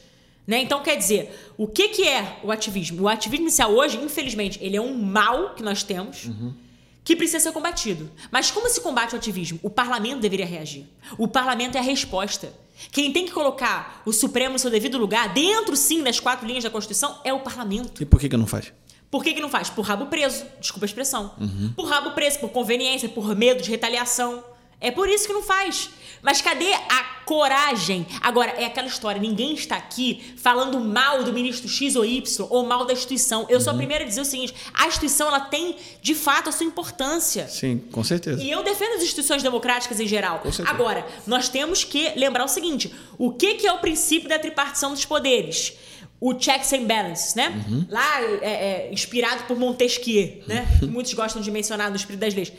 Né? 0.47 0.61
Então, 0.61 0.83
quer 0.83 0.97
dizer, 0.97 1.35
o 1.57 1.67
que, 1.67 1.89
que 1.89 2.07
é 2.07 2.39
o 2.43 2.53
ativismo? 2.53 3.03
O 3.03 3.09
ativismo 3.09 3.47
inicial 3.47 3.73
hoje, 3.73 3.97
infelizmente, 3.97 4.59
ele 4.63 4.77
é 4.77 4.81
um 4.81 4.95
mal 4.95 5.55
que 5.55 5.63
nós 5.63 5.83
temos 5.83 6.29
que 7.05 7.15
precisa 7.15 7.39
ser 7.39 7.53
combatido. 7.53 8.11
Mas 8.31 8.51
como 8.51 8.69
se 8.69 8.81
combate 8.81 9.15
o 9.15 9.19
ativismo? 9.19 9.61
O 9.63 9.69
parlamento 9.69 10.21
deveria 10.21 10.47
reagir. 10.47 10.87
O 11.19 11.29
parlamento 11.29 11.77
é 11.77 11.79
a 11.79 11.83
resposta. 11.83 12.53
Quem 12.91 13.13
tem 13.13 13.25
que 13.25 13.33
colocar 13.33 14.03
o 14.05 14.13
Supremo 14.13 14.55
no 14.55 14.59
seu 14.59 14.71
devido 14.71 14.99
lugar, 14.99 15.33
dentro 15.33 15.77
sim 15.77 16.03
das 16.03 16.21
quatro 16.21 16.47
linhas 16.47 16.65
da 16.65 16.71
Constituição, 16.71 17.19
é 17.25 17.33
o 17.33 17.41
parlamento. 17.41 18.03
E 18.03 18.07
por 18.07 18.21
que 18.21 18.29
que 18.29 18.37
não 18.37 18.47
faz? 18.47 18.73
Por 19.11 19.23
que, 19.23 19.33
que 19.33 19.41
não 19.41 19.49
faz? 19.49 19.71
Por 19.71 19.83
rabo 19.83 20.07
preso. 20.07 20.45
Desculpa 20.61 20.87
a 20.87 20.89
expressão. 20.89 21.37
Por 21.77 21.87
rabo 21.87 22.11
preso, 22.11 22.41
por 22.41 22.49
conveniência, 22.51 23.09
por 23.09 23.37
medo 23.37 23.63
de 23.63 23.71
retaliação. 23.71 24.43
É 24.85 24.91
por 24.91 25.09
isso 25.09 25.27
que 25.27 25.33
não 25.33 25.43
faz. 25.43 25.89
Mas 26.25 26.41
cadê 26.41 26.73
a 26.73 27.05
coragem? 27.27 28.07
Agora, 28.21 28.51
é 28.53 28.65
aquela 28.65 28.87
história: 28.87 29.21
ninguém 29.21 29.55
está 29.55 29.77
aqui 29.77 30.35
falando 30.39 30.81
mal 30.81 31.23
do 31.23 31.33
ministro 31.33 31.69
X 31.69 31.97
ou 31.97 32.05
Y 32.05 32.47
ou 32.51 32.67
mal 32.67 32.85
da 32.85 32.93
instituição. 32.93 33.47
Eu 33.49 33.61
sou 33.61 33.73
a 33.73 33.77
primeira 33.77 34.05
a 34.05 34.07
dizer 34.07 34.21
o 34.21 34.25
seguinte: 34.25 34.55
a 34.73 34.87
instituição 34.87 35.29
ela 35.29 35.41
tem, 35.41 35.77
de 36.01 36.15
fato, 36.15 36.49
a 36.49 36.53
sua 36.53 36.67
importância. 36.67 37.49
Sim, 37.49 37.79
com 37.93 38.05
certeza. 38.05 38.43
E 38.43 38.51
eu 38.51 38.63
defendo 38.63 38.95
as 38.97 39.03
instituições 39.03 39.43
democráticas 39.43 40.01
em 40.01 40.07
geral. 40.07 40.43
Agora, 40.67 41.07
nós 41.27 41.49
temos 41.49 41.85
que 41.85 42.13
lembrar 42.17 42.45
o 42.45 42.49
seguinte: 42.49 42.95
o 43.19 43.33
que, 43.33 43.55
que 43.55 43.67
é 43.67 43.73
o 43.73 43.79
princípio 43.79 44.29
da 44.29 44.39
tripartição 44.39 44.93
dos 44.93 45.05
poderes? 45.05 45.75
O 46.21 46.39
checks 46.39 46.73
and 46.73 46.85
balances, 46.85 47.35
né? 47.35 47.49
Uhum. 47.69 47.87
Lá, 47.91 48.23
é, 48.41 48.89
é, 48.89 48.91
inspirado 48.91 49.45
por 49.45 49.59
Montesquieu, 49.59 50.43
né? 50.47 50.67
Que 50.79 50.87
muitos 50.87 51.13
gostam 51.13 51.43
de 51.43 51.51
mencionar 51.51 51.91
no 51.91 51.97
Espírito 51.97 52.21
das 52.21 52.33
Leis. 52.33 52.51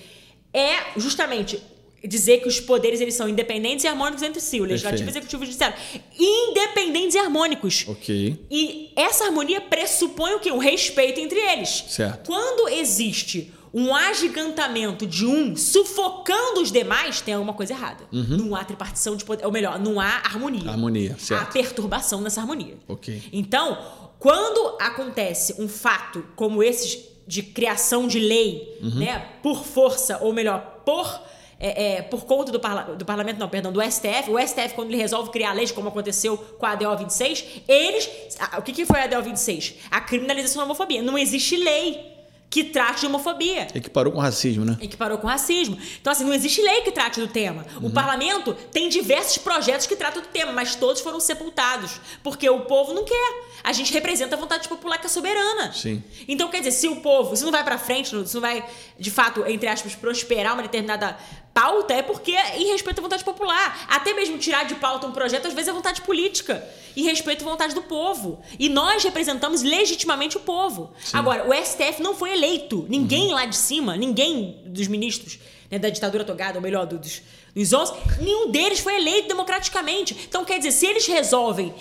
É 0.54 1.00
justamente 1.00 1.60
dizer 2.04 2.40
que 2.42 2.48
os 2.48 2.60
poderes 2.60 3.02
eles 3.02 3.14
são 3.16 3.28
independentes 3.28 3.84
e 3.84 3.88
harmônicos 3.88 4.22
entre 4.24 4.40
si, 4.42 4.62
o 4.62 4.64
legislativo, 4.66 5.04
Perfeito. 5.06 5.18
executivo 5.26 5.44
e 5.44 5.46
judiciário. 5.48 5.76
Independentes 6.20 7.16
e 7.16 7.18
harmônicos. 7.18 7.86
Ok. 7.88 8.46
E 8.50 8.92
essa 8.96 9.26
harmonia 9.26 9.62
pressupõe 9.62 10.34
o 10.36 10.40
quê? 10.40 10.52
Um 10.52 10.58
respeito 10.58 11.20
entre 11.20 11.40
eles. 11.40 11.86
Certo. 11.90 12.26
Quando 12.28 12.70
existe 12.70 13.52
um 13.74 13.94
agigantamento 13.94 15.06
de 15.06 15.26
um 15.26 15.56
sufocando 15.56 16.62
os 16.62 16.72
demais, 16.72 17.20
tem 17.22 17.34
alguma 17.34 17.54
coisa 17.54 17.74
errada. 17.74 18.06
Não 18.12 18.56
há 18.56 18.64
tripartição 18.64 19.16
de 19.16 19.26
poder. 19.26 19.46
Ou 19.46 19.52
melhor, 19.52 19.78
não 19.80 20.00
há 20.00 20.06
harmonia. 20.24 20.64
Uhum. 20.64 20.70
Harmonia, 20.70 21.16
Há 21.16 21.20
certo. 21.20 21.52
perturbação 21.54 22.22
nessa 22.22 22.40
harmonia. 22.40 22.78
Ok. 22.88 23.22
Então, 23.34 23.78
quando 24.20 24.78
acontece 24.80 25.56
um 25.60 25.68
fato 25.68 26.24
como 26.36 26.64
esses 26.64 27.00
de 27.28 27.42
criação 27.42 28.08
de 28.08 28.20
lei, 28.20 28.78
Uhum. 28.82 29.00
né, 29.00 29.26
por 29.42 29.66
força, 29.66 30.20
ou 30.22 30.32
melhor, 30.32 30.84
por 30.86 31.22
é, 31.60 31.98
é, 31.98 32.02
por 32.02 32.26
conta 32.26 32.52
do, 32.52 32.60
parla- 32.60 32.96
do 32.96 33.06
parlamento, 33.06 33.38
não, 33.40 33.48
perdão, 33.50 33.72
do 33.72 33.82
STF, 33.82 34.30
o 34.30 34.40
STF, 34.40 34.74
quando 34.76 34.90
ele 34.90 34.98
resolve 34.98 35.30
criar 35.32 35.54
leis, 35.54 35.72
como 35.72 35.88
aconteceu 35.90 36.38
com 36.38 36.66
a 36.66 36.72
ADO 36.72 36.98
26, 36.98 37.46
eles. 37.68 38.10
ah, 38.40 38.60
O 38.60 38.62
que, 38.62 38.74
que 38.74 38.86
foi 38.86 39.00
a 39.00 39.04
ADO 39.06 39.22
26? 39.24 39.76
A 39.90 40.02
criminalização 40.02 40.60
da 40.60 40.66
homofobia. 40.66 41.02
Não 41.02 41.18
existe 41.18 41.56
lei 41.58 42.14
que 42.48 42.64
trate 42.64 43.02
de 43.02 43.08
homofobia 43.08 43.68
Equiparou 43.76 44.14
com 44.14 44.20
racismo, 44.20 44.64
né? 44.64 44.78
equiparou 44.80 45.18
com 45.18 45.28
racismo. 45.28 45.78
Então, 46.00 46.14
assim, 46.14 46.24
não 46.24 46.34
existe 46.34 46.62
lei 46.62 46.82
que 46.84 46.92
trate 46.92 47.20
do 47.20 47.28
tema. 47.28 47.66
Uhum. 47.82 47.88
O 47.88 47.92
parlamento 47.92 48.54
tem 48.72 48.88
diversos 48.88 49.38
projetos 49.40 49.88
que 49.88 49.96
tratam 49.96 50.22
do 50.22 50.28
tema, 50.30 50.54
mas 50.54 50.74
todos 50.76 51.02
foram 51.02 51.20
sepultados. 51.20 52.00
Porque 52.24 52.50
o 52.50 52.62
povo 52.62 52.94
não 52.94 53.04
quer. 53.04 53.44
A 53.64 53.74
gente 53.74 53.92
representa 53.92 54.36
a 54.36 54.40
vontade 54.40 54.70
popular 54.70 54.98
que 55.00 55.08
é 55.08 55.10
soberana. 55.10 55.74
Sim. 55.74 56.02
Então, 56.30 56.48
quer 56.50 56.60
dizer, 56.60 56.72
se 56.72 56.88
o 56.88 56.98
povo, 56.98 57.36
se 57.36 57.44
não 57.44 57.52
vai 57.52 57.64
pra 57.64 57.78
frente, 57.78 58.10
se 58.26 58.34
não 58.36 58.42
vai, 58.42 58.64
de 58.98 59.12
fato, 59.12 59.44
entre 59.48 59.68
aspas, 59.68 59.94
prosperar 59.96 60.54
uma 60.54 60.62
determinada 60.64 61.18
pauta, 61.56 61.94
é 61.94 62.02
porque 62.02 62.34
é 62.34 62.60
em 62.60 62.68
respeito 62.74 63.00
à 63.00 63.02
vontade 63.02 63.24
popular. 63.24 63.86
Até 63.90 64.14
mesmo 64.14 64.38
tirar 64.38 64.66
de 64.66 64.76
pauta 64.76 65.08
um 65.08 65.12
projeto, 65.14 65.48
às 65.48 65.54
vezes 65.54 65.70
é 65.70 65.72
vontade 65.74 66.02
política. 66.02 66.62
Em 66.98 67.04
respeito 67.04 67.48
à 67.48 67.50
vontade 67.50 67.74
do 67.74 67.82
povo. 67.82 68.42
E 68.60 68.68
nós 68.68 69.02
representamos 69.06 69.64
legitimamente 69.64 70.36
o 70.36 70.42
povo. 70.42 70.92
Agora, 71.14 71.48
o 71.50 71.54
STF 71.66 72.02
não 72.02 72.14
foi 72.14 72.34
eleito. 72.34 72.86
Ninguém 72.90 73.32
lá 73.34 73.46
de 73.46 73.56
cima, 73.56 73.96
ninguém 73.96 74.62
dos 74.66 74.88
ministros 74.88 75.40
né, 75.72 75.80
da 75.80 75.90
ditadura 75.90 76.26
togada, 76.26 76.58
ou 76.58 76.62
melhor, 76.62 76.86
do- 76.86 77.00
dos, 77.00 77.22
dos 77.56 77.72
11, 77.72 77.94
nenhum 78.20 78.52
deles 78.52 78.80
foi 78.82 78.98
eleito 78.98 79.30
democraticamente. 79.30 80.14
Então, 80.28 80.44
quer 80.44 80.58
dizer, 80.58 80.74
se 80.74 80.86
eles 80.86 81.08
resolvem 81.08 81.74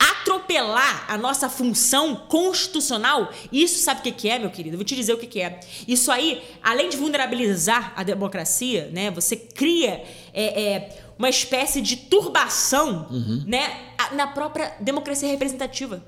atropelar 0.00 1.04
a 1.08 1.16
nossa 1.18 1.48
função 1.48 2.16
constitucional, 2.16 3.30
isso 3.52 3.82
sabe 3.82 4.00
o 4.00 4.02
que 4.02 4.12
que 4.12 4.28
é, 4.28 4.38
meu 4.38 4.50
querido? 4.50 4.74
Eu 4.74 4.78
vou 4.78 4.84
te 4.84 4.96
dizer 4.96 5.12
o 5.12 5.18
que 5.18 5.26
que 5.26 5.40
é. 5.40 5.60
Isso 5.86 6.10
aí, 6.10 6.42
além 6.62 6.88
de 6.88 6.96
vulnerabilizar 6.96 7.92
a 7.94 8.02
democracia, 8.02 8.90
né, 8.92 9.10
você 9.10 9.36
cria 9.36 10.02
é, 10.32 10.62
é, 10.62 10.98
uma 11.18 11.28
espécie 11.28 11.80
de 11.80 11.96
turbação 11.96 13.08
né, 13.46 13.92
a- 13.98 14.14
na 14.14 14.26
própria 14.26 14.74
democracia 14.80 15.28
representativa. 15.28 16.02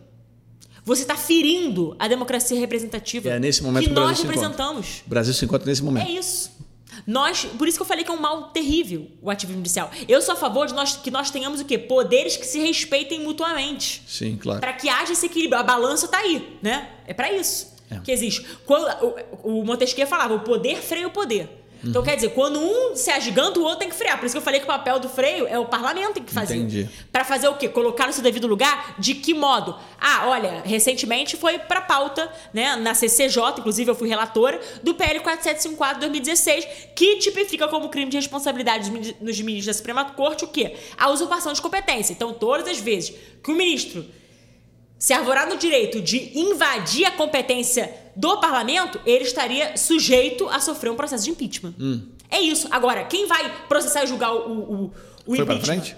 Você 0.85 1.03
está 1.03 1.15
ferindo 1.17 1.95
a 1.99 2.09
democracia 2.09 2.59
representativa 2.59 3.29
É 3.29 3.39
nesse 3.39 3.63
momento 3.63 3.85
que 3.85 3.89
que 3.91 3.95
nós 3.95 4.19
se 4.19 4.25
encontra. 4.25 4.41
representamos. 4.43 5.03
O 5.07 5.11
Brasil 5.11 5.33
se 5.33 5.45
encontra 5.45 5.67
nesse 5.69 5.83
momento. 5.83 6.09
É 6.09 6.11
isso. 6.11 6.51
Nós, 7.07 7.45
por 7.45 7.67
isso 7.69 7.77
que 7.79 7.83
eu 7.83 7.87
falei 7.87 8.05
que 8.05 8.11
é 8.11 8.15
um 8.15 8.21
mal 8.21 8.45
terrível 8.51 9.09
o 9.21 9.31
ativismo 9.31 9.59
judicial. 9.61 9.91
Eu 10.09 10.21
sou 10.23 10.35
a 10.35 10.37
favor 10.37 10.67
de 10.67 10.75
nós, 10.75 10.97
que 10.97 11.11
nós 11.11 11.31
tenhamos 11.31 11.61
o 11.61 11.65
quê? 11.65 11.77
Poderes 11.79 12.37
que 12.37 12.47
se 12.47 12.61
respeitem 12.61 13.21
mutuamente. 13.23 14.03
Sim, 14.07 14.37
claro. 14.41 14.61
Para 14.61 14.73
que 14.73 14.89
haja 14.89 15.13
esse 15.13 15.27
equilíbrio. 15.27 15.59
A 15.59 15.63
balança 15.63 16.07
tá 16.09 16.19
aí, 16.19 16.59
né? 16.63 16.91
É 17.07 17.13
para 17.15 17.33
isso 17.33 17.75
É. 17.91 17.99
que 18.01 18.11
existe. 18.13 18.47
Quando, 18.65 18.87
o, 19.43 19.61
o 19.61 19.65
Montesquieu 19.65 20.07
falava, 20.07 20.35
o 20.35 20.41
poder 20.41 20.77
freia 20.83 21.07
o 21.07 21.11
poder. 21.11 21.62
Uhum. 21.83 21.91
Então, 21.91 22.03
quer 22.03 22.15
dizer, 22.15 22.31
quando 22.31 22.59
um 22.61 22.95
se 22.95 23.11
agiganta, 23.11 23.59
o 23.59 23.63
outro 23.63 23.81
tem 23.81 23.89
que 23.89 23.95
frear. 23.95 24.19
Por 24.19 24.27
isso 24.27 24.35
que 24.35 24.39
eu 24.39 24.43
falei 24.43 24.61
que 24.61 24.65
o 24.65 24.69
papel 24.69 24.99
do 25.01 25.09
freio 25.09 25.47
é 25.47 25.59
o 25.59 25.67
parlamento 25.67 26.15
tem 26.15 26.23
que 26.23 26.33
fazer. 26.33 26.57
Entendi. 26.57 26.89
Para 27.11 27.25
fazer 27.25 27.49
o 27.49 27.55
quê? 27.55 27.69
Colocar 27.69 28.07
no 28.07 28.13
seu 28.13 28.23
devido 28.23 28.47
lugar? 28.47 28.95
De 28.99 29.15
que 29.15 29.35
modo? 29.35 29.77
Ah, 30.01 30.29
olha, 30.29 30.63
recentemente 30.65 31.37
foi 31.37 31.59
para 31.59 31.81
pauta, 31.81 32.31
né, 32.53 32.77
na 32.77 32.95
CCJ, 32.95 33.59
inclusive 33.59 33.91
eu 33.91 33.95
fui 33.95 34.09
relatora, 34.09 34.61
do 34.83 34.95
PL 34.95 35.21
4754 35.21 36.01
2016, 36.01 36.67
que 36.95 37.17
tipifica 37.17 37.69
como 37.69 37.89
crime 37.89 38.11
de 38.11 38.17
responsabilidade 38.17 38.91
dos 39.21 39.41
ministros 39.41 39.67
da 39.67 39.73
Suprema 39.73 40.05
Corte 40.05 40.45
o 40.45 40.49
quê? 40.49 40.77
A 40.97 41.11
usurpação 41.11 41.53
de 41.53 41.61
competência. 41.61 42.13
Então, 42.13 42.33
todas 42.33 42.69
as 42.69 42.79
vezes 42.79 43.15
que 43.43 43.51
o 43.51 43.55
ministro 43.55 44.05
se 45.03 45.13
arvorar 45.13 45.49
no 45.49 45.57
direito 45.57 46.01
de 46.01 46.31
invadir 46.39 47.05
a 47.05 47.11
competência 47.11 47.93
do 48.15 48.39
parlamento, 48.39 49.01
ele 49.05 49.25
estaria 49.25 49.77
sujeito 49.77 50.49
a 50.49 50.61
sofrer 50.61 50.93
um 50.93 50.95
processo 50.95 51.25
de 51.25 51.31
impeachment. 51.33 51.75
É 52.31 52.39
isso. 52.39 52.69
Agora, 52.71 53.03
quem 53.07 53.27
vai 53.27 53.53
processar 53.69 54.05
e 54.05 54.07
julgar 54.07 54.33
o, 54.33 54.39
o, 54.39 54.85
o 55.27 55.35
Foi 55.35 55.45
pra 55.45 55.55
impeachment? 55.57 55.65
frente? 55.83 55.97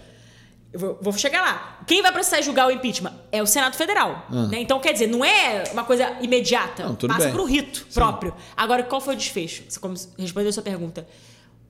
Eu 0.72 0.80
vou, 0.80 0.98
vou 1.02 1.12
chegar 1.12 1.42
lá. 1.42 1.80
Quem 1.86 2.00
vai 2.00 2.12
processar 2.12 2.40
e 2.40 2.42
julgar 2.44 2.66
o 2.66 2.70
impeachment 2.70 3.12
é 3.30 3.42
o 3.42 3.46
Senado 3.46 3.76
Federal. 3.76 4.26
né? 4.50 4.58
Então, 4.62 4.80
quer 4.80 4.94
dizer, 4.94 5.06
não 5.06 5.22
é 5.22 5.64
uma 5.74 5.84
coisa 5.84 6.16
imediata. 6.22 6.84
Ah. 6.84 6.88
Não, 6.88 6.94
tudo 6.94 7.10
Passa 7.12 7.26
bem. 7.26 7.32
por 7.32 7.42
um 7.42 7.46
rito 7.46 7.86
próprio. 7.92 8.34
Agora, 8.56 8.82
qual 8.84 9.02
foi 9.02 9.12
o 9.12 9.18
desfecho? 9.18 9.64
Você 9.68 9.78
respondeu 10.18 10.48
a 10.48 10.52
sua 10.52 10.62
pergunta. 10.62 11.06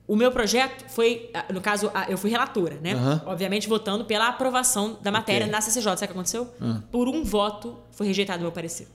O 0.07 0.15
meu 0.15 0.31
projeto 0.31 0.85
foi, 0.89 1.29
ah, 1.33 1.45
no 1.51 1.59
caso, 1.61 1.89
ah, 1.93 2.05
eu 2.09 2.17
fui 2.17 2.29
relatora, 2.29 2.79
né? 2.81 2.93
Aham. 2.93 3.21
Obviamente 3.25 3.67
votando 3.67 4.05
pela 4.05 4.27
aprovação 4.27 4.99
da 5.01 5.11
matéria 5.11 5.45
Ok. 5.45 5.51
na 5.51 5.61
CCJ. 5.61 5.83
Sabe 5.83 5.95
o 5.95 6.07
que 6.07 6.13
aconteceu? 6.13 6.53
Ah. 6.61 6.81
Por 6.91 7.07
um 7.09 7.23
voto 7.23 7.75
foi 7.91 8.05
rejeitado 8.07 8.39
o 8.39 8.41
meu 8.43 8.51
parecer. 8.51 8.87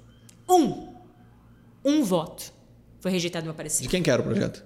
Um! 0.48 0.88
Um 1.84 2.04
voto 2.04 2.52
foi 3.00 3.10
rejeitado 3.10 3.42
o 3.44 3.46
meu 3.46 3.54
parecer. 3.54 3.82
De 3.82 3.88
quem 3.88 4.02
que 4.02 4.10
era 4.10 4.20
o 4.22 4.24
projeto? 4.24 4.62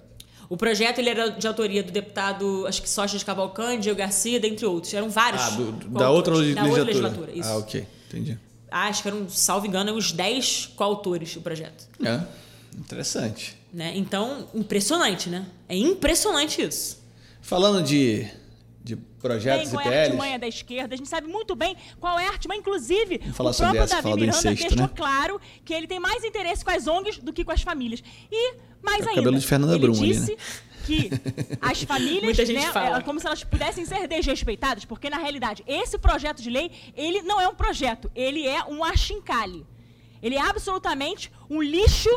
O 0.47 0.55
projeto 0.55 0.99
ele 0.99 1.09
era 1.09 1.29
de 1.31 1.47
autoria 1.47 1.81
do 1.81 1.91
deputado, 1.91 2.67
acho 2.67 2.79
que 2.81 2.87
Sócio 2.89 3.17
de 3.17 3.25
Cavalcante, 3.25 3.81
Diego 3.83 3.97
Garcia, 3.97 4.39
dentre 4.39 4.65
outros. 4.67 4.93
Eram 4.93 5.09
vários. 5.09 5.41
Ah, 5.41 5.49
do- 5.49 5.71
da 5.89 6.11
outra 6.11 6.33
Da 6.33 6.39
legislatura. 6.39 6.69
outra 6.69 6.83
legislatura, 6.85 7.31
isso. 7.33 7.49
Ah, 7.49 7.57
ok. 7.57 7.87
Entendi. 8.09 8.37
Acho 8.69 9.01
que 9.01 9.07
eram, 9.07 9.27
salvo 9.29 9.65
engano, 9.65 9.93
uns 9.93 10.11
10 10.11 10.67
coautores 10.75 11.33
do 11.33 11.41
projeto. 11.41 11.87
É. 12.05 12.21
Interessante. 12.77 13.57
Né? 13.75 13.91
Então, 13.97 14.47
impressionante, 14.53 15.29
né? 15.29 15.45
É 15.67 15.75
impressionante 15.75 16.61
isso. 16.61 17.05
Falando 17.41 17.83
de, 17.83 18.25
de 18.81 18.95
projetos 18.95 19.69
Bem, 19.69 19.79
e 19.79 19.83
qual 19.83 19.83
é 19.83 19.87
a 19.87 19.91
PLs. 19.91 20.05
artimanha 20.05 20.39
da 20.39 20.47
esquerda, 20.47 20.95
a 20.95 20.97
gente 20.97 21.09
sabe 21.09 21.27
muito 21.27 21.57
bem 21.57 21.75
qual 21.99 22.17
é 22.17 22.25
a 22.25 22.29
artimanha. 22.29 22.61
Inclusive, 22.61 23.17
Vamos 23.17 23.35
falar 23.35 23.49
o 23.49 23.53
sobre 23.53 23.71
próprio 23.73 23.83
essa, 23.83 23.95
Davi 24.01 24.15
Miranda 24.21 24.37
incesto, 24.37 24.61
deixou 24.69 24.87
né? 24.87 24.93
claro 24.95 25.41
que 25.65 25.73
ele 25.73 25.87
tem 25.87 25.99
mais 25.99 26.23
interesse 26.23 26.63
com 26.63 26.71
as 26.71 26.87
ONGs 26.87 27.17
do 27.17 27.33
que 27.33 27.43
com 27.43 27.51
as 27.51 27.63
famílias. 27.63 28.01
E, 28.31 28.53
mais 28.81 29.01
É 29.01 29.07
o 29.07 29.09
ainda, 29.09 29.21
cabelo 29.23 29.39
de 29.39 29.45
Fernanda 29.45 29.73
ele 29.75 29.81
Brum 29.81 29.97
ali, 30.01 30.13
disse 30.13 30.31
né? 30.31 30.37
que 30.85 31.09
as 31.61 31.83
famílias, 31.83 32.47
né, 32.47 32.71
fala. 32.71 32.99
é 32.99 33.01
como 33.01 33.19
se 33.19 33.27
elas 33.27 33.43
pudessem 33.43 33.83
ser 33.83 34.07
desrespeitadas, 34.07 34.85
porque, 34.85 35.09
na 35.09 35.17
realidade, 35.17 35.65
esse 35.67 35.97
projeto 35.97 36.41
de 36.41 36.49
lei, 36.49 36.71
ele 36.95 37.23
não 37.23 37.41
é 37.41 37.47
um 37.49 37.55
projeto, 37.55 38.09
ele 38.15 38.47
é 38.47 38.63
um 38.63 38.85
achincalhe. 38.85 39.65
Ele 40.23 40.35
é 40.35 40.41
absolutamente 40.41 41.29
um 41.49 41.61
lixo 41.61 42.09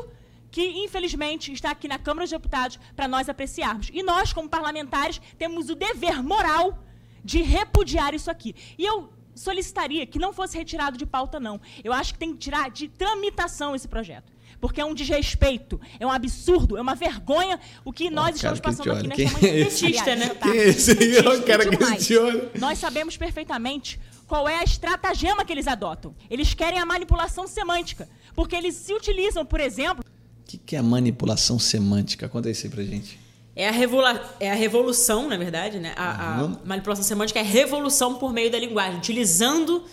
que, 0.51 0.63
infelizmente, 0.85 1.53
está 1.53 1.71
aqui 1.71 1.89
na 1.89 1.99
Câmara 1.99 2.25
dos 2.25 2.31
Deputados 2.31 2.79
para 2.97 3.09
nós 3.09 3.29
apreciarmos. 3.29 3.91
E 3.93 4.03
nós, 4.03 4.33
como 4.33 4.49
parlamentares, 4.49 5.21
temos 5.37 5.69
o 5.69 5.75
dever 5.75 6.23
moral 6.23 6.83
de 7.25 7.43
repudiar 7.43 8.15
isso 8.15 8.31
aqui. 8.31 8.55
E 8.79 8.85
eu 8.85 9.13
solicitaria 9.35 10.07
que 10.07 10.19
não 10.19 10.33
fosse 10.33 10.57
retirado 10.57 10.97
de 10.97 11.07
pauta, 11.07 11.39
não. 11.39 11.61
Eu 11.85 11.93
acho 11.93 12.13
que 12.13 12.19
tem 12.19 12.33
que 12.33 12.39
tirar 12.39 12.71
de 12.71 12.89
tramitação 12.89 13.75
esse 13.75 13.87
projeto. 13.87 14.33
Porque 14.61 14.81
é 14.81 14.85
um 14.85 14.93
desrespeito, 14.93 15.81
é 16.01 16.07
um 16.07 16.11
absurdo, 16.11 16.77
é 16.77 16.81
uma 16.81 16.97
vergonha 16.97 17.61
o 17.85 17.93
que 17.93 18.11
nós 18.11 18.41
cara, 18.41 18.55
estamos 18.55 18.61
passando 18.61 18.91
aqui 18.91 19.07
nesta 19.07 19.39
manhã. 19.39 19.55
é? 19.55 19.65
Petista, 19.65 20.17
né? 20.17 20.25
Aliás, 20.25 20.39
Quem 20.43 20.51
é 20.51 20.69
esse? 20.69 20.95
Petista. 20.97 21.31
O 21.31 21.43
cara 21.45 21.65
que. 21.69 22.59
Nós 22.59 22.79
sabemos 22.79 23.17
perfeitamente 23.17 24.01
qual 24.27 24.49
é 24.49 24.57
a 24.57 24.65
estratagema 24.65 25.45
que 25.45 25.53
eles 25.53 25.69
adotam. 25.69 26.15
Eles 26.29 26.55
querem 26.55 26.81
a 26.81 26.85
manipulação 26.85 27.47
semântica. 27.47 28.09
Porque 28.35 28.55
eles 28.55 28.75
se 28.75 28.93
utilizam, 28.93 29.45
por 29.45 29.61
exemplo, 29.61 30.05
que, 30.49 30.59
que 30.59 30.75
é 30.77 30.83
manipulação 30.83 31.59
semântica? 31.59 32.29
Conta 32.29 32.51
isso 32.51 32.67
aí 32.67 32.73
pra 32.73 32.83
gente. 32.83 33.19
É 33.55 33.69
a, 33.69 33.73
revolu- 33.73 34.21
é 34.41 34.51
a 34.51 34.55
revolução, 34.55 35.29
na 35.29 35.37
verdade, 35.37 35.79
né? 35.79 35.93
A, 35.97 36.39
a 36.39 36.43
Uhum. 36.45 36.57
manipulação 36.65 37.05
semântica 37.05 37.39
é 37.39 37.43
a 37.43 37.45
revolução 37.45 38.15
por 38.17 38.33
meio 38.33 38.51
da 38.51 38.59
linguagem, 38.59 38.99
utilizando 38.99 39.85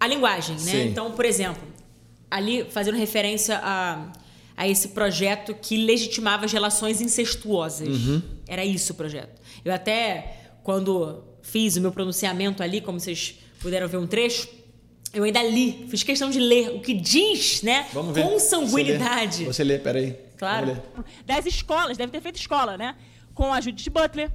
a 0.00 0.06
linguagem, 0.06 0.56
né? 0.56 0.72
Sim. 0.72 0.88
Então, 0.88 1.12
por 1.12 1.24
exemplo, 1.24 1.62
ali 2.30 2.64
fazendo 2.70 2.96
referência 2.96 3.60
a, 3.62 4.10
a 4.56 4.66
esse 4.68 4.88
projeto 4.88 5.54
que 5.54 5.76
legitimava 5.76 6.44
as 6.46 6.52
relações 6.52 7.00
incestuosas. 7.00 7.88
Uhum. 7.88 8.22
Era 8.48 8.64
isso 8.64 8.92
o 8.92 8.96
projeto. 8.96 9.40
Eu 9.64 9.72
até, 9.72 10.50
quando 10.62 11.22
fiz 11.42 11.76
o 11.76 11.80
meu 11.80 11.92
pronunciamento 11.92 12.62
ali, 12.62 12.80
como 12.80 12.98
vocês 12.98 13.36
puderam 13.60 13.86
ver 13.88 13.98
um 13.98 14.06
trecho, 14.06 14.48
eu 15.16 15.24
ainda 15.24 15.42
li, 15.42 15.86
fiz 15.88 16.02
questão 16.02 16.28
de 16.30 16.38
ler 16.38 16.70
o 16.70 16.80
que 16.80 16.92
diz, 16.92 17.62
né? 17.62 17.88
Vamos 17.92 18.14
ver. 18.14 18.24
Com 18.24 18.38
Você 18.38 18.48
sanguinidade. 18.50 19.44
lê, 19.44 19.52
Você 19.52 19.64
lê, 19.64 19.78
peraí. 19.78 20.16
Claro. 20.36 20.66
Vamos 20.66 20.82
ler. 20.96 21.04
das 21.24 21.46
escolas, 21.46 21.96
deve 21.96 22.12
ter 22.12 22.20
feito 22.20 22.36
escola, 22.36 22.76
né? 22.76 22.94
Com 23.34 23.52
a 23.52 23.60
Judith 23.60 23.88
Butler, 23.90 24.30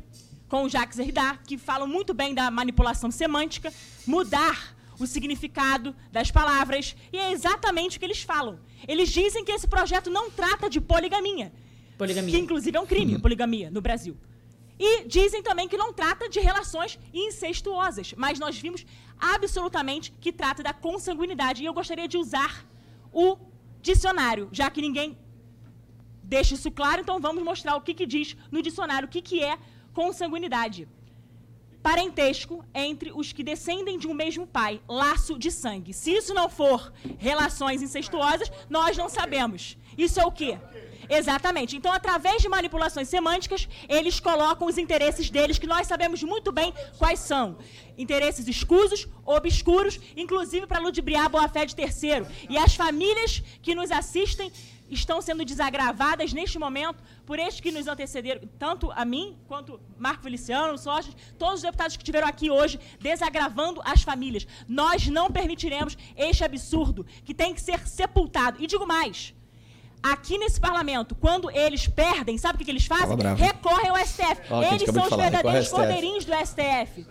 com 0.50 0.64
o 0.64 0.70
Jacques 0.70 0.98
Derrida, 0.98 1.38
que 1.46 1.58
falam 1.58 1.88
muito 1.88 2.14
bem 2.14 2.34
da 2.34 2.50
manipulação 2.50 3.12
semântica, 3.12 3.72
mudar 4.08 4.76
o 5.00 5.06
significado 5.08 5.96
das 6.12 6.30
palavras, 6.32 6.96
e 7.14 7.18
é 7.18 7.32
exatamente 7.32 7.98
o 7.98 8.00
que 8.00 8.06
eles 8.06 8.22
falam. 8.24 8.60
Eles 8.88 9.10
dizem 9.10 9.44
que 9.46 9.52
esse 9.52 9.68
projeto 9.68 10.10
não 10.10 10.30
trata 10.32 10.70
de 10.70 10.82
poligamia, 10.82 11.52
Poligamia. 11.98 12.32
que 12.36 12.40
inclusive 12.40 12.76
é 12.78 12.80
um 12.80 12.86
crime, 12.86 13.18
poligamia, 13.20 13.70
no 13.72 13.82
Brasil. 13.82 14.18
E 14.80 15.04
dizem 15.08 15.44
também 15.44 15.68
que 15.68 15.78
não 15.78 15.94
trata 15.94 16.28
de 16.28 16.40
relações 16.40 16.98
incestuosas, 17.14 18.14
mas 18.18 18.40
nós 18.40 18.58
vimos 18.58 18.84
absolutamente 19.22 20.12
que 20.20 20.34
trata 20.34 20.64
da 20.64 20.74
consanguinidade. 20.74 21.62
E 21.62 21.66
eu 21.66 21.74
gostaria 21.74 22.08
de 22.08 22.18
usar 22.18 22.66
o 23.14 23.38
dicionário, 23.82 24.50
já 24.52 24.70
que 24.70 24.82
ninguém 24.82 25.18
deixa 26.24 26.56
isso 26.56 26.72
claro, 26.72 27.02
então 27.02 27.20
vamos 27.20 27.44
mostrar 27.44 27.76
o 27.76 27.82
que, 27.82 27.94
que 27.94 28.06
diz 28.06 28.36
no 28.52 28.62
dicionário, 28.62 29.08
o 29.08 29.12
que, 29.12 29.22
que 29.22 29.44
é 29.44 29.58
consanguinidade. 29.94 30.88
Parentesco 31.84 32.64
entre 32.74 33.12
os 33.12 33.34
que 33.34 33.44
descendem 33.44 33.98
de 33.98 34.08
um 34.08 34.14
mesmo 34.14 34.46
pai, 34.46 34.82
laço 34.88 35.38
de 35.38 35.52
sangue. 35.52 35.94
Se 35.94 36.12
isso 36.12 36.34
não 36.34 36.48
for 36.48 36.94
relações 37.18 37.82
incestuosas, 37.82 38.52
nós 38.70 38.96
não 38.98 39.10
sabemos. 39.10 39.78
Isso 39.98 40.20
é 40.20 40.26
o 40.26 40.32
quê? 40.32 40.60
Exatamente. 41.12 41.76
Então, 41.76 41.92
através 41.92 42.42
de 42.42 42.48
manipulações 42.48 43.10
semânticas, 43.10 43.68
eles 43.90 44.18
colocam 44.20 44.66
os 44.66 44.78
interesses 44.78 45.30
deles, 45.30 45.60
que 45.60 45.68
nós 45.68 45.86
sabemos 45.86 46.24
muito 46.24 46.54
bem 46.54 46.74
quais 46.98 47.20
são. 47.20 47.58
Interesses 47.98 48.48
escusos, 48.48 49.10
obscuros, 49.26 50.00
inclusive 50.16 50.66
para 50.66 50.80
ludibriar 50.80 51.26
a 51.26 51.30
boa-fé 51.30 51.66
de 51.66 51.76
terceiro. 51.76 52.26
E 52.50 52.58
as 52.58 52.76
famílias 52.76 53.44
que 53.62 53.76
nos 53.76 53.92
assistem 53.92 54.50
estão 54.90 55.22
sendo 55.22 55.44
desagravadas 55.44 56.32
neste 56.32 56.58
momento 56.58 57.04
por 57.26 57.40
estes 57.40 57.60
que 57.60 57.72
nos 57.72 57.88
antecederam, 57.88 58.48
tanto 58.58 58.90
a 58.92 59.04
mim 59.04 59.38
quanto 59.48 59.80
Marco 59.98 60.24
Feliciano, 60.24 60.78
Sócrates, 60.78 61.16
todos 61.38 61.56
os 61.56 61.62
deputados 61.62 61.98
que 61.98 62.04
estiveram 62.04 62.28
aqui 62.28 62.50
hoje, 62.50 62.80
desagravando 63.00 63.82
as 63.84 64.02
famílias. 64.02 64.48
Nós 64.68 65.08
não 65.08 65.30
permitiremos 65.30 65.98
este 66.16 66.44
absurdo 66.44 67.06
que 67.26 67.34
tem 67.34 67.54
que 67.54 67.62
ser 67.62 67.86
sepultado. 67.86 68.62
E 68.64 68.68
digo 68.68 68.88
mais. 68.88 69.34
Aqui 70.04 70.38
nesse 70.38 70.60
parlamento, 70.60 71.14
quando 71.14 71.50
eles 71.52 71.88
perdem, 71.88 72.38
sabe 72.38 72.56
o 72.56 72.58
que, 72.58 72.66
que 72.66 72.72
eles 72.72 72.86
fazem? 72.86 73.16
Recorrem 73.36 73.90
ao 73.90 73.98
STF. 73.98 74.42
Gente 74.70 74.84
eles 74.84 74.94
são 74.94 75.04
os 75.04 75.10
falar, 75.10 75.24
verdadeiros 75.30 75.70
cordeirinhos 75.70 76.26
do 76.26 76.34
STF. 76.34 77.06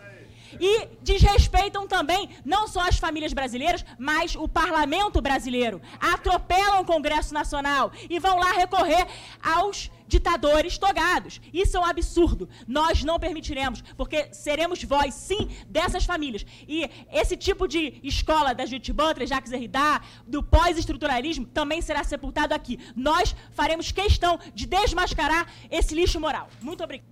E 0.59 0.89
desrespeitam 1.01 1.87
também 1.87 2.29
não 2.45 2.67
só 2.67 2.81
as 2.81 2.99
famílias 2.99 3.33
brasileiras, 3.33 3.85
mas 3.99 4.35
o 4.35 4.49
parlamento 4.49 5.21
brasileiro. 5.21 5.81
Atropelam 6.01 6.81
o 6.81 6.85
Congresso 6.85 7.33
Nacional 7.33 7.93
e 8.09 8.19
vão 8.19 8.39
lá 8.39 8.53
recorrer 8.53 9.07
aos 9.41 9.91
ditadores 10.11 10.77
togados. 10.77 11.41
Isso 11.55 11.77
é 11.77 11.81
um 11.81 11.85
absurdo. 11.85 12.49
Nós 12.67 13.03
não 13.05 13.19
permitiremos, 13.19 13.83
porque 13.97 14.29
seremos 14.33 14.83
voz, 14.83 15.15
sim, 15.15 15.49
dessas 15.69 16.05
famílias. 16.05 16.45
E 16.69 16.91
esse 17.13 17.37
tipo 17.37 17.67
de 17.67 17.95
escola 18.03 18.53
da 18.53 18.67
Judith 18.67 18.93
Butler, 18.93 19.27
Jacques 19.27 19.51
Derrida, 19.51 20.01
do 20.27 20.43
pós-estruturalismo, 20.43 21.47
também 21.47 21.81
será 21.81 22.03
sepultado 22.03 22.53
aqui. 22.53 22.79
Nós 22.97 23.35
faremos 23.53 23.93
questão 23.93 24.39
de 24.55 24.67
desmascarar 24.67 25.47
esse 25.71 25.95
lixo 25.95 26.21
moral. 26.21 26.51
Muito 26.61 26.83
obrigada. 26.83 27.09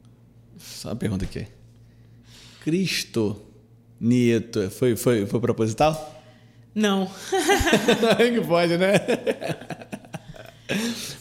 Só 0.58 0.88
uma 0.88 0.96
pergunta 0.96 1.24
aqui. 1.24 1.46
Cristo 2.62 3.40
Nieto 4.00 4.70
foi, 4.70 4.96
foi, 4.96 5.24
foi 5.26 5.40
proposital? 5.40 6.16
Não. 6.74 7.10
Não 8.02 8.10
é 8.10 8.30
que 8.30 8.40
pode, 8.40 8.76
né? 8.76 8.92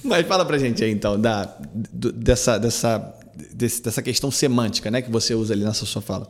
Mas 0.04 0.28
fala 0.28 0.46
pra 0.46 0.58
gente 0.58 0.84
aí, 0.84 0.92
então, 0.92 1.20
da, 1.20 1.56
dessa, 1.74 2.58
dessa, 2.58 3.14
dessa 3.54 4.02
questão 4.02 4.30
semântica, 4.32 4.92
né? 4.92 5.02
Que 5.02 5.10
você 5.12 5.34
usa 5.34 5.54
ali 5.54 5.64
nessa 5.64 5.86
sua 5.86 6.02
fala. 6.02 6.30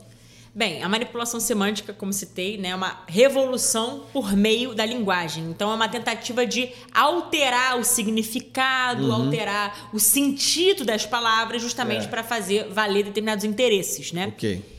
Bem, 0.54 0.82
a 0.82 0.90
manipulação 0.90 1.40
semântica, 1.40 1.94
como 1.94 2.12
citei, 2.12 2.58
né, 2.58 2.70
é 2.70 2.76
uma 2.76 3.04
revolução 3.08 4.06
por 4.12 4.36
meio 4.36 4.74
da 4.74 4.84
linguagem. 4.84 5.44
Então, 5.52 5.70
é 5.70 5.76
uma 5.76 5.88
tentativa 5.88 6.48
de 6.48 6.70
alterar 6.92 7.78
o 7.78 7.84
significado, 7.84 9.12
alterar 9.12 9.90
o 9.94 10.00
sentido 10.00 10.84
das 10.84 11.06
palavras, 11.06 11.62
justamente 11.62 12.06
É. 12.06 12.08
para 12.08 12.24
fazer 12.24 12.70
valer 12.70 13.04
determinados 13.04 13.46
interesses, 13.46 14.12
né? 14.12 14.28
Ok. 14.30 14.77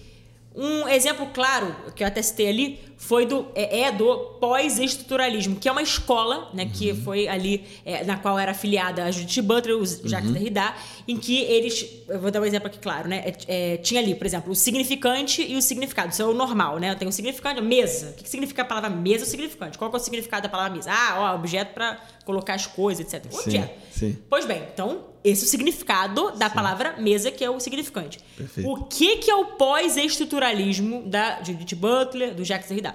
Um 0.61 0.89
exemplo 0.89 1.29
claro, 1.33 1.73
que 1.95 2.03
eu 2.03 2.09
até 2.09 2.21
citei 2.21 2.49
ali, 2.49 2.81
foi 2.97 3.25
do, 3.25 3.47
é, 3.55 3.83
é 3.83 3.93
do 3.93 4.17
pós-estruturalismo, 4.41 5.55
que 5.55 5.69
é 5.69 5.73
uma 5.73 5.81
escola, 5.81 6.51
né, 6.53 6.69
que 6.75 6.93
foi 6.93 7.29
ali, 7.29 7.65
é, 7.85 8.03
na 8.03 8.17
qual 8.17 8.37
era 8.37 8.51
afiliada 8.51 9.05
a 9.05 9.11
Judith 9.13 9.41
Butler, 9.41 9.77
o 9.77 9.87
Jacques 9.87 10.33
Derrida, 10.33 10.75
em 11.07 11.17
que 11.17 11.43
eles, 11.43 11.89
eu 12.09 12.19
vou 12.19 12.33
dar 12.33 12.41
um 12.41 12.45
exemplo 12.45 12.67
aqui 12.67 12.81
claro, 12.81 13.09
né, 13.09 13.23
é, 13.25 13.75
é, 13.75 13.77
tinha 13.77 14.01
ali, 14.01 14.17
por 14.17 14.27
exemplo, 14.27 14.51
o 14.51 14.55
significante 14.57 15.41
e 15.49 15.55
o 15.55 15.63
significado, 15.63 16.11
isso 16.11 16.23
é 16.23 16.25
o 16.25 16.35
normal, 16.35 16.81
né, 16.81 16.93
tem 16.97 17.07
o 17.07 17.13
significante, 17.13 17.61
mesa, 17.61 18.11
o 18.11 18.15
que, 18.15 18.29
significa 18.29 18.63
a 18.63 18.65
palavra 18.65 18.91
mesa 18.91 19.25
o 19.25 19.29
significante? 19.29 19.79
Qual 19.79 19.93
é 19.93 19.95
o 19.95 19.99
significado 20.01 20.43
da 20.43 20.49
palavra 20.49 20.75
mesa? 20.75 20.91
Ah, 20.93 21.15
ó, 21.21 21.35
objeto 21.37 21.75
para 21.75 22.01
colocar 22.25 22.55
as 22.55 22.67
coisas, 22.67 23.07
etc. 23.07 23.31
Sim, 23.31 23.39
Objeto. 23.39 23.75
sim. 23.93 24.19
Pois 24.29 24.45
bem, 24.45 24.65
então, 24.73 25.05
esse 25.25 25.45
é 25.45 25.47
o 25.47 25.49
significado 25.49 26.33
da 26.33 26.49
palavra 26.49 26.97
mesa, 26.99 27.31
que 27.31 27.45
é 27.45 27.51
o 27.51 27.59
significante. 27.61 28.19
Perfeito. 28.37 28.71
O 28.71 28.85
que, 28.85 29.17
que 29.17 29.31
é 29.31 29.35
o 29.35 29.45
pós-estruturalismo 29.45 31.03
da 31.03 31.43
Judith 31.43 31.75
Butler, 31.75 32.35
do 32.35 32.45
Jacques 32.45 32.69
Derrida? 32.69 32.95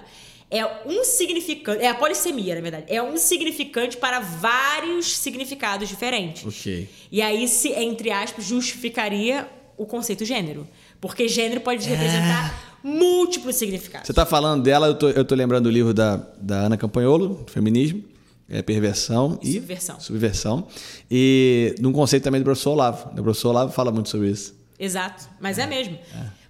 É 0.50 0.64
um 0.86 1.02
significante, 1.04 1.82
é 1.82 1.88
a 1.88 1.94
polissemia, 1.94 2.54
na 2.54 2.60
verdade. 2.60 2.84
É 2.88 3.02
um 3.02 3.16
significante 3.16 3.96
para 3.96 4.20
vários 4.20 5.16
significados 5.16 5.88
diferentes. 5.88 6.44
Ok. 6.46 6.88
E 7.10 7.20
aí, 7.20 7.48
se, 7.48 7.72
entre 7.72 8.10
aspas, 8.10 8.44
justificaria 8.44 9.48
o 9.76 9.84
conceito 9.86 10.24
gênero. 10.24 10.66
Porque 11.00 11.28
gênero 11.28 11.60
pode 11.60 11.86
representar 11.88 12.78
múltiplos 12.82 13.56
significados. 13.56 14.06
Você 14.06 14.12
tá 14.12 14.24
falando 14.24 14.62
dela, 14.62 14.86
eu 14.86 14.94
tô, 14.94 15.08
eu 15.08 15.24
tô 15.24 15.34
lembrando 15.34 15.64
do 15.64 15.70
livro 15.70 15.92
da, 15.92 16.16
da 16.38 16.56
Ana 16.56 16.76
Campanholo, 16.76 17.44
Feminismo, 17.48 18.04
é 18.48 18.60
Perversão 18.62 19.38
e 19.42 19.54
Subversão. 19.54 20.00
Subversão. 20.00 20.66
E 21.10 21.74
num 21.80 21.92
conceito 21.92 22.22
também 22.24 22.40
do 22.40 22.44
professor 22.44 22.70
Olavo. 22.72 23.10
O 23.10 23.22
professor 23.22 23.48
Olavo 23.50 23.72
fala 23.72 23.90
muito 23.90 24.08
sobre 24.08 24.30
isso. 24.30 24.54
Exato, 24.78 25.28
mas 25.40 25.58
é 25.58 25.66
mesmo. 25.66 25.98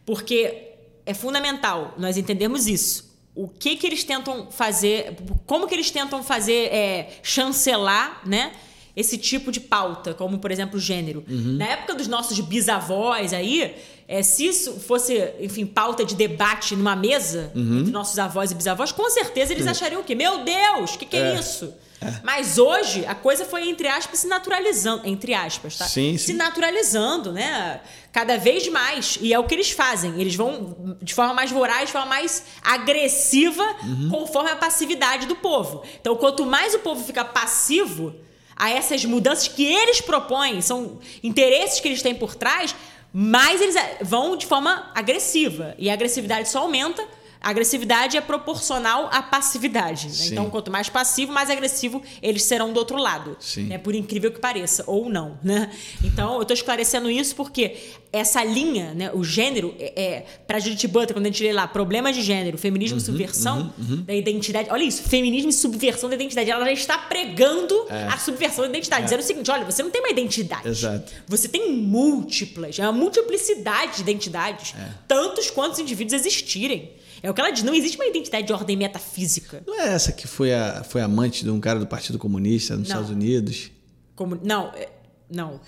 Porque 0.04 0.70
é 1.06 1.14
fundamental 1.14 1.94
nós 1.98 2.16
entendermos 2.16 2.66
isso. 2.66 3.12
O 3.34 3.48
que 3.48 3.76
que 3.76 3.86
eles 3.86 4.04
tentam 4.04 4.48
fazer, 4.50 5.16
como 5.46 5.66
que 5.66 5.74
eles 5.74 5.90
tentam 5.90 6.22
fazer 6.22 6.72
é, 6.72 7.08
chancelar, 7.22 8.22
né? 8.26 8.52
Esse 8.96 9.18
tipo 9.18 9.50
de 9.50 9.58
pauta, 9.58 10.14
como 10.14 10.38
por 10.38 10.52
exemplo 10.52 10.76
o 10.76 10.80
gênero. 10.80 11.24
Na 11.28 11.66
época 11.66 11.94
dos 11.96 12.06
nossos 12.06 12.38
bisavós 12.38 13.32
aí, 13.32 13.74
é, 14.06 14.22
se 14.22 14.46
isso 14.46 14.74
fosse, 14.78 15.32
enfim, 15.40 15.66
pauta 15.66 16.04
de 16.04 16.14
debate 16.14 16.76
numa 16.76 16.94
mesa 16.94 17.50
entre 17.56 17.90
nossos 17.90 18.16
avós 18.20 18.52
e 18.52 18.54
bisavós, 18.54 18.92
com 18.92 19.10
certeza 19.10 19.52
eles 19.52 19.66
achariam 19.66 20.00
o 20.00 20.04
quê? 20.04 20.14
Meu 20.14 20.44
Deus, 20.44 20.94
o 20.94 20.98
que, 20.98 21.06
que 21.06 21.16
é, 21.16 21.34
É. 21.34 21.40
isso? 21.40 21.74
Mas 22.22 22.58
hoje 22.58 23.04
a 23.06 23.14
coisa 23.14 23.44
foi, 23.44 23.68
entre 23.68 23.88
aspas, 23.88 24.20
se 24.20 24.26
naturalizando. 24.26 25.06
Entre 25.06 25.32
aspas, 25.34 25.76
tá? 25.78 25.86
Sim, 25.86 26.16
Se 26.16 26.26
sim. 26.26 26.32
naturalizando, 26.34 27.32
né? 27.32 27.80
Cada 28.12 28.36
vez 28.38 28.68
mais. 28.68 29.18
E 29.20 29.32
é 29.34 29.38
o 29.38 29.44
que 29.44 29.54
eles 29.54 29.70
fazem. 29.70 30.20
Eles 30.20 30.34
vão 30.34 30.96
de 31.02 31.12
forma 31.14 31.34
mais 31.34 31.50
voraz, 31.50 31.86
de 31.86 31.92
forma 31.92 32.06
mais 32.08 32.44
agressiva, 32.62 33.64
Uhum. 33.82 34.08
conforme 34.10 34.50
a 34.50 34.56
passividade 34.56 35.26
do 35.26 35.36
povo. 35.36 35.82
Então, 36.00 36.14
quanto 36.16 36.44
mais 36.46 36.74
o 36.74 36.78
povo 36.78 37.04
fica 37.04 37.24
passivo 37.24 38.14
a 38.56 38.70
essas 38.70 39.04
mudanças 39.04 39.48
que 39.48 39.64
eles 39.64 40.00
propõem, 40.00 40.60
são 40.60 40.98
interesses 41.22 41.80
que 41.80 41.88
eles 41.88 42.02
têm 42.02 42.14
por 42.14 42.34
trás, 42.36 42.74
mais 43.12 43.60
eles 43.60 43.74
eh, 43.76 43.98
vão 44.02 44.36
de 44.36 44.46
forma 44.46 44.90
agressiva. 44.94 45.74
E 45.78 45.90
a 45.90 45.92
agressividade 45.92 46.48
só 46.48 46.60
aumenta. 46.60 47.04
A 47.44 47.50
agressividade 47.50 48.16
é 48.16 48.20
proporcional 48.20 49.08
à 49.12 49.22
passividade. 49.22 50.08
né? 50.08 50.14
Então, 50.28 50.48
quanto 50.48 50.70
mais 50.70 50.88
passivo, 50.88 51.30
mais 51.32 51.50
agressivo 51.50 52.02
eles 52.22 52.42
serão 52.42 52.72
do 52.72 52.78
outro 52.78 52.96
lado. 52.96 53.36
Sim. 53.38 53.64
né? 53.64 53.76
Por 53.78 53.94
incrível 53.94 54.32
que 54.32 54.40
pareça, 54.40 54.82
ou 54.86 55.08
não. 55.10 55.38
Né? 55.42 55.70
Então, 56.02 56.36
eu 56.36 56.42
estou 56.42 56.54
esclarecendo 56.54 57.10
isso 57.10 57.36
porque 57.36 57.76
essa 58.12 58.42
linha, 58.44 58.94
né, 58.94 59.10
o 59.12 59.24
gênero, 59.24 59.74
é, 59.78 60.02
é, 60.02 60.26
para 60.46 60.58
Judith 60.60 60.86
Butler, 60.88 61.14
quando 61.14 61.26
a 61.26 61.28
gente 61.28 61.42
lê 61.42 61.52
lá, 61.52 61.66
problemas 61.66 62.14
de 62.14 62.22
gênero, 62.22 62.56
feminismo 62.56 62.96
e 62.96 63.00
Uhum, 63.00 63.04
subversão 63.06 63.74
da 64.06 64.14
identidade. 64.14 64.68
Olha 64.70 64.84
isso, 64.84 65.02
feminismo 65.02 65.50
e 65.50 65.52
subversão 65.52 66.08
da 66.08 66.14
identidade. 66.14 66.50
Ela 66.50 66.64
já 66.64 66.72
está 66.72 66.96
pregando 66.96 67.74
a 67.90 68.16
subversão 68.16 68.64
da 68.64 68.70
identidade, 68.70 69.04
dizendo 69.04 69.20
o 69.20 69.22
seguinte: 69.24 69.50
olha, 69.50 69.64
você 69.64 69.82
não 69.82 69.90
tem 69.90 70.00
uma 70.00 70.10
identidade. 70.10 70.66
É. 70.66 70.70
Exato. 70.70 71.12
Você 71.26 71.48
tem 71.48 71.72
múltiplas, 71.72 72.78
é 72.78 72.82
uma 72.82 72.92
multiplicidade 72.92 73.96
de 73.96 74.02
identidades, 74.02 74.74
É. 74.78 74.88
tantos 75.08 75.50
quantos 75.50 75.78
indivíduos 75.80 76.12
existirem. 76.14 76.92
É 77.24 77.30
o 77.30 77.32
que 77.32 77.40
ela 77.40 77.48
diz, 77.50 77.62
não 77.62 77.74
existe 77.74 77.96
uma 77.96 78.04
identidade 78.04 78.46
de 78.46 78.52
ordem 78.52 78.76
metafísica. 78.76 79.62
Não 79.66 79.80
é 79.80 79.94
essa 79.94 80.12
que 80.12 80.26
foi, 80.28 80.52
a, 80.52 80.84
foi 80.84 81.00
amante 81.00 81.42
de 81.42 81.48
um 81.50 81.58
cara 81.58 81.78
do 81.78 81.86
Partido 81.86 82.18
Comunista 82.18 82.76
nos 82.76 82.86
Não. 82.86 82.96
Estados 82.96 83.10
Unidos? 83.10 83.70
Como, 84.14 84.38
não, 84.44 84.66
é- 84.74 84.90
não. 85.30 85.58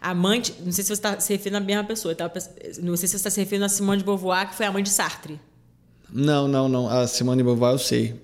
Amante, 0.00 0.54
não 0.64 0.70
sei 0.70 0.84
se 0.84 0.88
você 0.88 0.92
está 0.92 1.18
se 1.18 1.32
referindo 1.32 1.56
à 1.56 1.60
mesma 1.60 1.82
pessoa. 1.82 2.14
pens- 2.14 2.48
não 2.80 2.96
sei 2.96 3.08
se 3.08 3.12
você 3.12 3.16
está 3.16 3.28
se 3.30 3.40
referindo 3.40 3.64
a 3.64 3.68
Simone 3.68 3.98
de 3.98 4.04
Beauvoir, 4.04 4.50
que 4.50 4.54
foi 4.54 4.66
a 4.66 4.70
mãe 4.72 4.84
de 4.84 4.88
Sartre. 4.88 5.40
Não, 6.12 6.46
não, 6.46 6.68
não. 6.68 6.88
A 6.88 7.08
Simone 7.08 7.38
de 7.38 7.42
Beauvoir 7.42 7.72
eu 7.74 7.78
sei. 7.80 8.14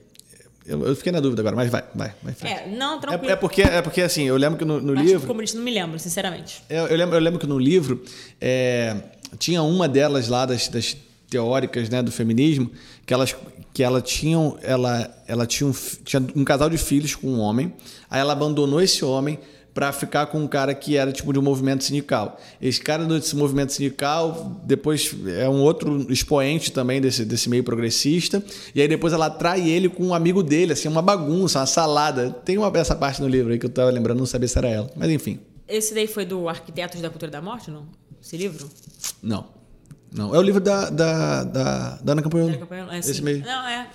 Eu, 0.64 0.86
eu 0.86 0.94
fiquei 0.94 1.10
na 1.10 1.18
dúvida 1.18 1.42
agora, 1.42 1.56
mas 1.56 1.68
vai, 1.68 1.82
vai, 1.92 2.14
vai. 2.22 2.34
É, 2.52 2.68
não, 2.68 3.00
tranquilo. 3.00 3.30
É, 3.30 3.32
é 3.32 3.36
porque, 3.36 3.62
é 3.62 3.82
porque, 3.82 4.00
assim, 4.00 4.22
eu 4.24 4.36
lembro 4.36 4.58
que 4.58 4.64
no, 4.64 4.80
no 4.80 4.94
Partido 4.94 5.12
livro. 5.12 5.26
Comunista 5.26 5.56
não 5.58 5.64
me 5.64 5.72
lembro, 5.72 5.98
sinceramente. 5.98 6.62
Eu, 6.70 6.86
eu 6.86 6.96
lembro, 6.96 7.16
eu 7.16 7.20
lembro 7.20 7.40
que 7.40 7.46
no 7.48 7.58
livro 7.58 8.02
é, 8.40 8.96
tinha 9.38 9.60
uma 9.62 9.88
delas 9.88 10.28
lá 10.28 10.46
das, 10.46 10.68
das 10.68 10.96
teóricas 11.28 11.88
né, 11.88 12.02
do 12.02 12.12
feminismo 12.12 12.70
que 13.04 13.12
elas 13.12 13.34
que 13.72 13.82
ela 13.82 14.00
tinham 14.00 14.56
ela 14.62 15.14
ela 15.26 15.46
tinha 15.46 15.68
um, 15.68 15.72
tinha 16.04 16.22
um 16.34 16.44
casal 16.44 16.70
de 16.70 16.78
filhos 16.78 17.14
com 17.14 17.28
um 17.28 17.40
homem 17.40 17.72
aí 18.10 18.20
ela 18.20 18.32
abandonou 18.32 18.80
esse 18.80 19.04
homem 19.04 19.38
para 19.74 19.92
ficar 19.92 20.26
com 20.26 20.38
um 20.38 20.46
cara 20.46 20.74
que 20.74 20.96
era 20.96 21.12
tipo 21.12 21.32
de 21.32 21.38
um 21.38 21.42
movimento 21.42 21.84
sindical 21.84 22.40
esse 22.62 22.80
cara 22.80 23.04
desse 23.04 23.34
movimento 23.36 23.72
sindical 23.72 24.60
depois 24.64 25.14
é 25.26 25.48
um 25.48 25.60
outro 25.60 26.10
expoente 26.10 26.72
também 26.72 27.00
desse, 27.00 27.24
desse 27.24 27.48
meio 27.50 27.64
progressista 27.64 28.42
e 28.74 28.80
aí 28.80 28.88
depois 28.88 29.12
ela 29.12 29.28
trai 29.28 29.68
ele 29.68 29.88
com 29.88 30.04
um 30.04 30.14
amigo 30.14 30.42
dele 30.42 30.72
assim 30.72 30.88
uma 30.88 31.02
bagunça 31.02 31.58
uma 31.58 31.66
salada 31.66 32.30
tem 32.30 32.56
uma 32.56 32.72
essa 32.78 32.94
parte 32.94 33.20
no 33.20 33.28
livro 33.28 33.52
aí 33.52 33.58
que 33.58 33.66
eu 33.66 33.70
tava 33.70 33.90
lembrando 33.90 34.18
não 34.18 34.26
sabia 34.26 34.48
se 34.48 34.56
era 34.56 34.68
ela 34.68 34.90
mas 34.96 35.10
enfim 35.10 35.40
Esse 35.68 35.94
daí 35.94 36.06
foi 36.06 36.24
do 36.24 36.48
Arquitetos 36.48 37.00
da 37.00 37.10
Cultura 37.10 37.30
da 37.30 37.42
Morte, 37.42 37.70
não? 37.70 37.86
Esse 38.22 38.36
livro? 38.36 38.70
Não. 39.22 39.55
Não. 40.12 40.34
É 40.34 40.38
o 40.38 40.42
livro 40.42 40.60
da, 40.60 40.88
da, 40.88 41.44
da, 41.44 41.98
da 42.02 42.12
Ana 42.12 42.22
Campanholo. 42.22 42.58
Campanha- 42.58 42.88
é, 42.90 42.98
Esse 42.98 43.22
mesmo. 43.22 43.44
Não, 43.44 43.66
é. 43.68 43.86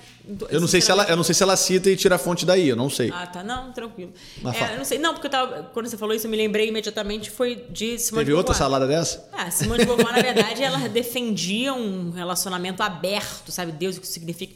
Eu 0.49 0.61
não, 0.61 0.67
sei 0.67 0.79
se 0.79 0.91
ela, 0.91 1.03
eu 1.05 1.15
não 1.17 1.23
sei 1.23 1.33
se 1.33 1.41
ela 1.41 1.57
cita 1.57 1.89
e 1.89 1.95
tira 1.95 2.15
a 2.15 2.17
fonte 2.17 2.45
daí, 2.45 2.69
eu 2.69 2.75
não 2.75 2.89
sei. 2.91 3.11
Ah, 3.11 3.25
tá. 3.25 3.43
Não, 3.43 3.71
tranquilo. 3.71 4.13
É, 4.53 4.77
não 4.77 4.85
sei. 4.85 4.99
Não, 4.99 5.13
porque 5.13 5.25
eu 5.27 5.31
tava, 5.31 5.63
quando 5.73 5.87
você 5.89 5.97
falou 5.97 6.13
isso, 6.15 6.27
eu 6.27 6.31
me 6.31 6.37
lembrei 6.37 6.67
imediatamente 6.67 7.31
foi 7.31 7.65
de 7.71 7.97
Simone 7.97 8.21
Teve 8.21 8.31
de 8.31 8.37
outra 8.37 8.53
salada 8.53 8.85
dessa? 8.87 9.27
Ah, 9.33 9.49
Simone 9.49 9.79
de 9.79 9.85
Beauvoir, 9.85 10.15
na 10.15 10.21
verdade, 10.21 10.61
ela 10.61 10.77
defendia 10.87 11.73
um 11.73 12.11
relacionamento 12.11 12.83
aberto, 12.83 13.51
sabe? 13.51 13.71
Deus, 13.71 13.97
o 13.97 13.99
que 13.99 14.05
isso 14.05 14.13
significa, 14.13 14.53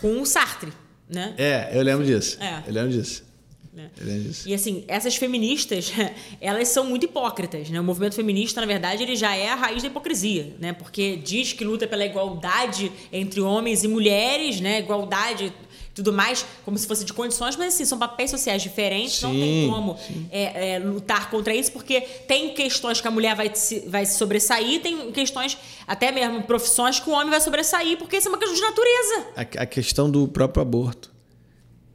com 0.00 0.22
o 0.22 0.24
Sartre, 0.26 0.72
né? 1.08 1.34
É, 1.36 1.70
eu 1.72 1.82
lembro 1.82 2.06
disso. 2.06 2.38
É. 2.40 2.62
Eu 2.66 2.72
lembro 2.72 2.92
disso. 2.92 3.24
Né? 3.72 3.88
Disso. 3.96 4.48
E 4.48 4.54
assim, 4.54 4.84
essas 4.88 5.14
feministas, 5.14 5.92
elas 6.40 6.68
são 6.68 6.84
muito 6.84 7.04
hipócritas, 7.04 7.70
né? 7.70 7.80
O 7.80 7.84
movimento 7.84 8.16
feminista, 8.16 8.60
na 8.60 8.66
verdade, 8.66 9.04
ele 9.04 9.14
já 9.14 9.34
é 9.36 9.48
a 9.48 9.54
raiz 9.54 9.82
da 9.82 9.88
hipocrisia, 9.88 10.56
né? 10.58 10.72
Porque 10.72 11.16
diz 11.16 11.52
que 11.52 11.64
luta 11.64 11.86
pela 11.86 12.04
igualdade 12.04 12.90
entre 13.12 13.40
homens 13.40 13.84
e 13.84 13.88
mulheres, 13.88 14.60
né? 14.60 14.80
Igualdade 14.80 15.46
e 15.46 15.70
tudo 15.94 16.12
mais, 16.12 16.44
como 16.64 16.76
se 16.78 16.86
fosse 16.86 17.04
de 17.04 17.12
condições, 17.12 17.56
mas 17.56 17.74
assim, 17.74 17.84
são 17.84 17.98
papéis 17.98 18.30
sociais 18.30 18.62
diferentes, 18.62 19.20
não 19.22 19.30
tem 19.30 19.64
Sim, 19.64 19.70
como 19.70 19.98
é, 20.30 20.74
é, 20.74 20.78
lutar 20.78 21.30
contra 21.30 21.54
isso, 21.54 21.72
porque 21.72 22.00
tem 22.00 22.54
questões 22.54 23.00
que 23.00 23.08
a 23.08 23.10
mulher 23.10 23.36
vai 23.36 23.54
se, 23.54 23.80
vai 23.80 24.06
se 24.06 24.16
sobressair, 24.16 24.80
tem 24.80 25.12
questões, 25.12 25.58
até 25.86 26.10
mesmo 26.10 26.42
profissões 26.42 26.98
que 26.98 27.08
o 27.08 27.12
homem 27.12 27.30
vai 27.30 27.40
sobressair, 27.40 27.98
porque 27.98 28.16
isso 28.16 28.28
é 28.28 28.30
uma 28.30 28.38
questão 28.38 28.54
de 28.54 28.62
natureza. 28.62 29.26
A, 29.36 29.62
a 29.62 29.66
questão 29.66 30.10
do 30.10 30.26
próprio 30.26 30.62
aborto. 30.62 31.12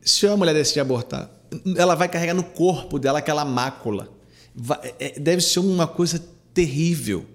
Se 0.02 0.28
a 0.28 0.38
mulher 0.38 0.54
decidir 0.54 0.82
abortar, 0.82 1.35
ela 1.78 1.96
vai 1.96 2.08
carregar 2.08 2.34
no 2.34 2.44
corpo 2.44 2.98
dela 3.00 3.20
aquela 3.20 3.44
mácula. 3.46 4.10
Vai- 4.56 4.94
é- 5.00 5.20
deve 5.20 5.42
ser 5.42 5.60
uma 5.60 5.88
coisa 5.88 6.22
terrível. 6.54 7.26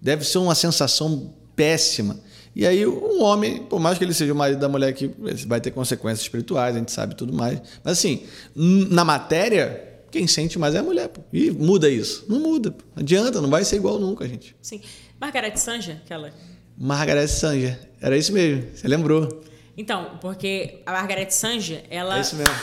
Deve 0.00 0.24
ser 0.24 0.38
uma 0.38 0.54
sensação 0.54 1.34
péssima. 1.54 2.18
E 2.56 2.66
aí 2.66 2.86
um 2.86 3.22
homem, 3.22 3.62
por 3.64 3.78
mais 3.78 3.96
que 3.98 4.04
ele 4.04 4.14
seja 4.14 4.32
o 4.32 4.36
marido 4.36 4.58
da 4.58 4.68
mulher 4.68 4.92
que 4.92 5.10
vai 5.46 5.60
ter 5.60 5.70
consequências 5.70 6.22
espirituais, 6.22 6.74
a 6.74 6.78
gente 6.78 6.90
sabe 6.90 7.14
tudo 7.14 7.32
mais. 7.32 7.60
Mas 7.84 7.98
assim, 7.98 8.22
na 8.54 9.04
matéria, 9.04 9.88
quem 10.10 10.26
sente 10.26 10.58
mais 10.58 10.74
é 10.74 10.78
a 10.78 10.82
mulher. 10.82 11.08
Pô. 11.08 11.20
E 11.32 11.50
muda 11.50 11.88
isso? 11.88 12.24
Não 12.28 12.40
muda. 12.40 12.72
pô. 12.72 12.82
Não 12.96 13.02
adianta, 13.02 13.40
não 13.40 13.48
vai 13.50 13.64
ser 13.64 13.76
igual 13.76 13.98
nunca, 14.00 14.26
gente. 14.26 14.56
Sim. 14.60 14.80
Margaret 15.20 15.54
Sanger, 15.56 15.96
aquela 16.04 16.32
Margaret 16.76 17.28
Sanger. 17.28 17.78
Era 18.00 18.16
isso 18.16 18.32
mesmo. 18.32 18.64
Você 18.74 18.88
lembrou. 18.88 19.42
Então, 19.76 20.18
porque 20.20 20.80
a 20.84 20.92
Margaret 20.92 21.30
Sanger, 21.30 21.84
ela. 21.90 22.18
É 22.18 22.20
isso 22.22 22.34
mesmo. 22.36 22.54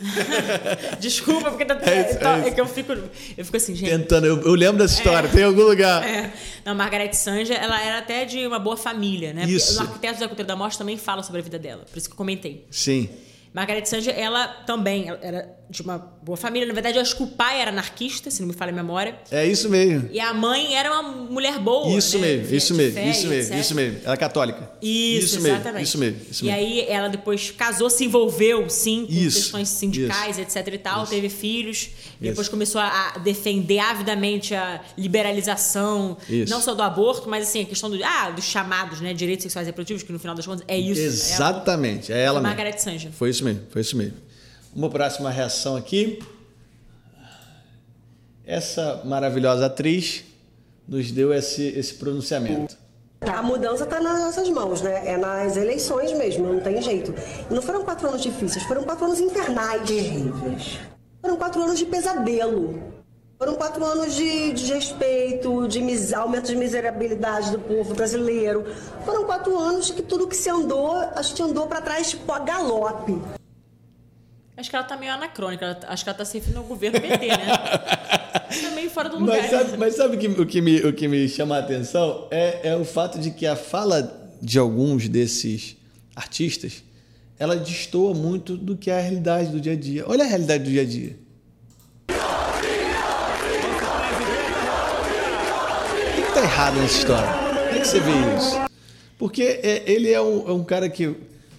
Desculpa, 1.00 1.50
porque 1.50 1.64
tá, 1.64 1.78
É 1.82 2.10
isso, 2.10 2.18
tá- 2.18 2.38
é 2.38 2.48
é 2.48 2.50
que 2.50 2.60
eu 2.60 2.66
fico. 2.66 2.92
Eu 2.92 3.44
fico 3.44 3.56
assim, 3.56 3.74
gente. 3.74 3.90
Tentando, 3.90 4.26
eu, 4.26 4.40
eu 4.42 4.54
lembro 4.54 4.78
dessa 4.78 4.94
história, 4.94 5.28
tem 5.28 5.40
em 5.40 5.44
algum 5.44 5.62
lugar. 5.62 6.06
É. 6.06 6.32
Não, 6.64 6.74
Margaret 6.74 7.12
Sanger, 7.12 7.56
ela 7.62 7.80
era 7.82 7.98
até 7.98 8.24
de 8.24 8.46
uma 8.46 8.58
boa 8.58 8.76
família, 8.76 9.32
né? 9.32 9.42
Porque 9.42 9.54
Isso. 9.56 9.78
O 9.78 9.82
Arquitetos 9.82 10.20
da 10.20 10.26
Cultura 10.28 10.48
da 10.48 10.56
Morte 10.56 10.76
também 10.78 10.96
fala 10.96 11.22
sobre 11.22 11.40
a 11.40 11.44
vida 11.44 11.58
dela, 11.58 11.84
por 11.90 11.96
isso 11.96 12.08
que 12.08 12.12
eu 12.12 12.16
comentei. 12.16 12.66
Sim. 12.70 13.08
Margaret 13.52 13.84
Sanger, 13.84 14.18
ela 14.18 14.48
também 14.48 15.08
ela 15.08 15.18
era 15.22 15.56
de 15.68 15.82
uma 15.82 15.98
boa 16.22 16.36
família. 16.36 16.66
Na 16.66 16.74
verdade, 16.74 16.96
eu 16.96 17.02
acho 17.02 17.16
que 17.16 17.22
o 17.22 17.26
pai 17.26 17.60
era 17.60 17.70
anarquista, 17.70 18.30
se 18.30 18.40
não 18.40 18.48
me 18.48 18.54
falha 18.54 18.70
a 18.70 18.74
memória. 18.74 19.16
É 19.30 19.46
isso 19.46 19.68
mesmo. 19.68 20.08
E 20.12 20.20
a 20.20 20.32
mãe 20.34 20.76
era 20.76 20.92
uma 20.92 21.02
mulher 21.02 21.58
boa. 21.58 21.96
Isso 21.96 22.18
né? 22.18 22.36
mesmo, 22.36 22.54
isso 22.54 22.74
mesmo, 22.74 23.00
isso 23.00 23.26
mesmo, 23.28 23.52
etc. 23.52 23.60
isso 23.60 23.74
mesmo. 23.74 24.00
Ela 24.04 24.14
é 24.14 24.16
católica. 24.16 24.70
Isso, 24.80 25.40
mesmo, 25.40 25.56
exatamente. 25.56 25.84
isso 25.84 25.98
mesmo, 25.98 26.20
isso 26.30 26.44
e 26.44 26.46
mesmo. 26.46 26.60
aí 26.60 26.80
ela 26.88 27.08
depois 27.08 27.50
casou, 27.50 27.88
se 27.88 28.04
envolveu, 28.04 28.68
sim, 28.68 29.06
com 29.06 29.12
Isso, 29.12 29.38
questões 29.38 29.68
sindicais, 29.68 30.38
etc 30.38 30.74
e 30.74 30.78
tal, 30.78 31.02
Isso. 31.02 31.12
teve 31.12 31.28
filhos, 31.28 31.90
e 32.20 32.28
depois 32.28 32.46
Isso. 32.46 32.50
começou 32.50 32.80
a 32.80 33.18
defender 33.22 33.78
avidamente 33.78 34.54
a 34.54 34.80
liberalização, 34.96 36.16
Isso. 36.28 36.52
não 36.52 36.60
só 36.60 36.74
do 36.74 36.82
aborto, 36.82 37.28
mas 37.28 37.48
assim, 37.48 37.62
a 37.62 37.64
questão 37.64 37.90
do, 37.90 37.98
ah, 38.04 38.30
dos 38.30 38.44
chamados, 38.44 39.00
né, 39.00 39.14
direitos 39.14 39.42
sexuais 39.42 39.66
e 39.66 39.70
reprodutivos, 39.70 40.02
que 40.02 40.12
no 40.12 40.18
final 40.18 40.34
das 40.34 40.46
contas 40.46 40.64
é 40.68 40.78
isso. 40.78 41.00
Exatamente, 41.00 42.12
é 42.12 42.20
ela 42.20 42.40
Foi 42.40 42.42
mesmo. 42.42 42.56
Margaret 42.56 42.78
Sanger. 42.78 43.10
Foi 43.12 43.30
isso 43.30 43.44
mesmo, 43.44 43.62
foi 43.70 43.80
isso 43.80 43.96
mesmo. 43.96 44.24
Uma 44.74 44.90
próxima 44.90 45.30
reação 45.30 45.76
aqui. 45.76 46.18
Essa 48.44 49.02
maravilhosa 49.04 49.66
atriz 49.66 50.24
nos 50.86 51.10
deu 51.10 51.32
esse, 51.32 51.62
esse 51.68 51.94
pronunciamento. 51.94 52.76
A 53.20 53.42
mudança 53.42 53.84
está 53.84 54.00
nas 54.00 54.20
nossas 54.20 54.48
mãos, 54.50 54.82
né? 54.82 55.02
É 55.08 55.16
nas 55.16 55.56
eleições 55.56 56.12
mesmo, 56.12 56.46
não 56.52 56.60
tem 56.60 56.82
jeito. 56.82 57.14
E 57.50 57.54
não 57.54 57.62
foram 57.62 57.82
quatro 57.82 58.08
anos 58.08 58.20
difíceis, 58.20 58.64
foram 58.64 58.82
quatro 58.84 59.06
anos 59.06 59.18
infernais. 59.18 59.82
Terríveis. 59.88 60.78
Foram 61.22 61.36
quatro 61.36 61.62
anos 61.62 61.78
de 61.78 61.86
pesadelo. 61.86 62.82
Foram 63.38 63.54
quatro 63.54 63.82
anos 63.84 64.14
de 64.14 64.52
desrespeito, 64.52 65.66
de 65.66 65.80
mis- 65.80 66.12
aumento 66.12 66.46
de 66.46 66.56
miserabilidade 66.56 67.50
do 67.50 67.58
povo 67.58 67.94
brasileiro. 67.94 68.64
Foram 69.06 69.24
quatro 69.24 69.58
anos 69.58 69.90
que 69.90 70.02
tudo 70.02 70.28
que 70.28 70.36
se 70.36 70.50
andou, 70.50 70.96
a 70.96 71.22
gente 71.22 71.42
andou 71.42 71.66
para 71.66 71.80
trás 71.80 72.10
tipo 72.10 72.30
a 72.30 72.38
galope. 72.40 73.18
Acho 74.56 74.70
que 74.70 74.76
ela 74.76 74.84
tá 74.84 74.96
meio 74.96 75.12
anacrônica, 75.12 75.64
ela- 75.64 75.80
acho 75.88 76.04
que 76.04 76.08
ela 76.10 76.16
tá 76.18 76.24
se 76.24 76.34
referindo 76.38 76.60
ao 76.60 76.64
governo 76.64 77.00
PT, 77.00 77.26
né? 77.26 77.36
tá 78.62 78.70
meio 78.74 78.88
fora 78.88 79.08
do 79.08 79.18
lugar. 79.18 79.36
Mas 79.40 79.50
sabe, 79.50 79.76
mas 79.76 79.94
sabe 79.96 80.16
que, 80.16 80.28
o, 80.28 80.46
que 80.46 80.60
me, 80.60 80.76
o 80.80 80.92
que 80.92 81.08
me 81.08 81.28
chama 81.28 81.56
a 81.56 81.58
atenção 81.58 82.28
é, 82.30 82.68
é 82.70 82.76
o 82.76 82.84
fato 82.84 83.18
de 83.18 83.32
que 83.32 83.46
a 83.46 83.56
fala 83.56 84.30
de 84.40 84.58
alguns 84.58 85.08
desses 85.08 85.76
artistas 86.14 86.84
ela 87.36 87.56
destoa 87.56 88.14
muito 88.14 88.56
do 88.56 88.76
que 88.76 88.90
é 88.90 88.98
a 88.98 89.00
realidade 89.00 89.48
do 89.50 89.60
dia 89.60 89.72
a 89.72 89.76
dia. 89.76 90.04
Olha 90.06 90.22
a 90.24 90.26
realidade 90.28 90.62
do 90.64 90.70
dia 90.70 90.82
a 90.82 90.84
dia. 90.84 91.16
O 96.12 96.14
que 96.14 96.28
está 96.28 96.42
errado 96.42 96.76
nessa 96.76 96.98
história? 96.98 97.28
Como 97.28 97.76
é 97.76 97.80
que 97.80 97.88
você 97.88 97.98
vê 98.00 98.12
isso? 98.38 98.60
Porque 99.18 99.42
é, 99.42 99.82
ele 99.90 100.12
é 100.12 100.20
um, 100.20 100.48
é 100.48 100.52
um 100.52 100.62
cara 100.64 100.88
que 100.88 101.14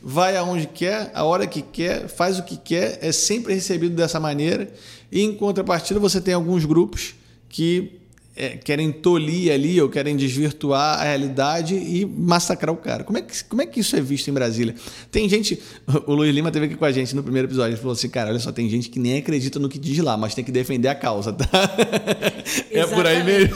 vai 0.08 0.38
aonde 0.38 0.68
quer, 0.68 1.10
a 1.16 1.24
hora 1.24 1.48
que 1.48 1.64
quer, 1.64 2.08
faz 2.08 2.38
o 2.38 2.44
que 2.44 2.58
quer, 2.58 3.00
é 3.02 3.12
sempre 3.12 3.56
recebido 3.56 3.96
dessa 3.96 4.20
maneira. 4.20 4.72
E 5.12 5.20
em 5.24 5.34
contrapartida, 5.34 6.00
você 6.00 6.22
tem 6.22 6.36
alguns 6.36 6.64
grupos 6.64 7.16
que 7.50 8.00
é, 8.36 8.50
querem 8.50 8.92
tolir 8.92 9.52
ali 9.52 9.82
ou 9.82 9.90
querem 9.90 10.16
desvirtuar 10.16 11.00
a 11.00 11.04
realidade 11.06 11.74
e 11.74 12.06
massacrar 12.06 12.72
o 12.72 12.78
cara. 12.78 13.04
Como 13.04 13.18
é, 13.18 13.24
que, 13.24 13.44
como 13.46 13.64
é 13.64 13.66
que 13.66 13.80
isso 13.80 13.96
é 13.96 14.02
visto 14.02 14.28
em 14.28 14.34
Brasília? 14.34 14.76
Tem 15.10 15.28
gente. 15.28 15.60
O 16.06 16.14
Luiz 16.14 16.36
Lima 16.36 16.52
teve 16.52 16.68
aqui 16.68 16.76
com 16.76 16.86
a 16.86 16.92
gente 16.92 17.16
no 17.16 17.24
primeiro 17.24 17.48
episódio. 17.48 17.72
Ele 17.72 17.78
falou 17.78 17.94
assim: 17.94 18.10
cara, 18.10 18.30
olha 18.30 18.38
só, 18.40 18.52
tem 18.52 18.70
gente 18.70 18.90
que 18.90 19.00
nem 19.00 19.18
acredita 19.18 19.58
no 19.58 19.68
que 19.68 19.80
diz 19.80 19.98
lá, 20.00 20.16
mas 20.16 20.36
tem 20.36 20.44
que 20.44 20.52
defender 20.52 20.88
a 20.88 20.94
causa, 20.94 21.34
tá? 21.34 21.48
é 22.70 22.86
por 22.86 23.08
aí 23.08 23.18
Exatamente. 23.18 23.26
mesmo. 23.26 23.56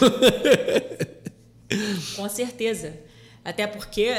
Com 2.16 2.28
certeza. 2.28 2.94
Até 3.46 3.68
porque 3.68 4.16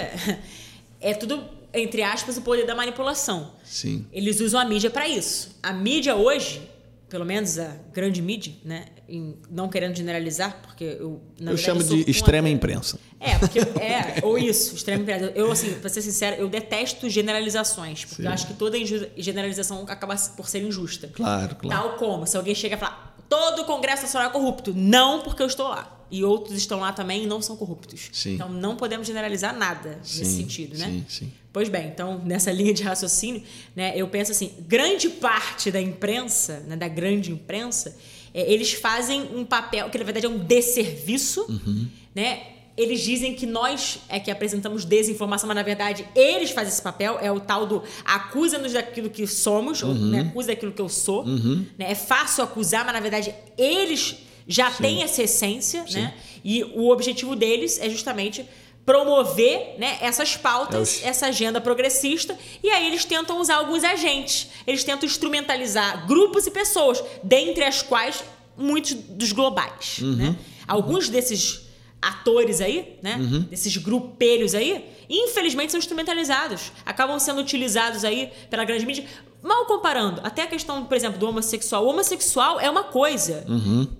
é 1.00 1.14
tudo, 1.14 1.42
entre 1.72 2.02
aspas, 2.02 2.36
o 2.36 2.42
poder 2.42 2.66
da 2.66 2.74
manipulação. 2.74 3.52
Sim. 3.64 4.06
Eles 4.12 4.40
usam 4.40 4.60
a 4.60 4.64
mídia 4.64 4.90
para 4.90 5.08
isso. 5.08 5.56
A 5.62 5.72
mídia 5.72 6.16
hoje, 6.16 6.68
pelo 7.08 7.24
menos 7.24 7.58
a 7.58 7.76
grande 7.92 8.20
mídia, 8.22 8.54
né? 8.64 8.86
em- 9.08 9.36
não 9.50 9.68
querendo 9.68 9.96
generalizar, 9.96 10.60
porque 10.62 10.84
eu. 10.84 11.20
Eu 11.40 11.56
chamo 11.56 11.82
de 11.82 12.08
extrema 12.08 12.48
imprensa. 12.48 12.98
É, 13.18 13.36
porque 13.38 13.58
é, 13.58 14.20
ou 14.22 14.38
isso, 14.38 14.74
extrema 14.76 15.02
imprensa. 15.02 15.32
Eu, 15.34 15.50
assim, 15.50 15.74
pra 15.74 15.90
ser 15.90 16.00
sincero, 16.00 16.36
eu 16.40 16.48
detesto 16.48 17.08
generalizações, 17.10 18.04
porque 18.04 18.22
Sim. 18.22 18.28
eu 18.28 18.32
acho 18.32 18.46
que 18.46 18.54
toda 18.54 18.76
generalização 19.16 19.84
acaba 19.88 20.14
por 20.36 20.48
ser 20.48 20.62
injusta. 20.62 21.08
Claro, 21.08 21.56
claro. 21.56 21.82
Tal 21.88 21.96
como 21.98 22.26
se 22.26 22.36
alguém 22.36 22.54
chega 22.54 22.76
e 22.76 22.78
falar 22.78 23.16
todo 23.28 23.62
o 23.62 23.64
Congresso 23.64 24.02
Nacional 24.02 24.28
é 24.30 24.32
corrupto. 24.32 24.72
Não 24.74 25.20
porque 25.22 25.42
eu 25.42 25.46
estou 25.46 25.68
lá. 25.68 25.96
E 26.10 26.24
outros 26.24 26.56
estão 26.56 26.80
lá 26.80 26.92
também 26.92 27.22
e 27.22 27.26
não 27.26 27.40
são 27.40 27.56
corruptos. 27.56 28.10
Sim. 28.12 28.34
Então 28.34 28.48
não 28.48 28.76
podemos 28.76 29.06
generalizar 29.06 29.56
nada 29.56 29.98
Sim, 30.02 30.18
nesse 30.20 30.36
sentido, 30.36 30.76
né? 30.78 30.86
sim, 30.86 31.04
sim. 31.08 31.32
Pois 31.52 31.68
bem, 31.68 31.88
então 31.88 32.20
nessa 32.24 32.50
linha 32.52 32.72
de 32.72 32.82
raciocínio, 32.82 33.42
né, 33.74 33.92
eu 33.96 34.06
penso 34.08 34.30
assim, 34.32 34.52
grande 34.68 35.08
parte 35.08 35.70
da 35.70 35.80
imprensa, 35.80 36.60
né, 36.66 36.76
da 36.76 36.86
grande 36.88 37.32
imprensa, 37.32 37.96
é, 38.32 38.50
eles 38.52 38.72
fazem 38.72 39.22
um 39.34 39.44
papel 39.44 39.90
que 39.90 39.98
na 39.98 40.04
verdade 40.04 40.26
é 40.26 40.28
um 40.28 40.38
desserviço, 40.38 41.44
Uhum. 41.48 41.86
né? 42.14 42.40
Eles 42.76 43.00
dizem 43.02 43.34
que 43.34 43.44
nós 43.44 43.98
é 44.08 44.18
que 44.18 44.30
apresentamos 44.30 44.84
desinformação, 44.86 45.46
mas 45.46 45.56
na 45.56 45.62
verdade 45.62 46.06
eles 46.14 46.50
fazem 46.50 46.72
esse 46.72 46.80
papel, 46.80 47.18
é 47.20 47.30
o 47.30 47.38
tal 47.38 47.66
do 47.66 47.82
acusa-nos 48.04 48.72
daquilo 48.72 49.10
que 49.10 49.26
somos, 49.26 49.82
ou 49.82 49.90
Uhum. 49.90 50.10
me 50.10 50.18
acusa 50.20 50.48
daquilo 50.48 50.72
que 50.72 50.80
eu 50.80 50.88
sou. 50.88 51.26
Né? 51.26 51.66
É 51.90 51.94
fácil 51.94 52.42
acusar, 52.44 52.84
mas 52.84 52.94
na 52.94 53.00
verdade 53.00 53.34
eles 53.58 54.16
já 54.46 54.70
têm 54.70 55.02
essa 55.02 55.22
essência, 55.22 55.84
né? 55.92 56.14
E 56.42 56.64
o 56.64 56.88
objetivo 56.88 57.36
deles 57.36 57.78
é 57.80 57.90
justamente 57.90 58.46
promover 58.90 59.76
né, 59.78 59.98
essas 60.00 60.36
pautas, 60.36 61.00
É 61.04 61.08
essa 61.08 61.26
agenda 61.26 61.60
progressista, 61.60 62.36
e 62.60 62.68
aí 62.68 62.88
eles 62.88 63.04
tentam 63.04 63.40
usar 63.40 63.56
alguns 63.56 63.84
agentes. 63.84 64.48
Eles 64.66 64.82
tentam 64.82 65.06
instrumentalizar 65.06 66.08
grupos 66.08 66.46
e 66.48 66.50
pessoas, 66.50 67.02
dentre 67.22 67.62
as 67.62 67.82
quais 67.82 68.24
muitos 68.56 68.94
dos 68.94 69.30
globais. 69.30 69.98
Uhum. 70.00 70.16
Né? 70.16 70.36
Alguns 70.66 71.08
desses 71.08 71.68
atores 72.02 72.60
aí, 72.60 72.96
né? 73.02 73.16
Uhum. 73.16 73.40
Desses 73.42 73.76
grupelhos 73.76 74.54
aí, 74.54 74.84
infelizmente 75.08 75.70
são 75.70 75.78
instrumentalizados. 75.78 76.72
Acabam 76.84 77.18
sendo 77.20 77.40
utilizados 77.40 78.04
aí 78.04 78.32
pela 78.48 78.64
grande 78.64 78.86
mídia. 78.86 79.04
Mal 79.42 79.64
comparando, 79.64 80.20
até 80.22 80.42
a 80.42 80.46
questão, 80.46 80.84
por 80.84 80.94
exemplo, 80.94 81.18
do 81.18 81.26
homossexual. 81.26 81.84
O 81.84 81.88
homossexual 81.88 82.60
é 82.60 82.68
uma 82.68 82.84
coisa, 82.84 83.46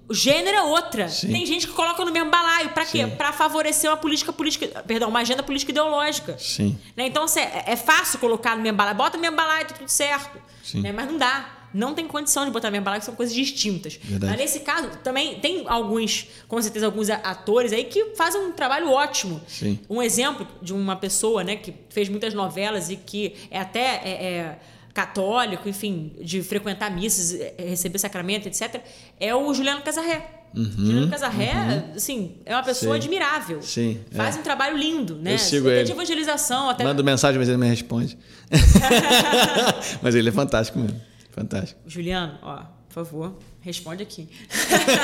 o 0.09 0.15
gênero 0.15 0.57
é 0.57 0.63
outra. 0.63 1.09
Sim. 1.09 1.33
Tem 1.33 1.47
gente 1.47 1.67
que 1.67 1.73
coloca 1.73 2.05
no 2.05 2.13
mesmo 2.13 2.31
balaio. 2.31 2.71
Pra 2.71 2.85
quê? 2.85 3.07
Pra 3.07 3.33
favorecer 3.33 3.91
uma 3.91 3.97
política 3.97 4.33
política, 4.33 4.83
perdão, 4.87 5.09
uma 5.09 5.21
agenda 5.21 5.43
política 5.43 5.73
ideológica. 5.73 6.37
Sim. 6.39 6.79
Né? 6.97 7.07
Então, 7.07 7.25
assim, 7.25 7.41
é, 7.41 7.75
fácil 7.77 8.19
colocar 8.19 8.57
no 8.57 8.63
mesmo 8.63 8.77
balaio. 8.77 8.97
Bota 8.97 9.17
no 9.17 9.23
mesmo 9.23 9.37
balaio, 9.37 9.67
tá 9.67 9.75
tudo 9.75 9.89
certo. 9.89 10.39
Sim. 10.63 10.83
Né? 10.83 10.93
Mas 10.93 11.07
não 11.07 11.17
dá. 11.17 11.57
Não 11.73 11.95
tem 11.95 12.07
condição 12.07 12.45
de 12.45 12.51
botar 12.51 12.69
no 12.69 12.73
mesmo 12.73 12.85
balaio, 12.85 13.01
que 13.01 13.07
são 13.07 13.15
coisas 13.15 13.35
distintas. 13.35 13.99
Verdade. 14.03 14.33
Mas 14.33 14.41
nesse 14.41 14.61
caso, 14.61 14.91
também 15.05 15.39
tem 15.39 15.65
alguns, 15.69 16.27
com 16.49 16.61
certeza, 16.61 16.87
alguns 16.87 17.09
atores 17.09 17.73
aí 17.73 17.85
que 17.85 18.17
fazem 18.17 18.41
um 18.41 18.53
trabalho 18.53 18.91
ótimo. 18.91 19.41
Sim. 19.47 19.79
Um 19.89 20.03
exemplo 20.03 20.47
de 20.61 20.75
uma 20.75 20.97
pessoa, 20.97 21.45
né, 21.45 21.57
que 21.57 21.73
fez 21.89 22.09
muitas 22.09 22.35
novelas 22.35 22.91
e 22.91 22.97
que 22.97 23.35
é 23.51 23.61
até 23.61 24.03
é, 24.05 24.11
é, 24.11 24.59
católico, 24.95 25.69
enfim, 25.69 26.13
de 26.21 26.43
frequentar 26.43 26.91
missas, 26.91 27.33
é, 27.41 27.55
receber 27.69 27.99
sacramento, 27.99 28.47
etc., 28.49 28.81
é 29.19 29.35
o 29.35 29.53
Juliano 29.55 29.83
Casarré. 29.83 30.37
Juliano 30.53 31.09
Casarré, 31.09 31.53
assim, 31.95 32.39
é 32.45 32.53
uma 32.57 32.63
pessoa 32.65 32.91
Uhum. 32.91 33.01
Sim. 33.01 33.05
admirável. 33.07 33.63
Sim, 33.63 34.01
Faz 34.11 34.37
é. 34.37 34.41
um 34.41 34.43
trabalho 34.43 34.77
lindo, 34.77 35.15
né? 35.15 35.35
Eu 35.35 35.39
sigo 35.39 35.69
Até 35.69 35.77
ele. 35.77 35.85
de 35.85 35.93
evangelização, 35.93 36.69
até 36.69 36.83
Mando 36.83 37.05
mensagem, 37.05 37.39
mas 37.39 37.49
ele 37.49 37.57
me 37.59 37.69
responde. 37.69 38.19
mas 40.03 40.15
ele 40.17 40.29
é 40.29 40.33
fantástico 40.33 40.79
mesmo. 40.81 41.01
Fantástico. 41.31 41.81
Juliano, 41.87 42.37
ó, 42.43 42.63
por 42.89 42.93
favor, 42.95 43.39
responde 43.61 44.03
aqui. 44.03 44.29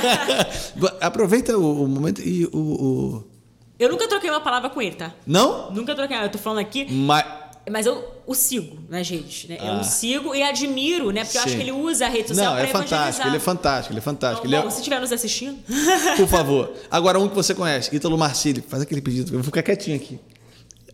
Aproveita 1.01 1.57
o, 1.57 1.85
o 1.85 1.89
momento 1.89 2.21
e 2.21 2.45
o, 2.47 2.59
o- 2.59 3.25
Eu 3.79 3.89
nunca 3.91 4.09
troquei 4.09 4.29
uma 4.31 4.41
palavra 4.41 4.69
com 4.71 4.81
ele, 4.83 4.97
tá? 4.97 5.15
Não? 5.27 5.71
Nunca 5.71 5.95
troquei. 5.95 6.17
Eu 6.17 6.29
tô 6.29 6.39
falando 6.39 6.59
aqui, 6.59 6.87
Mas. 6.93 7.25
Mas 7.71 7.87
eu 7.87 8.05
o 8.27 8.35
sigo 8.35 8.79
nas 8.89 9.09
redes, 9.09 9.49
né? 9.49 9.57
Eu 9.61 9.67
Ah. 9.73 9.81
o 9.81 9.85
sigo 9.85 10.35
e 10.35 10.43
admiro, 10.43 11.11
né? 11.11 11.25
Porque 11.25 11.37
eu 11.39 11.43
acho 11.43 11.51
Sim. 11.51 11.57
que 11.57 11.63
ele 11.63 11.73
usa 11.73 12.07
a 12.07 12.09
rede 12.09 12.29
social 12.29 12.47
Não, 12.47 12.55
pra 12.55 12.65
é 12.65 12.67
fantástico. 12.73 13.27
Ele 13.29 13.37
é 13.37 13.41
fantástico, 13.41 13.93
ele 13.93 13.99
é 13.99 14.03
fantástico. 14.03 14.47
Então, 14.47 14.59
Ele 14.59 14.63
bom, 14.63 14.69
é... 14.69 14.71
se 14.73 14.79
estiver 14.79 15.01
nos 15.01 15.13
assistindo, 15.13 15.59
Por 16.17 16.29
favor. 16.29 16.73
Agora, 16.91 17.19
um 17.19 17.29
que 17.29 17.35
você 17.35 17.55
conhece, 17.55 17.95
Ítalo 17.95 18.17
Marcílio. 18.19 18.63
Faz 18.69 18.83
aquele 18.83 19.01
pedido. 19.01 19.31
Eu 19.31 19.39
vou 19.39 19.45
ficar 19.45 19.63
quietinho 19.63 19.97
aqui. 19.97 20.19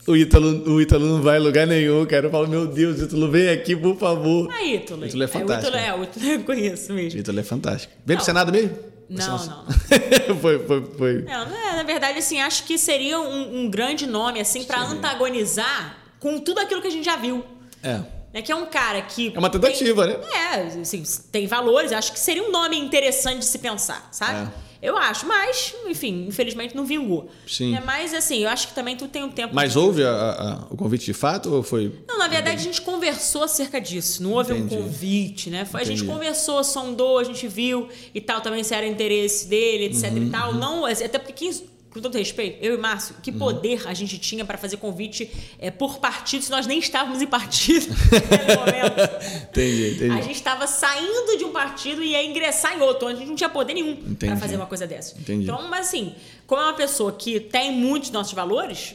O 0.07 0.17
Ítalo, 0.17 0.49
o 0.73 0.81
Ítalo 0.81 1.07
não 1.07 1.23
vai 1.23 1.39
em 1.39 1.43
lugar 1.43 1.65
nenhum, 1.67 2.05
cara. 2.07 2.27
Eu 2.27 2.31
falo, 2.31 2.49
meu 2.49 2.67
Deus, 2.67 3.01
Ítalo, 3.01 3.31
vem 3.31 3.49
aqui, 3.51 3.77
por 3.77 3.97
favor. 3.97 4.49
ah, 4.53 4.65
Ítalo. 4.65 5.07
Ítalo 5.07 5.23
é 5.23 5.27
fantástico. 5.29 5.77
o 5.77 5.79
Ítalo 5.79 5.87
é, 5.87 5.95
o 5.95 6.03
Ítalo 6.05 6.27
eu 6.27 6.41
conheço 6.45 6.93
mesmo. 6.93 7.21
Ítalo 7.21 7.39
é 7.39 7.43
fantástico. 7.45 7.93
Vem 8.05 8.17
pro 8.17 8.23
Não. 8.23 8.25
Senado 8.25 8.51
mesmo? 8.51 8.77
Não, 9.09 9.39
Você 9.39 9.51
não. 9.51 10.37
foi, 10.41 10.59
foi, 10.59 10.85
foi. 10.99 11.23
Não, 11.23 11.49
não 11.49 11.57
é, 11.57 11.77
na 11.77 11.83
verdade, 11.83 12.19
assim, 12.19 12.41
acho 12.41 12.65
que 12.65 12.77
seria 12.79 13.21
um, 13.21 13.61
um 13.65 13.71
grande 13.71 14.07
nome, 14.07 14.41
assim, 14.41 14.65
pra 14.65 14.83
antagonizar 14.83 15.99
com 16.23 16.39
tudo 16.39 16.61
aquilo 16.61 16.81
que 16.81 16.89
a 16.89 16.91
gente 16.91 17.05
já 17.05 17.17
viu. 17.17 17.45
É. 17.83 18.01
Né? 18.33 18.41
Que 18.41 18.51
é 18.51 18.57
um 18.57 18.65
cara 18.67 19.03
que. 19.03 19.33
É 19.35 19.39
uma 19.39 19.51
tentativa, 19.51 20.07
tem, 20.07 20.17
né? 20.17 20.25
É, 20.33 20.81
assim, 20.81 21.03
tem 21.31 21.47
valores, 21.47 21.93
acho 21.93 22.13
que 22.13 22.19
seria 22.21 22.43
um 22.43 22.51
nome 22.51 22.79
interessante 22.79 23.41
de 23.41 23.45
se 23.45 23.59
pensar, 23.59 24.09
sabe? 24.11 24.49
É. 24.69 24.73
Eu 24.83 24.97
acho, 24.99 25.27
mas, 25.29 25.75
enfim, 25.87 26.27
infelizmente 26.27 26.75
não 26.75 26.85
vingou. 26.85 27.31
Sim. 27.47 27.77
É, 27.77 27.81
mas, 27.81 28.13
assim, 28.13 28.39
eu 28.43 28.49
acho 28.49 28.67
que 28.67 28.75
também 28.75 28.97
tu 28.97 29.07
tem 29.07 29.23
um 29.23 29.31
tempo. 29.31 29.55
Mas 29.55 29.73
de- 29.73 29.79
houve 29.79 30.03
a- 30.03 30.11
a- 30.11 30.67
o 30.71 30.77
convite 30.77 31.05
de 31.05 31.13
fato 31.13 31.55
ou 31.55 31.63
foi. 31.63 31.93
Não, 32.09 32.19
na 32.19 32.27
verdade 32.27 32.57
a 32.57 32.65
gente 32.65 32.81
conversou 32.81 33.45
acerca 33.45 33.81
disso. 33.81 34.21
Não 34.25 34.33
houve 34.33 34.53
Entendi. 34.55 34.75
um 34.75 34.83
convite, 34.83 35.51
né? 35.51 35.65
Foi, 35.65 35.83
a 35.83 35.85
gente 35.85 35.99
Entendi. 35.99 36.13
conversou, 36.13 36.65
sondou, 36.65 37.19
a 37.19 37.23
gente 37.25 37.47
viu 37.47 37.89
e 38.13 38.21
tal, 38.21 38.41
também 38.41 38.65
se 38.65 38.75
era 38.75 38.85
interesse 38.85 39.47
dele, 39.47 39.85
etc 39.85 40.11
Uhum, 40.11 40.27
e 40.27 40.31
tal. 40.31 40.55
Não, 40.55 40.85
até 40.85 41.17
porque 41.17 41.33
quem. 41.33 41.53
Com 41.93 42.01
todo 42.01 42.17
respeito, 42.17 42.59
eu 42.65 42.75
e 42.75 42.79
Márcio, 42.79 43.15
Uhum. 43.15 43.21
que 43.21 43.31
poder 43.33 43.87
a 43.87 43.93
gente 43.93 44.17
tinha 44.19 44.45
para 44.45 44.57
fazer 44.57 44.79
convite 44.79 45.31
é, 45.59 45.71
por 45.71 45.99
partido 45.99 46.43
se 46.43 46.51
nós 46.51 46.67
nem 46.67 46.79
estávamos 46.79 47.21
em 47.21 47.27
partido 47.27 47.89
naquele 48.11 48.57
momento? 48.57 49.47
Entendi, 49.51 49.95
entendi. 49.97 50.19
A 50.19 50.23
gente 50.23 50.35
estava 50.37 50.67
saindo 50.67 51.37
de 51.37 51.45
um 51.45 51.53
partido 51.53 52.03
e 52.03 52.13
ia 52.13 52.25
ingressar 52.25 52.77
em 52.77 52.81
outro, 52.81 53.09
onde 53.09 53.17
a 53.17 53.19
gente 53.19 53.29
não 53.29 53.37
tinha 53.37 53.51
poder 53.51 53.75
nenhum 53.75 54.15
para 54.15 54.37
fazer 54.37 54.57
uma 54.57 54.67
coisa 54.67 54.87
dessa. 54.87 55.19
Entendi. 55.19 55.45
Então, 55.45 55.69
mas 55.69 55.89
assim, 55.89 56.15
como 56.47 56.61
é 56.63 56.65
uma 56.65 56.75
pessoa 56.75 57.13
que 57.13 57.39
tem 57.41 57.71
muitos 57.73 58.11
nossos 58.11 58.33
valores, 58.33 58.95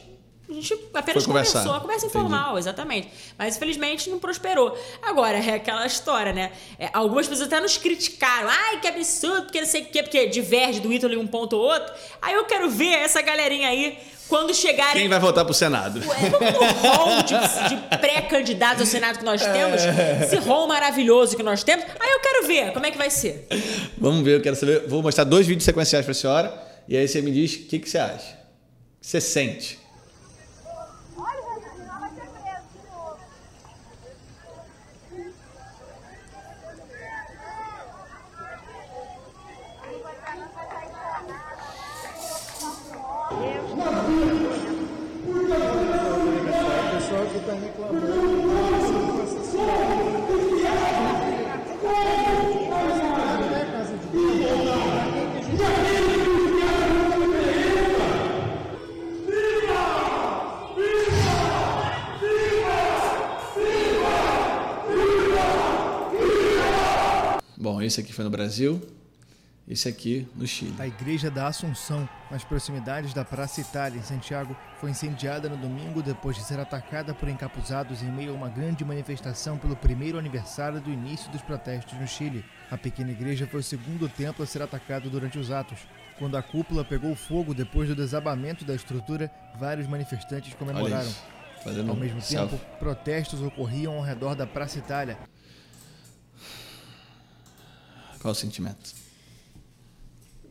a 0.49 0.53
gente 0.53 0.73
apenas 0.93 1.23
Foi 1.23 1.33
conversar. 1.33 1.51
conversou, 1.59 1.71
uma 1.73 1.81
conversa 1.81 2.05
Entendi. 2.05 2.25
informal, 2.25 2.57
exatamente. 2.57 3.09
Mas 3.37 3.55
infelizmente 3.57 4.09
não 4.09 4.17
prosperou. 4.19 4.77
Agora, 5.01 5.37
é 5.37 5.55
aquela 5.55 5.85
história, 5.85 6.31
né? 6.31 6.51
É, 6.79 6.89
algumas 6.93 7.27
pessoas 7.27 7.47
até 7.47 7.59
nos 7.59 7.77
criticaram. 7.77 8.47
Ai, 8.49 8.79
que 8.79 8.87
absurdo, 8.87 9.43
porque 9.43 9.59
não 9.59 9.67
sei 9.67 9.81
o 9.81 9.85
quê, 9.87 10.01
porque 10.03 10.27
diverge 10.27 10.79
do 10.79 10.91
Ítalo 10.93 11.13
em 11.13 11.17
um 11.17 11.27
ponto 11.27 11.57
ou 11.57 11.63
outro. 11.63 11.93
Aí 12.21 12.33
eu 12.33 12.45
quero 12.45 12.69
ver 12.69 12.93
essa 12.99 13.21
galerinha 13.21 13.67
aí 13.67 13.97
quando 14.29 14.53
chegarem. 14.53 15.01
Quem 15.01 15.09
vai 15.09 15.19
voltar 15.19 15.43
pro 15.43 15.53
Senado? 15.53 15.99
No 15.99 16.07
hall 16.89 17.23
de, 17.23 17.35
de 17.69 17.97
pré-candidatos 17.97 18.81
ao 18.81 18.85
Senado 18.87 19.19
que 19.19 19.25
nós 19.25 19.41
temos, 19.41 19.81
É. 19.81 20.19
esse 20.23 20.35
hall 20.37 20.65
maravilhoso 20.67 21.35
que 21.35 21.43
nós 21.43 21.61
temos. 21.63 21.83
Aí 21.99 22.09
eu 22.09 22.19
quero 22.21 22.47
ver 22.47 22.71
como 22.73 22.85
é 22.85 22.91
que 22.91 22.97
vai 22.97 23.09
ser. 23.09 23.47
Vamos 23.97 24.23
ver, 24.23 24.35
eu 24.37 24.41
quero 24.41 24.55
saber. 24.55 24.87
Vou 24.87 25.01
mostrar 25.03 25.23
dois 25.25 25.45
vídeos 25.45 25.65
sequenciais 25.65 26.05
pra 26.05 26.13
senhora. 26.13 26.53
E 26.87 26.95
aí 26.95 27.05
você 27.05 27.21
me 27.21 27.31
diz 27.31 27.53
o 27.55 27.67
que, 27.67 27.79
que 27.79 27.89
você 27.89 27.97
acha. 27.97 28.33
O 28.33 29.01
que 29.01 29.07
você 29.07 29.19
sente? 29.21 29.77
Olha, 31.17 31.37
ela 31.37 31.99
vai 31.99 32.09
ser 32.09 32.21
presa 32.21 32.61
de 32.73 32.89
novo. 32.89 33.17
Bom, 67.59 67.75
esse 67.87 67.99
aqui 67.99 68.13
foi 68.13 68.23
no 68.23 68.29
Brasil. 68.29 68.81
esse 69.67 69.89
aqui 69.89 70.27
no 70.33 70.47
Chile. 70.47 70.73
A 70.79 70.87
Igreja 70.87 71.29
da 71.29 71.47
Assunção, 71.47 72.07
nas 72.31 72.43
proximidades 72.43 73.13
da 73.13 73.25
Praça 73.25 73.59
Itália, 73.59 73.99
em 73.99 74.03
Santiago, 74.03 74.55
foi 74.79 74.91
incendiada 74.91 75.49
no 75.49 75.57
domingo 75.57 76.01
depois 76.01 76.37
de 76.37 76.43
ser 76.43 76.57
atacada 76.57 77.13
por 77.13 77.27
encapuzados 77.27 78.01
em 78.01 78.09
meio 78.09 78.31
a 78.31 78.33
uma 78.33 78.47
grande 78.47 78.85
manifestação 78.85 79.57
pelo 79.57 79.75
primeiro 79.75 80.17
aniversário 80.17 80.79
do 80.79 80.89
início 80.89 81.29
dos 81.31 81.41
protestos 81.41 81.99
no 81.99 82.07
Chile. 82.07 82.45
A 82.71 82.77
pequena 82.77 83.11
igreja 83.11 83.45
foi 83.45 83.59
o 83.59 83.63
segundo 83.63 84.07
templo 84.07 84.43
a 84.43 84.47
ser 84.47 84.61
atacado 84.61 85.09
durante 85.09 85.37
os 85.37 85.51
atos. 85.51 85.79
Quando 86.17 86.37
a 86.37 86.41
cúpula 86.41 86.85
pegou 86.85 87.13
fogo 87.13 87.53
depois 87.53 87.89
do 87.89 87.95
desabamento 87.95 88.63
da 88.63 88.73
estrutura, 88.73 89.29
vários 89.59 89.87
manifestantes 89.87 90.53
comemoraram. 90.53 91.11
Ao 91.89 91.95
mesmo 91.95 92.21
tempo, 92.21 92.57
protestos 92.79 93.41
ocorriam 93.41 93.95
ao 93.95 94.01
redor 94.01 94.33
da 94.33 94.47
Praça 94.47 94.79
Itália. 94.79 95.17
Qual 98.27 98.33
o 98.33 98.35
sentimento? 98.35 98.93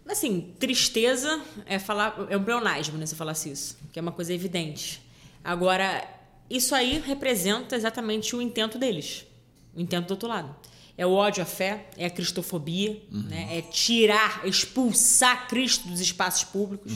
Assim, 0.09 0.55
tristeza 0.59 1.43
é 1.67 1.79
falar. 1.79 2.27
É 2.31 2.37
um 2.39 2.43
pleonasmo, 2.43 2.97
né? 2.97 3.05
Se 3.05 3.13
eu 3.13 3.19
falasse 3.19 3.51
isso. 3.51 3.77
Que 3.93 3.99
é 3.99 4.03
uma 4.03 4.13
coisa 4.13 4.33
evidente. 4.33 5.03
Agora, 5.45 6.03
isso 6.49 6.75
aí 6.75 6.99
representa 7.05 7.77
exatamente 7.77 8.35
o 8.35 8.41
intento 8.41 8.79
deles. 8.79 9.27
O 9.75 9.81
intento 9.83 10.07
do 10.07 10.13
outro 10.13 10.27
lado. 10.27 10.57
É 10.97 11.05
o 11.05 11.13
ódio 11.13 11.43
à 11.43 11.45
fé, 11.45 11.91
é 11.99 12.07
a 12.07 12.11
cristofobia, 12.11 12.99
né? 13.13 13.59
é 13.59 13.61
tirar, 13.61 14.47
expulsar 14.47 15.47
Cristo 15.47 15.87
dos 15.87 16.01
espaços 16.01 16.45
públicos, 16.45 16.93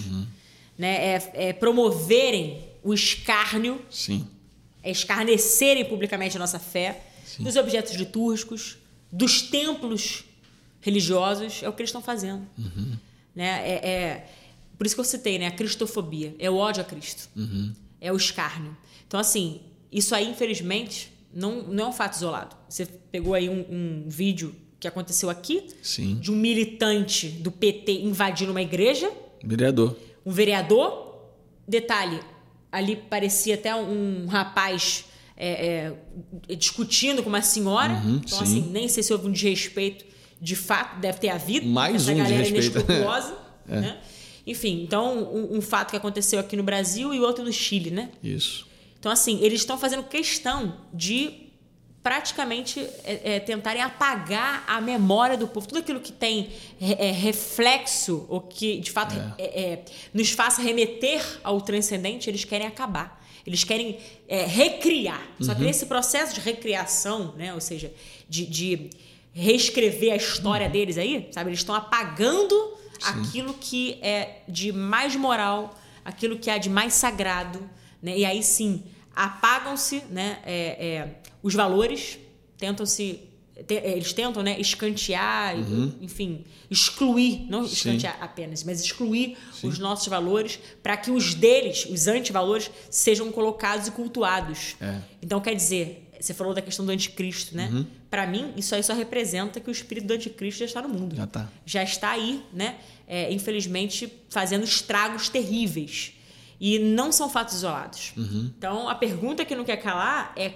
né? 0.79 0.97
é, 0.97 1.31
é 1.35 1.53
promoverem 1.53 2.65
o 2.83 2.95
escárnio 2.95 3.85
Sim. 3.91 4.27
é 4.83 4.91
escarnecerem 4.91 5.85
publicamente 5.85 6.39
a 6.39 6.41
nossa 6.41 6.59
fé, 6.59 7.03
dos 7.39 7.57
objetos 7.57 7.93
litúrgicos, 7.93 8.79
dos 9.13 9.43
templos 9.43 10.25
religiosos, 10.81 11.63
é 11.63 11.69
o 11.69 11.73
que 11.73 11.83
eles 11.83 11.91
estão 11.91 12.03
fazendo. 12.03 12.47
Né? 13.35 13.47
É, 13.69 13.89
é- 13.91 14.31
por 14.77 14.87
isso 14.87 14.95
que 14.95 15.01
eu 15.01 15.05
citei, 15.05 15.39
né? 15.39 15.47
A 15.47 15.51
cristofobia, 15.51 16.35
é 16.39 16.49
o 16.51 16.57
ódio 16.57 16.81
a 16.81 16.85
Cristo, 16.85 17.29
é 18.01 18.11
o 18.13 18.17
escárnio. 18.17 18.75
Então, 19.07 19.21
assim, 19.21 19.61
isso 19.93 20.15
aí, 20.15 20.31
infelizmente, 20.31 21.13
não, 21.35 21.63
não 21.65 21.85
é 21.85 21.89
um 21.89 21.93
fato 21.93 22.15
isolado. 22.15 22.57
Você 22.69 22.87
pegou 22.87 23.35
aí 23.35 23.49
um, 23.49 23.61
um 23.71 24.05
vídeo 24.09 24.55
que 24.81 24.89
aconteceu 24.89 25.29
aqui, 25.29 25.67
Sim. 25.83 26.15
de 26.19 26.33
um 26.33 26.37
militante 26.37 27.29
do 27.29 27.51
PT 27.51 27.93
invadindo 28.01 28.51
uma 28.53 28.63
igreja, 28.63 29.13
Vereador. 29.45 29.97
um 30.25 30.33
vereador. 30.33 31.11
Detalhe, 31.69 32.19
ali 32.73 32.97
parecia 32.97 33.55
até 33.55 33.75
um 33.77 34.27
rapaz 34.27 35.05
é, 35.37 35.93
é, 36.49 36.55
discutindo 36.57 37.23
com 37.23 37.29
uma 37.29 37.43
senhora. 37.43 37.93
então, 38.07 38.39
sim. 38.39 38.43
assim, 38.43 38.61
nem 38.73 38.89
sei 38.89 39.03
se 39.03 39.13
houve 39.13 39.29
um 39.29 39.33
desrespeito. 39.33 40.05
De 40.41 40.57
fato, 40.57 41.01
deve 41.01 41.19
ter 41.19 41.29
havido. 41.29 41.67
Mais 41.67 41.97
essa 41.97 42.13
um 42.13 42.17
galera 42.17 42.43
desrespeito. 42.43 42.79
inescrupulosa. 42.79 43.37
né? 43.67 43.99
Enfim, 44.47 44.83
então, 44.83 45.19
um, 45.33 45.59
um 45.59 45.61
fato 45.61 45.91
que 45.91 45.97
aconteceu 45.97 46.41
aqui 46.41 46.57
no 46.57 46.63
Brasil 46.63 47.13
e 47.13 47.21
outro 47.21 47.45
no 47.45 47.53
Chile, 47.53 47.91
né? 47.91 48.11
Isso. 48.23 48.67
Então, 48.99 49.11
assim, 49.11 49.39
eles 49.43 49.61
estão 49.61 49.79
fazendo 49.79 50.03
questão 50.03 50.77
de 50.93 51.51
praticamente 52.03 52.81
é, 53.05 53.37
é, 53.37 53.41
tentarem 53.41 53.83
apagar 53.83 54.65
a 54.67 54.81
memória 54.81 55.37
do 55.37 55.47
povo. 55.47 55.67
Tudo 55.67 55.81
aquilo 55.81 56.01
que 56.01 56.13
tem 56.13 56.49
é, 56.81 57.09
é, 57.09 57.13
reflexo, 57.13 58.27
ou 58.29 58.41
que 58.41 58.79
de 58.81 58.91
fato 58.91 59.15
é, 59.39 59.45
é, 59.45 59.85
nos 60.13 60.31
faça 60.31 60.63
remeter 60.63 61.23
ao 61.45 61.61
transcendente, 61.61 62.29
eles 62.31 62.45
querem 62.45 62.67
acabar. 62.67 63.21
Eles 63.47 63.65
querem 63.65 63.99
é, 64.29 64.45
recriar. 64.45 65.27
Só 65.41 65.55
que 65.55 65.63
nesse 65.63 65.87
processo 65.87 66.35
de 66.35 66.41
recriação, 66.41 67.35
né, 67.37 67.55
ou 67.55 67.61
seja, 67.61 67.93
de, 68.29 68.47
de 68.47 68.91
reescrever 69.33 70.13
a 70.13 70.17
história 70.17 70.69
deles 70.69 70.99
aí, 70.99 71.29
sabe? 71.33 71.51
Eles 71.51 71.61
estão 71.61 71.75
apagando 71.75 72.75
aquilo 73.03 73.55
que 73.55 73.99
é 74.03 74.43
de 74.49 74.73
mais 74.73 75.15
moral, 75.17 75.79
aquilo 76.05 76.39
que 76.39 76.51
é 76.51 76.59
de 76.59 76.69
mais 76.69 76.95
sagrado, 76.95 77.61
né? 78.03 78.17
E 78.19 78.25
aí 78.25 78.43
sim 78.43 78.83
apagam-se, 79.15 80.03
né? 80.11 80.39
é, 80.45 80.87
é, 80.87 81.15
os 81.43 81.55
valores, 81.55 82.19
tentam 82.57 82.85
se 82.87 83.21
te- 83.67 83.75
eles 83.75 84.13
tentam, 84.13 84.43
né, 84.43 84.59
escantear, 84.59 85.55
enfim, 86.01 86.45
excluir, 86.71 87.47
não 87.51 87.65
escantear 87.65 88.17
apenas, 88.21 88.65
mas 88.65 88.81
excluir 88.83 89.37
os 89.63 89.79
nossos 89.79 90.09
valores 90.09 90.59
para 90.83 90.97
que 90.97 91.11
os 91.11 91.35
deles, 91.35 91.85
os 91.87 92.07
antivalores, 92.07 92.71
sejam 92.91 93.31
colocados 93.31 93.89
e 93.89 93.91
cultuados. 93.91 94.77
É. 94.81 94.99
Então, 95.23 95.41
quer 95.41 95.55
dizer, 95.55 96.09
você 96.21 96.35
falou 96.35 96.53
da 96.53 96.61
questão 96.61 96.85
do 96.85 96.93
anticristo, 96.93 97.57
né? 97.57 97.71
Uhum. 97.73 97.87
Para 98.11 98.27
mim, 98.27 98.53
isso 98.57 98.75
aí 98.75 98.83
só 98.83 98.93
representa 98.93 99.59
que 99.59 99.71
o 99.71 99.73
espírito 99.73 100.07
do 100.07 100.15
anticristo 100.15 100.61
já 100.61 100.67
está 100.67 100.83
no 100.83 100.89
mundo. 100.89 101.17
Já 101.17 101.27
tá. 101.27 101.49
Já 101.65 101.83
está 101.83 102.11
aí, 102.11 102.45
né? 102.53 102.79
É, 103.07 103.33
infelizmente, 103.33 104.13
fazendo 104.29 104.65
estragos 104.65 105.29
terríveis. 105.29 106.13
E 106.61 106.79
não 106.79 107.11
são 107.11 107.31
fatos 107.31 107.55
isolados. 107.55 108.13
Uhum. 108.17 108.53
Então, 108.57 108.89
a 108.89 108.95
pergunta 108.95 109.45
que 109.45 109.55
não 109.55 109.65
quer 109.65 109.79
calar 109.79 110.33
é 110.37 110.53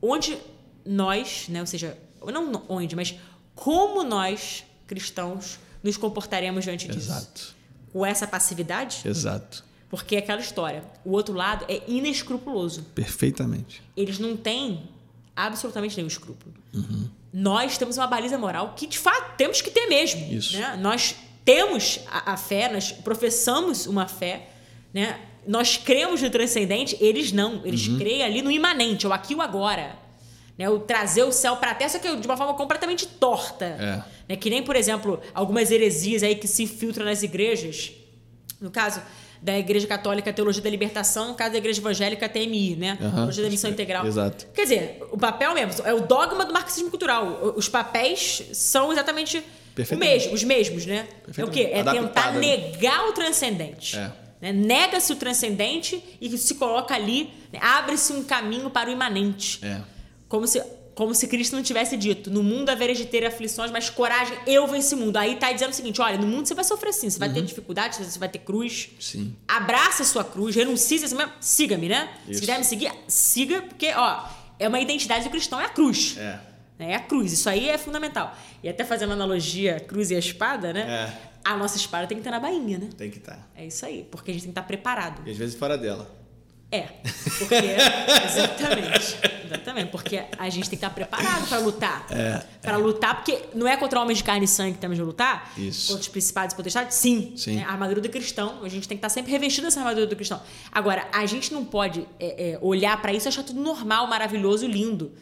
onde 0.00 0.36
nós, 0.84 1.46
né? 1.48 1.60
Ou 1.60 1.66
seja, 1.66 1.96
não 2.26 2.64
onde, 2.68 2.96
mas 2.96 3.14
como 3.54 4.02
nós, 4.02 4.64
cristãos, 4.86 5.60
nos 5.82 5.96
comportaremos 5.96 6.64
diante 6.64 6.88
disso. 6.88 7.10
Exato. 7.10 7.54
Com 7.92 8.04
essa 8.04 8.26
passividade? 8.26 9.02
Exato. 9.04 9.64
Porque 9.92 10.16
é 10.16 10.20
aquela 10.20 10.40
história. 10.40 10.82
O 11.04 11.10
outro 11.12 11.34
lado 11.34 11.66
é 11.68 11.82
inescrupuloso 11.86 12.82
Perfeitamente. 12.94 13.82
eles 13.94 14.18
não 14.18 14.34
têm 14.38 14.88
absolutamente 15.36 15.94
nenhum 15.98 16.08
escrúpulo. 16.08 16.54
Uhum. 16.72 17.10
Nós 17.30 17.76
temos 17.76 17.98
uma 17.98 18.06
baliza 18.06 18.38
moral 18.38 18.72
que, 18.74 18.86
de 18.86 18.98
fato, 18.98 19.36
temos 19.36 19.60
que 19.60 19.70
ter 19.70 19.86
mesmo. 19.88 20.32
Isso. 20.32 20.56
né? 20.58 20.78
Nós 20.80 21.14
temos 21.44 22.00
a, 22.10 22.32
a 22.32 22.36
fé, 22.38 22.72
nós 22.72 22.90
professamos 22.90 23.86
uma 23.86 24.08
fé, 24.08 24.48
né? 24.94 25.20
nós 25.46 25.76
cremos 25.76 26.22
no 26.22 26.30
transcendente, 26.30 26.96
eles 26.98 27.30
não. 27.30 27.60
Eles 27.62 27.86
Uhum. 27.86 27.98
creem 27.98 28.22
ali 28.22 28.40
no 28.40 28.50
imanente, 28.50 29.06
o 29.06 29.12
aqui 29.12 29.34
e 29.34 29.36
o 29.36 29.42
agora. 29.42 29.94
Né? 30.56 30.70
O 30.70 30.78
trazer 30.80 31.24
o 31.24 31.32
céu 31.32 31.56
para 31.56 31.72
a 31.72 31.74
terra, 31.74 31.90
só 31.90 31.98
que 31.98 32.16
de 32.16 32.26
uma 32.26 32.36
forma 32.38 32.54
completamente 32.54 33.06
torta. 33.06 33.66
É. 33.66 34.02
Né? 34.26 34.36
Que 34.36 34.48
nem, 34.48 34.62
por 34.62 34.74
exemplo, 34.74 35.20
algumas 35.34 35.70
heresias 35.70 36.22
aí 36.22 36.34
que 36.34 36.48
se 36.48 36.62
infiltram 36.62 37.04
nas 37.04 37.22
igrejas. 37.22 37.92
No 38.58 38.70
caso 38.70 39.02
da 39.42 39.58
Igreja 39.58 39.88
Católica, 39.88 40.32
Teologia 40.32 40.62
da 40.62 40.70
Libertação, 40.70 41.28
no 41.28 41.34
caso 41.34 41.52
da 41.52 41.58
Igreja 41.58 41.80
Evangélica, 41.80 42.28
TMI, 42.28 42.76
né? 42.76 42.96
Aham. 43.00 43.14
Teologia 43.16 43.42
da 43.42 43.50
Missão 43.50 43.70
Integral. 43.70 44.06
Exato. 44.06 44.46
Quer 44.54 44.62
dizer, 44.62 45.02
o 45.10 45.18
papel 45.18 45.52
mesmo, 45.52 45.84
é 45.84 45.92
o 45.92 46.00
dogma 46.00 46.44
do 46.44 46.52
marxismo 46.52 46.88
cultural. 46.88 47.52
Os 47.56 47.68
papéis 47.68 48.44
são 48.52 48.92
exatamente 48.92 49.42
o 49.90 49.96
mesmo, 49.96 50.34
os 50.34 50.44
mesmos, 50.44 50.86
né? 50.86 51.08
É 51.36 51.44
o 51.44 51.50
quê? 51.50 51.70
É 51.72 51.78
tentar 51.78 51.90
Adaptado, 51.90 52.34
né? 52.34 52.40
negar 52.40 53.08
o 53.08 53.12
transcendente. 53.12 53.96
É. 53.96 54.12
né? 54.40 54.52
Nega-se 54.52 55.12
o 55.12 55.16
transcendente 55.16 56.02
e 56.20 56.38
se 56.38 56.54
coloca 56.54 56.94
ali, 56.94 57.30
né? 57.52 57.58
abre-se 57.60 58.12
um 58.12 58.22
caminho 58.22 58.70
para 58.70 58.90
o 58.90 58.92
imanente. 58.92 59.58
É. 59.64 59.80
Como 60.28 60.46
se, 60.46 60.62
como 60.94 61.14
se 61.14 61.26
Cristo 61.26 61.56
não 61.56 61.62
tivesse 61.62 61.96
dito: 61.96 62.30
no 62.30 62.42
mundo 62.42 62.68
haveres 62.70 62.98
de 62.98 63.06
ter 63.06 63.24
aflições, 63.24 63.70
mas 63.70 63.88
coragem, 63.90 64.36
eu 64.46 64.66
venci 64.66 64.94
o 64.94 64.98
mundo. 64.98 65.16
Aí 65.16 65.36
tá 65.36 65.50
dizendo 65.52 65.70
o 65.70 65.74
seguinte: 65.74 66.00
olha, 66.00 66.18
no 66.18 66.26
mundo 66.26 66.46
você 66.46 66.54
vai 66.54 66.64
sofrer 66.64 66.92
sim, 66.92 67.08
você 67.10 67.18
vai 67.18 67.28
Uhum. 67.28 67.34
ter 67.34 67.42
dificuldades, 67.42 67.98
você 67.98 68.18
vai 68.18 68.28
ter 68.28 68.40
cruz. 68.40 68.90
Sim. 69.00 69.34
Abraça 69.48 70.02
a 70.02 70.06
sua 70.06 70.24
cruz, 70.24 70.54
renuncie 70.54 71.02
a 71.04 71.08
si 71.08 71.14
mesmo, 71.14 71.32
siga-me, 71.40 71.88
né? 71.88 72.10
Se 72.26 72.30
Isso. 72.32 72.40
quiser 72.40 72.58
me 72.58 72.64
seguir, 72.64 72.92
siga, 73.08 73.62
porque, 73.62 73.92
ó, 73.94 74.24
é 74.58 74.68
uma 74.68 74.80
identidade 74.80 75.24
do 75.24 75.30
cristão, 75.30 75.60
é 75.60 75.64
a 75.66 75.70
cruz. 75.70 76.16
É. 76.18 76.38
É 76.78 76.94
a 76.96 77.00
cruz, 77.00 77.32
isso 77.32 77.48
aí 77.48 77.68
é 77.68 77.78
fundamental. 77.78 78.36
E 78.62 78.68
até 78.68 78.84
fazendo 78.84 79.12
analogia, 79.12 79.78
cruz 79.78 80.10
e 80.10 80.16
a 80.16 80.18
espada, 80.18 80.72
né? 80.72 80.80
É. 81.08 81.32
A 81.44 81.56
nossa 81.56 81.76
espada 81.76 82.06
tem 82.08 82.16
que 82.16 82.20
estar 82.20 82.30
na 82.32 82.40
bainha, 82.40 82.76
né? 82.78 82.88
Tem 82.96 83.08
que 83.10 83.18
estar. 83.18 83.48
É 83.54 83.64
isso 83.66 83.86
aí, 83.86 84.06
porque 84.10 84.30
a 84.30 84.34
gente 84.34 84.42
tem 84.44 84.52
que 84.52 84.58
estar 84.58 84.66
preparado. 84.66 85.22
E 85.26 85.30
às 85.30 85.36
vezes 85.36 85.54
fora 85.54 85.78
dela. 85.78 86.10
É, 86.72 86.88
porque 87.38 87.54
exatamente, 87.54 89.16
exatamente, 89.44 89.90
porque 89.90 90.22
a 90.38 90.48
gente 90.48 90.70
tem 90.70 90.70
que 90.70 90.74
estar 90.76 90.88
preparado 90.88 91.46
para 91.46 91.58
lutar, 91.58 92.06
É, 92.10 92.42
para 92.62 92.78
lutar, 92.78 93.16
porque 93.16 93.38
não 93.54 93.68
é 93.68 93.76
contra 93.76 94.00
homens 94.00 94.18
de 94.18 94.24
carne 94.24 94.46
e 94.46 94.48
sangue 94.48 94.72
que 94.72 94.78
temos 94.78 94.96
de 94.96 95.02
lutar, 95.02 95.52
Isso. 95.58 95.88
contra 95.88 96.00
os 96.00 96.08
principados 96.08 96.54
e 96.54 96.56
potestades, 96.56 96.96
sim, 96.96 97.34
Sim. 97.36 97.56
né? 97.56 97.64
a 97.64 97.72
armadura 97.72 98.00
do 98.00 98.08
cristão, 98.08 98.64
a 98.64 98.68
gente 98.70 98.88
tem 98.88 98.96
que 98.96 99.00
estar 99.00 99.10
sempre 99.10 99.30
revestido 99.30 99.66
dessa 99.66 99.80
armadura 99.80 100.06
do 100.06 100.16
cristão. 100.16 100.40
Agora, 100.72 101.06
a 101.12 101.26
gente 101.26 101.52
não 101.52 101.62
pode 101.62 102.08
é, 102.18 102.52
é, 102.52 102.58
olhar 102.62 103.00
para 103.02 103.12
isso 103.12 103.28
e 103.28 103.28
achar 103.28 103.42
tudo 103.42 103.60
normal, 103.60 104.06
maravilhoso, 104.06 104.66
lindo. 104.66 105.12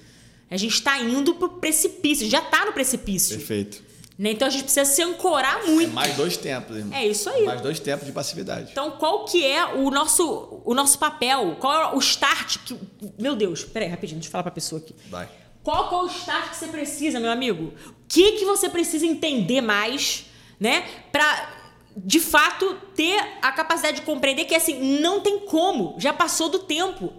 A 0.49 0.57
gente 0.57 0.75
está 0.75 1.01
indo 1.01 1.35
pro 1.35 1.49
precipício, 1.49 2.29
já 2.31 2.39
está 2.39 2.65
no 2.65 2.73
precipício, 2.73 3.37
Perfeito. 3.39 3.83
Né? 4.21 4.33
Então 4.33 4.47
a 4.47 4.51
gente 4.51 4.65
precisa 4.65 4.85
se 4.85 5.01
ancorar 5.01 5.63
É 5.65 5.71
muito. 5.71 5.95
mais 5.95 6.15
dois 6.15 6.37
tempos, 6.37 6.77
irmão. 6.77 6.97
É 6.97 7.07
isso 7.07 7.31
aí. 7.31 7.47
Mais 7.47 7.63
dois 7.63 7.81
tempos 7.81 8.07
de 8.07 8.13
passividade. 8.13 8.69
Então, 8.71 8.91
qual 8.93 9.25
que 9.25 9.45
é 9.47 9.65
o 9.65 9.91
nosso, 9.91 10.61
o 10.63 10.75
nosso 10.75 10.99
papel? 10.99 11.57
Qual 11.59 11.93
é 11.93 11.97
o 11.97 11.99
start? 12.01 12.59
Que, 12.67 12.77
meu 13.19 13.35
Deus, 13.35 13.65
peraí, 13.65 13.89
rapidinho, 13.89 14.19
deixa 14.19 14.29
eu 14.29 14.33
falar 14.33 14.43
pra 14.43 14.53
pessoa 14.53 14.79
aqui. 14.83 14.95
Vai. 15.09 15.27
Qual 15.63 15.89
que 15.89 15.95
é 15.95 15.99
o 15.99 16.07
start 16.07 16.51
que 16.51 16.57
você 16.57 16.67
precisa, 16.67 17.19
meu 17.19 17.31
amigo? 17.31 17.73
O 17.87 17.93
que, 18.07 18.33
que 18.33 18.45
você 18.45 18.69
precisa 18.69 19.07
entender 19.07 19.63
mais, 19.63 20.27
né? 20.59 20.85
Pra, 21.11 21.55
de 21.97 22.21
fato, 22.21 22.75
ter 22.95 23.19
a 23.41 23.51
capacidade 23.53 24.01
de 24.01 24.03
compreender 24.03 24.45
que, 24.45 24.55
assim, 24.55 25.01
não 25.01 25.21
tem 25.21 25.41
como. 25.41 25.97
Já 25.99 26.13
passou 26.13 26.51
do 26.51 26.59
tempo. 26.59 27.11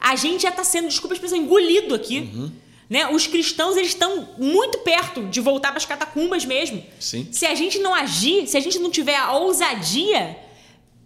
A 0.00 0.14
gente 0.14 0.42
já 0.42 0.52
tá 0.52 0.62
sendo, 0.62 0.86
desculpa 0.86 1.14
a 1.14 1.16
expressão, 1.16 1.36
engolido 1.38 1.94
aqui. 1.96 2.52
Né? 2.88 3.06
Os 3.08 3.26
cristãos 3.26 3.76
eles 3.76 3.88
estão 3.88 4.28
muito 4.38 4.78
perto 4.78 5.22
de 5.24 5.40
voltar 5.40 5.68
para 5.68 5.78
as 5.78 5.86
catacumbas 5.86 6.44
mesmo. 6.44 6.84
Sim. 7.00 7.26
Se 7.32 7.46
a 7.46 7.54
gente 7.54 7.78
não 7.78 7.94
agir, 7.94 8.46
se 8.46 8.56
a 8.56 8.60
gente 8.60 8.78
não 8.78 8.90
tiver 8.90 9.16
a 9.16 9.32
ousadia, 9.32 10.36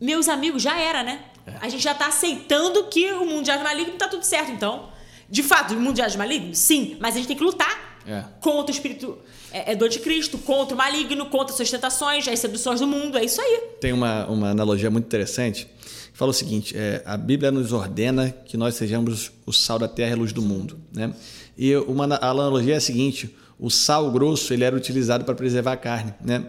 meus 0.00 0.28
amigos, 0.28 0.62
já 0.62 0.78
era, 0.78 1.02
né? 1.02 1.24
A 1.60 1.68
gente 1.68 1.82
já 1.82 1.92
está 1.92 2.08
aceitando 2.08 2.84
que 2.84 3.10
o 3.12 3.24
mundo 3.24 3.44
de 3.44 3.56
maligno 3.58 3.94
está 3.94 4.06
tudo 4.08 4.22
certo. 4.22 4.50
Então, 4.52 4.90
de 5.30 5.42
fato, 5.42 5.74
o 5.74 5.80
mundo 5.80 5.94
de 5.94 6.18
maligno, 6.18 6.54
sim, 6.54 6.96
mas 7.00 7.14
a 7.14 7.18
gente 7.18 7.28
tem 7.28 7.36
que 7.36 7.44
lutar 7.44 8.00
É. 8.06 8.24
contra 8.40 8.72
o 8.72 8.74
espírito 8.74 9.18
é, 9.52 9.72
é 9.72 9.76
dor 9.76 9.88
de 9.88 9.98
Cristo, 9.98 10.38
contra 10.38 10.74
o 10.74 10.78
maligno, 10.78 11.26
contra 11.26 11.50
as 11.52 11.56
suas 11.56 11.70
tentações, 11.70 12.26
as 12.28 12.38
seduções 12.38 12.80
do 12.80 12.86
mundo. 12.86 13.18
É 13.18 13.24
isso 13.24 13.40
aí. 13.40 13.60
Tem 13.80 13.92
uma, 13.92 14.26
uma 14.26 14.50
analogia 14.50 14.90
muito 14.90 15.06
interessante. 15.06 15.66
que 15.66 16.18
Fala 16.18 16.30
o 16.30 16.34
seguinte: 16.34 16.74
é, 16.76 17.02
a 17.04 17.16
Bíblia 17.16 17.50
nos 17.50 17.72
ordena 17.72 18.30
que 18.30 18.56
nós 18.56 18.74
sejamos 18.74 19.30
o 19.46 19.52
sal 19.52 19.78
da 19.78 19.88
terra 19.88 20.10
e 20.10 20.14
a 20.14 20.16
luz 20.16 20.32
do 20.32 20.42
mundo. 20.42 20.78
Né? 20.92 21.12
E 21.58 21.74
uma 21.76 22.04
a 22.14 22.30
analogia 22.30 22.74
é 22.74 22.76
a 22.76 22.80
seguinte: 22.80 23.34
o 23.58 23.68
sal 23.68 24.10
grosso 24.12 24.54
ele 24.54 24.62
era 24.62 24.76
utilizado 24.76 25.24
para 25.24 25.34
preservar 25.34 25.72
a 25.72 25.76
carne, 25.76 26.14
né? 26.24 26.46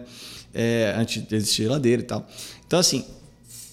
É, 0.54 0.94
antes 0.96 1.26
de 1.26 1.34
existir 1.34 1.64
geladeira 1.64 2.02
e 2.02 2.04
tal. 2.04 2.26
Então, 2.66 2.78
assim, 2.78 3.04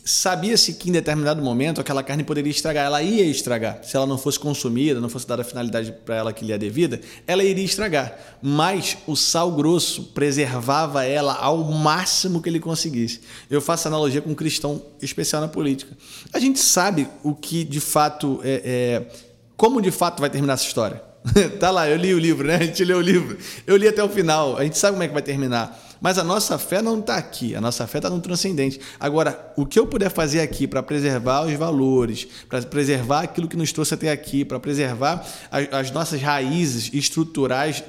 sabia-se 0.07 0.73
que 0.73 0.89
em 0.89 0.91
determinado 0.91 1.41
momento 1.41 1.81
aquela 1.81 2.01
carne 2.01 2.23
poderia 2.23 2.49
estragar, 2.49 2.85
ela 2.85 3.01
ia 3.01 3.25
estragar. 3.25 3.83
Se 3.83 3.95
ela 3.95 4.05
não 4.05 4.17
fosse 4.17 4.39
consumida, 4.39 4.99
não 4.99 5.09
fosse 5.09 5.27
dada 5.27 5.41
a 5.41 5.45
finalidade 5.45 5.91
para 6.05 6.15
ela 6.15 6.33
que 6.33 6.45
lhe 6.45 6.53
é 6.53 6.57
devida, 6.57 7.01
ela 7.27 7.43
iria 7.43 7.65
estragar. 7.65 8.17
Mas 8.41 8.97
o 9.05 9.15
sal 9.15 9.51
grosso 9.51 10.03
preservava 10.13 11.03
ela 11.03 11.33
ao 11.33 11.63
máximo 11.63 12.41
que 12.41 12.49
ele 12.49 12.59
conseguisse. 12.59 13.21
Eu 13.49 13.61
faço 13.61 13.87
analogia 13.87 14.21
com 14.21 14.31
um 14.31 14.35
cristão 14.35 14.81
especial 15.01 15.41
na 15.41 15.47
política. 15.47 15.95
A 16.31 16.39
gente 16.39 16.59
sabe 16.59 17.07
o 17.23 17.35
que 17.35 17.63
de 17.63 17.79
fato 17.79 18.39
é, 18.43 18.61
é 18.63 19.27
como 19.55 19.81
de 19.81 19.91
fato 19.91 20.19
vai 20.19 20.29
terminar 20.29 20.53
essa 20.53 20.65
história. 20.65 21.06
tá 21.59 21.71
lá, 21.71 21.89
eu 21.89 21.97
li 21.97 22.13
o 22.13 22.19
livro, 22.19 22.47
né? 22.47 22.55
A 22.55 22.63
gente 22.63 22.83
leu 22.83 22.97
o 22.97 23.01
livro. 23.01 23.37
Eu 23.65 23.75
li 23.77 23.87
até 23.87 24.03
o 24.03 24.09
final. 24.09 24.57
A 24.57 24.63
gente 24.63 24.77
sabe 24.77 24.93
como 24.93 25.03
é 25.03 25.07
que 25.07 25.13
vai 25.13 25.21
terminar. 25.21 25.77
Mas 25.99 26.17
a 26.17 26.23
nossa 26.23 26.57
fé 26.57 26.81
não 26.81 26.99
está 26.99 27.15
aqui. 27.15 27.55
A 27.55 27.61
nossa 27.61 27.87
fé 27.87 27.97
está 27.97 28.09
no 28.09 28.21
transcendente. 28.21 28.79
Agora, 28.99 29.53
o 29.55 29.65
que 29.65 29.79
eu 29.79 29.87
puder 29.87 30.09
fazer 30.09 30.41
aqui 30.41 30.67
para 30.67 30.83
preservar 30.83 31.45
os 31.45 31.53
valores, 31.53 32.27
para 32.47 32.61
preservar 32.61 33.21
aquilo 33.21 33.47
que 33.47 33.57
nos 33.57 33.71
trouxe 33.71 33.93
até 33.93 34.11
aqui, 34.11 34.45
para 34.45 34.59
preservar 34.59 35.25
as, 35.51 35.73
as 35.73 35.91
nossas 35.91 36.21
raízes 36.21 36.93
estruturais 36.93 37.83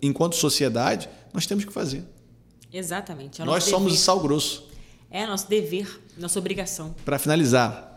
enquanto 0.00 0.34
sociedade, 0.34 1.08
nós 1.32 1.46
temos 1.46 1.64
que 1.64 1.72
fazer. 1.72 2.04
Exatamente. 2.72 3.40
É 3.40 3.44
o 3.44 3.46
nós 3.46 3.64
somos 3.64 3.92
o 3.92 3.94
dever. 3.94 4.04
sal 4.04 4.20
grosso. 4.20 4.68
É 5.10 5.26
nosso 5.26 5.48
dever, 5.48 6.00
nossa 6.16 6.38
obrigação. 6.38 6.94
Para 7.04 7.18
finalizar, 7.18 7.91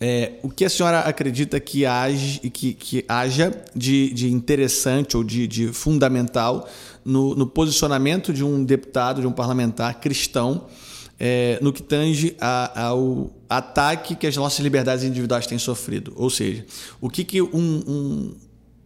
é, 0.00 0.32
o 0.42 0.48
que 0.48 0.64
a 0.64 0.70
senhora 0.70 1.00
acredita 1.00 1.60
que, 1.60 1.84
age, 1.84 2.38
que, 2.50 2.72
que 2.72 3.04
haja 3.06 3.52
de, 3.76 4.10
de 4.14 4.32
interessante 4.32 5.16
ou 5.16 5.22
de, 5.22 5.46
de 5.46 5.68
fundamental 5.68 6.66
no, 7.04 7.34
no 7.34 7.46
posicionamento 7.46 8.32
de 8.32 8.42
um 8.42 8.64
deputado, 8.64 9.20
de 9.20 9.26
um 9.26 9.32
parlamentar 9.32 10.00
cristão, 10.00 10.66
é, 11.18 11.58
no 11.60 11.70
que 11.70 11.82
tange 11.82 12.34
a- 12.40 12.86
ao 12.86 13.30
ataque 13.46 14.14
que 14.14 14.26
as 14.26 14.34
nossas 14.36 14.60
liberdades 14.60 15.04
individuais 15.04 15.46
têm 15.46 15.58
sofrido? 15.58 16.14
Ou 16.16 16.30
seja, 16.30 16.64
o 16.98 17.10
que, 17.10 17.22
que 17.22 17.42
um, 17.42 17.48
um, 17.52 18.34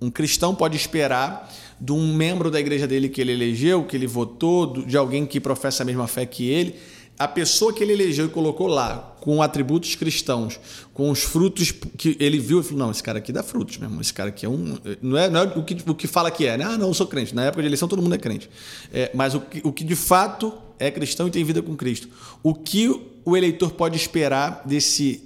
um 0.03 0.11
cristão 0.11 0.53
pode 0.53 0.77
esperar 0.77 1.49
de 1.81 1.93
um 1.93 2.13
membro 2.13 2.51
da 2.51 2.59
igreja 2.59 2.89
dele 2.89 3.09
que 3.09 3.21
ele 3.21 3.31
elegeu, 3.33 3.85
que 3.85 3.97
ele 3.97 4.07
votou, 4.09 4.85
de 4.85 4.97
alguém 4.97 5.27
que 5.27 5.39
professa 5.39 5.85
a 5.85 5.87
mesma 5.87 6.09
fé 6.09 6.27
que 6.27 6.49
ele? 6.49 6.75
A 7.19 7.29
pessoa 7.29 7.73
que 7.73 7.83
ele 7.83 7.93
elegeu 7.93 8.27
e 8.27 8.29
colocou 8.29 8.67
lá, 8.67 9.15
com 9.21 9.41
atributos 9.41 9.95
cristãos, 9.95 10.61
com 10.93 11.11
os 11.11 11.23
frutos 11.23 11.73
que 11.73 12.17
ele 12.21 12.39
viu, 12.39 12.59
ele 12.59 12.67
falou: 12.67 12.81
não, 12.81 12.91
esse 12.91 13.03
cara 13.03 13.19
aqui 13.19 13.33
dá 13.33 13.43
frutos, 13.43 13.79
meu 13.79 13.87
irmão. 13.89 14.01
Esse 14.01 14.13
cara 14.13 14.29
aqui 14.29 14.45
é 14.45 14.49
um. 14.49 14.77
Não 15.01 15.17
é, 15.17 15.31
não 15.31 15.41
é 15.41 15.45
o, 15.45 15.63
que, 15.63 15.77
o 15.89 15.95
que 15.95 16.07
fala 16.07 16.31
que 16.31 16.45
é, 16.45 16.59
né? 16.59 16.65
Ah, 16.65 16.77
não, 16.77 16.89
eu 16.89 16.95
sou 16.95 17.07
crente. 17.07 17.35
Na 17.35 17.45
época 17.45 17.63
de 17.63 17.69
eleição 17.69 17.89
todo 17.89 18.03
mundo 18.03 18.15
é 18.15 18.19
crente. 18.19 18.51
É, 18.93 19.11
mas 19.15 19.35
o 19.35 19.41
que, 19.41 19.63
o 19.65 19.73
que 19.73 19.85
de 19.85 19.97
fato 19.97 20.53
é 20.79 20.91
cristão 20.91 21.27
e 21.27 21.31
tem 21.31 21.43
vida 21.43 21.63
com 21.63 21.77
Cristo. 21.77 22.09
O 22.43 22.53
que 22.53 22.89
o 23.25 23.37
eleitor 23.37 23.71
pode 23.73 23.97
esperar 23.97 24.63
desse 24.67 25.23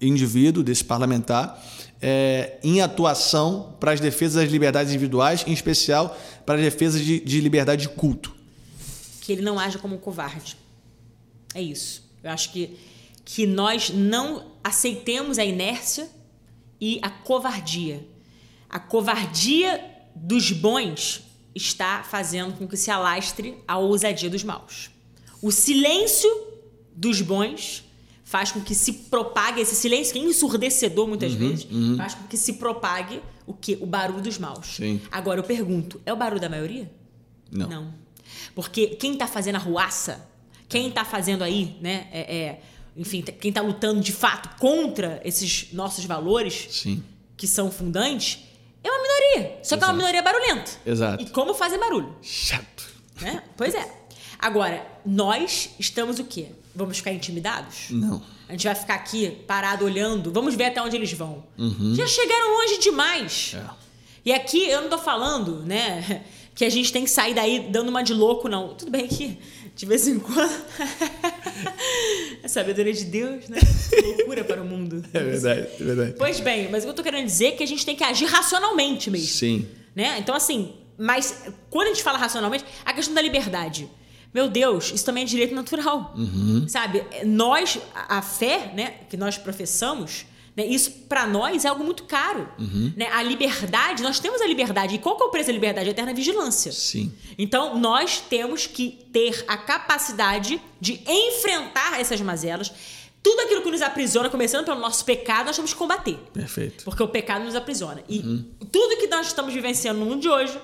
indivíduo, 0.00 0.62
desse 0.62 0.84
parlamentar, 0.84 1.60
é, 2.00 2.58
em 2.62 2.80
atuação 2.80 3.74
para 3.80 3.92
as 3.92 4.00
defesas 4.00 4.42
das 4.42 4.52
liberdades 4.52 4.92
individuais, 4.92 5.44
em 5.46 5.52
especial 5.52 6.16
para 6.46 6.56
as 6.56 6.60
defesas 6.62 7.00
de, 7.00 7.20
de 7.20 7.40
liberdade 7.40 7.82
de 7.82 7.88
culto. 7.88 8.32
Que 9.20 9.32
ele 9.32 9.42
não 9.42 9.58
haja 9.58 9.78
como 9.78 9.96
um 9.96 9.98
covarde. 9.98 10.56
É 11.54 11.62
isso. 11.62 12.08
Eu 12.22 12.30
acho 12.30 12.52
que, 12.52 12.76
que 13.24 13.46
nós 13.46 13.90
não 13.90 14.52
aceitemos 14.62 15.38
a 15.38 15.44
inércia 15.44 16.08
e 16.80 16.98
a 17.02 17.10
covardia. 17.10 18.06
A 18.68 18.78
covardia 18.78 19.84
dos 20.14 20.52
bons 20.52 21.22
está 21.54 22.02
fazendo 22.02 22.56
com 22.56 22.66
que 22.66 22.76
se 22.76 22.90
alastre 22.90 23.56
a 23.66 23.78
ousadia 23.78 24.30
dos 24.30 24.44
maus. 24.44 24.90
O 25.42 25.50
silêncio 25.50 26.30
dos 26.94 27.20
bons 27.20 27.84
faz 28.22 28.52
com 28.52 28.60
que 28.60 28.74
se 28.74 28.92
propague 28.92 29.60
esse 29.60 29.74
silêncio, 29.74 30.12
que 30.12 30.20
é 30.20 30.22
ensurdecedor 30.22 31.08
muitas 31.08 31.32
vezes, 31.32 31.66
faz 31.96 32.14
com 32.14 32.28
que 32.28 32.36
se 32.36 32.52
propague 32.54 33.20
o 33.44 33.52
que? 33.52 33.76
O 33.80 33.86
barulho 33.86 34.22
dos 34.22 34.38
maus. 34.38 34.76
Sim. 34.76 35.00
Agora 35.10 35.40
eu 35.40 35.44
pergunto, 35.44 36.00
é 36.06 36.12
o 36.12 36.16
barulho 36.16 36.40
da 36.40 36.48
maioria? 36.48 36.88
Não. 37.50 37.68
Não. 37.68 37.94
Porque 38.54 38.88
quem 38.88 39.16
tá 39.16 39.26
fazendo 39.26 39.56
a 39.56 39.58
ruaça, 39.58 40.29
quem 40.70 40.90
tá 40.90 41.04
fazendo 41.04 41.42
aí, 41.44 41.76
né, 41.80 42.06
é, 42.12 42.36
é, 42.36 42.60
enfim, 42.96 43.20
quem 43.22 43.52
tá 43.52 43.60
lutando 43.60 44.00
de 44.00 44.12
fato 44.12 44.56
contra 44.58 45.20
esses 45.24 45.72
nossos 45.72 46.04
valores, 46.04 46.68
Sim. 46.70 47.02
que 47.36 47.46
são 47.46 47.70
fundantes, 47.70 48.38
é 48.82 48.88
uma 48.90 49.02
minoria. 49.02 49.58
Só 49.62 49.76
que 49.76 49.84
é 49.84 49.86
uma 49.88 49.92
minoria 49.92 50.22
barulhenta. 50.22 50.70
Exato. 50.86 51.22
E 51.24 51.28
como 51.30 51.52
fazer 51.52 51.76
barulho, 51.76 52.16
Chato. 52.22 52.88
né? 53.20 53.42
Pois 53.56 53.74
é. 53.74 53.86
Agora, 54.38 54.86
nós 55.04 55.70
estamos 55.78 56.18
o 56.18 56.24
quê? 56.24 56.46
Vamos 56.74 56.96
ficar 56.98 57.12
intimidados? 57.12 57.90
Não. 57.90 58.22
A 58.48 58.52
gente 58.52 58.64
vai 58.64 58.74
ficar 58.74 58.94
aqui 58.94 59.30
parado 59.46 59.84
olhando, 59.84 60.32
vamos 60.32 60.54
ver 60.54 60.66
até 60.66 60.80
onde 60.80 60.96
eles 60.96 61.12
vão. 61.12 61.44
Já 61.94 62.06
chegaram 62.06 62.56
longe 62.56 62.78
demais. 62.78 63.54
É. 63.54 63.64
E 64.24 64.32
aqui 64.32 64.68
eu 64.68 64.82
não 64.82 64.88
tô 64.88 64.98
falando, 64.98 65.62
né, 65.64 66.24
que 66.54 66.64
a 66.64 66.70
gente 66.70 66.92
tem 66.92 67.04
que 67.04 67.10
sair 67.10 67.34
daí 67.34 67.68
dando 67.70 67.88
uma 67.88 68.02
de 68.02 68.14
louco, 68.14 68.48
não. 68.48 68.74
Tudo 68.74 68.90
bem 68.90 69.06
que 69.08 69.38
de 69.80 69.86
vez 69.86 70.06
em 70.06 70.18
quando. 70.18 70.52
a 72.44 72.48
sabedoria 72.48 72.92
de 72.92 73.04
Deus, 73.06 73.48
né? 73.48 73.58
Loucura 74.18 74.44
para 74.44 74.60
o 74.60 74.64
mundo. 74.66 75.02
É 75.10 75.20
verdade, 75.20 75.68
é 75.80 75.82
verdade. 75.82 76.14
Pois 76.18 76.38
bem, 76.38 76.68
mas 76.70 76.82
o 76.82 76.86
que 76.86 76.90
eu 76.90 76.94
tô 76.94 77.02
querendo 77.02 77.24
dizer 77.24 77.46
é 77.46 77.52
que 77.52 77.62
a 77.62 77.66
gente 77.66 77.86
tem 77.86 77.96
que 77.96 78.04
agir 78.04 78.26
racionalmente 78.26 79.10
mesmo. 79.10 79.26
Sim. 79.26 79.66
Né? 79.96 80.18
Então, 80.18 80.34
assim, 80.34 80.74
mas 80.98 81.44
quando 81.70 81.86
a 81.86 81.90
gente 81.94 82.02
fala 82.02 82.18
racionalmente, 82.18 82.62
a 82.84 82.92
questão 82.92 83.14
da 83.14 83.22
liberdade. 83.22 83.88
Meu 84.34 84.50
Deus, 84.50 84.92
isso 84.94 85.04
também 85.04 85.22
é 85.22 85.26
direito 85.26 85.54
natural. 85.54 86.14
Sabe? 86.68 87.02
Nós, 87.24 87.78
a 87.94 88.20
fé, 88.20 88.72
né, 88.76 88.94
que 89.08 89.16
nós 89.16 89.38
professamos, 89.38 90.26
isso 90.66 90.90
para 91.08 91.26
nós 91.26 91.64
é 91.64 91.68
algo 91.68 91.84
muito 91.84 92.04
caro. 92.04 92.48
Né? 92.96 93.06
A 93.12 93.22
liberdade, 93.22 94.02
nós 94.02 94.18
temos 94.18 94.40
a 94.40 94.46
liberdade. 94.46 94.94
E 94.94 94.98
qual 94.98 95.16
que 95.16 95.22
é 95.22 95.26
o 95.26 95.30
preço 95.30 95.48
da 95.48 95.52
liberdade? 95.52 95.88
A 95.88 95.90
eterna 95.90 96.14
vigilância. 96.14 96.72
Sim. 96.72 97.12
Então, 97.38 97.78
nós 97.78 98.20
temos 98.20 98.66
que 98.66 98.98
ter 99.12 99.44
a 99.46 99.56
capacidade 99.56 100.60
de 100.80 101.00
enfrentar 101.06 102.00
essas 102.00 102.20
mazelas. 102.20 102.72
Tudo 103.22 103.40
aquilo 103.40 103.62
que 103.62 103.70
nos 103.70 103.82
aprisiona, 103.82 104.30
começando 104.30 104.64
pelo 104.64 104.80
nosso 104.80 105.04
pecado, 105.04 105.46
nós 105.46 105.56
temos 105.56 105.72
que 105.72 105.78
combater. 105.78 106.18
Perfeito. 106.32 106.84
Porque 106.84 107.02
o 107.02 107.08
pecado 107.08 107.44
nos 107.44 107.54
aprisiona. 107.54 108.02
E 108.08 108.20
tudo 108.72 108.96
que 108.96 109.06
nós 109.08 109.26
estamos 109.26 109.52
vivenciando 109.52 110.00
no 110.00 110.06
mundo 110.06 110.22
de 110.22 110.28
hoje 110.28 110.58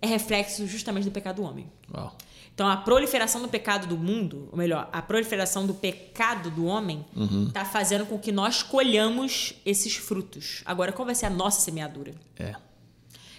é 0.00 0.06
reflexo 0.06 0.66
justamente 0.66 1.04
do 1.04 1.12
pecado 1.12 1.36
do 1.36 1.42
homem. 1.42 1.70
Uau. 1.94 2.16
Então, 2.54 2.68
a 2.68 2.76
proliferação 2.76 3.40
do 3.40 3.48
pecado 3.48 3.86
do 3.86 3.96
mundo, 3.96 4.48
ou 4.52 4.58
melhor, 4.58 4.88
a 4.92 5.00
proliferação 5.00 5.66
do 5.66 5.72
pecado 5.72 6.50
do 6.50 6.66
homem, 6.66 7.04
está 7.48 7.64
fazendo 7.64 8.04
com 8.04 8.18
que 8.18 8.30
nós 8.30 8.62
colhamos 8.62 9.54
esses 9.64 9.96
frutos. 9.96 10.62
Agora, 10.66 10.92
qual 10.92 11.06
vai 11.06 11.14
ser 11.14 11.26
a 11.26 11.30
nossa 11.30 11.60
semeadura? 11.62 12.14
É. 12.38 12.54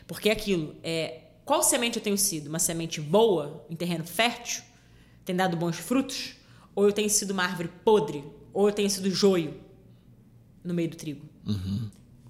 Porque 0.08 0.30
é 0.30 0.32
aquilo, 0.32 0.76
é, 0.84 1.22
qual 1.46 1.62
semente 1.62 1.98
eu 1.98 2.04
tenho 2.04 2.18
sido? 2.18 2.48
Uma 2.48 2.60
semente 2.60 3.00
boa, 3.00 3.66
em 3.70 3.76
terreno 3.76 4.04
fértil? 4.04 4.64
Tem 5.24 5.36
dado 5.36 5.56
bons 5.58 5.78
frutos? 5.78 6.36
Ou 6.76 6.86
eu 6.86 6.92
tenho 6.92 7.10
sido 7.10 7.32
uma 7.32 7.44
árvore 7.44 7.70
podre? 7.86 8.24
Ou 8.54 8.68
eu 8.68 8.74
tenho 8.74 8.90
sido 8.90 9.10
joio 9.12 9.54
no 10.64 10.74
meio 10.74 10.90
do 10.90 10.96
trigo? 10.98 11.26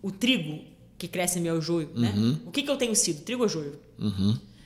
O 0.01 0.11
trigo 0.11 0.63
que 0.97 1.07
cresce 1.07 1.39
em 1.39 1.41
meio 1.41 1.55
ao 1.55 1.61
joio, 1.61 1.89
né? 1.95 2.13
O 2.45 2.51
que, 2.51 2.61
que 2.63 2.69
eu 2.69 2.77
tenho 2.77 2.95
sido? 2.95 3.21
Trigo 3.23 3.43
ou 3.43 3.49
joio? 3.49 3.79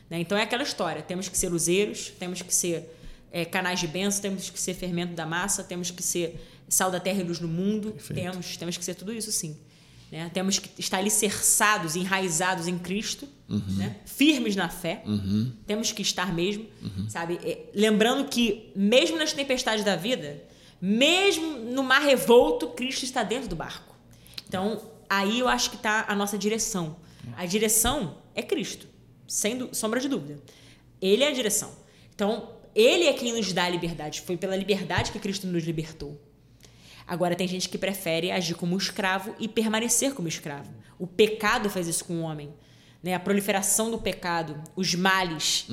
Né? 0.10 0.20
Então 0.20 0.38
é 0.38 0.44
aquela 0.44 0.64
história. 0.64 1.02
Temos 1.02 1.30
que 1.30 1.38
ser 1.38 1.50
luzeiros, 1.50 2.12
temos 2.20 2.42
que 2.42 2.54
ser 2.54 2.94
é, 3.32 3.46
canais 3.46 3.80
de 3.80 3.88
bênção, 3.88 4.22
temos 4.22 4.50
que 4.50 4.60
ser 4.60 4.74
fermento 4.74 5.14
da 5.14 5.26
massa, 5.26 5.64
temos 5.64 5.92
que 5.92 6.04
ser 6.04 6.40
sal 6.70 6.92
da 6.92 7.00
terra 7.00 7.22
e 7.22 7.24
luz 7.24 7.40
no 7.40 7.48
mundo. 7.48 7.92
Perfeito. 7.92 8.22
Temos, 8.22 8.58
temos 8.58 8.78
que 8.78 8.86
ser 8.86 8.96
tudo 8.96 9.14
isso, 9.14 9.32
sim. 9.32 9.58
Né? 10.12 10.30
Temos 10.34 10.60
que 10.60 10.70
estar 10.80 10.98
alicerçados, 10.98 11.96
enraizados 11.96 12.68
em 12.68 12.78
Cristo, 12.78 13.28
né? 13.50 13.98
firmes 14.06 14.56
na 14.56 14.70
fé. 14.70 15.04
Temos 15.66 15.92
que 15.92 16.02
estar 16.02 16.34
mesmo, 16.34 16.66
sabe? 17.10 17.40
É, 17.44 17.66
lembrando 17.74 18.28
que, 18.30 18.72
mesmo 18.76 19.18
nas 19.18 19.34
tempestades 19.34 19.84
da 19.84 19.96
vida, 19.96 20.42
mesmo 20.82 21.58
no 21.58 21.84
mar 21.84 22.02
revolto, 22.02 22.68
Cristo 22.70 23.04
está 23.04 23.24
dentro 23.24 23.50
do 23.50 23.56
barco. 23.56 23.96
Então, 24.48 24.82
aí 25.10 25.40
eu 25.40 25.48
acho 25.48 25.72
que 25.72 25.76
está 25.76 26.06
a 26.08 26.16
nossa 26.16 26.38
direção. 26.38 26.96
A 27.36 27.46
direção 27.46 28.18
é 28.34 28.42
Cristo, 28.42 28.88
sem 29.28 29.72
sombra 29.74 30.00
de 30.00 30.08
dúvida. 30.08 30.40
Ele 31.02 31.24
é 31.24 31.28
a 31.28 31.32
direção. 31.34 31.72
Então, 32.16 32.52
ele 32.74 33.06
é 33.06 33.14
quem 33.14 33.34
nos 33.34 33.52
dá 33.54 33.66
a 33.66 33.70
liberdade. 33.70 34.22
Foi 34.22 34.38
pela 34.38 34.56
liberdade 34.56 35.12
que 35.12 35.20
Cristo 35.20 35.46
nos 35.48 35.64
libertou. 35.64 36.20
Agora, 37.06 37.36
tem 37.36 37.48
gente 37.48 37.70
que 37.70 37.78
prefere 37.78 38.32
agir 38.32 38.56
como 38.56 38.76
escravo 38.78 39.34
e 39.40 39.48
permanecer 39.48 40.14
como 40.14 40.28
escravo. 40.28 40.70
O 41.00 41.08
pecado 41.08 41.70
faz 41.70 41.88
isso 41.88 42.04
com 42.06 42.16
o 42.16 42.22
homem. 42.22 42.54
Né? 43.02 43.14
A 43.14 43.20
proliferação 43.20 43.90
do 43.92 43.98
pecado, 44.00 44.62
os 44.76 44.94
males, 44.96 45.68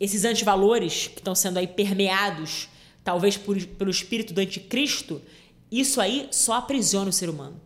esses 0.00 0.24
antivalores 0.24 1.08
que 1.08 1.18
estão 1.18 1.34
sendo 1.34 1.58
aí 1.58 1.66
permeados, 1.66 2.68
talvez 3.04 3.36
por- 3.36 3.60
pelo 3.66 3.90
espírito 3.90 4.32
do 4.32 4.40
anticristo, 4.40 5.20
isso 5.70 6.00
aí 6.00 6.28
só 6.30 6.54
aprisiona 6.54 7.10
o 7.10 7.12
ser 7.12 7.28
humano. 7.28 7.60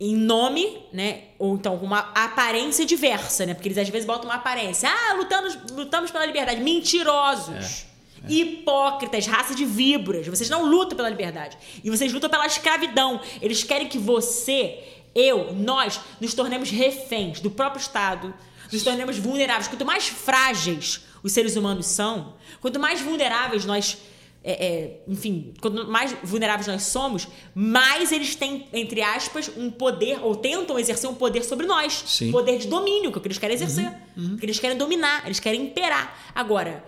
Em 0.00 0.14
nome, 0.14 0.78
né? 0.92 1.22
Ou 1.38 1.56
então 1.56 1.76
com 1.76 1.84
uma 1.84 2.10
aparência 2.14 2.86
diversa, 2.86 3.44
né? 3.44 3.54
Porque 3.54 3.68
eles 3.68 3.78
às 3.78 3.88
vezes 3.88 4.06
botam 4.06 4.26
uma 4.26 4.36
aparência. 4.36 4.88
Ah, 4.88 5.14
lutamos, 5.14 5.58
lutamos 5.72 6.10
pela 6.10 6.24
liberdade. 6.24 6.60
Mentirosos. 6.60 7.86
Hipócritas, 8.28 9.26
raça 9.26 9.54
de 9.54 9.64
víboras. 9.64 10.26
Vocês 10.26 10.48
não 10.48 10.64
lutam 10.64 10.96
pela 10.96 11.08
liberdade. 11.08 11.56
E 11.82 11.90
vocês 11.90 12.12
lutam 12.12 12.30
pela 12.30 12.46
escravidão. 12.46 13.20
Eles 13.42 13.64
querem 13.64 13.88
que 13.88 13.98
você, 13.98 14.82
eu, 15.14 15.52
nós, 15.54 16.00
nos 16.20 16.34
tornemos 16.34 16.70
reféns 16.70 17.40
do 17.40 17.50
próprio 17.50 17.80
Estado, 17.80 18.34
nos 18.72 18.82
tornemos 18.82 19.18
vulneráveis. 19.18 19.68
Quanto 19.68 19.84
mais 19.84 20.08
frágeis 20.08 21.00
os 21.22 21.32
seres 21.32 21.56
humanos 21.56 21.86
são, 21.86 22.34
quanto 22.60 22.78
mais 22.78 23.00
vulneráveis 23.00 23.64
nós. 23.64 23.98
É, 24.42 24.66
é, 24.66 25.04
enfim, 25.08 25.52
quanto 25.60 25.86
mais 25.88 26.16
vulneráveis 26.22 26.66
nós 26.66 26.84
somos, 26.84 27.28
mais 27.54 28.12
eles 28.12 28.34
têm, 28.34 28.66
entre 28.72 29.02
aspas, 29.02 29.50
um 29.56 29.70
poder, 29.70 30.22
ou 30.22 30.36
tentam 30.36 30.78
exercer 30.78 31.08
um 31.10 31.14
poder 31.14 31.44
sobre 31.44 31.66
nós. 31.66 32.04
Sim. 32.06 32.30
Poder 32.30 32.58
de 32.58 32.68
domínio, 32.68 33.10
que 33.10 33.16
é 33.16 33.18
o 33.18 33.20
que 33.20 33.28
eles 33.28 33.38
querem 33.38 33.54
exercer. 33.54 33.92
Que 34.38 34.46
eles 34.46 34.58
querem 34.58 34.76
dominar, 34.76 35.24
eles 35.26 35.40
querem 35.40 35.64
imperar. 35.66 36.32
Agora, 36.34 36.84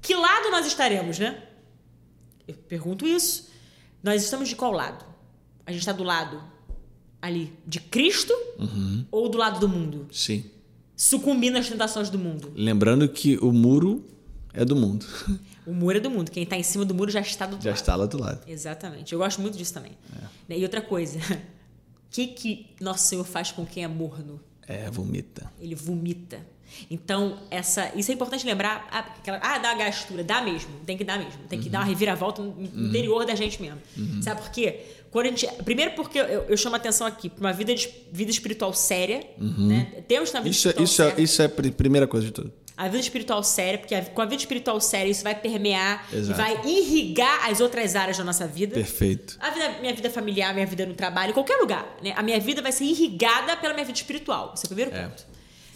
que 0.00 0.14
lado 0.14 0.50
nós 0.50 0.66
estaremos, 0.66 1.18
né? 1.18 1.42
Eu 2.46 2.54
pergunto 2.54 3.06
isso. 3.06 3.50
Nós 4.02 4.22
estamos 4.22 4.48
de 4.48 4.56
qual 4.56 4.72
lado? 4.72 5.04
A 5.66 5.72
gente 5.72 5.80
está 5.80 5.92
do 5.92 6.04
lado 6.04 6.42
ali 7.20 7.52
de 7.66 7.80
Cristo 7.80 8.34
ou 9.10 9.28
do 9.28 9.38
lado 9.38 9.58
do 9.58 9.68
mundo? 9.68 10.06
Sim. 10.12 10.44
Sucumbindo 10.96 11.56
às 11.56 11.68
tentações 11.68 12.10
do 12.10 12.18
mundo. 12.18 12.52
Lembrando 12.54 13.08
que 13.08 13.38
o 13.38 13.50
muro 13.50 14.04
é 14.52 14.64
do 14.64 14.76
mundo. 14.76 15.06
O 15.66 15.72
muro 15.72 15.96
é 15.96 16.00
do 16.00 16.10
mundo. 16.10 16.30
Quem 16.30 16.42
está 16.42 16.56
em 16.56 16.62
cima 16.62 16.84
do 16.84 16.94
muro 16.94 17.10
já 17.10 17.20
está 17.20 17.46
do 17.46 17.52
outro 17.52 17.64
Já 17.64 17.70
lado. 17.70 17.80
está 17.80 17.96
lá 17.96 18.06
do 18.06 18.20
lado. 18.20 18.40
Exatamente. 18.46 19.12
Eu 19.12 19.18
gosto 19.18 19.40
muito 19.40 19.56
disso 19.56 19.72
também. 19.74 19.92
Né? 20.48 20.58
E 20.58 20.62
outra 20.62 20.80
coisa. 20.82 21.18
O 21.18 21.38
que, 22.10 22.26
que 22.28 22.66
Nosso 22.80 23.06
Senhor 23.08 23.24
faz 23.24 23.50
com 23.50 23.64
quem 23.64 23.82
é 23.84 23.88
morno? 23.88 24.40
É, 24.66 24.90
vomita. 24.90 25.50
Ele 25.60 25.74
vomita. 25.74 26.38
Então, 26.90 27.38
essa, 27.50 27.92
isso 27.94 28.10
é 28.10 28.14
importante 28.14 28.44
lembrar. 28.44 28.88
Ah, 28.90 28.98
aquela, 29.00 29.38
ah, 29.42 29.58
dá 29.58 29.74
gastura, 29.74 30.24
dá 30.24 30.40
mesmo, 30.42 30.70
tem 30.84 30.96
que 30.96 31.04
dar 31.04 31.18
mesmo, 31.18 31.40
tem 31.48 31.60
que 31.60 31.68
dar 31.68 31.78
uma 31.80 31.84
reviravolta 31.84 32.42
no 32.42 32.50
no 32.52 32.88
interior 32.88 33.24
da 33.24 33.34
gente 33.34 33.60
mesmo. 33.62 33.78
Sabe 34.22 34.40
por 34.42 34.50
quê? 34.50 34.80
Quando 35.10 35.26
a 35.26 35.28
gente, 35.28 35.46
primeiro 35.62 35.92
porque 35.92 36.18
eu, 36.18 36.24
eu 36.48 36.56
chamo 36.56 36.74
a 36.74 36.78
atenção 36.78 37.06
aqui 37.06 37.28
para 37.28 37.40
uma 37.40 37.52
vida, 37.52 37.72
de- 37.74 37.88
vida 38.10 38.30
espiritual 38.30 38.72
séria, 38.74 39.24
né? 39.38 40.02
Temos 40.08 40.32
na 40.32 40.40
vida 40.40 40.50
Isso, 40.50 40.66
é- 40.66 40.70
espiritual 40.72 40.84
isso, 40.84 41.02
é, 41.02 41.06
séria. 41.10 41.22
isso 41.22 41.42
é 41.42 41.44
a 41.44 41.48
pri- 41.48 41.70
primeira 41.70 42.06
coisa 42.08 42.26
de 42.26 42.32
tudo. 42.32 42.52
A 42.76 42.84
vida 42.88 42.98
espiritual 42.98 43.42
séria, 43.44 43.78
porque 43.78 43.94
a- 43.94 44.02
com 44.04 44.20
a 44.20 44.24
vida 44.24 44.36
espiritual 44.42 44.80
séria 44.80 45.08
isso 45.08 45.22
vai 45.22 45.34
permear 45.34 46.08
Exato. 46.12 46.32
e 46.40 46.42
vai 46.42 46.60
irrigar 46.66 47.48
as 47.48 47.60
outras 47.60 47.94
áreas 47.94 48.18
da 48.18 48.24
nossa 48.24 48.46
vida. 48.48 48.74
Perfeito. 48.74 49.36
A 49.40 49.50
vida- 49.50 49.76
minha 49.80 49.94
vida 49.94 50.10
familiar, 50.10 50.52
minha 50.52 50.66
vida 50.66 50.84
no 50.84 50.94
trabalho, 50.94 51.30
em 51.30 51.34
qualquer 51.34 51.56
lugar. 51.56 51.86
Né? 52.02 52.12
A 52.16 52.22
minha 52.22 52.40
vida 52.40 52.60
vai 52.60 52.72
ser 52.72 52.84
irrigada 52.84 53.56
pela 53.56 53.72
minha 53.74 53.86
vida 53.86 53.96
espiritual. 53.96 54.52
Esse 54.56 54.64
é 54.64 54.66
o 54.66 54.68
primeiro 54.68 54.92
É. 54.92 55.04
ponto. 55.04 55.24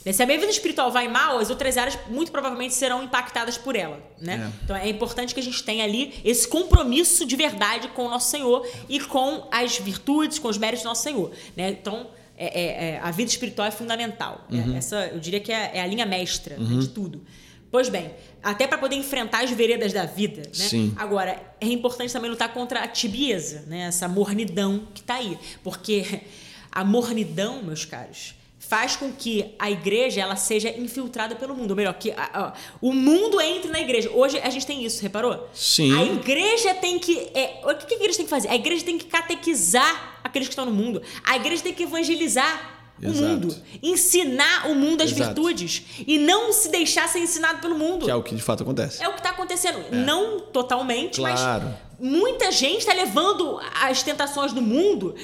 Né? 0.05 0.13
Se 0.13 0.23
a 0.23 0.27
minha 0.27 0.39
vida 0.39 0.51
espiritual 0.51 0.91
vai 0.91 1.07
mal, 1.07 1.39
as 1.39 1.51
outras 1.51 1.77
áreas 1.77 1.97
muito 2.09 2.33
provavelmente 2.33 2.75
serão 2.75 3.01
impactadas 3.05 3.57
por 3.57 3.77
ela. 3.77 4.01
Né? 4.21 4.51
É. 4.53 4.65
Então 4.65 4.77
é 4.77 4.89
importante 4.89 5.33
que 5.35 5.39
a 5.41 5.43
gente 5.43 5.63
tenha 5.63 5.85
ali 5.85 6.15
esse 6.25 6.49
compromisso 6.49 7.25
de 7.25 7.37
verdade 7.37 7.87
com 7.89 8.07
o 8.07 8.11
nosso 8.11 8.29
Senhor 8.31 8.67
e 8.89 8.99
com 8.99 9.47
as 9.53 9.79
virtudes, 9.79 10.41
com 10.41 10.49
os 10.49 10.59
méritos 10.59 10.83
do 10.83 10.89
nosso 10.89 11.03
Senhor. 11.05 11.31
Né? 11.57 11.71
Então 11.71 12.09
é- 12.39 12.61
é- 12.61 12.91
é, 12.95 13.01
a 13.03 13.11
vida 13.11 13.31
espiritual 13.31 13.67
é 13.69 13.71
fundamental. 13.71 14.47
Uhum. 14.51 14.75
É- 14.75 14.79
essa, 14.79 15.07
eu 15.09 15.19
diria 15.19 15.41
que 15.41 15.53
é, 15.53 15.73
é 15.75 15.81
a 15.83 15.87
linha 15.87 16.07
mestra 16.07 16.57
né, 16.57 16.79
de 16.81 16.89
tudo. 16.89 17.23
Pois 17.71 17.91
bem, 17.91 18.11
até 18.43 18.67
para 18.67 18.79
poder 18.79 18.97
enfrentar 18.97 19.45
as 19.45 19.51
veredas 19.51 19.93
da 19.93 20.07
vida, 20.07 20.41
né? 20.41 20.51
Sim. 20.69 20.95
Agora, 20.97 21.39
é 21.61 21.67
importante 21.67 22.11
também 22.13 22.31
lutar 22.31 22.51
contra 22.55 22.81
a 22.81 22.89
tibieza, 22.89 23.65
né? 23.67 23.81
Essa 23.81 24.09
mornidão 24.09 24.89
que 24.95 25.03
tá 25.03 25.17
aí. 25.17 25.37
Porque 25.63 26.23
a 26.73 26.83
mornidão, 26.83 27.63
meus 27.63 27.85
caros, 27.85 28.35
faz 28.69 28.97
com 28.97 29.11
que 29.13 29.55
a 29.59 29.71
igreja 29.71 30.21
ela 30.21 30.37
seja 30.37 30.69
infiltrada 30.71 31.35
pelo 31.35 31.55
mundo. 31.55 31.71
Ou 31.71 31.77
melhor, 31.77 31.95
que 31.95 32.11
a- 32.13 32.31
a- 32.33 32.53
o 32.83 32.93
mundo 32.93 33.41
entre 33.41 33.71
na 33.71 33.81
igreja. 33.81 34.11
Hoje 34.11 34.39
a 34.39 34.51
gente 34.51 34.67
tem 34.67 34.85
isso, 34.85 35.01
reparou? 35.03 35.49
Sim. 35.55 35.97
A 35.99 36.05
igreja 36.05 36.75
tem 36.75 36.99
que. 36.99 37.17
é, 37.35 37.61
o 37.65 37.75
que 37.75 37.87
que 37.87 37.95
a 37.95 37.97
igreja 37.97 38.17
tem 38.19 38.27
que 38.27 38.31
fazer? 38.31 38.49
A 38.49 38.55
igreja 38.55 38.85
tem 38.85 38.99
que 38.99 39.07
catequizar 39.07 40.21
aqueles 40.23 40.49
que 40.49 40.53
estão 40.53 40.67
no 40.67 40.73
mundo. 40.73 41.03
A 41.25 41.37
igreja 41.37 41.63
tem 41.63 41.73
que 41.73 41.83
evangelizar. 41.85 42.77
O 43.01 43.07
Exato. 43.07 43.23
mundo, 43.29 43.57
ensinar 43.81 44.69
o 44.69 44.75
mundo 44.75 45.03
as 45.03 45.13
Exato. 45.13 45.27
virtudes 45.41 45.83
e 46.05 46.19
não 46.19 46.53
se 46.53 46.69
deixar 46.69 47.09
ser 47.09 47.21
ensinado 47.21 47.61
pelo 47.61 47.77
mundo. 47.79 48.05
Que 48.05 48.11
é 48.11 48.15
o 48.17 48.25
que 48.25 48.35
de 48.35 48.43
fato 48.43 48.65
acontece. 48.65 49.01
É 49.01 49.09
o 49.09 49.13
que 49.13 49.19
está 49.21 49.31
acontecendo. 49.31 49.79
Não 49.93 50.41
totalmente, 50.41 51.21
Claro. 51.21 51.65
mas 51.67 51.75
muita 51.99 52.53
gente 52.53 52.79
está 52.79 52.93
levando 52.93 53.61
as 53.83 54.03
tentações 54.03 54.53
do 54.53 54.63
mundo, 54.63 55.15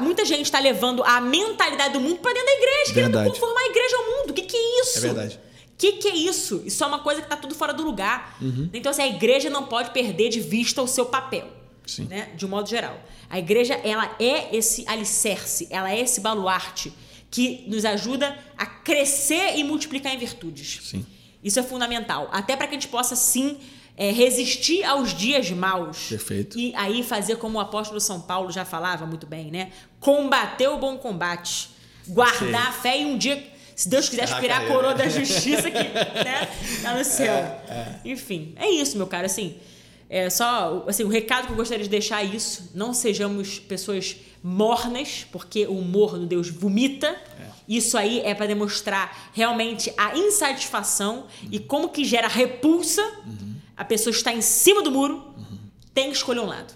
muita 0.00 0.24
gente 0.24 0.44
está 0.44 0.60
levando 0.60 1.02
a 1.02 1.20
mentalidade 1.20 1.94
do 1.94 2.00
mundo 2.00 2.18
para 2.18 2.32
dentro 2.32 2.46
da 2.46 2.52
igreja, 2.52 2.94
querendo 2.94 3.12
Verdade. 3.12 3.30
conformar 3.30 3.60
a 3.60 3.66
igreja 3.66 3.96
ao 3.96 4.04
mundo. 4.04 4.30
O 4.30 4.34
que, 4.34 4.42
que 4.42 4.56
é 4.56 4.80
isso? 4.82 4.98
É 4.98 5.00
verdade. 5.00 5.36
O 5.36 5.76
que, 5.76 5.92
que 5.92 6.08
é 6.08 6.14
isso? 6.14 6.62
Isso 6.64 6.84
é 6.84 6.86
uma 6.86 6.98
coisa 6.98 7.20
que 7.20 7.26
está 7.26 7.36
tudo 7.36 7.54
fora 7.54 7.72
do 7.72 7.82
lugar. 7.82 8.36
Uhum. 8.40 8.68
Então, 8.72 8.90
assim, 8.90 9.02
a 9.02 9.08
igreja 9.08 9.48
não 9.48 9.64
pode 9.64 9.90
perder 9.90 10.28
de 10.28 10.38
vista 10.38 10.82
o 10.82 10.86
seu 10.86 11.06
papel. 11.06 11.48
Sim. 11.86 12.04
Né? 12.04 12.28
De 12.36 12.44
um 12.44 12.48
modo 12.48 12.68
geral. 12.68 13.00
A 13.28 13.38
igreja, 13.38 13.74
ela 13.82 14.14
é 14.20 14.54
esse 14.54 14.84
alicerce, 14.86 15.66
ela 15.70 15.90
é 15.90 16.00
esse 16.00 16.20
baluarte 16.20 16.92
que 17.30 17.64
nos 17.66 17.84
ajuda 17.84 18.38
a 18.58 18.66
crescer 18.66 19.56
e 19.56 19.64
multiplicar 19.64 20.14
em 20.14 20.18
virtudes. 20.18 20.80
Sim. 20.82 21.06
Isso 21.42 21.58
é 21.58 21.62
fundamental. 21.62 22.28
Até 22.32 22.56
para 22.56 22.66
que 22.66 22.74
a 22.74 22.78
gente 22.78 22.88
possa, 22.88 23.16
sim, 23.16 23.58
é, 24.00 24.10
resistir 24.10 24.82
aos 24.82 25.12
dias 25.12 25.50
maus. 25.50 26.08
Perfeito. 26.08 26.58
E 26.58 26.74
aí 26.74 27.02
fazer 27.02 27.36
como 27.36 27.58
o 27.58 27.60
apóstolo 27.60 28.00
São 28.00 28.18
Paulo 28.18 28.50
já 28.50 28.64
falava 28.64 29.04
muito 29.04 29.26
bem, 29.26 29.50
né? 29.50 29.72
Combater 30.00 30.68
o 30.68 30.78
bom 30.78 30.96
combate. 30.96 31.68
Guardar 32.08 32.68
a 32.68 32.72
fé 32.72 32.98
e 32.98 33.04
um 33.04 33.18
dia, 33.18 33.46
se 33.76 33.90
Deus 33.90 34.08
quiser, 34.08 34.24
aspirar 34.24 34.62
a 34.62 34.66
coroa 34.66 34.94
da 34.94 35.06
justiça 35.06 35.70
que 35.70 35.78
né, 35.78 36.48
tá 36.82 36.96
no 36.96 37.04
céu. 37.04 37.60
Enfim, 38.02 38.54
é 38.56 38.70
isso, 38.70 38.96
meu 38.96 39.06
cara. 39.06 39.26
Assim, 39.26 39.58
é 40.08 40.30
só 40.30 40.82
assim, 40.88 41.04
o 41.04 41.08
recado 41.08 41.48
que 41.48 41.52
eu 41.52 41.56
gostaria 41.56 41.84
de 41.84 41.90
deixar 41.90 42.24
é 42.24 42.24
isso. 42.24 42.70
Não 42.74 42.94
sejamos 42.94 43.58
pessoas 43.58 44.16
mornas, 44.42 45.26
porque 45.30 45.66
o 45.66 45.82
morno 45.82 46.26
Deus 46.26 46.48
vomita. 46.48 47.14
Isso 47.68 47.98
aí 47.98 48.20
é 48.20 48.34
para 48.34 48.46
demonstrar 48.46 49.30
realmente 49.34 49.92
a 49.96 50.16
insatisfação 50.16 51.26
e 51.52 51.58
como 51.58 51.90
que 51.90 52.02
gera 52.02 52.28
repulsa. 52.28 53.02
A 53.80 53.84
pessoa 53.86 54.12
está 54.14 54.30
em 54.30 54.42
cima 54.42 54.82
do 54.82 54.90
muro, 54.90 55.34
tem 55.94 56.10
que 56.10 56.16
escolher 56.18 56.40
um 56.40 56.44
lado. 56.44 56.74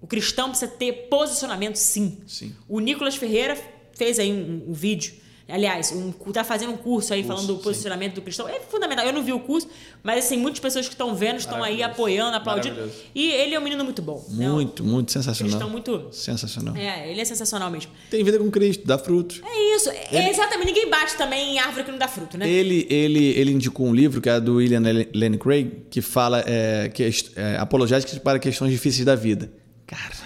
O 0.00 0.06
cristão 0.06 0.50
precisa 0.50 0.70
ter 0.70 1.08
posicionamento, 1.10 1.74
sim. 1.74 2.20
Sim. 2.24 2.54
O 2.68 2.78
Nicolas 2.78 3.16
Ferreira 3.16 3.56
fez 3.92 4.20
aí 4.20 4.32
um, 4.32 4.70
um 4.70 4.72
vídeo. 4.72 5.14
Aliás, 5.48 5.92
um, 5.92 6.10
tá 6.32 6.42
fazendo 6.42 6.72
um 6.72 6.76
curso 6.76 7.14
aí 7.14 7.22
falando 7.22 7.46
do 7.46 7.56
sim. 7.56 7.62
posicionamento 7.62 8.14
do 8.14 8.22
cristão. 8.22 8.48
É 8.48 8.58
fundamental. 8.58 9.06
Eu 9.06 9.12
não 9.12 9.22
vi 9.22 9.32
o 9.32 9.38
curso, 9.38 9.68
mas 10.02 10.24
assim, 10.24 10.36
muitas 10.36 10.58
pessoas 10.58 10.86
que 10.88 10.94
estão 10.94 11.14
vendo 11.14 11.38
estão 11.38 11.62
aí 11.62 11.84
apoiando, 11.84 12.36
aplaudindo. 12.36 12.90
E 13.14 13.30
ele 13.30 13.54
é 13.54 13.60
um 13.60 13.62
menino 13.62 13.84
muito 13.84 14.02
bom. 14.02 14.24
né? 14.30 14.48
Muito, 14.48 14.82
muito 14.82 15.06
Eles 15.06 15.12
sensacional. 15.12 15.52
estão 15.52 15.70
muito. 15.70 16.08
Sensacional. 16.10 16.74
É, 16.76 17.08
ele 17.08 17.20
é 17.20 17.24
sensacional 17.24 17.70
mesmo. 17.70 17.92
Tem 18.10 18.24
vida 18.24 18.38
com 18.38 18.50
Cristo, 18.50 18.84
dá 18.84 18.98
frutos. 18.98 19.40
É 19.44 19.76
isso. 19.76 19.88
É, 19.88 20.30
exatamente. 20.30 20.66
Ninguém 20.66 20.90
bate 20.90 21.16
também 21.16 21.54
em 21.54 21.58
árvore 21.60 21.84
que 21.84 21.92
não 21.92 21.98
dá 21.98 22.08
fruto, 22.08 22.36
né? 22.36 22.48
Ele, 22.48 22.84
ele, 22.90 23.24
ele 23.38 23.52
indicou 23.52 23.86
um 23.86 23.94
livro 23.94 24.20
que 24.20 24.28
é 24.28 24.40
do 24.40 24.56
William 24.56 24.82
Lane 25.14 25.38
Craig, 25.38 25.86
que 25.88 26.00
fala 26.00 26.42
é, 26.44 26.88
que 26.88 27.04
é, 27.04 27.10
é, 27.36 27.56
apologética 27.58 28.18
para 28.18 28.40
questões 28.40 28.72
difíceis 28.72 29.04
da 29.04 29.14
vida. 29.14 29.52
Cara, 29.86 30.16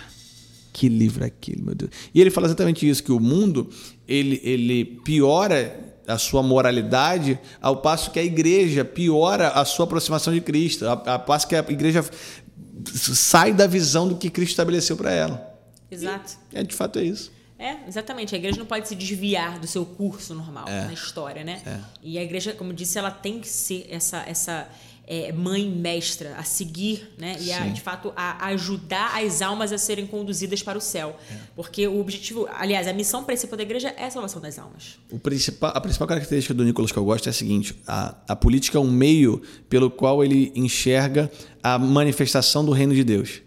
que 0.72 0.88
livro 0.88 1.24
é 1.24 1.26
aquele, 1.26 1.60
meu 1.60 1.74
Deus. 1.74 1.90
E 2.14 2.22
ele 2.22 2.30
fala 2.30 2.46
exatamente 2.46 2.88
isso, 2.88 3.02
que 3.02 3.12
o 3.12 3.20
mundo 3.20 3.68
ele, 4.10 4.40
ele 4.42 4.84
piora 4.84 5.78
a 6.06 6.18
sua 6.18 6.42
moralidade 6.42 7.38
ao 7.62 7.76
passo 7.76 8.10
que 8.10 8.18
a 8.18 8.24
igreja 8.24 8.84
piora 8.84 9.48
a 9.50 9.64
sua 9.64 9.84
aproximação 9.84 10.32
de 10.34 10.40
Cristo, 10.40 10.86
a, 10.88 10.92
a 11.14 11.18
passo 11.18 11.46
que 11.46 11.54
a 11.54 11.60
igreja 11.60 12.04
sai 12.94 13.52
da 13.52 13.66
visão 13.66 14.08
do 14.08 14.16
que 14.16 14.28
Cristo 14.28 14.50
estabeleceu 14.50 14.96
para 14.96 15.12
ela. 15.12 15.56
Exato. 15.90 16.36
É, 16.52 16.62
de 16.62 16.74
fato 16.74 16.98
é 16.98 17.04
isso. 17.04 17.30
É, 17.58 17.76
exatamente. 17.86 18.34
A 18.34 18.38
igreja 18.38 18.58
não 18.58 18.64
pode 18.66 18.88
se 18.88 18.94
desviar 18.94 19.58
do 19.58 19.66
seu 19.66 19.84
curso 19.84 20.34
normal 20.34 20.66
É. 20.66 20.86
na 20.86 20.92
história, 20.92 21.44
né? 21.44 21.60
É. 21.66 21.78
E 22.02 22.18
a 22.18 22.22
igreja, 22.22 22.52
como 22.54 22.70
eu 22.70 22.74
disse, 22.74 22.98
ela 22.98 23.10
tem 23.10 23.38
que 23.38 23.48
ser 23.48 23.86
essa, 23.90 24.24
essa 24.26 24.66
é, 25.12 25.32
mãe 25.32 25.68
mestra 25.68 26.36
a 26.36 26.44
seguir, 26.44 27.12
né? 27.18 27.36
E 27.40 27.52
a, 27.52 27.66
de 27.66 27.80
fato 27.80 28.12
a 28.14 28.46
ajudar 28.46 29.20
as 29.20 29.42
almas 29.42 29.72
a 29.72 29.78
serem 29.78 30.06
conduzidas 30.06 30.62
para 30.62 30.78
o 30.78 30.80
céu. 30.80 31.18
É. 31.28 31.34
Porque 31.56 31.84
o 31.88 31.98
objetivo, 31.98 32.48
aliás, 32.56 32.86
a 32.86 32.92
missão 32.92 33.24
principal 33.24 33.56
da 33.56 33.64
igreja 33.64 33.92
é 33.96 34.04
a 34.04 34.10
salvação 34.10 34.40
das 34.40 34.56
almas. 34.56 35.00
O 35.10 35.18
principal, 35.18 35.72
a 35.74 35.80
principal 35.80 36.06
característica 36.06 36.54
do 36.54 36.62
Nicolas 36.62 36.92
que 36.92 36.96
eu 36.96 37.04
gosto 37.04 37.26
é 37.26 37.30
a 37.30 37.32
seguinte: 37.32 37.74
a, 37.88 38.14
a 38.28 38.36
política 38.36 38.78
é 38.78 38.80
um 38.80 38.88
meio 38.88 39.42
pelo 39.68 39.90
qual 39.90 40.22
ele 40.22 40.52
enxerga 40.54 41.28
a 41.60 41.76
manifestação 41.76 42.64
do 42.64 42.70
reino 42.70 42.94
de 42.94 43.02
Deus. 43.02 43.42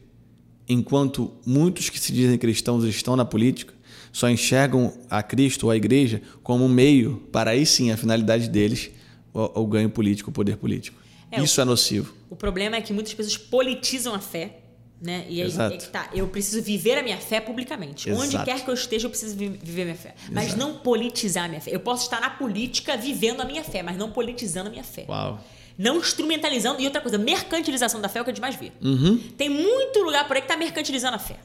Enquanto 0.68 1.32
muitos 1.46 1.90
que 1.90 1.98
se 1.98 2.12
dizem 2.12 2.38
cristãos 2.38 2.84
estão 2.84 3.16
na 3.16 3.24
política, 3.24 3.74
só 4.12 4.30
enxergam 4.30 4.94
a 5.10 5.24
Cristo 5.24 5.68
ou 5.68 5.72
a 5.72 5.78
igreja 5.78 6.22
como 6.44 6.66
um 6.66 6.70
meio 6.70 7.24
para 7.32 7.52
aí 7.52 7.66
sim 7.66 7.90
a 7.90 7.96
finalidade 7.96 8.50
deles, 8.50 8.92
o, 9.34 9.62
o 9.62 9.66
ganho 9.66 9.90
político, 9.90 10.30
o 10.30 10.34
poder 10.34 10.58
político. 10.58 11.03
É, 11.34 11.42
Isso 11.44 11.60
é 11.60 11.66
nocivo. 11.66 12.14
O 12.30 12.36
problema 12.36 12.76
é 12.76 12.82
que 12.82 12.94
muitas 12.94 13.14
pessoas 13.14 13.38
politizam 13.38 14.14
a 14.14 14.20
fé, 14.20 14.58
né? 15.02 15.26
E 15.30 15.42
aí 15.42 15.48
Exato. 15.48 15.74
é 15.76 15.78
que 15.78 15.88
tá. 15.90 16.10
Eu 16.14 16.28
preciso 16.28 16.62
viver 16.62 16.98
a 16.98 17.04
minha 17.04 17.18
fé 17.18 17.40
publicamente. 17.42 18.10
Onde 18.12 18.28
Exato. 18.36 18.46
quer 18.46 18.64
que 18.64 18.70
eu 18.70 18.74
esteja, 18.74 19.06
eu 19.08 19.10
preciso 19.10 19.36
vi- 19.36 19.50
viver 19.62 19.82
a 19.82 19.86
minha 19.86 19.98
fé. 19.98 20.16
Mas 20.32 20.48
Exato. 20.48 20.60
não 20.60 20.78
politizar 20.80 21.46
a 21.46 21.48
minha 21.50 21.60
fé. 21.62 21.74
Eu 21.76 21.80
posso 21.80 22.04
estar 22.04 22.22
na 22.22 22.30
política 22.30 22.96
vivendo 22.96 23.42
a 23.42 23.46
minha 23.46 23.64
fé, 23.64 23.84
mas 23.84 23.98
não 23.98 24.12
politizando 24.12 24.68
a 24.70 24.72
minha 24.72 24.84
fé. 24.84 25.06
Uau. 25.10 25.40
Não 25.78 25.98
instrumentalizando. 25.98 26.82
E 26.82 26.86
outra 26.86 27.02
coisa, 27.02 27.18
mercantilização 27.18 28.00
da 28.00 28.10
fé 28.10 28.20
é 28.20 28.22
o 28.22 28.26
que 28.26 28.32
a 28.32 28.34
gente 28.34 28.42
mais 28.42 28.56
vê. 28.56 28.72
Uhum. 28.82 29.18
Tem 29.38 29.50
muito 29.50 30.00
lugar 30.00 30.28
por 30.28 30.36
aí 30.36 30.42
que 30.42 30.48
tá 30.48 30.58
mercantilizando 30.58 31.16
a 31.16 31.20
fé. 31.20 31.38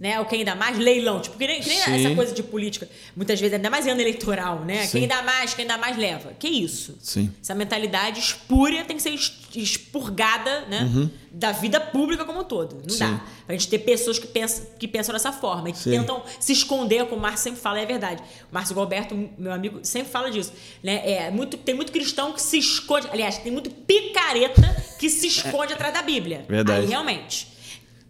Né? 0.00 0.18
O 0.20 0.24
quem 0.24 0.44
dá 0.44 0.54
mais, 0.54 0.78
leilão. 0.78 1.20
Tipo, 1.20 1.36
que 1.36 1.46
nem, 1.46 1.60
que 1.60 1.68
nem 1.68 1.78
essa 1.78 2.14
coisa 2.14 2.34
de 2.34 2.42
política. 2.42 2.88
Muitas 3.16 3.38
vezes, 3.40 3.54
ainda 3.54 3.70
mais 3.70 3.86
em 3.86 3.90
ano 3.90 4.00
eleitoral, 4.00 4.64
né? 4.64 4.86
Sim. 4.86 5.00
Quem 5.00 5.08
dá 5.08 5.22
mais, 5.22 5.54
quem 5.54 5.66
dá 5.66 5.76
mais 5.76 5.96
leva. 5.96 6.32
Que 6.38 6.48
isso? 6.48 6.96
Sim. 7.00 7.30
Essa 7.42 7.54
mentalidade 7.54 8.20
espúria 8.20 8.84
tem 8.84 8.96
que 8.96 9.02
ser 9.02 9.10
expurgada 9.54 10.62
né, 10.66 11.08
da 11.30 11.52
vida 11.52 11.80
pública 11.80 12.24
como 12.24 12.40
um 12.40 12.44
todo. 12.44 12.74
Não 12.76 12.82
Uhum. 12.82 12.88
Sim. 12.90 12.98
dá. 12.98 13.20
Pra 13.46 13.54
gente 13.56 13.68
ter 13.68 13.78
pessoas 13.78 14.18
que 14.18 14.26
pensam, 14.26 14.66
que 14.78 14.86
pensam 14.86 15.12
dessa 15.12 15.32
forma 15.32 15.70
e 15.70 15.72
que 15.72 15.78
Sim. 15.78 15.90
tentam 15.92 16.22
se 16.38 16.52
esconder, 16.52 17.04
como 17.06 17.16
o 17.16 17.20
Márcio 17.20 17.44
sempre 17.44 17.60
fala, 17.60 17.78
e 17.80 17.82
é 17.82 17.86
verdade. 17.86 18.22
O 18.50 18.54
Márcio 18.54 18.74
Galberto, 18.74 19.14
meu 19.38 19.52
amigo, 19.52 19.80
sempre 19.82 20.10
fala 20.10 20.30
disso. 20.30 20.52
Né? 20.82 21.00
É, 21.10 21.30
muito, 21.30 21.56
tem 21.56 21.74
muito 21.74 21.92
cristão 21.92 22.32
que 22.32 22.42
se 22.42 22.58
esconde. 22.58 23.08
Aliás, 23.10 23.38
tem 23.38 23.50
muito 23.52 23.70
picareta 23.70 24.84
que 24.98 25.08
se 25.08 25.26
esconde 25.28 25.72
atrás 25.72 25.94
da 25.94 26.02
Bíblia. 26.02 26.44
Verdade. 26.48 26.80
Aí 26.82 26.86
realmente. 26.86 27.48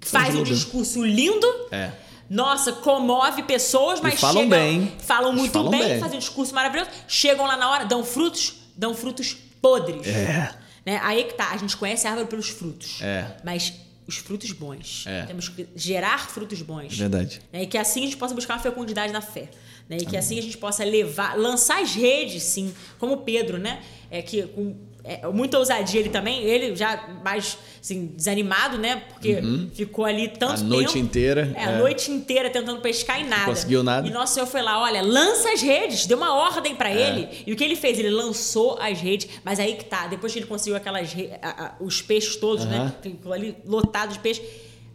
Faz 0.01 0.35
um 0.35 0.43
discurso 0.43 1.05
lindo. 1.05 1.47
É. 1.70 1.90
Nossa, 2.31 2.73
comove 2.73 3.43
pessoas, 3.44 4.01
mas 4.01 4.20
falam 4.20 4.43
chegam- 4.43 4.59
bem. 4.59 4.93
Falam 4.98 5.32
muito 5.32 5.52
Falam 5.52 5.70
bem, 5.70 5.81
bem. 5.82 5.98
fazem 6.01 6.16
um 6.16 6.20
discurso 6.20 6.55
maravilhoso. 6.55 6.90
Chegam 7.06 7.47
lá 7.47 7.56
na 7.56 7.70
hora, 7.70 7.85
dão 7.86 8.05
frutos, 8.05 8.55
dão 8.77 8.94
frutos 8.94 9.35
podres. 9.62 10.06
É. 10.06 10.55
Né? 10.89 10.98
Aí 11.02 11.24
que 11.24 11.35
tá, 11.35 11.51
a 11.51 11.56
gente 11.59 11.77
conhece 11.77 12.06
a 12.06 12.12
árvore 12.12 12.31
pelos 12.31 12.48
frutos. 12.48 13.02
É. 13.02 13.36
Mas 13.44 13.74
os 14.06 14.16
frutos 14.16 14.52
bons. 14.52 15.05
É. 15.06 15.27
Temos 15.27 15.51
que 15.51 15.69
gerar 15.77 16.31
frutos 16.31 16.62
bons. 16.62 16.97
Verdade. 16.97 17.43
Né? 17.52 17.65
E 17.65 17.66
que 17.66 17.77
assim 17.77 18.01
a 18.01 18.05
gente 18.05 18.16
possa 18.16 18.35
buscar 18.35 18.55
uma 18.55 18.62
fecundidade 18.62 19.12
na 19.12 19.20
fé. 19.20 19.51
Né? 19.86 19.98
E 20.01 20.06
que 20.06 20.16
assim 20.16 20.39
a 20.39 20.43
gente 20.43 20.56
possa 20.56 20.82
levar, 20.85 21.36
lançar 21.36 21.82
as 21.82 21.94
redes, 21.94 22.43
sim, 22.43 22.73
como 22.98 23.19
Pedro, 23.19 23.59
né? 23.59 23.82
É 24.10 24.23
que 24.23 24.44
com 24.44 24.74
é, 25.05 25.27
muita 25.29 25.59
ousadia 25.59 26.01
ele 26.01 26.09
também, 26.11 26.43
ele 26.45 26.75
já 26.77 27.09
mais 27.25 27.57
assim, 27.81 28.07
desanimado, 28.15 28.77
né? 28.77 29.03
Porque 29.09 29.39
ficou 29.75 30.05
ali 30.05 30.29
tanto 30.29 30.43
Uhum. 30.49 30.53
A 30.53 30.57
tempo. 30.57 30.66
noite 30.69 30.99
inteira, 30.99 31.53
É, 31.57 31.65
a 31.65 31.70
é. 31.73 31.79
noite 31.79 32.11
inteira 32.11 32.51
tentando 32.51 32.81
pescar 32.81 33.20
e 33.20 33.25
nada. 33.25 33.45
conseguiu 33.47 33.83
nada. 33.83 34.07
E 34.07 34.11
nosso 34.11 34.35
Senhor 34.35 34.47
foi 34.47 34.61
lá, 34.61 34.83
olha, 34.83 35.01
lança 35.01 35.51
as 35.53 35.62
redes, 35.62 36.05
deu 36.07 36.19
uma 36.19 36.35
ordem 36.35 36.75
pra 36.75 36.91
É. 36.91 37.09
ele. 37.11 37.29
E 37.47 37.53
o 37.53 37.57
que 37.57 37.65
ele 37.65 37.77
fez? 37.77 37.99
Ele 37.99 38.11
lançou 38.11 38.77
as 38.81 39.01
redes, 39.01 39.29
mas 39.45 39.59
aí 39.61 39.75
que 39.77 39.85
tá, 39.85 40.07
depois 40.09 40.33
que 40.33 40.39
ele 40.41 40.47
conseguiu 40.47 40.77
aquelas 40.77 41.12
re- 41.12 41.31
a- 41.41 41.65
a- 41.66 41.75
os 41.81 42.03
peixes 42.03 42.37
todos, 42.37 42.65
Aham. 42.65 42.85
né? 42.87 42.93
Ficou 43.01 43.33
ali 43.33 43.57
lotado 43.65 44.12
de 44.12 44.19
peixe. 44.19 44.43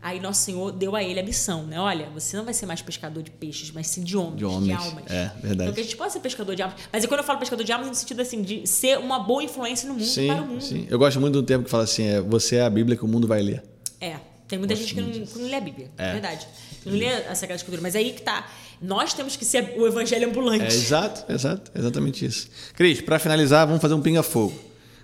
Aí 0.03 0.19
nosso 0.19 0.41
Senhor 0.43 0.69
deu 0.73 0.97
a 0.97 1.01
ele 1.01 1.17
a 1.17 1.23
missão, 1.23 1.63
né? 1.63 1.79
Olha, 1.79 2.09
você 2.13 2.35
não 2.35 2.43
vai 2.43 2.53
ser 2.53 2.65
mais 2.65 2.81
pescador 2.81 3.23
de 3.23 3.31
peixes, 3.31 3.71
mas 3.71 3.87
sim 3.87 4.03
de 4.03 4.17
homens, 4.17 4.33
De 4.33 4.39
de, 4.39 4.45
homens. 4.45 4.77
almas. 4.77 5.03
É, 5.09 5.31
verdade. 5.41 5.53
Então 5.53 5.73
que 5.73 5.79
a 5.79 5.83
gente 5.83 5.95
pode 5.95 6.11
ser 6.11 6.19
pescador 6.19 6.55
de 6.57 6.61
almas. 6.61 6.77
Mas 6.91 7.05
quando 7.05 7.21
eu 7.21 7.23
falo 7.25 7.39
pescador 7.39 7.63
de 7.63 7.71
almas, 7.71 7.87
no 7.87 7.95
sentido 7.95 8.21
assim, 8.21 8.41
de 8.41 8.67
ser 8.67 8.99
uma 8.99 9.17
boa 9.19 9.41
influência 9.41 9.87
no 9.87 9.93
mundo, 9.93 10.05
Sim, 10.05 10.27
para 10.27 10.41
o 10.41 10.45
mundo. 10.45 10.61
sim. 10.61 10.85
Eu 10.89 10.99
gosto 10.99 11.21
muito 11.21 11.35
do 11.35 11.43
termo 11.43 11.63
que 11.63 11.69
fala 11.69 11.85
assim: 11.85 12.03
é, 12.03 12.19
você 12.19 12.57
é 12.57 12.63
a 12.63 12.69
Bíblia 12.69 12.97
que 12.97 13.05
o 13.05 13.07
mundo 13.07 13.25
vai 13.27 13.41
ler. 13.41 13.63
É. 14.01 14.17
Tem 14.45 14.59
muita 14.59 14.75
gente 14.75 14.93
que 14.93 14.99
não, 15.01 15.09
que 15.25 15.39
não 15.39 15.47
lê 15.47 15.55
a 15.55 15.61
Bíblia. 15.61 15.89
É. 15.97 16.11
Verdade. 16.11 16.47
Não 16.85 16.93
lê 16.93 17.07
a 17.07 17.33
Sagrada 17.33 17.55
Escritura. 17.55 17.81
Mas 17.81 17.95
aí 17.95 18.11
que 18.11 18.21
tá. 18.21 18.45
Nós 18.81 19.13
temos 19.13 19.37
que 19.37 19.45
ser 19.45 19.73
o 19.77 19.87
evangelho 19.87 20.27
ambulante. 20.27 20.65
É, 20.65 20.67
exato, 20.67 21.31
exato, 21.31 21.71
exatamente 21.73 22.25
isso. 22.25 22.49
Cris, 22.75 22.99
para 22.99 23.17
finalizar, 23.19 23.65
vamos 23.65 23.81
fazer 23.81 23.93
um 23.93 24.01
pinga-fogo. 24.01 24.53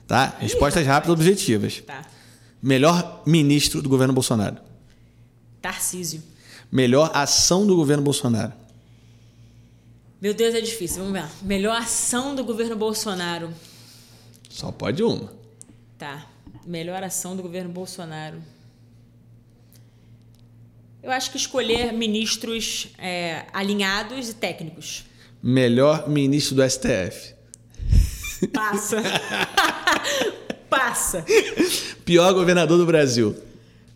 Tá? 0.06 0.36
Respostas 0.40 0.86
rápidas 0.86 1.10
e 1.18 1.22
objetivas. 1.22 1.82
Tá. 1.88 2.02
Melhor 2.62 3.24
ministro 3.26 3.82
do 3.82 3.88
governo 3.88 4.14
Bolsonaro. 4.14 4.58
Tarcísio. 5.62 6.24
Melhor 6.72 7.12
ação 7.14 7.66
do 7.66 7.76
governo 7.76 8.04
Bolsonaro. 8.04 8.54
Meu 10.22 10.34
Deus, 10.34 10.54
é 10.54 10.62
difícil. 10.62 11.04
Vamos 11.04 11.20
ver. 11.20 11.30
Melhor 11.42 11.76
ação 11.78 12.36
do 12.36 12.44
governo 12.44 12.76
Bolsonaro. 12.76 13.54
Só 14.50 14.72
pode 14.72 15.02
uma. 15.02 15.32
Tá. 15.98 16.28
Melhor 16.66 17.02
ação 17.04 17.36
do 17.36 17.42
governo 17.42 17.72
Bolsonaro. 17.72 18.42
Eu 21.02 21.12
acho 21.12 21.32
que 21.32 21.38
escolher 21.38 21.94
ministros 21.94 22.90
é, 22.98 23.46
alinhados 23.54 24.30
e 24.30 24.34
técnicos. 24.34 25.06
Melhor 25.42 26.10
ministro 26.10 26.56
do 26.56 26.70
STF. 26.70 27.34
Passa. 28.52 28.98
Passa. 30.70 31.26
Pior 32.04 32.34
governador 32.34 32.78
do 32.78 32.86
Brasil. 32.86 33.36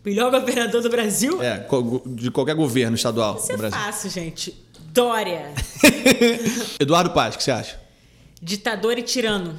Melhor 0.04 0.30
governador 0.30 0.82
do 0.82 0.90
Brasil? 0.90 1.42
É, 1.42 1.66
de 2.06 2.30
qualquer 2.30 2.54
governo 2.54 2.94
estadual 2.94 3.36
Isso 3.36 3.48
do 3.48 3.54
é 3.54 3.56
Brasil. 3.56 3.78
fácil, 3.78 4.10
gente. 4.10 4.54
Dória. 4.92 5.52
Eduardo 6.78 7.10
Paz, 7.10 7.34
o 7.34 7.38
que 7.38 7.44
você 7.44 7.50
acha? 7.50 7.80
Ditador 8.40 8.98
e 8.98 9.02
tirano. 9.02 9.58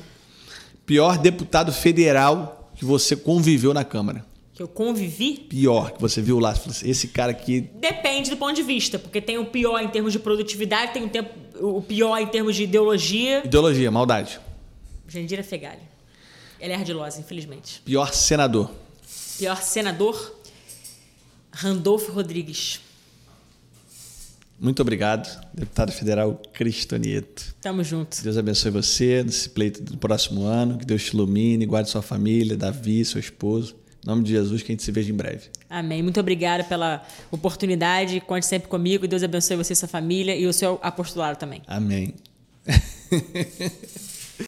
Pior 0.86 1.18
deputado 1.18 1.74
federal 1.74 2.72
que 2.76 2.86
você 2.86 3.16
conviveu 3.16 3.74
na 3.74 3.84
Câmara. 3.84 4.26
Que 4.54 4.62
eu 4.62 4.68
convivi. 4.68 5.34
Pior, 5.34 5.92
que 5.92 6.00
você 6.00 6.22
viu 6.22 6.40
lá. 6.40 6.52
assim, 6.52 6.90
Esse 6.90 7.08
cara 7.10 7.32
aqui. 7.32 7.62
Depende 7.80 8.30
do 8.30 8.38
ponto 8.38 8.54
de 8.54 8.64
vista, 8.64 8.98
porque 9.00 9.20
tem 9.20 9.38
o 9.38 9.46
pior 9.48 9.80
em 9.82 9.90
termos 9.90 10.14
de 10.14 10.20
produtividade, 10.20 10.94
tem 10.94 11.04
o, 11.04 11.10
tempo, 11.10 11.30
o 11.60 11.82
pior 11.82 12.18
em 12.20 12.28
termos 12.28 12.56
de 12.56 12.64
ideologia. 12.64 13.42
Ideologia, 13.44 13.92
maldade. 13.92 14.40
Jandira 15.08 15.44
Fegali. 15.44 15.82
Ela 16.60 16.74
é 16.74 16.76
ardilosa, 16.78 17.20
infelizmente. 17.20 17.82
Pior 17.84 18.14
senador. 18.14 18.72
Pior 19.38 19.62
senador, 19.62 20.35
Randolfo 21.56 22.12
Rodrigues. 22.12 22.82
Muito 24.60 24.82
obrigado, 24.82 25.42
deputado 25.54 25.92
federal 25.92 26.42
Cristonieto. 26.54 27.56
Tamo 27.62 27.82
junto. 27.82 28.22
Deus 28.22 28.38
abençoe 28.38 28.72
você 28.72 29.24
nesse 29.24 29.50
pleito 29.50 29.82
do 29.82 29.98
próximo 29.98 30.44
ano. 30.44 30.78
Que 30.78 30.86
Deus 30.86 31.04
te 31.04 31.14
ilumine, 31.14 31.66
guarde 31.66 31.90
sua 31.90 32.02
família, 32.02 32.58
Davi, 32.58 33.04
seu 33.06 33.20
esposo. 33.20 33.76
Em 34.04 34.08
nome 34.08 34.24
de 34.24 34.32
Jesus, 34.32 34.62
que 34.62 34.72
a 34.72 34.74
gente 34.74 34.84
se 34.84 34.92
veja 34.92 35.12
em 35.12 35.16
breve. 35.16 35.50
Amém. 35.70 36.04
Muito 36.04 36.20
obrigada 36.20 36.64
pela 36.64 37.06
oportunidade. 37.32 38.20
Conte 38.20 38.46
sempre 38.46 38.68
comigo. 38.68 39.08
Deus 39.08 39.24
abençoe 39.24 39.56
você 39.56 39.74
e 39.74 39.76
sua 39.78 39.88
família 39.88 40.36
e 40.36 40.46
o 40.48 40.54
seu 40.54 40.78
apostolado 40.84 41.38
também. 41.38 41.62
Amém. 41.68 42.14